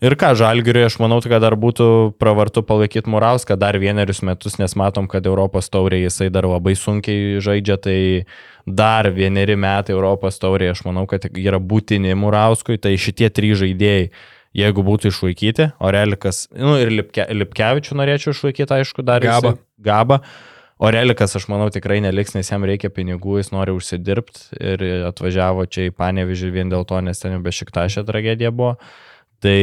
Ir 0.00 0.14
ką, 0.16 0.30
Žalgiriui, 0.36 0.86
aš 0.88 0.94
manau, 1.00 1.18
kad 1.20 1.42
dar 1.44 1.56
būtų 1.60 1.86
pravartu 2.20 2.62
palaikyti 2.64 3.08
Murauską 3.12 3.56
dar 3.60 3.76
vienerius 3.80 4.22
metus, 4.24 4.56
nes 4.60 4.72
matom, 4.76 5.04
kad 5.08 5.26
Europos 5.28 5.68
taurė 5.72 5.98
jisai 6.06 6.30
dar 6.32 6.48
labai 6.48 6.72
sunkiai 6.72 7.36
žaidžia, 7.44 7.76
tai 7.80 7.96
dar 8.64 9.10
vieneri 9.12 9.58
metai 9.60 9.92
Europos 9.92 10.40
taurė, 10.40 10.70
aš 10.72 10.84
manau, 10.88 11.04
kad 11.08 11.28
yra 11.36 11.60
būtini 11.60 12.16
Murauskui, 12.16 12.78
tai 12.80 12.94
šitie 13.00 13.28
trys 13.28 13.60
žaidėjai, 13.60 14.08
jeigu 14.56 14.84
būtų 14.88 15.12
išlaikyti, 15.12 15.68
Orelikas, 15.84 16.46
nu 16.56 16.78
ir 16.80 16.92
Lipke, 16.96 17.28
Lipkevičių 17.36 18.00
norėčiau 18.00 18.32
išlaikyti, 18.32 18.80
aišku, 18.80 19.04
dar 19.04 19.20
Gabą. 19.24 19.52
jisai- 19.52 19.84
Gabą. 20.80 20.88
Orelikas, 20.88 21.36
aš 21.36 21.46
manau, 21.52 21.68
tikrai 21.72 22.00
neliks, 22.00 22.32
nes 22.34 22.48
jam 22.48 22.64
reikia 22.64 22.88
pinigų, 22.88 23.36
jis 23.42 23.52
nori 23.52 23.74
užsidirbti 23.76 24.56
ir 24.56 24.84
atvažiavo 25.10 25.66
čia 25.68 25.90
į 25.90 25.94
Panevižį 25.96 26.50
vien 26.54 26.72
dėl 26.72 26.86
to, 26.88 26.98
nes 27.04 27.20
ten 27.20 27.36
jau 27.36 27.42
be 27.44 27.52
šiktašė 27.52 28.06
tragedija 28.08 28.50
buvo. 28.50 28.78
Tai 29.44 29.58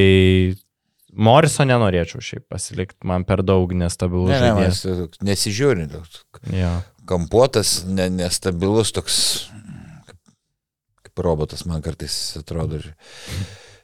Moriso 1.18 1.65
nenorėčiau 1.65 2.22
šiaip 2.22 2.45
pasilikti, 2.52 2.99
man 3.07 3.26
per 3.26 3.41
daug 3.45 3.72
nestabilus 3.73 4.30
Ne, 4.35 4.41
ne, 4.44 4.68
mes 4.68 4.84
nesižiūri, 5.26 5.88
toks 5.89 6.22
Jo. 6.53 6.73
kampuotas, 7.10 7.80
ne, 7.89 8.10
nestabilus, 8.14 8.91
toks 8.94 9.18
kaip, 10.06 11.23
robotas 11.26 11.65
man 11.65 11.81
kartais 11.81 12.14
atrodo. 12.38 12.84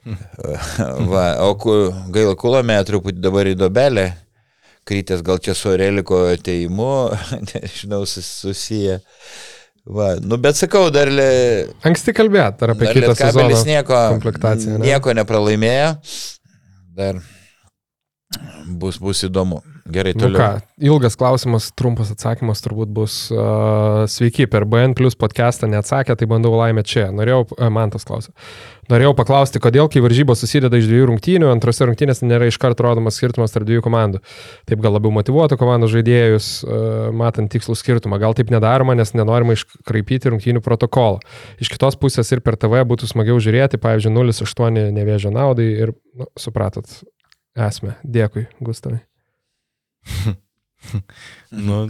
Va, 1.14 1.26
o 1.48 1.56
gaila 2.14 2.36
truputį 2.86 3.24
dabar 3.24 3.50
į 3.50 3.56
dobelę, 3.58 4.10
krytės 4.88 5.22
gal 5.26 5.40
čia 5.44 5.56
su 5.58 5.72
Areliko 5.74 6.24
ateimu, 6.34 6.90
nežinau, 7.52 8.04
sus- 8.10 8.30
susiję. 8.44 9.00
Va, 9.84 10.14
nu 10.24 10.38
bet 10.40 10.56
sakau, 10.56 10.86
dar, 10.96 11.10
le, 11.12 11.28
Anksti 11.84 12.14
kalbėt, 12.16 12.62
ar 12.64 12.72
apie 12.72 12.88
kitą 13.02 13.10
sezoną. 13.34 13.50
Nieko, 13.68 13.98
nieko 14.88 15.16
nepralaimėjo. 15.18 15.90
Dar 16.96 17.20
bus, 18.80 19.00
bus 19.04 19.24
įdomu. 19.28 19.60
Gerai, 19.84 20.14
Nu 20.16 20.30
toliau. 20.30 20.40
ką, 20.40 20.62
ilgas 20.80 21.18
klausimas, 21.20 21.66
trumpas 21.76 22.08
atsakymas 22.14 22.62
turbūt 22.64 22.88
bus 22.96 23.16
uh, 23.36 24.06
sveiki, 24.08 24.46
per 24.48 24.64
BN 24.64 24.94
plus 24.96 25.18
podcastą 25.20 25.68
neatsakė, 25.68 26.16
tai 26.16 26.28
bandau 26.32 26.54
laimę 26.56 26.86
čia. 26.88 27.10
Norėjau, 27.12 27.42
uh, 27.58 27.68
man 27.68 27.92
tas 27.92 28.08
klausė. 28.08 28.32
Norėjau 28.88 29.12
paklausti, 29.20 29.60
kodėl, 29.64 29.90
kai 29.92 30.00
varžybos 30.04 30.40
susideda 30.40 30.80
iš 30.80 30.88
dviejų 30.88 31.10
rungtynių, 31.12 31.50
antrose 31.52 31.84
rungtynėse 31.90 32.24
nėra 32.24 32.48
iš 32.48 32.62
karto 32.64 32.88
rodomas 32.88 33.20
skirtumas 33.20 33.52
tarp 33.52 33.68
dviejų 33.68 33.84
komandų. 33.84 34.24
Taip 34.72 34.80
gal 34.84 34.96
labiau 34.96 35.12
motivuotų 35.20 35.60
komandų 35.60 35.92
žaidėjus, 35.98 36.50
matant 37.16 37.52
tikslų 37.52 37.76
skirtumą. 37.80 38.20
Gal 38.24 38.36
taip 38.40 38.52
nedaroma, 38.56 38.96
nes 38.96 39.12
nenorima 39.16 39.56
iškraipyti 39.56 40.32
rungtynių 40.32 40.64
protokolo. 40.64 41.20
Iš 41.64 41.72
kitos 41.76 42.00
pusės 42.00 42.32
ir 42.36 42.44
per 42.44 42.60
TV 42.60 42.84
būtų 42.88 43.08
smagiau 43.12 43.40
žiūrėti, 43.40 43.80
pavyzdžiui, 43.84 44.16
0,8 44.16 44.92
nevėžio 45.00 45.32
naudai 45.32 45.72
ir, 45.88 45.96
nu, 46.20 46.28
supratot, 46.40 46.92
esmę. 47.56 47.96
Dėkui, 48.04 48.50
Gustavai. 48.64 49.04
Nu, 51.68 51.84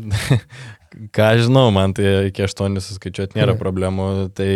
ką 1.15 1.29
žinau, 1.41 1.69
man 1.75 1.95
tai 1.97 2.29
iki 2.29 2.45
8 2.45 2.77
suskaičiuoti 2.83 3.39
nėra 3.39 3.55
problemų. 3.59 4.09
Tai 4.37 4.51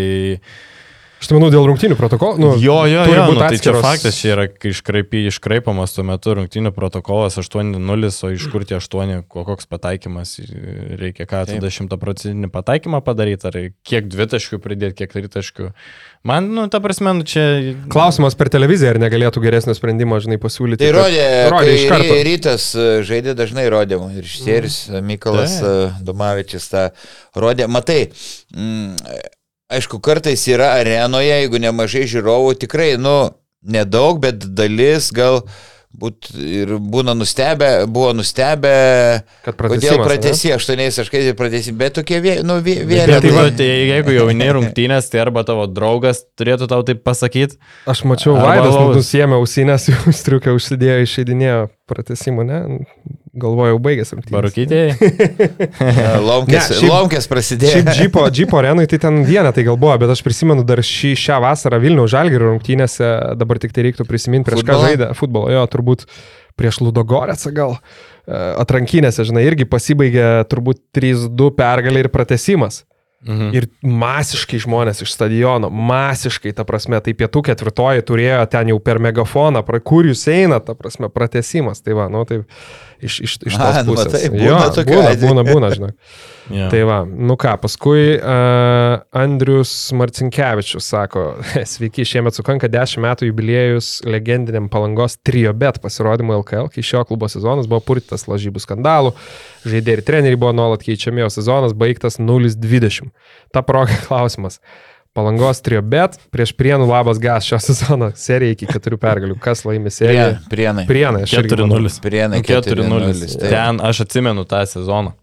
Aš 1.18 1.32
tai 1.32 1.34
manau, 1.40 1.48
dėl 1.50 1.64
rungtinių 1.66 1.96
protokolų. 1.98 2.38
Nu, 2.38 2.50
jo, 2.62 2.76
jo, 2.86 3.02
jo, 3.10 3.22
nu, 3.32 3.40
tai 3.42 3.48
čia 3.58 3.72
atskiros- 3.74 3.82
faktas, 3.82 4.18
čia 4.22 4.36
yra 4.36 4.44
kai 4.54 4.70
iškraipi, 4.70 5.24
iškraipamas 5.32 5.96
tuo 5.96 6.04
metu 6.06 6.36
rungtinių 6.38 6.70
protokolas 6.76 7.40
8-0, 7.42 8.12
o 8.22 8.30
iš 8.36 8.46
kur 8.54 8.62
tie 8.70 8.78
8, 8.78 9.24
ko- 9.26 9.42
koks 9.48 9.66
pataikymas, 9.66 10.36
reikia 11.02 11.26
ką, 11.26 11.42
tada 11.50 11.72
100 11.74 11.98
procentinį 11.98 12.52
pataikymą 12.54 13.00
padaryti, 13.02 13.50
ar 13.50 13.58
kiek 13.82 14.06
dvitaškių 14.14 14.60
pridėti, 14.62 14.94
kiek 15.02 15.16
tritaškių. 15.16 15.72
Man, 16.28 16.52
nu, 16.54 16.68
ta 16.70 16.78
prasme, 16.84 17.14
nu, 17.18 17.26
čia... 17.26 17.48
Klausimas 17.90 18.38
per 18.38 18.50
televiziją, 18.54 18.94
ar 18.94 19.00
negalėtų 19.02 19.42
geresnio 19.42 19.74
sprendimo, 19.78 20.20
žinai, 20.22 20.38
pasiūlyti. 20.38 20.84
Tai 20.86 20.92
kad- 20.92 21.00
rodė, 21.02 21.26
rodė 21.50 21.72
kai 21.72 21.78
iš 21.80 21.88
karto. 21.90 22.14
ry- 22.14 22.26
rytas 22.30 22.68
e, 22.78 22.86
žaidė 23.08 23.34
dažnai 23.38 23.66
rodė, 23.74 23.98
ir 24.22 24.30
Štėris, 24.30 24.78
Mykolas 25.02 25.58
Taip. 25.64 25.98
e, 25.98 26.06
Domavičius 26.12 26.70
tą 26.70 26.86
rodė. 27.42 27.66
Matai, 27.72 28.12
mm, 28.54 28.98
aišku, 29.78 30.02
kartais 30.04 30.44
yra 30.52 30.74
arenoje, 30.82 31.32
jeigu 31.32 31.62
nemažai 31.64 32.06
žiūrovų, 32.10 32.54
tikrai, 32.66 32.92
nu, 33.02 33.18
nedaug, 33.68 34.20
bet 34.24 34.44
dalis 34.58 35.10
gal 35.16 35.42
būt 35.98 36.28
ir 36.38 36.76
būna 36.94 37.16
nustebę, 37.18 37.88
buvo 37.90 38.12
nustebę, 38.14 38.74
Kad 39.48 39.58
kodėl 39.58 40.02
pratesi 40.04 40.52
aštuoniais 40.54 41.00
taškais 41.00 41.30
ir 41.32 41.38
pratesi, 41.40 41.74
bet 41.74 41.96
tokie, 41.98 42.20
vie- 42.22 42.36
nu, 42.46 42.60
Bet 42.62 42.84
vienetai. 42.92 43.32
tai, 43.34 43.46
tai 43.58 43.70
jeigu 43.96 44.14
jau 44.14 44.28
ne 44.36 44.50
rungtynės, 44.60 45.10
tai 45.10 45.24
arba 45.24 45.42
tavo 45.48 45.66
draugas 45.66 46.22
turėtų 46.38 46.68
tau 46.70 46.84
taip 46.86 47.02
pasakyti. 47.08 47.58
Aš 47.90 48.04
mačiau, 48.06 48.36
Vaidas 48.38 48.78
nusėmė 48.94 49.40
ausinės, 49.40 49.88
jau 49.94 50.14
striukę 50.14 50.54
užsidėjo, 50.60 51.00
išeidinėjo 51.08 51.64
pratesimu, 51.90 52.46
ne? 52.46 52.62
Galvojau, 53.38 53.78
baigėsi. 53.84 54.18
rungtynės. 54.18 54.34
Barukytėjai. 54.34 55.68
Lomkės, 56.26 56.70
Ne, 56.72 56.80
šiaip- 56.80 56.90
lomkės 56.92 57.30
prasidėjo. 57.30 57.74
Šiaip 57.76 57.92
džipo, 57.94 58.24
džipo 58.34 58.60
arenui 58.62 58.88
tai 58.90 59.00
ten 59.04 59.22
vieną 59.28 59.54
tai 59.56 59.66
gal 59.68 59.78
buvo, 59.80 59.94
bet 60.02 60.14
aš 60.16 60.24
prisimenu 60.26 60.66
dar 60.68 60.82
šį, 60.86 61.14
šią 61.22 61.38
vasarą 61.46 61.80
Vilnių 61.84 62.08
Žalgirio 62.12 62.50
rungtynėse, 62.52 63.12
dabar 63.40 63.62
tik 63.64 63.76
tai 63.76 63.88
reiktų 63.90 64.08
prisiminti 64.10 64.50
prieš 64.50 64.64
Futbolą? 64.64 64.82
ką 64.82 64.90
žaidė 64.90 65.12
futbolo, 65.18 65.54
jo, 65.54 65.64
turbūt 65.72 66.06
prieš 66.58 66.82
Ludogorėcą 66.82 67.54
gal 67.54 67.78
e, 67.78 67.80
atrankinėse, 68.64 69.28
žinai, 69.30 69.46
irgi 69.46 69.68
pasibaigė 69.70 70.30
turbūt 70.50 70.82
3-2 70.98 71.52
pergalė 71.58 72.06
ir 72.08 72.14
pratesimas. 72.14 72.84
Mhm. 73.28 73.48
Ir 73.58 73.66
masiškai 73.82 74.60
žmonės 74.62 75.00
iš 75.02 75.10
stadiono, 75.16 75.72
masiškai, 75.74 76.52
ta 76.56 76.64
prasme, 76.70 77.00
tai 77.02 77.16
pietų 77.18 77.42
ketvirtoji 77.50 78.04
turėjo 78.06 78.44
ten 78.54 78.70
jau 78.70 78.78
per 78.80 79.00
megafoną, 79.04 79.64
pra, 79.66 79.80
kur 79.82 80.06
jūs 80.06 80.22
einat, 80.30 80.68
ta 80.70 80.76
prasme, 80.78 81.10
pratesimas. 81.10 81.82
Tai 81.82 81.96
va, 81.98 82.06
nu, 82.14 82.22
tai 82.30 82.44
iš, 83.02 83.20
iš, 83.22 83.38
iš 83.46 83.54
tos 83.58 83.62
A, 83.80 83.84
nu, 83.86 83.94
pusės. 83.94 84.10
matai, 84.14 84.32
būna 84.34 84.48
jo, 84.48 84.58
tokių 84.78 84.98
būna, 84.98 85.14
būna, 85.22 85.46
būna, 85.52 85.72
žinai. 85.76 85.94
Ja. 86.48 86.70
Tai 86.72 86.80
va, 86.88 87.02
nu 87.04 87.36
ką, 87.36 87.58
paskui 87.60 88.14
uh, 88.16 89.02
Andrius 89.20 89.72
Marcinkievičius 89.92 90.86
sako, 90.94 91.26
sveiki, 91.74 92.06
šiemet 92.08 92.38
sukanka 92.38 92.70
10 92.72 93.04
metų 93.04 93.28
jubiliejus 93.28 93.90
legendiniam 94.08 94.70
palangos 94.72 95.18
trio 95.28 95.52
bet 95.52 95.82
pasirodymui 95.84 96.38
LKL, 96.40 96.70
kai 96.72 96.86
šio 96.88 97.04
klubo 97.10 97.28
sezonas 97.32 97.68
buvo 97.68 97.82
purtytas 97.90 98.30
lažybų 98.32 98.64
skandalų, 98.64 99.12
žaidėjai 99.68 100.00
ir 100.00 100.06
treneriai 100.08 100.40
buvo 100.40 100.54
nuolat 100.56 100.88
keičiami, 100.88 101.26
o 101.28 101.32
sezonas 101.34 101.76
baigtas 101.76 102.16
0-20. 102.22 103.12
Ta 103.52 103.66
proga 103.68 104.00
klausimas. 104.08 104.62
Palangos 105.18 105.64
trio 105.66 105.80
bet 105.82 106.20
prieš 106.30 106.52
prienų 106.54 106.86
labas 106.86 107.18
gas 107.18 107.48
šio 107.50 107.58
sezono 107.64 108.12
serija 108.14 108.54
iki 108.54 108.68
keturių 108.70 109.00
pergalių. 109.02 109.38
Kas 109.42 109.64
laimė 109.66 109.90
seriją? 109.90 110.28
Prienai. 110.52 110.84
Prienai, 110.90 111.24
aš 111.26 111.34
irgi 111.40 111.58
manau. 111.58 111.80
4-0. 111.82 112.02
Prienai 112.04 112.42
4-0. 112.46 112.84
4-0, 112.86 113.32
taip. 113.32 113.48
Ten 113.50 113.82
aš 113.82 114.04
atsimenu 114.06 114.46
tą 114.46 114.62
sezoną. 114.70 115.16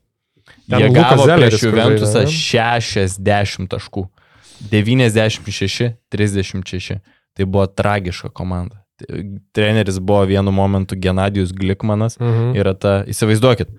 Ten 0.67 0.83
Jie 0.83 0.89
Lukas 0.89 1.05
gavo 1.13 1.29
Zelleris, 1.29 1.61
prieš 1.61 1.69
Juventusą 1.69 2.25
žaidė, 2.27 3.05
60 3.05 3.71
taškų. 3.77 4.05
96, 4.73 5.93
36. 6.11 6.99
Tai 7.35 7.47
buvo 7.47 7.67
tragiška 7.71 8.33
komanda. 8.35 8.83
Treneris 9.55 9.99
buvo 10.03 10.25
vienu 10.27 10.51
momentu 10.55 10.99
Genadijus 10.99 11.55
Glikmanas. 11.55 12.19
Mhm. 12.19 12.55
Yra 12.59 12.75
ta, 12.75 12.97
įsivaizduokit, 13.11 13.71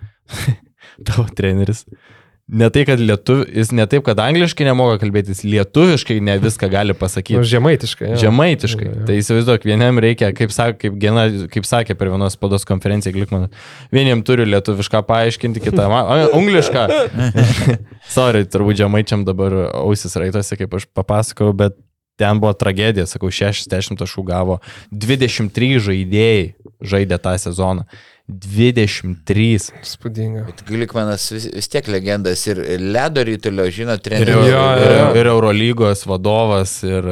tavo 1.07 1.27
treneris. 1.35 1.83
Ne 2.45 2.67
tai, 2.69 2.83
kad 2.85 2.99
lietuv, 3.01 3.39
jis 3.49 3.71
ne 3.73 3.87
taip, 3.89 4.03
kad 4.05 4.19
angliškai 4.21 4.67
nemoka 4.67 4.99
kalbėti, 5.01 5.33
jis 5.33 5.39
lietuviškai 5.49 6.19
ne 6.21 6.35
viską 6.43 6.67
gali 6.69 6.93
pasakyti. 6.93 7.39
Nu, 7.39 7.47
žemaitiškai. 7.49 8.11
jo. 8.11 8.19
Žemaitiškai. 8.21 8.85
Jo, 8.85 8.91
jo. 8.99 9.05
Tai 9.07 9.15
įsivaizduok, 9.17 9.65
vienam 9.65 9.97
reikia, 10.03 10.29
kaip, 10.37 10.53
sak, 10.53 10.77
kaip, 10.83 10.99
gena, 11.01 11.23
kaip 11.49 11.65
sakė 11.65 11.95
per 11.97 12.11
vienos 12.13 12.37
spaudos 12.37 12.67
konferenciją 12.69 13.15
Glikmanas, 13.15 13.65
vieniem 13.95 14.21
turi 14.27 14.45
lietuvišką 14.45 15.01
paaiškinti, 15.09 15.63
kitam 15.65 15.95
anglišką. 15.97 16.85
Sorry, 18.15 18.45
turbūt 18.45 18.77
žemaičiam 18.83 19.25
dabar 19.25 19.57
ausis 19.81 20.13
raitosi, 20.13 20.61
kaip 20.61 20.77
aš 20.77 20.85
papasakojau, 20.93 21.57
bet 21.65 21.79
ten 22.19 22.39
buvo 22.39 22.53
tragedija, 22.57 23.05
sakau, 23.09 23.29
60 23.33 23.97
taškų 24.01 24.23
gavo, 24.27 24.59
23 24.91 25.79
žaidėjai 25.89 26.43
žaidė 26.85 27.17
tą 27.23 27.35
sezoną. 27.41 27.85
23. 28.25 29.57
Spūdinga. 29.85 30.45
Glikmanas 30.65 31.27
vis, 31.33 31.45
vis 31.53 31.67
tiek 31.69 31.85
legendas 31.93 32.41
ir 32.49 32.61
ledo 32.81 33.21
rytulio, 33.27 33.67
žino, 33.73 33.93
Ir, 33.97 34.01
treneris. 34.05 34.33
ir, 34.47 34.53
Jo, 34.53 34.63
ir, 34.81 34.93
jo. 34.97 35.09
ir 35.21 35.29
Eurolygos 35.33 36.05
vadovas, 36.09 36.79
ir... 36.87 37.05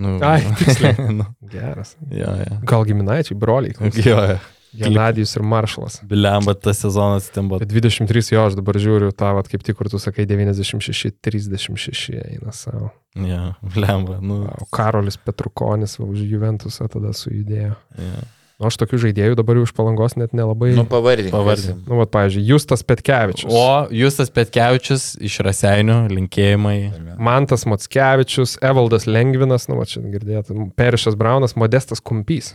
Nu, 0.00 0.14
Ai, 0.24 0.40
tiksliai. 0.56 0.94
nu, 1.18 1.26
Geras. 1.50 1.96
jo, 2.08 2.30
jo. 2.40 2.60
Gal 2.70 2.86
giminaičiai, 2.88 3.36
broliai. 3.36 3.74
Jo, 4.06 4.22
jo. 4.32 4.38
Genadijus 4.86 5.32
ir 5.34 5.42
Maršalas. 5.42 5.96
Bilemba, 6.06 6.54
tas 6.54 6.78
sezonas 6.78 7.24
ten 7.34 7.48
buvo. 7.50 7.58
Bet 7.58 7.72
23 7.74 8.30
jo, 8.36 8.44
aš 8.46 8.54
dabar 8.54 8.78
žiūriu 8.78 9.10
tą, 9.10 9.32
vat, 9.34 9.48
kaip 9.50 9.64
tik, 9.66 9.74
kur 9.80 9.90
tu 9.90 9.98
sakai, 9.98 10.28
96, 10.30 11.10
36 11.26 12.14
eina 12.22 12.54
savo. 12.54 12.92
Ja, 13.18 13.54
bilemba. 13.74 14.20
Nu, 14.22 14.44
O 14.46 14.66
Karolis 14.70 15.16
Petrukonis 15.18 15.98
už 15.98 16.22
Juventusą 16.30 16.86
tada 16.92 17.14
sujudėjo. 17.16 17.74
ja. 17.98 18.28
O 18.60 18.68
aš 18.68 18.76
tokių 18.76 18.98
žaidėjų 19.00 19.38
dabar 19.38 19.56
jau 19.56 19.64
iš 19.64 19.70
palangos 19.72 20.18
net 20.20 20.34
nelabai. 20.36 20.74
Nu, 20.76 20.82
pavardink. 20.84 21.32
Pavardink. 21.32 21.78
nu, 21.88 21.96
vat, 21.96 22.10
pavyzdžiui, 22.12 22.42
Justas 22.44 22.84
Petkevičius. 22.84 23.48
O 23.48 23.88
Justas 23.88 24.28
Petkevičius 24.28 25.14
iš 25.16 25.38
Raseinių, 25.46 25.96
linkėjimai. 26.12 26.76
Mantas 27.16 27.64
Matskevičius, 27.64 28.58
Evaldas 28.60 29.08
Lengvinas, 29.08 29.64
nu, 29.72 29.78
va 29.80 29.88
čia 29.88 30.04
girdėjote, 30.04 30.52
Perišas 30.76 31.16
Braunas, 31.16 31.56
Modestas 31.56 32.04
Kumpys, 32.04 32.52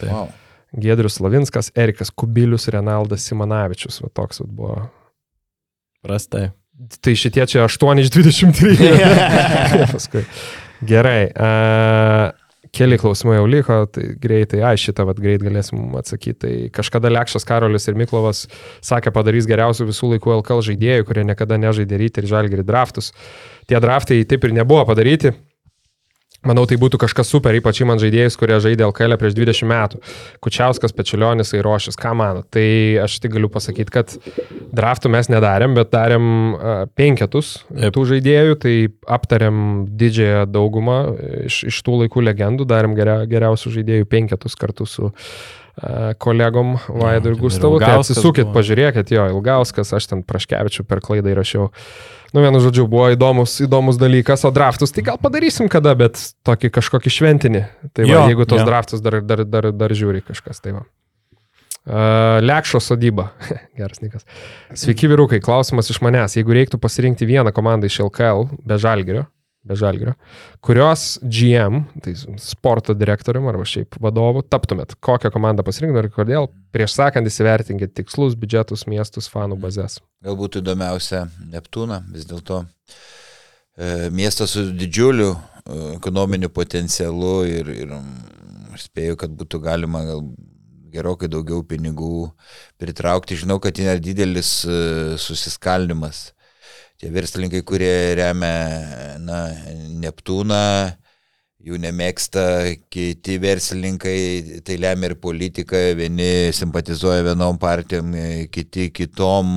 Tai. 0.00 0.08
Wow. 0.08 0.28
Gedrius 0.72 1.20
Lavinskas, 1.20 1.70
Erikas 1.76 2.10
Kubilius, 2.10 2.66
Renaldas 2.68 3.28
Simanavičius, 3.28 4.00
va 4.02 4.10
toks 4.10 4.40
va, 4.42 4.46
buvo. 4.48 4.78
Prastai. 6.02 6.48
Tai 7.04 7.14
šitie 7.16 7.46
čia 7.48 7.64
8 7.66 8.00
iš 8.02 8.10
23. 8.14 8.78
Paskui. 9.94 10.24
Gerai. 10.84 11.20
Uh, 11.32 12.32
keli 12.74 12.98
klausimai 12.98 13.38
jau 13.38 13.46
liko, 13.48 13.76
tai 13.94 14.08
greitai, 14.20 14.60
ai 14.66 14.74
šitą 14.80 15.06
vat 15.08 15.20
greit 15.22 15.44
galėsim 15.44 15.94
atsakyti. 15.98 16.36
Tai 16.42 16.52
kažkada 16.74 17.12
Lekšas 17.12 17.46
Karolis 17.48 17.88
ir 17.88 17.98
Miklovas 17.98 18.44
sakė, 18.84 19.12
padarys 19.14 19.48
geriausių 19.50 19.88
visų 19.92 20.14
laikų 20.14 20.38
LKL 20.40 20.64
žaidėjų, 20.70 21.08
kurie 21.08 21.26
niekada 21.28 21.58
nežaidė 21.60 22.00
ryti 22.00 22.22
ir 22.22 22.30
žalgerį 22.32 22.66
draftus. 22.66 23.12
Tie 23.70 23.80
draftai 23.80 24.22
taip 24.28 24.48
ir 24.48 24.56
nebuvo 24.58 24.84
padaryti. 24.90 25.34
Manau, 26.44 26.66
tai 26.68 26.76
būtų 26.80 27.00
kažkas 27.00 27.30
super, 27.32 27.56
ypač 27.56 27.80
man 27.88 28.00
žaidėjus, 28.02 28.36
kurie 28.40 28.58
žaidė 28.60 28.84
LKL 28.88 29.16
prieš 29.20 29.36
20 29.38 29.68
metų. 29.70 30.00
Kučiauskas, 30.44 30.92
Pečilionis, 30.96 31.54
Airošis, 31.56 31.96
ką 32.00 32.12
mano. 32.20 32.44
Tai 32.44 32.66
aš 33.06 33.16
tik 33.24 33.32
galiu 33.36 33.48
pasakyti, 33.52 33.94
kad 33.94 34.12
draftų 34.74 35.12
mes 35.14 35.30
nedarėm, 35.32 35.76
bet 35.78 35.92
darėm 35.94 36.28
penketus 36.98 37.56
tų 37.72 38.06
žaidėjų, 38.12 38.60
tai 38.60 38.76
aptarėm 39.16 39.58
didžiąją 39.96 40.46
daugumą 40.52 41.00
iš, 41.48 41.64
iš 41.72 41.82
tų 41.86 42.04
laikų 42.04 42.28
legendų, 42.28 42.68
darėm 42.68 42.96
geria, 42.98 43.22
geriausių 43.30 43.76
žaidėjų 43.78 44.10
penketus 44.12 44.58
kartu 44.60 44.88
su 44.88 45.08
uh, 45.08 45.63
kolegom 46.22 46.76
Vaidu 46.88 47.32
ir 47.32 47.38
Gustavu. 47.38 47.80
Tai 47.82 47.98
atsisukit, 47.98 48.46
buvo. 48.46 48.54
pažiūrėkit, 48.58 49.10
jo, 49.14 49.26
Ilgauskas, 49.34 49.90
aš 49.96 50.06
ten 50.12 50.22
praškevičiu 50.26 50.86
per 50.86 51.02
klaidą 51.02 51.32
įrašiau. 51.32 51.70
Nu, 52.34 52.42
vienu 52.42 52.58
žodžiu, 52.62 52.86
buvo 52.90 53.08
įdomus, 53.14 53.56
įdomus 53.62 53.98
dalykas, 53.98 54.42
o 54.46 54.50
draftus 54.54 54.94
tai 54.94 55.04
gal 55.06 55.18
padarysim 55.22 55.68
kada, 55.70 55.94
bet 55.98 56.18
tokį 56.46 56.70
kažkokį 56.74 57.12
šventinį. 57.14 57.62
Tai 57.94 58.06
va, 58.06 58.10
Jo, 58.10 58.22
jeigu 58.30 58.46
tos 58.50 58.62
jo. 58.62 58.66
draftus 58.66 59.02
dar, 59.02 59.20
dar, 59.22 59.44
dar, 59.46 59.70
dar 59.70 59.94
žiūri 59.94 60.22
kažkas, 60.26 60.62
tai 60.62 60.74
va. 60.78 60.84
Uh, 61.84 62.40
Lekšo 62.40 62.80
sodyba. 62.80 63.28
Geras 63.78 64.00
nikas. 64.00 64.24
Sveiki, 64.72 65.04
vyrukai. 65.10 65.42
Klausimas 65.44 65.90
iš 65.92 66.00
manęs. 66.00 66.38
Jeigu 66.38 66.54
reiktų 66.56 66.80
pasirinkti 66.80 67.28
vieną 67.28 67.52
komandą 67.52 67.90
iš 67.90 67.98
LKL 68.06 68.46
be 68.64 68.78
žalgerio, 68.80 69.26
be 69.64 69.76
žalgerio, 69.78 70.12
kurios 70.64 71.18
GM, 71.22 71.84
tai 72.04 72.12
sporto 72.40 72.94
direktorium 72.96 73.48
arba 73.48 73.64
šiaip 73.68 73.96
vadovu, 74.02 74.44
taptumėt, 74.44 74.92
kokią 75.04 75.32
komandą 75.34 75.64
pasirinktumėt 75.64 76.10
ir 76.10 76.14
kodėl, 76.14 76.48
prieš 76.74 76.98
sakant 76.98 77.28
įsivertinkit 77.30 77.94
tikslus, 77.96 78.36
biudžetus, 78.38 78.84
miestus, 78.90 79.30
fanų 79.32 79.58
bazės. 79.62 80.00
Galbūt 80.24 80.60
įdomiausia 80.60 81.24
Neptūna, 81.52 82.02
vis 82.12 82.28
dėlto 82.28 82.64
e, 82.64 84.10
miestas 84.12 84.52
su 84.56 84.66
didžiuliu 84.76 85.32
e, 85.32 85.38
ekonominiu 85.94 86.52
potencialu 86.52 87.36
ir, 87.48 87.72
ir 87.72 87.96
mm, 87.96 88.76
spėju, 88.84 89.16
kad 89.24 89.32
būtų 89.32 89.62
galima 89.64 90.04
gal 90.04 90.26
gerokai 90.94 91.28
daugiau 91.30 91.64
pinigų 91.66 92.28
pritraukti. 92.78 93.38
Žinau, 93.40 93.58
kad 93.62 93.80
yra 93.80 93.96
didelis 93.98 94.60
e, 94.68 95.16
susiskaldimas. 95.20 96.33
Tie 97.04 97.10
verslininkai, 97.12 97.60
kurie 97.68 98.14
remia 98.16 99.18
na, 99.20 99.38
Neptūną, 100.00 100.60
jų 101.60 101.76
nemėgsta, 101.82 102.44
kiti 102.88 103.34
verslininkai, 103.42 104.62
tai 104.64 104.78
lemia 104.80 105.10
ir 105.10 105.14
politika, 105.20 105.82
vieni 105.98 106.48
simpatizuoja 106.56 107.26
vienom 107.26 107.58
partijom, 107.60 108.08
kiti 108.48 108.86
kitom. 108.96 109.52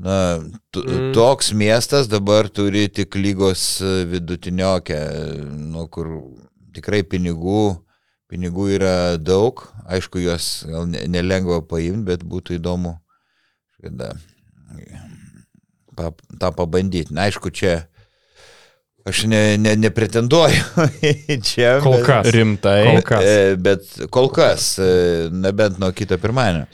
Na, 0.00 0.16
mm. 0.40 1.10
toks 1.12 1.52
miestas 1.52 2.08
dabar 2.08 2.48
turi 2.48 2.86
tik 2.88 3.20
lygos 3.20 3.66
vidutiniokę, 4.14 5.02
nu, 5.68 5.84
kur 5.92 6.14
tikrai 6.72 7.02
pinigų, 7.04 7.66
pinigų 8.32 8.70
yra 8.78 8.96
daug, 9.20 9.66
aišku, 9.84 10.24
juos 10.24 10.48
gal 10.72 10.88
ne- 10.88 11.04
nelengva 11.12 11.60
paimti, 11.60 12.06
bet 12.08 12.24
būtų 12.24 12.56
įdomu 12.56 12.96
kada, 13.84 14.14
pa, 15.98 16.12
tą 16.38 16.54
pabandyti. 16.54 17.10
Na, 17.14 17.26
aišku, 17.28 17.50
čia 17.50 17.80
aš 19.08 19.22
ne, 19.24 19.56
ne, 19.56 19.72
nepretenduoju 19.80 20.88
čia. 21.48 21.78
Kol 21.80 21.94
bet- 21.96 22.04
kas. 22.04 22.26
Rimtai. 22.34 22.80
Kol 22.90 22.98
kas. 23.08 23.24
E, 23.24 23.54
Bet 23.56 23.86
kol 24.12 24.26
kas, 24.36 24.66
e, 24.84 24.88
nebent 25.32 25.78
nuo 25.80 25.88
kito 25.96 26.18
pirmadienio. 26.20 26.66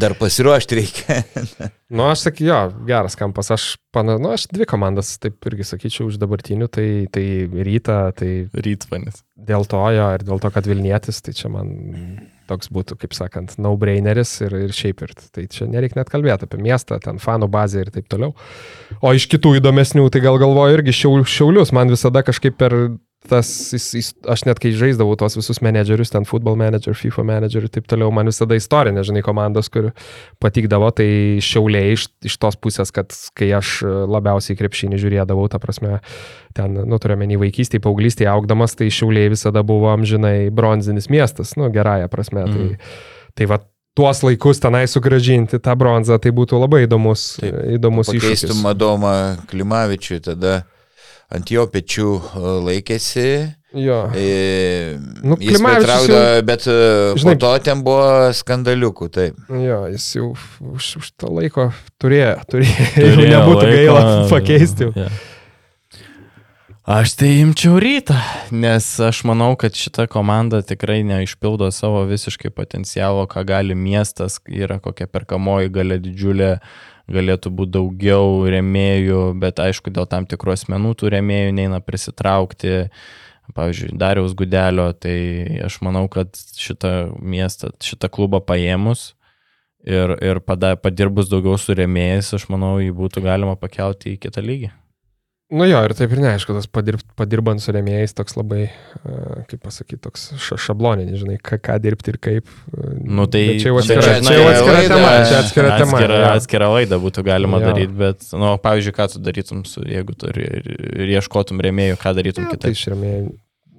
Dar 0.00 0.14
pasiruošti 0.20 0.78
reikia. 0.80 1.20
Nu, 1.92 2.06
aš 2.08 2.22
sakyčiau, 2.24 2.70
jo, 2.72 2.84
geras 2.88 3.12
kampas. 3.20 3.50
Aš, 3.52 3.64
pana, 3.92 4.14
nu, 4.16 4.30
aš 4.32 4.46
dvi 4.48 4.64
komandas, 4.64 5.10
taip 5.20 5.44
irgi 5.50 5.66
sakyčiau, 5.68 6.06
už 6.08 6.16
dabartinių, 6.22 6.64
tai, 6.72 6.86
tai 7.12 7.24
ryta, 7.68 7.98
tai 8.16 8.46
Rytvanis. 8.48 9.18
dėl 9.36 9.66
to 9.68 9.82
jo 9.92 10.06
ir 10.16 10.24
dėl 10.24 10.40
to, 10.40 10.48
kad 10.54 10.64
Vilnietis, 10.70 11.20
tai 11.20 11.34
čia 11.36 11.50
man 11.52 11.68
toks 12.50 12.70
būtų, 12.74 12.98
kaip 13.02 13.14
sakant, 13.16 13.54
no-braineris 13.62 14.34
ir, 14.44 14.56
ir 14.66 14.74
šiaip 14.76 15.04
ir. 15.06 15.14
Tai 15.34 15.46
čia 15.52 15.68
nereikia 15.70 16.00
net 16.00 16.12
kalbėti 16.12 16.48
apie 16.48 16.60
miestą, 16.62 16.98
ten 17.02 17.20
fanų 17.22 17.48
bazę 17.52 17.84
ir 17.84 17.92
taip 17.94 18.10
toliau. 18.12 18.34
O 19.00 19.14
iš 19.16 19.28
kitų 19.32 19.56
įdomesnių, 19.60 20.08
tai 20.12 20.24
gal 20.24 20.40
galvoju 20.42 20.78
irgi 20.78 20.96
šiaul, 21.02 21.24
šiaulius, 21.28 21.74
man 21.76 21.92
visada 21.92 22.24
kažkaip 22.26 22.58
per 22.60 22.76
tas, 23.28 23.48
jis, 23.72 23.86
jis, 23.94 24.08
aš 24.28 24.44
net 24.48 24.60
kai 24.62 24.72
žaisdavau 24.76 25.14
tos 25.18 25.36
visus 25.38 25.60
menedžerius, 25.64 26.10
ten 26.12 26.26
football 26.28 26.56
manager, 26.58 26.94
FIFA 26.98 27.24
manager 27.28 27.66
ir 27.66 27.72
taip 27.72 27.86
toliau, 27.90 28.10
man 28.14 28.30
visada 28.30 28.58
istorinė, 28.58 29.04
žinai, 29.06 29.22
komandos, 29.24 29.70
kur 29.72 29.90
patikdavo, 30.42 30.90
tai 30.98 31.08
šiauliai 31.44 31.94
iš, 31.94 32.08
iš 32.26 32.38
tos 32.42 32.58
pusės, 32.58 32.92
kad 32.94 33.14
kai 33.38 33.52
aš 33.58 33.80
labiausiai 34.10 34.58
krepšinį 34.58 35.00
žiūrėdavau, 35.02 35.46
ta 35.52 35.62
prasme, 35.62 36.00
ten, 36.56 36.80
nu, 36.82 37.00
turėjome 37.02 37.30
į 37.36 37.42
vaikystėje, 37.46 37.84
paauglystėje 37.86 38.30
augdamas, 38.32 38.74
tai 38.78 38.90
šiauliai 38.92 39.32
visada 39.32 39.64
buvo 39.66 39.92
amžinai 39.94 40.50
bronzinis 40.54 41.10
miestas, 41.12 41.54
nu, 41.60 41.70
gerąją 41.72 42.10
prasme. 42.12 42.46
Mm. 42.48 42.56
Tai, 42.58 43.30
tai 43.38 43.50
va, 43.54 43.62
tuos 43.94 44.22
laikus 44.24 44.60
tenai 44.62 44.86
sugražinti 44.88 45.60
tą 45.62 45.76
bronzą, 45.78 46.18
tai 46.22 46.32
būtų 46.34 46.60
labai 46.62 46.84
įdomus, 46.86 47.36
Taip, 47.42 47.56
įdomus 47.76 48.10
iššūkis. 48.10 48.46
Pakeistum 48.48 48.68
Adomą 48.70 49.16
Klimavičių, 49.50 50.20
tada 50.24 50.62
ant 51.32 51.50
jo 51.52 51.64
pečių 51.72 52.06
e, 52.20 52.42
laikėsi. 52.68 53.26
Jo. 53.72 54.02
E, 54.12 54.98
Nu, 55.24 55.38
jis 55.40 55.54
Klimavičius 55.56 55.86
pritraukdavo, 55.86 56.42
bet 56.44 56.66
e, 56.68 56.74
po 57.14 57.20
žinai- 57.22 57.38
to 57.40 57.52
ten 57.64 57.80
buvo 57.86 58.08
skandaliukų, 58.36 59.08
taip. 59.14 59.38
Jo, 59.48 59.78
jis 59.88 60.08
jau 60.18 60.26
už, 60.60 60.90
už 61.00 61.12
tą 61.16 61.30
laiko 61.32 61.70
turėjo, 62.02 62.34
turėjo, 62.52 62.88
turėjo 63.00 63.30
nebūtų 63.32 63.62
laiko, 63.62 63.76
gaila 63.78 64.02
pakeisti. 64.28 64.90
jo. 64.92 65.08
Aš 66.82 67.12
tai 67.14 67.28
imčiau 67.38 67.76
rytą, 67.78 68.16
nes 68.50 68.86
aš 69.06 69.20
manau, 69.30 69.52
kad 69.56 69.70
šita 69.78 70.08
komanda 70.10 70.58
tikrai 70.66 71.04
neišpildo 71.06 71.68
savo 71.70 72.00
visiškai 72.10 72.50
potencialo, 72.50 73.22
ką 73.30 73.44
gali 73.46 73.76
miestas, 73.78 74.40
yra 74.50 74.80
kokia 74.82 75.06
perkamoji 75.06 75.70
galia 75.70 76.00
didžiulė, 76.02 76.56
galėtų 77.10 77.52
būti 77.54 77.74
daugiau 77.78 78.44
remėjų, 78.52 79.22
bet 79.42 79.62
aišku, 79.62 79.92
dėl 79.94 80.06
tam 80.10 80.28
tikrų 80.28 80.54
asmenų 80.54 80.94
tų 81.00 81.12
remėjų 81.16 81.56
neina 81.58 81.82
prisitraukti. 81.82 82.86
Pavyzdžiui, 83.52 83.96
Dariaus 83.98 84.36
Gudelio, 84.38 84.86
tai 84.96 85.16
aš 85.66 85.80
manau, 85.84 86.06
kad 86.08 86.30
šitą 86.56 87.12
miestą, 87.18 87.72
šitą 87.84 88.08
klubą 88.08 88.38
paėmus 88.40 89.10
ir, 89.84 90.14
ir 90.22 90.40
pada, 90.46 90.76
padirbus 90.78 91.28
daugiau 91.28 91.58
su 91.60 91.74
remėjais, 91.76 92.32
aš 92.38 92.46
manau, 92.52 92.76
jį 92.80 92.94
būtų 92.96 93.24
galima 93.26 93.58
pakelti 93.58 94.14
į 94.14 94.22
kitą 94.22 94.46
lygį. 94.46 94.70
Nu 95.52 95.66
jo, 95.68 95.82
ir 95.84 95.92
taip 95.92 96.12
ir 96.14 96.20
neaišku, 96.22 96.54
tas 96.56 96.64
padirb, 96.72 97.02
padirbant 97.18 97.60
su 97.60 97.74
remėjais 97.76 98.14
toks 98.16 98.38
labai, 98.38 98.70
uh, 99.04 99.42
kaip 99.50 99.60
pasakyti, 99.66 99.98
toks 100.06 100.22
ša, 100.40 100.56
šabloninis, 100.68 101.18
žinai, 101.20 101.36
ką, 101.44 101.58
ką 101.60 101.76
dirbti 101.84 102.14
ir 102.14 102.18
kaip. 102.24 102.48
uh, 102.72 102.94
Nu, 103.04 103.26
tai 103.28 103.42
bet 103.50 103.60
čia 103.60 103.68
jau 103.68 103.82
čia, 103.84 103.98
atskira, 103.98 104.14
žinai, 104.16 104.32
čia 104.32 104.38
jau 104.38 104.48
atskira 104.48 104.78
laida- 104.78 104.96
tema, 104.96 105.12
čia 105.28 105.38
atskira 105.42 105.68
tema. 105.76 105.92
Atskira, 105.98 106.16
jo. 106.22 106.30
atskira 106.40 106.70
laida 106.72 106.98
būtų 107.04 107.24
galima 107.28 107.60
Jo. 107.60 107.66
daryti, 107.68 107.92
bet, 108.00 108.24
nu, 108.32 108.54
pavyzdžiui, 108.64 108.96
ką 108.96 109.08
tu 109.12 109.18
darytum, 109.28 109.62
su, 109.68 109.84
jeigu 109.84 110.16
tu 110.16 110.32
ir, 110.32 110.40
ir 111.04 111.14
ieškotum 111.20 111.60
remėjų, 111.68 112.00
ką 112.00 112.14
darytum 112.16 112.48
Jo, 112.48 112.50
Tai 112.50 112.56
kitaip. 112.56 112.72
išremėjai. 112.78 113.26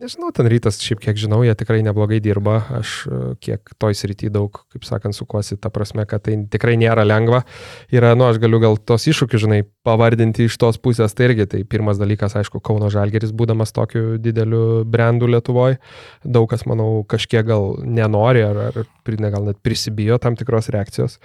Nežinau, 0.04 0.34
ten 0.36 0.50
rytas, 0.52 0.82
šiaip 0.84 1.00
kiek 1.00 1.16
žinau, 1.16 1.38
jie 1.48 1.54
tikrai 1.56 1.80
neblogai 1.86 2.18
dirba. 2.20 2.58
Aš 2.76 2.94
e, 3.08 3.20
kiek 3.40 3.72
toj 3.80 3.96
srity 3.96 4.28
daug, 4.34 4.58
kaip 4.74 4.84
sakant, 4.84 5.16
sukuosi, 5.16 5.56
ta 5.56 5.72
prasme, 5.72 6.04
kad 6.10 6.26
tai 6.26 6.36
tikrai 6.52 6.74
nėra 6.82 7.06
lengva. 7.08 7.46
Yra, 7.88 8.12
nu, 8.20 8.26
aš 8.28 8.42
galiu 8.44 8.60
gal 8.60 8.76
tos 8.76 9.08
iššūkius, 9.08 9.46
žinai, 9.46 9.62
pavardinti 9.88 10.50
iš 10.50 10.58
tos 10.60 10.80
pusės. 10.84 11.16
Tai 11.16 11.30
irgi, 11.30 11.48
tai 11.54 11.62
pirmas 11.64 12.02
dalykas, 12.02 12.36
aišku, 12.36 12.60
Kauno 12.60 12.92
Žalgeris, 12.92 13.32
būdamas 13.32 13.72
tokiu 13.72 14.18
dideliu 14.20 14.84
brandu 14.84 15.30
Lietuvoje, 15.32 15.80
daug 16.28 16.50
kas, 16.52 16.68
manau, 16.68 17.06
kažkiek 17.08 17.48
gal 17.48 17.78
nenori 17.88 18.44
ar, 18.44 18.60
ar 18.74 18.84
gal 19.04 19.44
net 19.46 19.58
prisibijo 19.62 20.18
tam 20.18 20.36
tikros 20.36 20.70
reakcijos. 20.74 21.20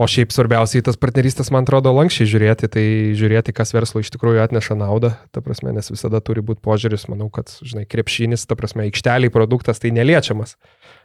O 0.00 0.06
šiaip 0.08 0.32
svarbiausiai 0.32 0.82
tas 0.82 0.96
partnerystės, 0.96 1.50
man 1.52 1.66
atrodo, 1.66 1.92
lankščiai 1.94 2.30
žiūrėti, 2.30 2.68
tai 2.72 2.84
žiūrėti, 3.18 3.52
kas 3.54 3.74
verslo 3.74 4.00
iš 4.00 4.10
tikrųjų 4.14 4.40
atneša 4.42 4.74
naudą, 4.80 5.12
ta 5.30 5.42
prasme, 5.44 5.74
nes 5.76 5.92
visada 5.92 6.20
turi 6.24 6.42
būti 6.42 6.62
požiūris, 6.64 7.06
manau, 7.12 7.28
kad, 7.30 7.52
žinai, 7.60 7.84
krepšinis, 7.86 8.46
ta 8.48 8.56
prasme, 8.58 8.88
aikšteliai 8.88 9.32
produktas 9.32 9.82
tai 9.82 9.92
neliečiamas. 9.94 10.56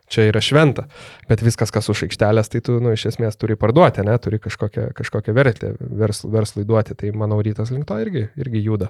Čia 0.08 0.30
yra 0.30 0.40
šventa, 0.40 0.86
bet 1.28 1.44
viskas, 1.44 1.74
kas 1.76 1.90
už 1.92 2.06
aikštelės, 2.08 2.48
tai 2.54 2.62
tu, 2.64 2.78
nu, 2.80 2.94
iš 2.96 3.10
esmės 3.10 3.36
turi 3.36 3.58
parduoti, 3.60 4.06
ne, 4.08 4.16
turi 4.24 4.40
kažkokią, 4.40 4.94
kažkokią 4.96 5.36
vertę 5.36 5.74
versl, 5.82 6.30
verslui 6.32 6.64
duoti, 6.68 6.96
tai 6.96 7.12
manau, 7.12 7.42
rytas 7.44 7.74
link 7.76 7.90
to 7.90 8.00
irgi, 8.00 8.30
irgi 8.40 8.64
juda. 8.64 8.88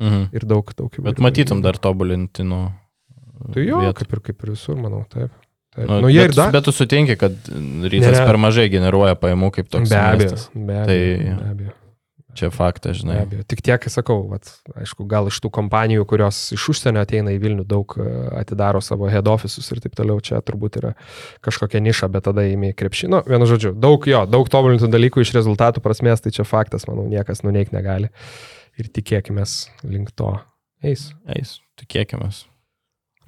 Mhm. 0.00 0.30
Ir 0.32 0.46
daug, 0.48 0.70
daug 0.78 0.94
Bet 1.02 1.18
matytum 1.20 1.60
dar 1.64 1.76
tobulinti, 1.82 2.46
nu. 2.46 2.68
Tai 3.50 3.64
jo, 3.64 3.80
vietų. 3.82 3.96
kaip 3.98 4.14
ir, 4.14 4.22
kaip 4.30 4.44
ir 4.44 4.52
visur, 4.54 4.78
manau, 4.80 5.02
taip. 5.10 5.34
Taip. 5.74 5.88
Nu, 5.88 6.00
Nu, 6.00 6.08
bet, 6.12 6.34
dar. 6.36 6.50
bet 6.52 6.64
tu 6.64 6.72
sutinki, 6.72 7.16
kad 7.20 7.32
rytas 7.90 8.18
Ne. 8.18 8.24
per 8.26 8.36
mažai 8.36 8.68
generuoja 8.72 9.14
pajamų 9.16 9.50
kaip 9.58 9.68
toks. 9.70 9.88
Be 9.90 9.96
abejo, 9.96 10.30
miestas. 10.30 10.48
be 10.54 10.72
abejo. 10.72 10.86
Tai- 10.86 11.36
be 11.44 11.50
abejo. 11.54 11.76
Čia 12.30 12.46
faktas, 12.54 12.94
Be 12.94 12.98
žinai. 13.02 13.16
abejo. 13.26 13.42
Tik 13.50 13.60
tiek, 13.66 13.82
sakau, 13.90 14.28
vat, 14.30 14.46
aišku, 14.78 15.02
gal 15.10 15.26
iš 15.26 15.40
tų 15.42 15.50
kompanijų, 15.50 16.04
kurios 16.06 16.52
iš 16.54 16.68
užsienio 16.70 17.02
ateina 17.02 17.32
į 17.34 17.40
Vilnių, 17.42 17.64
daug 17.66 17.90
e, 17.98 18.04
atidaro 18.38 18.78
savo 18.80 19.08
head 19.10 19.26
office'us 19.26 19.66
ir 19.74 19.80
taip 19.82 19.96
toliau, 19.98 20.20
čia 20.22 20.38
turbūt 20.40 20.78
yra 20.78 20.92
kažkokia 21.42 21.82
niša, 21.82 22.06
bet 22.08 22.22
tada 22.30 22.42
įimi 22.46 22.70
krepšį. 22.72 23.08
Nu, 23.10 23.22
vienu 23.26 23.46
žodžiu, 23.50 23.74
daug 23.74 24.06
jo, 24.06 24.22
daug 24.30 24.46
tobulintų 24.48 24.86
dalykų 24.94 25.20
iš 25.26 25.34
rezultatų 25.34 25.82
prasmės, 25.82 26.22
tai 26.22 26.30
čia 26.30 26.46
faktas, 26.46 26.86
manau, 26.86 27.08
niekas 27.10 27.42
nuneik 27.42 27.72
negali. 27.74 28.10
Ir 28.78 28.86
tikėkime 28.94 29.42
link 29.82 30.14
to 30.14 30.38
eis. 30.84 31.10
Eis, 31.26 31.58
tikėkime. 31.82 32.30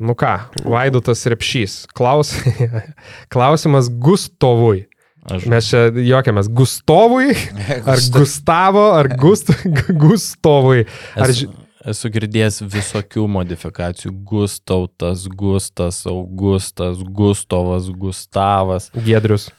Nu 0.02 0.16
ką, 0.18 0.36
Vaidotas 0.66 1.22
Repšys. 1.30 1.84
Klaus... 1.94 2.34
Klausimas 3.32 3.86
Gustovui. 3.86 4.88
Aš 5.22 5.44
Mes 5.46 5.68
čia 5.70 5.84
juokiamės 5.94 6.48
Gustovui, 6.50 7.30
ar 7.92 8.00
Gustavo, 8.10 8.88
ar 8.98 9.06
Gust... 9.14 9.52
Gustovui. 10.02 10.88
Ar 11.14 11.30
esu, 11.30 11.46
esu 11.86 12.10
girdėjęs 12.10 12.64
visokių 12.66 13.28
modifikacijų. 13.30 14.10
Gustautas, 14.26 15.28
Gustas, 15.30 16.02
Augustas, 16.10 17.04
Gustovas, 17.06 17.86
Gustavas. 17.94 18.90
Gedrius. 18.98 19.52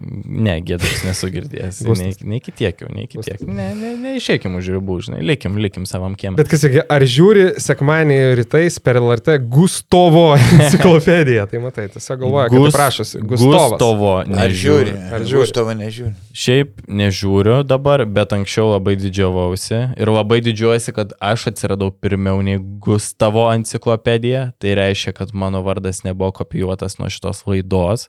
Ne, 0.00 0.54
gėdas 0.64 1.02
nesu 1.04 1.28
girdėjęs. 1.28 1.82
Gustas. 1.84 2.20
Nei, 2.22 2.30
nei 2.32 2.40
kitiek 2.40 2.78
jau, 2.80 2.88
nei 2.88 3.04
kitiek. 3.10 3.42
Ne, 3.44 3.66
ne, 3.76 3.90
neišėkim 4.00 4.54
už 4.56 4.70
ribų, 4.78 4.96
žinai. 5.04 5.18
Likim, 5.28 5.58
likim 5.60 5.84
savam 5.88 6.14
kiemui. 6.16 6.38
Bet 6.40 6.48
kas, 6.48 6.62
sakė, 6.64 6.86
ar 6.88 7.04
žiūri 7.04 7.44
sekmanį 7.60 8.16
rytais 8.40 8.78
per 8.80 8.96
LRT 9.02 9.36
Gustovo 9.52 10.30
enciklopediją? 10.56 11.44
Tai 11.52 11.62
matai, 11.66 11.86
tiesiog 11.92 12.22
galvoja, 12.24 12.48
kad 12.48 12.56
Gus- 12.56 12.72
tai 12.72 12.78
prašosi. 12.78 13.20
Gustovas. 13.20 13.76
Gustovo 13.76 14.12
Ar 14.22 14.32
nežiūri. 14.32 14.56
žiūri? 14.64 14.96
Ar 15.12 15.28
žiūri? 15.28 15.52
žiūri? 15.52 15.76
nežiūri. 15.84 16.14
Šiaip 16.46 16.82
nežiūriu 16.88 17.60
dabar, 17.68 18.06
bet 18.08 18.32
anksčiau 18.36 18.72
labai 18.72 18.96
didžiavausi 19.00 19.82
ir 20.00 20.14
labai 20.16 20.40
didžiuojuosi, 20.48 20.96
kad 20.96 21.12
aš 21.20 21.50
atsiradau 21.52 21.92
pirmiau 21.92 22.40
nei 22.46 22.56
Gustavo 22.56 23.50
enciklopedija. 23.52 24.54
Tai 24.56 24.78
reiškia, 24.80 25.12
kad 25.20 25.36
mano 25.36 25.60
vardas 25.66 26.06
nebuvo 26.08 26.32
kopijuotas 26.40 26.96
nuo 26.96 27.12
šitos 27.12 27.44
laidos. 27.44 28.08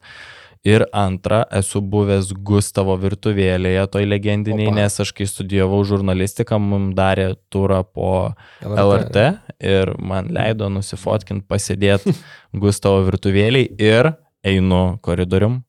Ir 0.62 0.84
antra, 0.94 1.40
esu 1.58 1.80
buvęs 1.82 2.28
Gustavo 2.46 2.94
virtuvėlėje, 3.02 3.82
toj 3.96 4.06
legendiniai, 4.06 4.68
Opa. 4.70 4.76
nes 4.78 5.00
aš 5.02 5.10
kai 5.18 5.26
studijavau 5.26 5.80
žurnalistiką, 5.90 6.60
mums 6.62 6.94
darė 6.98 7.32
turą 7.50 7.80
po 7.82 8.12
LRT 8.62 9.24
ir 9.58 9.96
man 9.98 10.30
leido 10.30 10.70
nusifotkinti, 10.70 11.48
pasėdėti 11.50 12.14
Gustavo 12.62 13.02
virtuvėliai 13.10 13.72
ir 13.82 14.14
einu 14.46 15.00
koridorium 15.02 15.64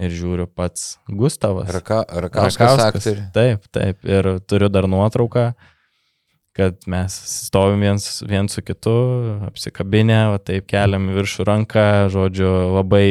ir 0.00 0.16
žiūriu 0.16 0.48
pats 0.48 0.96
Gustavas. 1.08 1.68
Raka, 1.74 2.00
Rakauskas 2.24 2.80
aktorius. 2.86 3.28
Taip, 3.36 3.68
taip. 3.74 4.00
Ir 4.08 4.30
turiu 4.48 4.72
dar 4.72 4.88
nuotrauką, 4.88 5.50
kad 6.56 6.76
mes 6.90 7.14
stovim 7.46 7.80
viens, 7.80 8.08
viens 8.28 8.52
su 8.52 8.60
kitu, 8.64 8.92
apsikabinę, 9.48 10.18
va, 10.34 10.40
taip 10.42 10.66
keliam 10.70 11.06
į 11.12 11.16
viršų 11.20 11.46
ranką, 11.48 11.86
žodžiu, 12.12 12.50
labai 12.76 13.06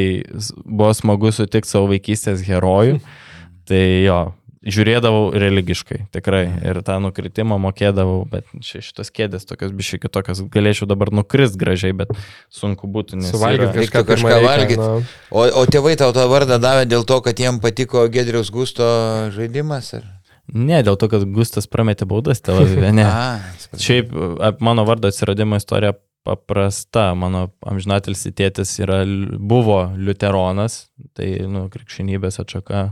buvo 0.62 0.92
smagu 0.94 1.32
sutikti 1.34 1.70
savo 1.74 1.90
vaikystės 1.94 2.44
herojų. 2.46 3.00
Tai 3.68 3.80
jo, 4.02 4.20
žiūrėdavau 4.62 5.32
religiškai, 5.38 6.00
tikrai. 6.14 6.44
Ir 6.66 6.80
tą 6.86 6.96
nukritimą 7.02 7.58
mokėdavau, 7.62 8.24
bet 8.30 8.46
čia 8.62 8.82
šitos 8.82 9.10
kėdės 9.14 9.46
tokios 9.48 9.70
biškai 9.74 10.00
kitokios. 10.02 10.42
Galėčiau 10.54 10.86
dabar 10.90 11.10
nukrist 11.14 11.58
gražiai, 11.58 11.94
bet 11.98 12.10
sunku 12.50 12.90
būtų, 12.90 13.18
nes... 13.22 13.30
Suvalgyti 13.34 13.70
yra- 13.70 13.76
Reiktų 13.80 14.02
kažką, 14.02 14.06
kažką 14.10 14.32
pirma 14.34 14.34
reikia, 14.34 14.48
valgyt. 14.50 14.82
nu. 14.82 15.18
O, 15.34 15.46
o 15.62 15.66
tėvai 15.70 15.94
tau 15.98 16.10
tą 16.14 16.26
vardą 16.30 16.58
davė 16.62 16.86
dėl 16.90 17.06
to, 17.06 17.18
kad 17.26 17.38
jiem 17.42 17.58
patiko 17.62 18.06
Gedriaus 18.10 18.50
Gusto 18.54 18.86
žaidimas? 19.34 19.94
Ar? 19.98 20.06
Ne, 20.52 20.82
dėl 20.84 20.98
to, 21.00 21.08
kad 21.08 21.24
Gustas 21.32 21.68
prametė 21.70 22.06
baudas 22.08 22.42
Tel 22.44 22.60
Avive, 22.60 22.92
ne. 22.94 23.06
A. 23.08 23.40
Šiaip 23.84 24.12
mano 24.60 24.84
vardo 24.88 25.08
atsiradimo 25.08 25.56
istorija 25.60 25.94
paprasta. 26.26 27.12
Mano 27.18 27.48
amžinatilsi 27.66 28.34
tėtis 28.36 28.74
yra, 28.82 29.02
buvo 29.38 29.84
liuteronas, 29.96 30.86
tai 31.16 31.34
nu, 31.50 31.66
krikščionybės 31.72 32.40
atšaka. 32.42 32.86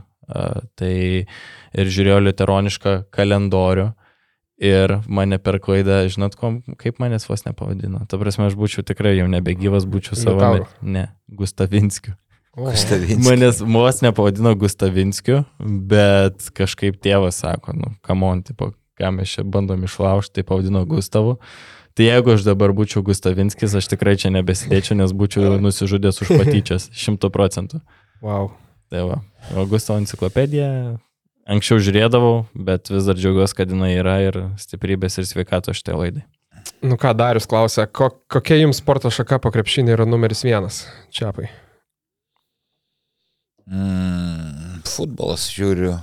Tai 0.79 0.95
ir 0.95 1.91
žiūrėjo 1.91 2.21
liuteronišką 2.29 2.97
kalendorių. 3.15 3.91
Ir 4.61 4.93
mane 5.09 5.39
per 5.41 5.57
klaidą, 5.65 6.03
žinot, 6.13 6.35
kom, 6.37 6.59
kaip 6.79 6.99
manęs 7.01 7.25
vos 7.31 7.47
nepavadino. 7.47 8.03
Ta 8.11 8.19
prasme, 8.21 8.45
aš 8.51 8.59
būčiau 8.61 8.85
tikrai 8.85 9.15
jau 9.17 9.25
nebegyvas, 9.33 9.87
būčiau 9.89 10.19
savo... 10.21 10.51
Ne, 10.85 11.07
Gustavinskiu. 11.33 12.13
Manęs 12.59 13.61
vos 13.63 14.01
nepavadino 14.03 14.55
Gustavinskiu, 14.59 15.45
bet 15.61 16.49
kažkaip 16.57 16.99
tėvas 17.03 17.39
sako, 17.45 17.77
nu, 17.79 17.93
kamon, 18.07 18.43
tipo, 18.47 18.73
ką 18.99 19.13
mes 19.15 19.37
čia 19.37 19.45
bandom 19.47 19.85
išlaužti, 19.87 20.41
tai 20.41 20.47
pavadino 20.49 20.83
Gustavu. 20.89 21.39
Tai 21.95 22.07
jeigu 22.07 22.35
aš 22.35 22.47
dabar 22.47 22.75
būčiau 22.75 23.05
Gustavinskis, 23.07 23.77
aš 23.79 23.91
tikrai 23.93 24.17
čia 24.19 24.33
nebesidėčiau, 24.35 24.99
nes 24.99 25.15
būčiau 25.15 25.59
nusižudęs 25.63 26.23
už 26.25 26.35
patyčias, 26.35 26.89
šimtų 27.03 27.31
procentų. 27.35 27.83
wow. 28.25 28.51
Tai 28.91 29.05
va, 29.07 29.21
o 29.55 29.63
Gustavo 29.71 30.01
enciklopedija, 30.03 30.67
anksčiau 31.47 31.79
žiūrėdavau, 31.79 32.49
bet 32.59 32.91
vis 32.91 33.07
dar 33.07 33.15
džiaugiuosi, 33.15 33.55
kad 33.61 33.71
jinai 33.71 33.93
yra 33.95 34.17
ir 34.25 34.39
stiprybės 34.59 35.21
ir 35.23 35.29
sveikato 35.31 35.71
šitai 35.77 35.95
laidai. 35.95 36.25
Nu 36.83 36.99
ką, 36.99 37.15
Darius 37.15 37.47
klausia, 37.47 37.87
ko, 37.87 38.11
kokia 38.27 38.59
jums 38.59 38.83
sporto 38.83 39.13
šaka 39.15 39.39
po 39.45 39.55
krepšinį 39.55 39.95
yra 39.95 40.11
numeris 40.11 40.43
vienas? 40.43 40.89
Čiapai. 41.15 41.47
Mm, 43.71 44.83
futbolas 44.83 45.47
žiūriu. 45.55 45.95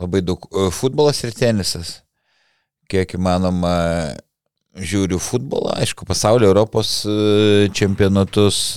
Labai 0.00 0.24
daug. 0.26 0.42
Futbolas 0.74 1.22
ir 1.22 1.34
tenisas. 1.36 2.00
Kiek 2.90 3.14
įmanoma 3.14 3.74
žiūriu 4.74 5.20
futbolą, 5.22 5.76
aišku, 5.78 6.06
pasaulio 6.08 6.50
Europos 6.50 7.04
e, 7.06 7.68
čempionatus. 7.74 8.74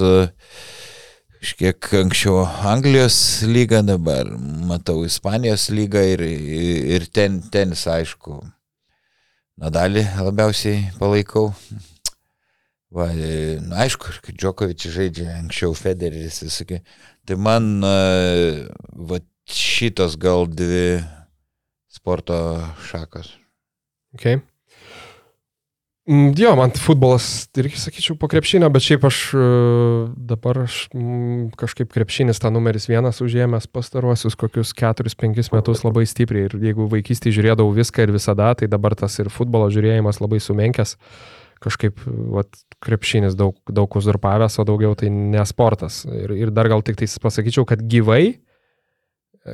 Kažkiek 1.37 1.89
anksčiau 2.03 2.45
Anglijos 2.69 3.17
lygą, 3.45 3.81
dabar 3.85 4.29
matau 4.69 5.03
Ispanijos 5.05 5.67
lygą 5.73 6.01
ir, 6.13 6.23
ir 6.97 7.09
ten, 7.13 7.41
tenisą, 7.53 7.97
aišku. 7.97 8.39
Nadalį 9.57 10.05
labiausiai 10.21 10.91
palaikau. 11.01 11.49
Va, 12.95 13.09
e, 13.11 13.59
na, 13.59 13.83
aišku, 13.83 14.13
kad 14.23 14.35
Džokovičius 14.39 14.93
žaidžia 14.95 15.33
anksčiau 15.41 15.73
Federeris 15.75 16.39
visokie. 16.45 16.81
Tai 17.27 17.35
man 17.35 17.83
e, 17.83 18.67
va, 18.95 19.19
šitos 19.51 20.15
gal 20.19 20.47
dvi 20.47 21.01
sporto 21.91 22.37
šakos. 22.87 23.33
Okay. 24.15 24.39
Mm, 26.07 26.31
Jo, 26.39 26.53
man 26.55 26.71
futbolas 26.79 27.49
irgi 27.59 27.75
sakyčiau 27.81 28.15
po 28.15 28.29
krepšinio, 28.31 28.69
bet 28.71 28.85
šiaip 28.85 29.03
aš 29.09 29.17
e, 29.35 29.47
dabar 30.29 30.61
aš, 30.63 30.77
mm, 30.95 31.49
kažkaip 31.59 31.91
krepšinis 31.91 32.39
tą 32.39 32.53
numeris 32.55 32.87
vienas 32.87 33.19
užėmęs 33.19 33.67
pastaruosius 33.67 34.39
kokius 34.39 34.71
4-5 34.71 35.51
metus 35.51 35.83
labai 35.83 36.05
stipriai. 36.07 36.47
Ir 36.47 36.55
jeigu 36.69 36.87
vaikystėje 36.93 37.35
žiūrėdavau 37.41 37.75
viską 37.75 38.07
ir 38.07 38.15
visada, 38.15 38.53
tai 38.55 38.71
dabar 38.71 38.95
tas 38.95 39.19
ir 39.19 39.27
futbolo 39.27 39.67
žiūrėjimas 39.75 40.23
labai 40.23 40.39
sumenkęs. 40.39 40.95
Kažkaip 41.63 42.01
vat, 42.05 42.51
krepšinis 42.83 43.37
daug, 43.37 43.55
daug 43.65 43.95
uzurpavęs, 43.97 44.59
o 44.61 44.65
daugiau 44.67 44.97
tai 44.97 45.09
ne 45.13 45.43
sportas. 45.49 46.03
Ir, 46.05 46.35
ir 46.37 46.51
dar 46.53 46.69
gal 46.69 46.83
tik 46.85 46.99
tai 46.99 47.09
pasakyčiau, 47.23 47.65
kad 47.69 47.81
gyvai, 47.81 48.37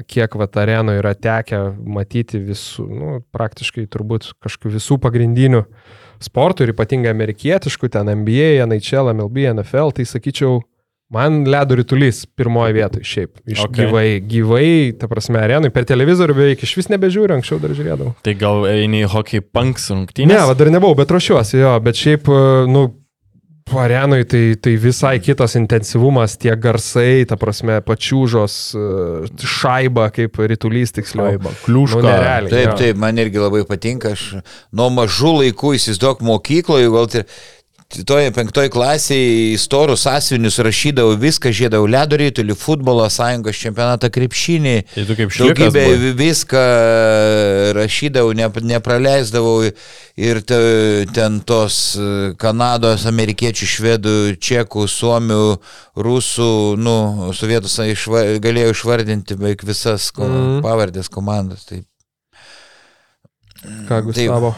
kiek 0.10 0.36
vat 0.36 0.58
arenoje 0.58 1.02
yra 1.02 1.14
tekę 1.14 1.60
matyti 1.78 2.42
visų, 2.42 2.86
nu, 2.90 3.12
praktiškai 3.36 3.86
turbūt 3.92 4.32
kažkokių 4.44 4.74
visų 4.78 4.98
pagrindinių 5.04 5.64
sportų 6.24 6.66
ir 6.66 6.74
ypatingai 6.74 7.12
amerikietiškų, 7.14 7.92
ten 7.94 8.10
NBA, 8.24 8.64
NHL, 8.66 9.14
MLB, 9.14 9.46
NFL, 9.54 9.94
tai 9.98 10.08
sakyčiau, 10.10 10.62
man 11.14 11.44
ledo 11.50 11.78
rytulys 11.80 12.24
pirmoje 12.38 12.76
vietoje 12.78 13.08
šiaip. 13.08 13.38
Iš 13.46 13.64
Ok. 13.64 13.70
okay. 13.70 13.86
gyvai, 13.86 14.08
gyvai, 14.34 14.72
ta 15.00 15.10
prasme, 15.12 15.40
arenui 15.42 15.72
per 15.74 15.88
televizorių 15.90 16.38
beveik 16.40 16.66
iš 16.66 16.76
vis 16.80 16.90
nebežiūriu, 16.94 17.38
anksčiau 17.38 17.62
dar 17.64 17.76
žiūrėdavau. 17.78 18.16
Tai 18.26 18.36
gal 18.40 18.68
eini 18.72 19.04
į 19.06 19.14
hockey 19.14 19.44
punks 19.46 19.92
rungtynės? 19.94 20.34
Ne, 20.34 20.42
va, 20.50 20.58
dar 20.58 20.74
nebuvau, 20.74 20.98
bet 21.00 21.14
ruošiuosi 21.14 21.62
jo, 21.62 21.74
bet 21.86 22.00
šiaip, 22.00 22.30
e, 22.34 22.68
nu, 22.74 22.88
arenui 23.80 24.24
tai, 24.24 24.56
tai 24.60 24.76
visai 24.78 25.20
kitas 25.24 25.56
intensyvumas, 25.56 26.36
tie 26.38 26.54
garsai, 26.60 27.24
ta 27.30 27.38
prasme, 27.40 27.80
pačiūžos, 27.86 28.58
e, 28.76 29.48
šaiba, 29.56 30.10
kaip 30.14 30.38
rytulys 30.38 30.94
tiksliau. 30.98 31.40
kliūška. 31.64 32.02
Nu, 32.02 32.10
nerealiai. 32.10 32.52
Taip, 32.52 32.70
jo. 32.72 32.78
taip, 32.84 33.02
man 33.02 33.22
irgi 33.22 33.42
labai 33.42 33.64
patinka. 33.70 34.14
Aš 34.18 34.44
nuo 34.76 34.90
mažų 34.94 35.38
laikų 35.40 35.76
įsivaizduok 35.80 36.24
mokykloje, 36.28 36.92
gal 36.94 37.10
ir 37.22 37.28
toje 38.10 38.32
penktoje 38.34 38.70
klasėje 38.74 39.54
į 39.54 39.58
storus 39.62 40.08
asvinius 40.10 40.58
rašydavau 40.66 41.14
viską, 41.22 41.52
žiedavau 41.54 41.86
ledo 41.86 42.18
rytulį, 42.18 42.56
futbolo 42.58 43.06
sąjungos 43.14 43.60
čempionatą 43.62 44.10
krepšinį. 44.10 44.74
Tai 44.96 45.04
tu 45.06 45.16
kaip 45.20 45.30
buvai. 45.78 46.00
vi- 46.02 46.14
viską 46.24 46.64
rašydavau, 47.78 48.34
ne, 48.38 48.48
nepraleisdavau 48.74 49.70
ir 50.18 50.42
te, 50.42 50.60
ten 51.14 51.40
tos 51.46 51.78
e, 52.02 52.34
Kanados, 52.42 53.06
amerikiečių, 53.10 53.70
švedų, 53.76 54.16
čekų, 54.42 54.88
suomių, 54.90 55.42
rusų, 55.96 56.50
nu, 56.82 56.98
sovietų 57.38 57.70
sąjungos 57.70 58.00
išva, 58.00 58.24
galėjau 58.44 58.74
išvardinti 58.74 59.38
beveik 59.38 59.64
visas 59.70 60.10
ko, 60.12 60.26
Mhm. 60.26 60.44
mm. 60.58 60.62
pavardės 60.66 61.10
komandos. 61.14 61.66
Tai, 61.70 61.84
Ką 63.88 64.02
Gustavo? 64.04 64.56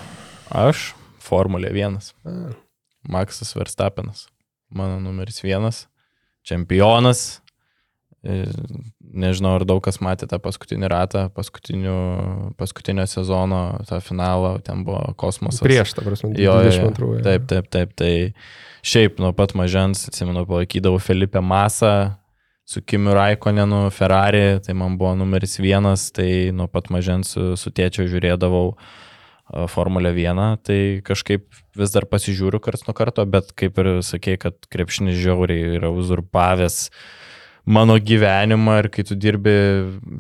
Aš 0.49 0.93
Formulė 1.25 1.69
1. 1.73 1.99
A. 2.25 2.64
Maksas 3.09 3.55
Verstapenas. 3.55 4.27
Mano 4.69 4.99
numeris 4.99 5.41
vienas. 5.43 5.85
Čempionas. 6.45 7.41
E, 8.25 8.45
Nežinau, 9.15 9.53
ar 9.59 9.63
daug 9.69 9.79
kas 9.85 10.01
matė 10.03 10.27
tą 10.27 10.39
paskutinį 10.43 10.89
ratą, 10.91 11.21
paskutinio 11.37 13.05
sezono, 13.07 13.61
tą 13.87 14.01
finalą, 14.03 14.57
ten 14.65 14.81
buvo 14.83 15.13
kosmosas. 15.15 15.61
Prieš, 15.63 15.93
ta 15.95 16.03
prasme, 16.03 16.33
Jo, 16.33 16.57
jo, 16.65 16.73
jo. 16.73 16.89
22. 16.91 17.21
Taip, 17.23 17.45
taip, 17.47 17.69
taip. 17.71 17.93
Tai 17.95 18.11
šiaip 18.83 19.21
nuo 19.23 19.31
pat 19.37 19.53
mažens, 19.55 20.07
atsimenu, 20.09 20.43
palaikydavau 20.49 20.99
Felipe 20.99 21.39
Masą 21.39 22.17
su 22.65 22.81
Kimiu 22.81 23.13
Raikonenu, 23.15 23.85
Ferrari, 23.93 24.59
tai 24.65 24.73
man 24.73 24.97
buvo 24.97 25.13
numeris 25.21 25.59
vienas, 25.61 26.09
tai 26.11 26.49
nuo 26.51 26.65
pat 26.67 26.89
mažens 26.91 27.35
su, 27.37 27.53
su 27.61 27.71
tėčiu 27.71 28.09
žiūrėdavau 28.09 28.71
a, 28.73 28.93
Formulę 29.45 30.09
1, 30.09 30.57
tai 30.65 30.79
kažkaip 31.05 31.45
vis 31.77 31.93
dar 31.93 32.07
pasižiūriu 32.09 32.57
karts 32.63 32.87
nuo 32.87 32.95
karto, 32.97 33.21
bet 33.29 33.51
kaip 33.53 33.77
ir 33.77 33.91
sakei, 34.01 34.39
kad 34.41 34.57
krepšinis 34.73 35.19
žiauriai 35.21 35.75
yra 35.77 35.91
uzurpavęs 35.93 36.87
mano 37.65 37.97
gyvenimą 38.01 38.79
ir 38.81 38.89
kai 38.93 39.05
tu 39.05 39.17
dirbi 39.17 39.53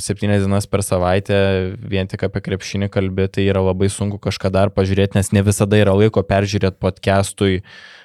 septynias 0.01 0.45
dienas 0.45 0.69
per 0.69 0.83
savaitę 0.85 1.39
vien 1.77 2.09
tik 2.09 2.25
apie 2.25 2.41
krepšinį 2.45 2.89
kalbė, 2.93 3.27
tai 3.29 3.47
yra 3.49 3.65
labai 3.65 3.89
sunku 3.89 4.21
kažką 4.21 4.53
dar 4.53 4.73
pažiūrėti, 4.73 5.17
nes 5.17 5.31
ne 5.33 5.45
visada 5.45 5.81
yra 5.81 5.97
laiko 5.97 6.21
peržiūrėti 6.25 6.81
podcastui 6.81 7.63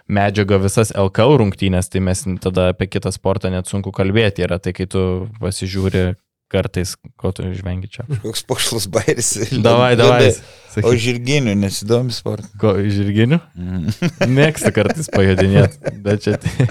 medžiagą 0.09 0.60
visas 0.64 0.92
LKL 0.97 1.36
rungtynės, 1.40 1.92
tai 1.92 2.01
mes 2.05 2.24
tada 2.40 2.70
apie 2.72 2.88
kitą 2.88 3.12
sportą 3.12 3.52
net 3.52 3.68
sunku 3.68 3.92
kalbėti 3.92 4.48
yra, 4.48 4.56
tai 4.59 4.72
kai 4.76 4.88
tu 4.88 5.05
pasižiūri 5.40 6.14
kartais, 6.51 6.97
ko 7.20 7.32
tu 7.35 7.47
žvengi 7.55 7.90
čia. 7.93 8.06
koks 8.24 8.43
pošlus 8.48 8.89
bairis. 8.90 9.35
Davai, 9.62 9.94
davai. 10.01 10.32
O 10.86 10.93
žirginių 10.94 11.56
nesidomi 11.59 12.14
sportą. 12.14 12.47
Ko, 12.62 12.77
žirginių? 12.78 13.40
Mm. 13.59 13.90
Mėgstu 14.31 14.70
kartais 14.74 15.10
pajudinėti, 15.10 15.94
bet 16.05 16.27
čia... 16.27 16.39
Tai... 16.43 16.70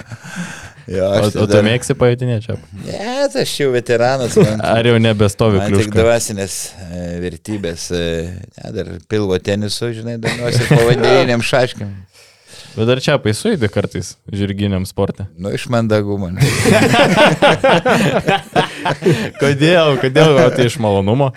Jo, 0.90 1.06
O, 1.20 1.26
o 1.44 1.46
tu 1.46 1.58
mėgsi 1.62 1.94
pajudinėti 1.94 2.48
čia? 2.48 2.54
Ne, 2.82 3.26
aš 3.28 3.52
jau 3.60 3.68
veteranas. 3.70 4.34
Man, 4.34 4.62
Ar 4.66 4.88
jau 4.88 4.96
nebestovi 4.98 5.60
man 5.60 5.76
tik 5.76 5.92
dvasinės 5.94 6.56
e, 6.82 7.02
vertybės. 7.22 7.84
E, 7.94 8.00
ne, 8.56 8.72
dar 8.74 8.90
pilvo 9.10 9.38
tenisu, 9.38 9.92
žinai, 9.94 10.16
domiuosi 10.18 10.66
povandeniniam 10.72 11.44
šaškiam. 11.46 11.92
Bet 12.76 12.86
dar 12.86 13.00
čia 13.02 13.16
paisuidė 13.22 13.68
kartais 13.72 14.12
žirginiam 14.30 14.84
sportui. 14.86 15.26
Nu, 15.40 15.50
iš 15.54 15.66
mandagumo. 15.72 16.30
Kodėl, 19.42 19.98
kodėl, 20.00 20.38
o 20.40 20.50
tai 20.54 20.66
iš 20.70 20.76
malonumo? 20.80 21.30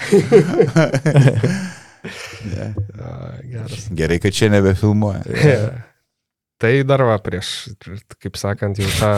Geras. 2.43 3.87
Gerai, 3.95 4.19
kad 4.23 4.35
čia 4.35 4.51
nebefilmuoja. 4.53 5.23
Tai 6.61 6.73
dar 6.87 7.03
va 7.07 7.17
prieš, 7.23 7.47
kaip 8.21 8.39
sakant, 8.39 8.79
jau 8.79 8.91
tą... 8.99 9.11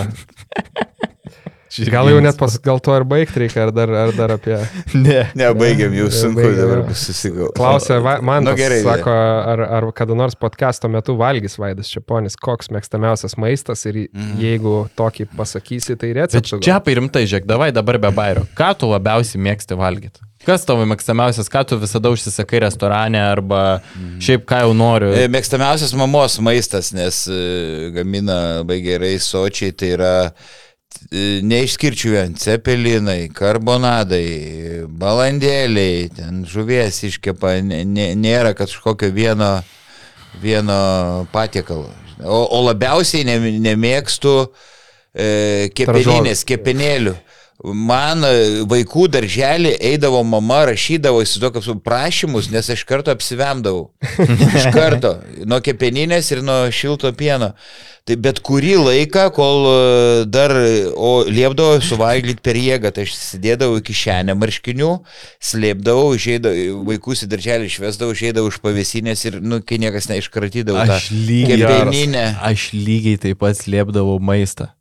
Gal 1.92 2.10
jau 2.12 2.20
net 2.24 2.38
pas, 2.40 2.56
gal 2.64 2.80
to 2.84 2.94
ir 2.96 3.06
baigti 3.08 3.42
reikia, 3.44 3.66
ar 3.68 3.72
dar, 3.76 3.92
ar 4.06 4.14
dar 4.16 4.36
apie... 4.38 4.58
Ne. 5.06 5.26
Nebaigiam, 5.38 5.94
jau 5.98 6.08
sunku 6.14 6.40
Nebaigiam, 6.40 6.62
dabar 6.62 6.84
bus 6.88 7.06
susigauti. 7.10 7.56
Klausė, 7.58 7.98
va, 8.04 8.16
man 8.26 8.46
Nu, 8.46 8.54
gerai, 8.58 8.80
sako, 8.86 9.16
ar, 9.54 9.64
ar 9.80 9.90
kada 9.98 10.16
nors 10.18 10.38
podcast'o 10.40 10.90
metu 10.92 11.18
valgys 11.20 11.58
Vaidas 11.62 11.90
Čiaponis, 11.92 12.38
koks 12.40 12.72
mėgstamiausias 12.74 13.36
maistas 13.42 13.84
ir 13.90 14.06
mm. 14.06 14.38
jeigu 14.42 14.76
tokį 15.00 15.28
pasakysi, 15.36 15.98
tai 16.00 16.14
Bet 16.14 16.22
receptų. 16.36 16.62
čia 16.66 16.80
rimtai, 17.00 17.26
žiūrėk, 17.28 17.50
davai 17.50 17.72
dabar 17.76 18.00
be 18.02 18.14
bairių. 18.16 18.46
Ką 18.58 18.72
tu 18.80 18.90
labiausiai 18.92 19.42
mėgsti 19.50 19.78
valgyti? 19.80 20.24
Kas 20.46 20.62
tavo 20.68 20.84
mėgstamiausias, 20.86 21.48
ką 21.50 21.64
tu 21.66 21.78
visada 21.82 22.12
užsisakai 22.14 22.60
restorane 22.68 23.18
arba 23.18 23.80
šiaip 24.22 24.44
ką 24.46 24.62
jau 24.62 24.76
noriu? 24.78 25.10
E, 25.18 25.26
Mėgstamiausias 25.34 25.96
mamos 25.98 26.38
maistas, 26.46 26.92
nes 26.94 27.24
e, 27.32 27.90
gamina 27.96 28.60
labai 28.60 28.78
gerai 28.86 29.16
sočiai, 29.18 29.74
tai 29.74 29.90
yra 29.96 30.14
e, 30.28 30.65
neišskirčiau 31.46 32.14
vien 32.16 32.34
cepelinai, 32.40 33.28
karbonadai, 33.34 34.86
balandėliai, 34.90 36.10
ten 36.16 36.44
žuvies 36.50 37.02
iškepa, 37.10 37.58
nė- 37.66 37.84
nė- 37.88 38.14
nėra 38.20 38.54
kažkokio 38.58 39.12
vieno, 39.14 39.64
vieno 40.42 41.28
patiekalo. 41.32 41.90
O, 42.24 42.42
o 42.58 42.62
labiausiai 42.70 43.26
ne- 43.28 43.60
nemėgstu 43.60 44.36
e, 45.16 45.70
kepeninės, 45.76 46.44
kepenėlių. 46.48 47.16
Man 47.64 48.26
e, 48.28 48.64
vaikų 48.68 49.08
darželį 49.14 49.78
eidavo 49.88 50.20
mama, 50.28 50.66
rašydavo 50.68 51.22
į 51.24 51.30
tokius 51.40 51.70
prašymus, 51.86 52.50
nes 52.52 52.68
aš 52.74 52.84
karto 52.88 53.14
apsivemdavau. 53.16 53.94
Iš 54.60 54.68
karto. 54.76 55.16
Nuo 55.48 55.62
kepeninės 55.64 56.34
ir 56.36 56.44
nuo 56.44 56.66
šilto 56.76 57.14
pieno. 57.16 57.54
Tai 58.06 58.20
bet 58.22 58.42
kurį 58.46 58.76
laiką, 58.84 59.30
kol 59.34 59.66
e, 59.72 59.80
dar, 60.28 60.52
o 61.00 61.24
liepdavo 61.26 61.80
suvalgyti 61.82 62.44
per 62.44 62.60
jėgą, 62.60 62.92
tai 62.94 63.08
aš 63.08 63.16
sėdėdavau 63.18 63.80
kišenę 63.88 64.36
marškinių, 64.38 64.92
slėpdavau, 65.40 66.12
išeidavau, 66.20 66.84
vaikus 66.92 67.24
į 67.26 67.32
darželį 67.32 67.72
išvesdavau, 67.72 68.14
išeidavau 68.14 68.52
iš 68.52 68.60
pavesinės 68.62 69.26
ir, 69.32 69.40
nu, 69.42 69.64
kai 69.64 69.80
niekas 69.82 70.12
neiškratydavo. 70.12 70.84
Aš 70.86 71.10
lygiai, 71.16 71.64
kepeninę. 71.64 72.28
aš 72.52 72.74
lygiai 72.76 73.18
taip 73.26 73.42
pat 73.42 73.64
slėpdavau 73.64 74.20
maistą. 74.20 74.76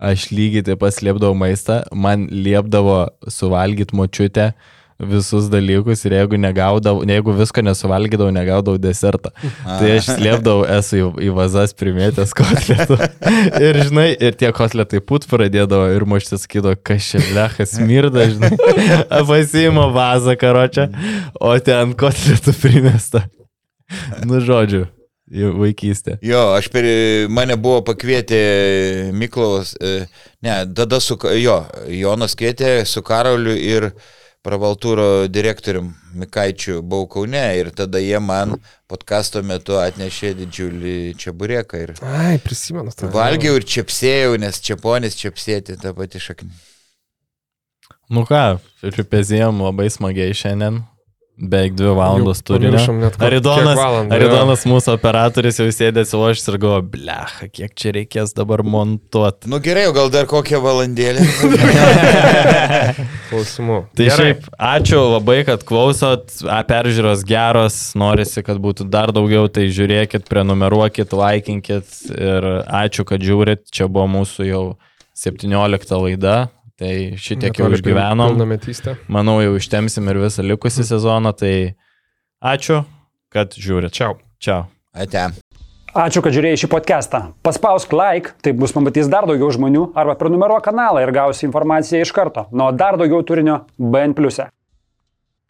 Aš 0.00 0.30
lygiai 0.32 0.64
taip 0.64 0.80
pat 0.80 0.96
slėpdavau 0.96 1.36
maistą, 1.36 1.82
man 1.92 2.24
liepdavo 2.32 3.02
suvalgyti 3.28 3.96
močiutę 3.96 4.52
visus 5.00 5.48
dalykus 5.48 6.04
ir 6.04 6.14
jeigu, 6.18 6.36
negaudavau, 6.40 7.04
jeigu 7.08 7.32
visko 7.36 7.62
nesuvalgydavau, 7.64 8.32
negaudavau 8.34 8.80
desertą. 8.80 9.32
Tai 9.64 9.90
aš 9.96 10.10
slėpdavau, 10.16 10.66
esu 10.76 10.98
į, 10.98 11.06
į 11.24 11.30
vazas 11.36 11.74
primėtęs 11.76 12.34
kotletų. 12.36 12.98
ir 13.66 13.80
žinai, 13.86 14.08
ir 14.20 14.36
tie 14.40 14.52
kotletai 14.56 15.00
put 15.04 15.24
pradėdavo 15.30 15.88
ir 15.94 16.06
močiutė 16.08 16.40
sakydavo, 16.42 16.76
kas 16.84 17.10
čia 17.12 17.24
lechas 17.36 17.76
mirda, 17.80 18.28
žinai. 18.32 18.52
Pasiimo 19.30 19.88
vazą 19.96 20.36
karočią, 20.40 20.90
o 21.40 21.56
ten 21.64 21.96
kotletų 21.98 22.56
primesta. 22.64 23.24
Nu, 24.22 24.38
žodžiu, 24.44 24.84
vaikystė. 25.30 26.18
Jo, 26.26 26.50
aš 26.56 26.68
per 26.72 26.86
mane 27.30 27.56
buvo 27.60 27.82
pakvietę 27.86 29.10
Miklovas, 29.14 29.74
e, 29.78 30.06
ne, 30.42 30.56
tada 30.74 31.00
su, 31.00 31.18
jo, 31.38 31.60
Jonas 31.88 32.34
kvietė 32.38 32.80
su 32.86 33.02
Karoliu 33.06 33.54
ir 33.54 33.90
pravaltūro 34.42 35.28
direktorium 35.28 35.92
Mikaičiu 36.16 36.80
buvau 36.82 37.06
Kaune 37.12 37.42
ir 37.60 37.70
tada 37.76 38.00
jie 38.00 38.18
man 38.24 38.56
podkasto 38.90 39.42
metu 39.46 39.76
atnešė 39.78 40.32
didžiulį 40.38 40.94
čiaburėką 41.20 41.82
ir 41.84 41.92
Ai, 42.02 42.38
prisimenu. 42.42 42.90
tą. 42.90 43.10
valgiau 43.14 43.60
ir 43.60 43.66
čiapsėjau, 43.68 44.38
nes 44.40 44.60
čiaponis 44.64 45.18
čiapsėti 45.20 45.76
tą 45.80 45.92
patį 45.94 46.24
šaknį. 46.26 46.50
Nu 48.10 48.24
ką, 48.26 48.58
pripezėjom 48.82 49.60
labai 49.62 49.86
smagiai 49.92 50.34
šiandien. 50.34 50.80
Beveik 51.40 51.72
dvi 51.72 51.94
valandos 51.96 52.42
ko- 52.44 52.58
Aridonas, 52.60 53.72
kiek 53.72 53.78
valandų, 53.80 54.12
Aridonas 54.12 54.64
mūsų 54.68 54.92
operatorius 54.98 55.56
jau 55.62 55.70
sėdėsi 55.72 56.18
lošis 56.20 56.50
ir 56.52 56.58
galvo, 56.60 56.82
blecha, 56.92 57.48
kiek 57.48 57.72
čia 57.80 57.94
reikės 57.96 58.34
dabar 58.36 58.60
montuoti. 58.60 59.48
Nu 59.48 59.56
gerai, 59.64 59.86
gal 59.96 60.12
dar 60.12 60.28
kokią 60.28 60.60
valandėlę. 60.60 61.24
Klausimų. 63.30 63.78
Tai 63.96 64.06
Gerai. 64.08 64.16
šiaip, 64.18 64.46
ačiū 64.68 65.00
labai, 65.14 65.38
kad 65.48 65.64
klausot, 65.64 66.28
a, 66.44 66.60
peržiūros 66.68 67.24
geros, 67.28 67.78
norisi, 67.98 68.44
kad 68.46 68.60
būtų 68.62 68.88
dar 68.92 69.12
daugiau, 69.16 69.48
tai 69.48 69.68
žiūrėkit, 69.72 70.28
prenumeruokit, 70.30 71.14
laikinkit 71.16 72.00
ir 72.16 72.48
ačiū, 72.66 73.06
kad 73.08 73.24
žiūrit, 73.24 73.64
čia 73.72 73.88
buvo 73.88 74.08
mūsų 74.20 74.48
jau 74.50 74.64
17 75.20 75.96
laida, 76.04 76.36
tai 76.80 76.94
šitiek 77.20 77.60
jau 77.60 77.68
išgyvenom. 77.76 78.40
Manau, 79.12 79.36
jau 79.44 79.54
ištemsim 79.60 80.08
ir 80.08 80.22
visą 80.24 80.44
likusį 80.46 80.86
sezoną, 80.88 81.34
tai 81.36 81.54
ačiū, 82.40 82.82
kad 83.32 83.52
žiūrit. 83.54 83.92
Čiau. 83.92 84.16
Čiau. 84.40 84.64
Ate. 84.96 85.28
Ačiū, 85.90 86.22
kad 86.22 86.34
žiūrėjai 86.34 86.62
šį 86.62 86.70
podcastą. 86.70 87.20
Paspausk 87.42 87.92
like, 87.94 88.36
taip 88.46 88.58
bus 88.62 88.72
pamatys 88.74 89.10
dar 89.10 89.26
daugiau 89.26 89.50
žmonių, 89.50 89.88
arba 89.98 90.14
prenumeruok 90.18 90.62
kanalą 90.68 91.02
ir 91.02 91.10
gausi 91.14 91.48
informaciją 91.48 92.04
iš 92.06 92.14
karto. 92.14 92.46
Nuo 92.54 92.70
dar 92.70 92.98
daugiau 93.00 93.26
turinio 93.26 93.64
BN⁇. 93.76 94.14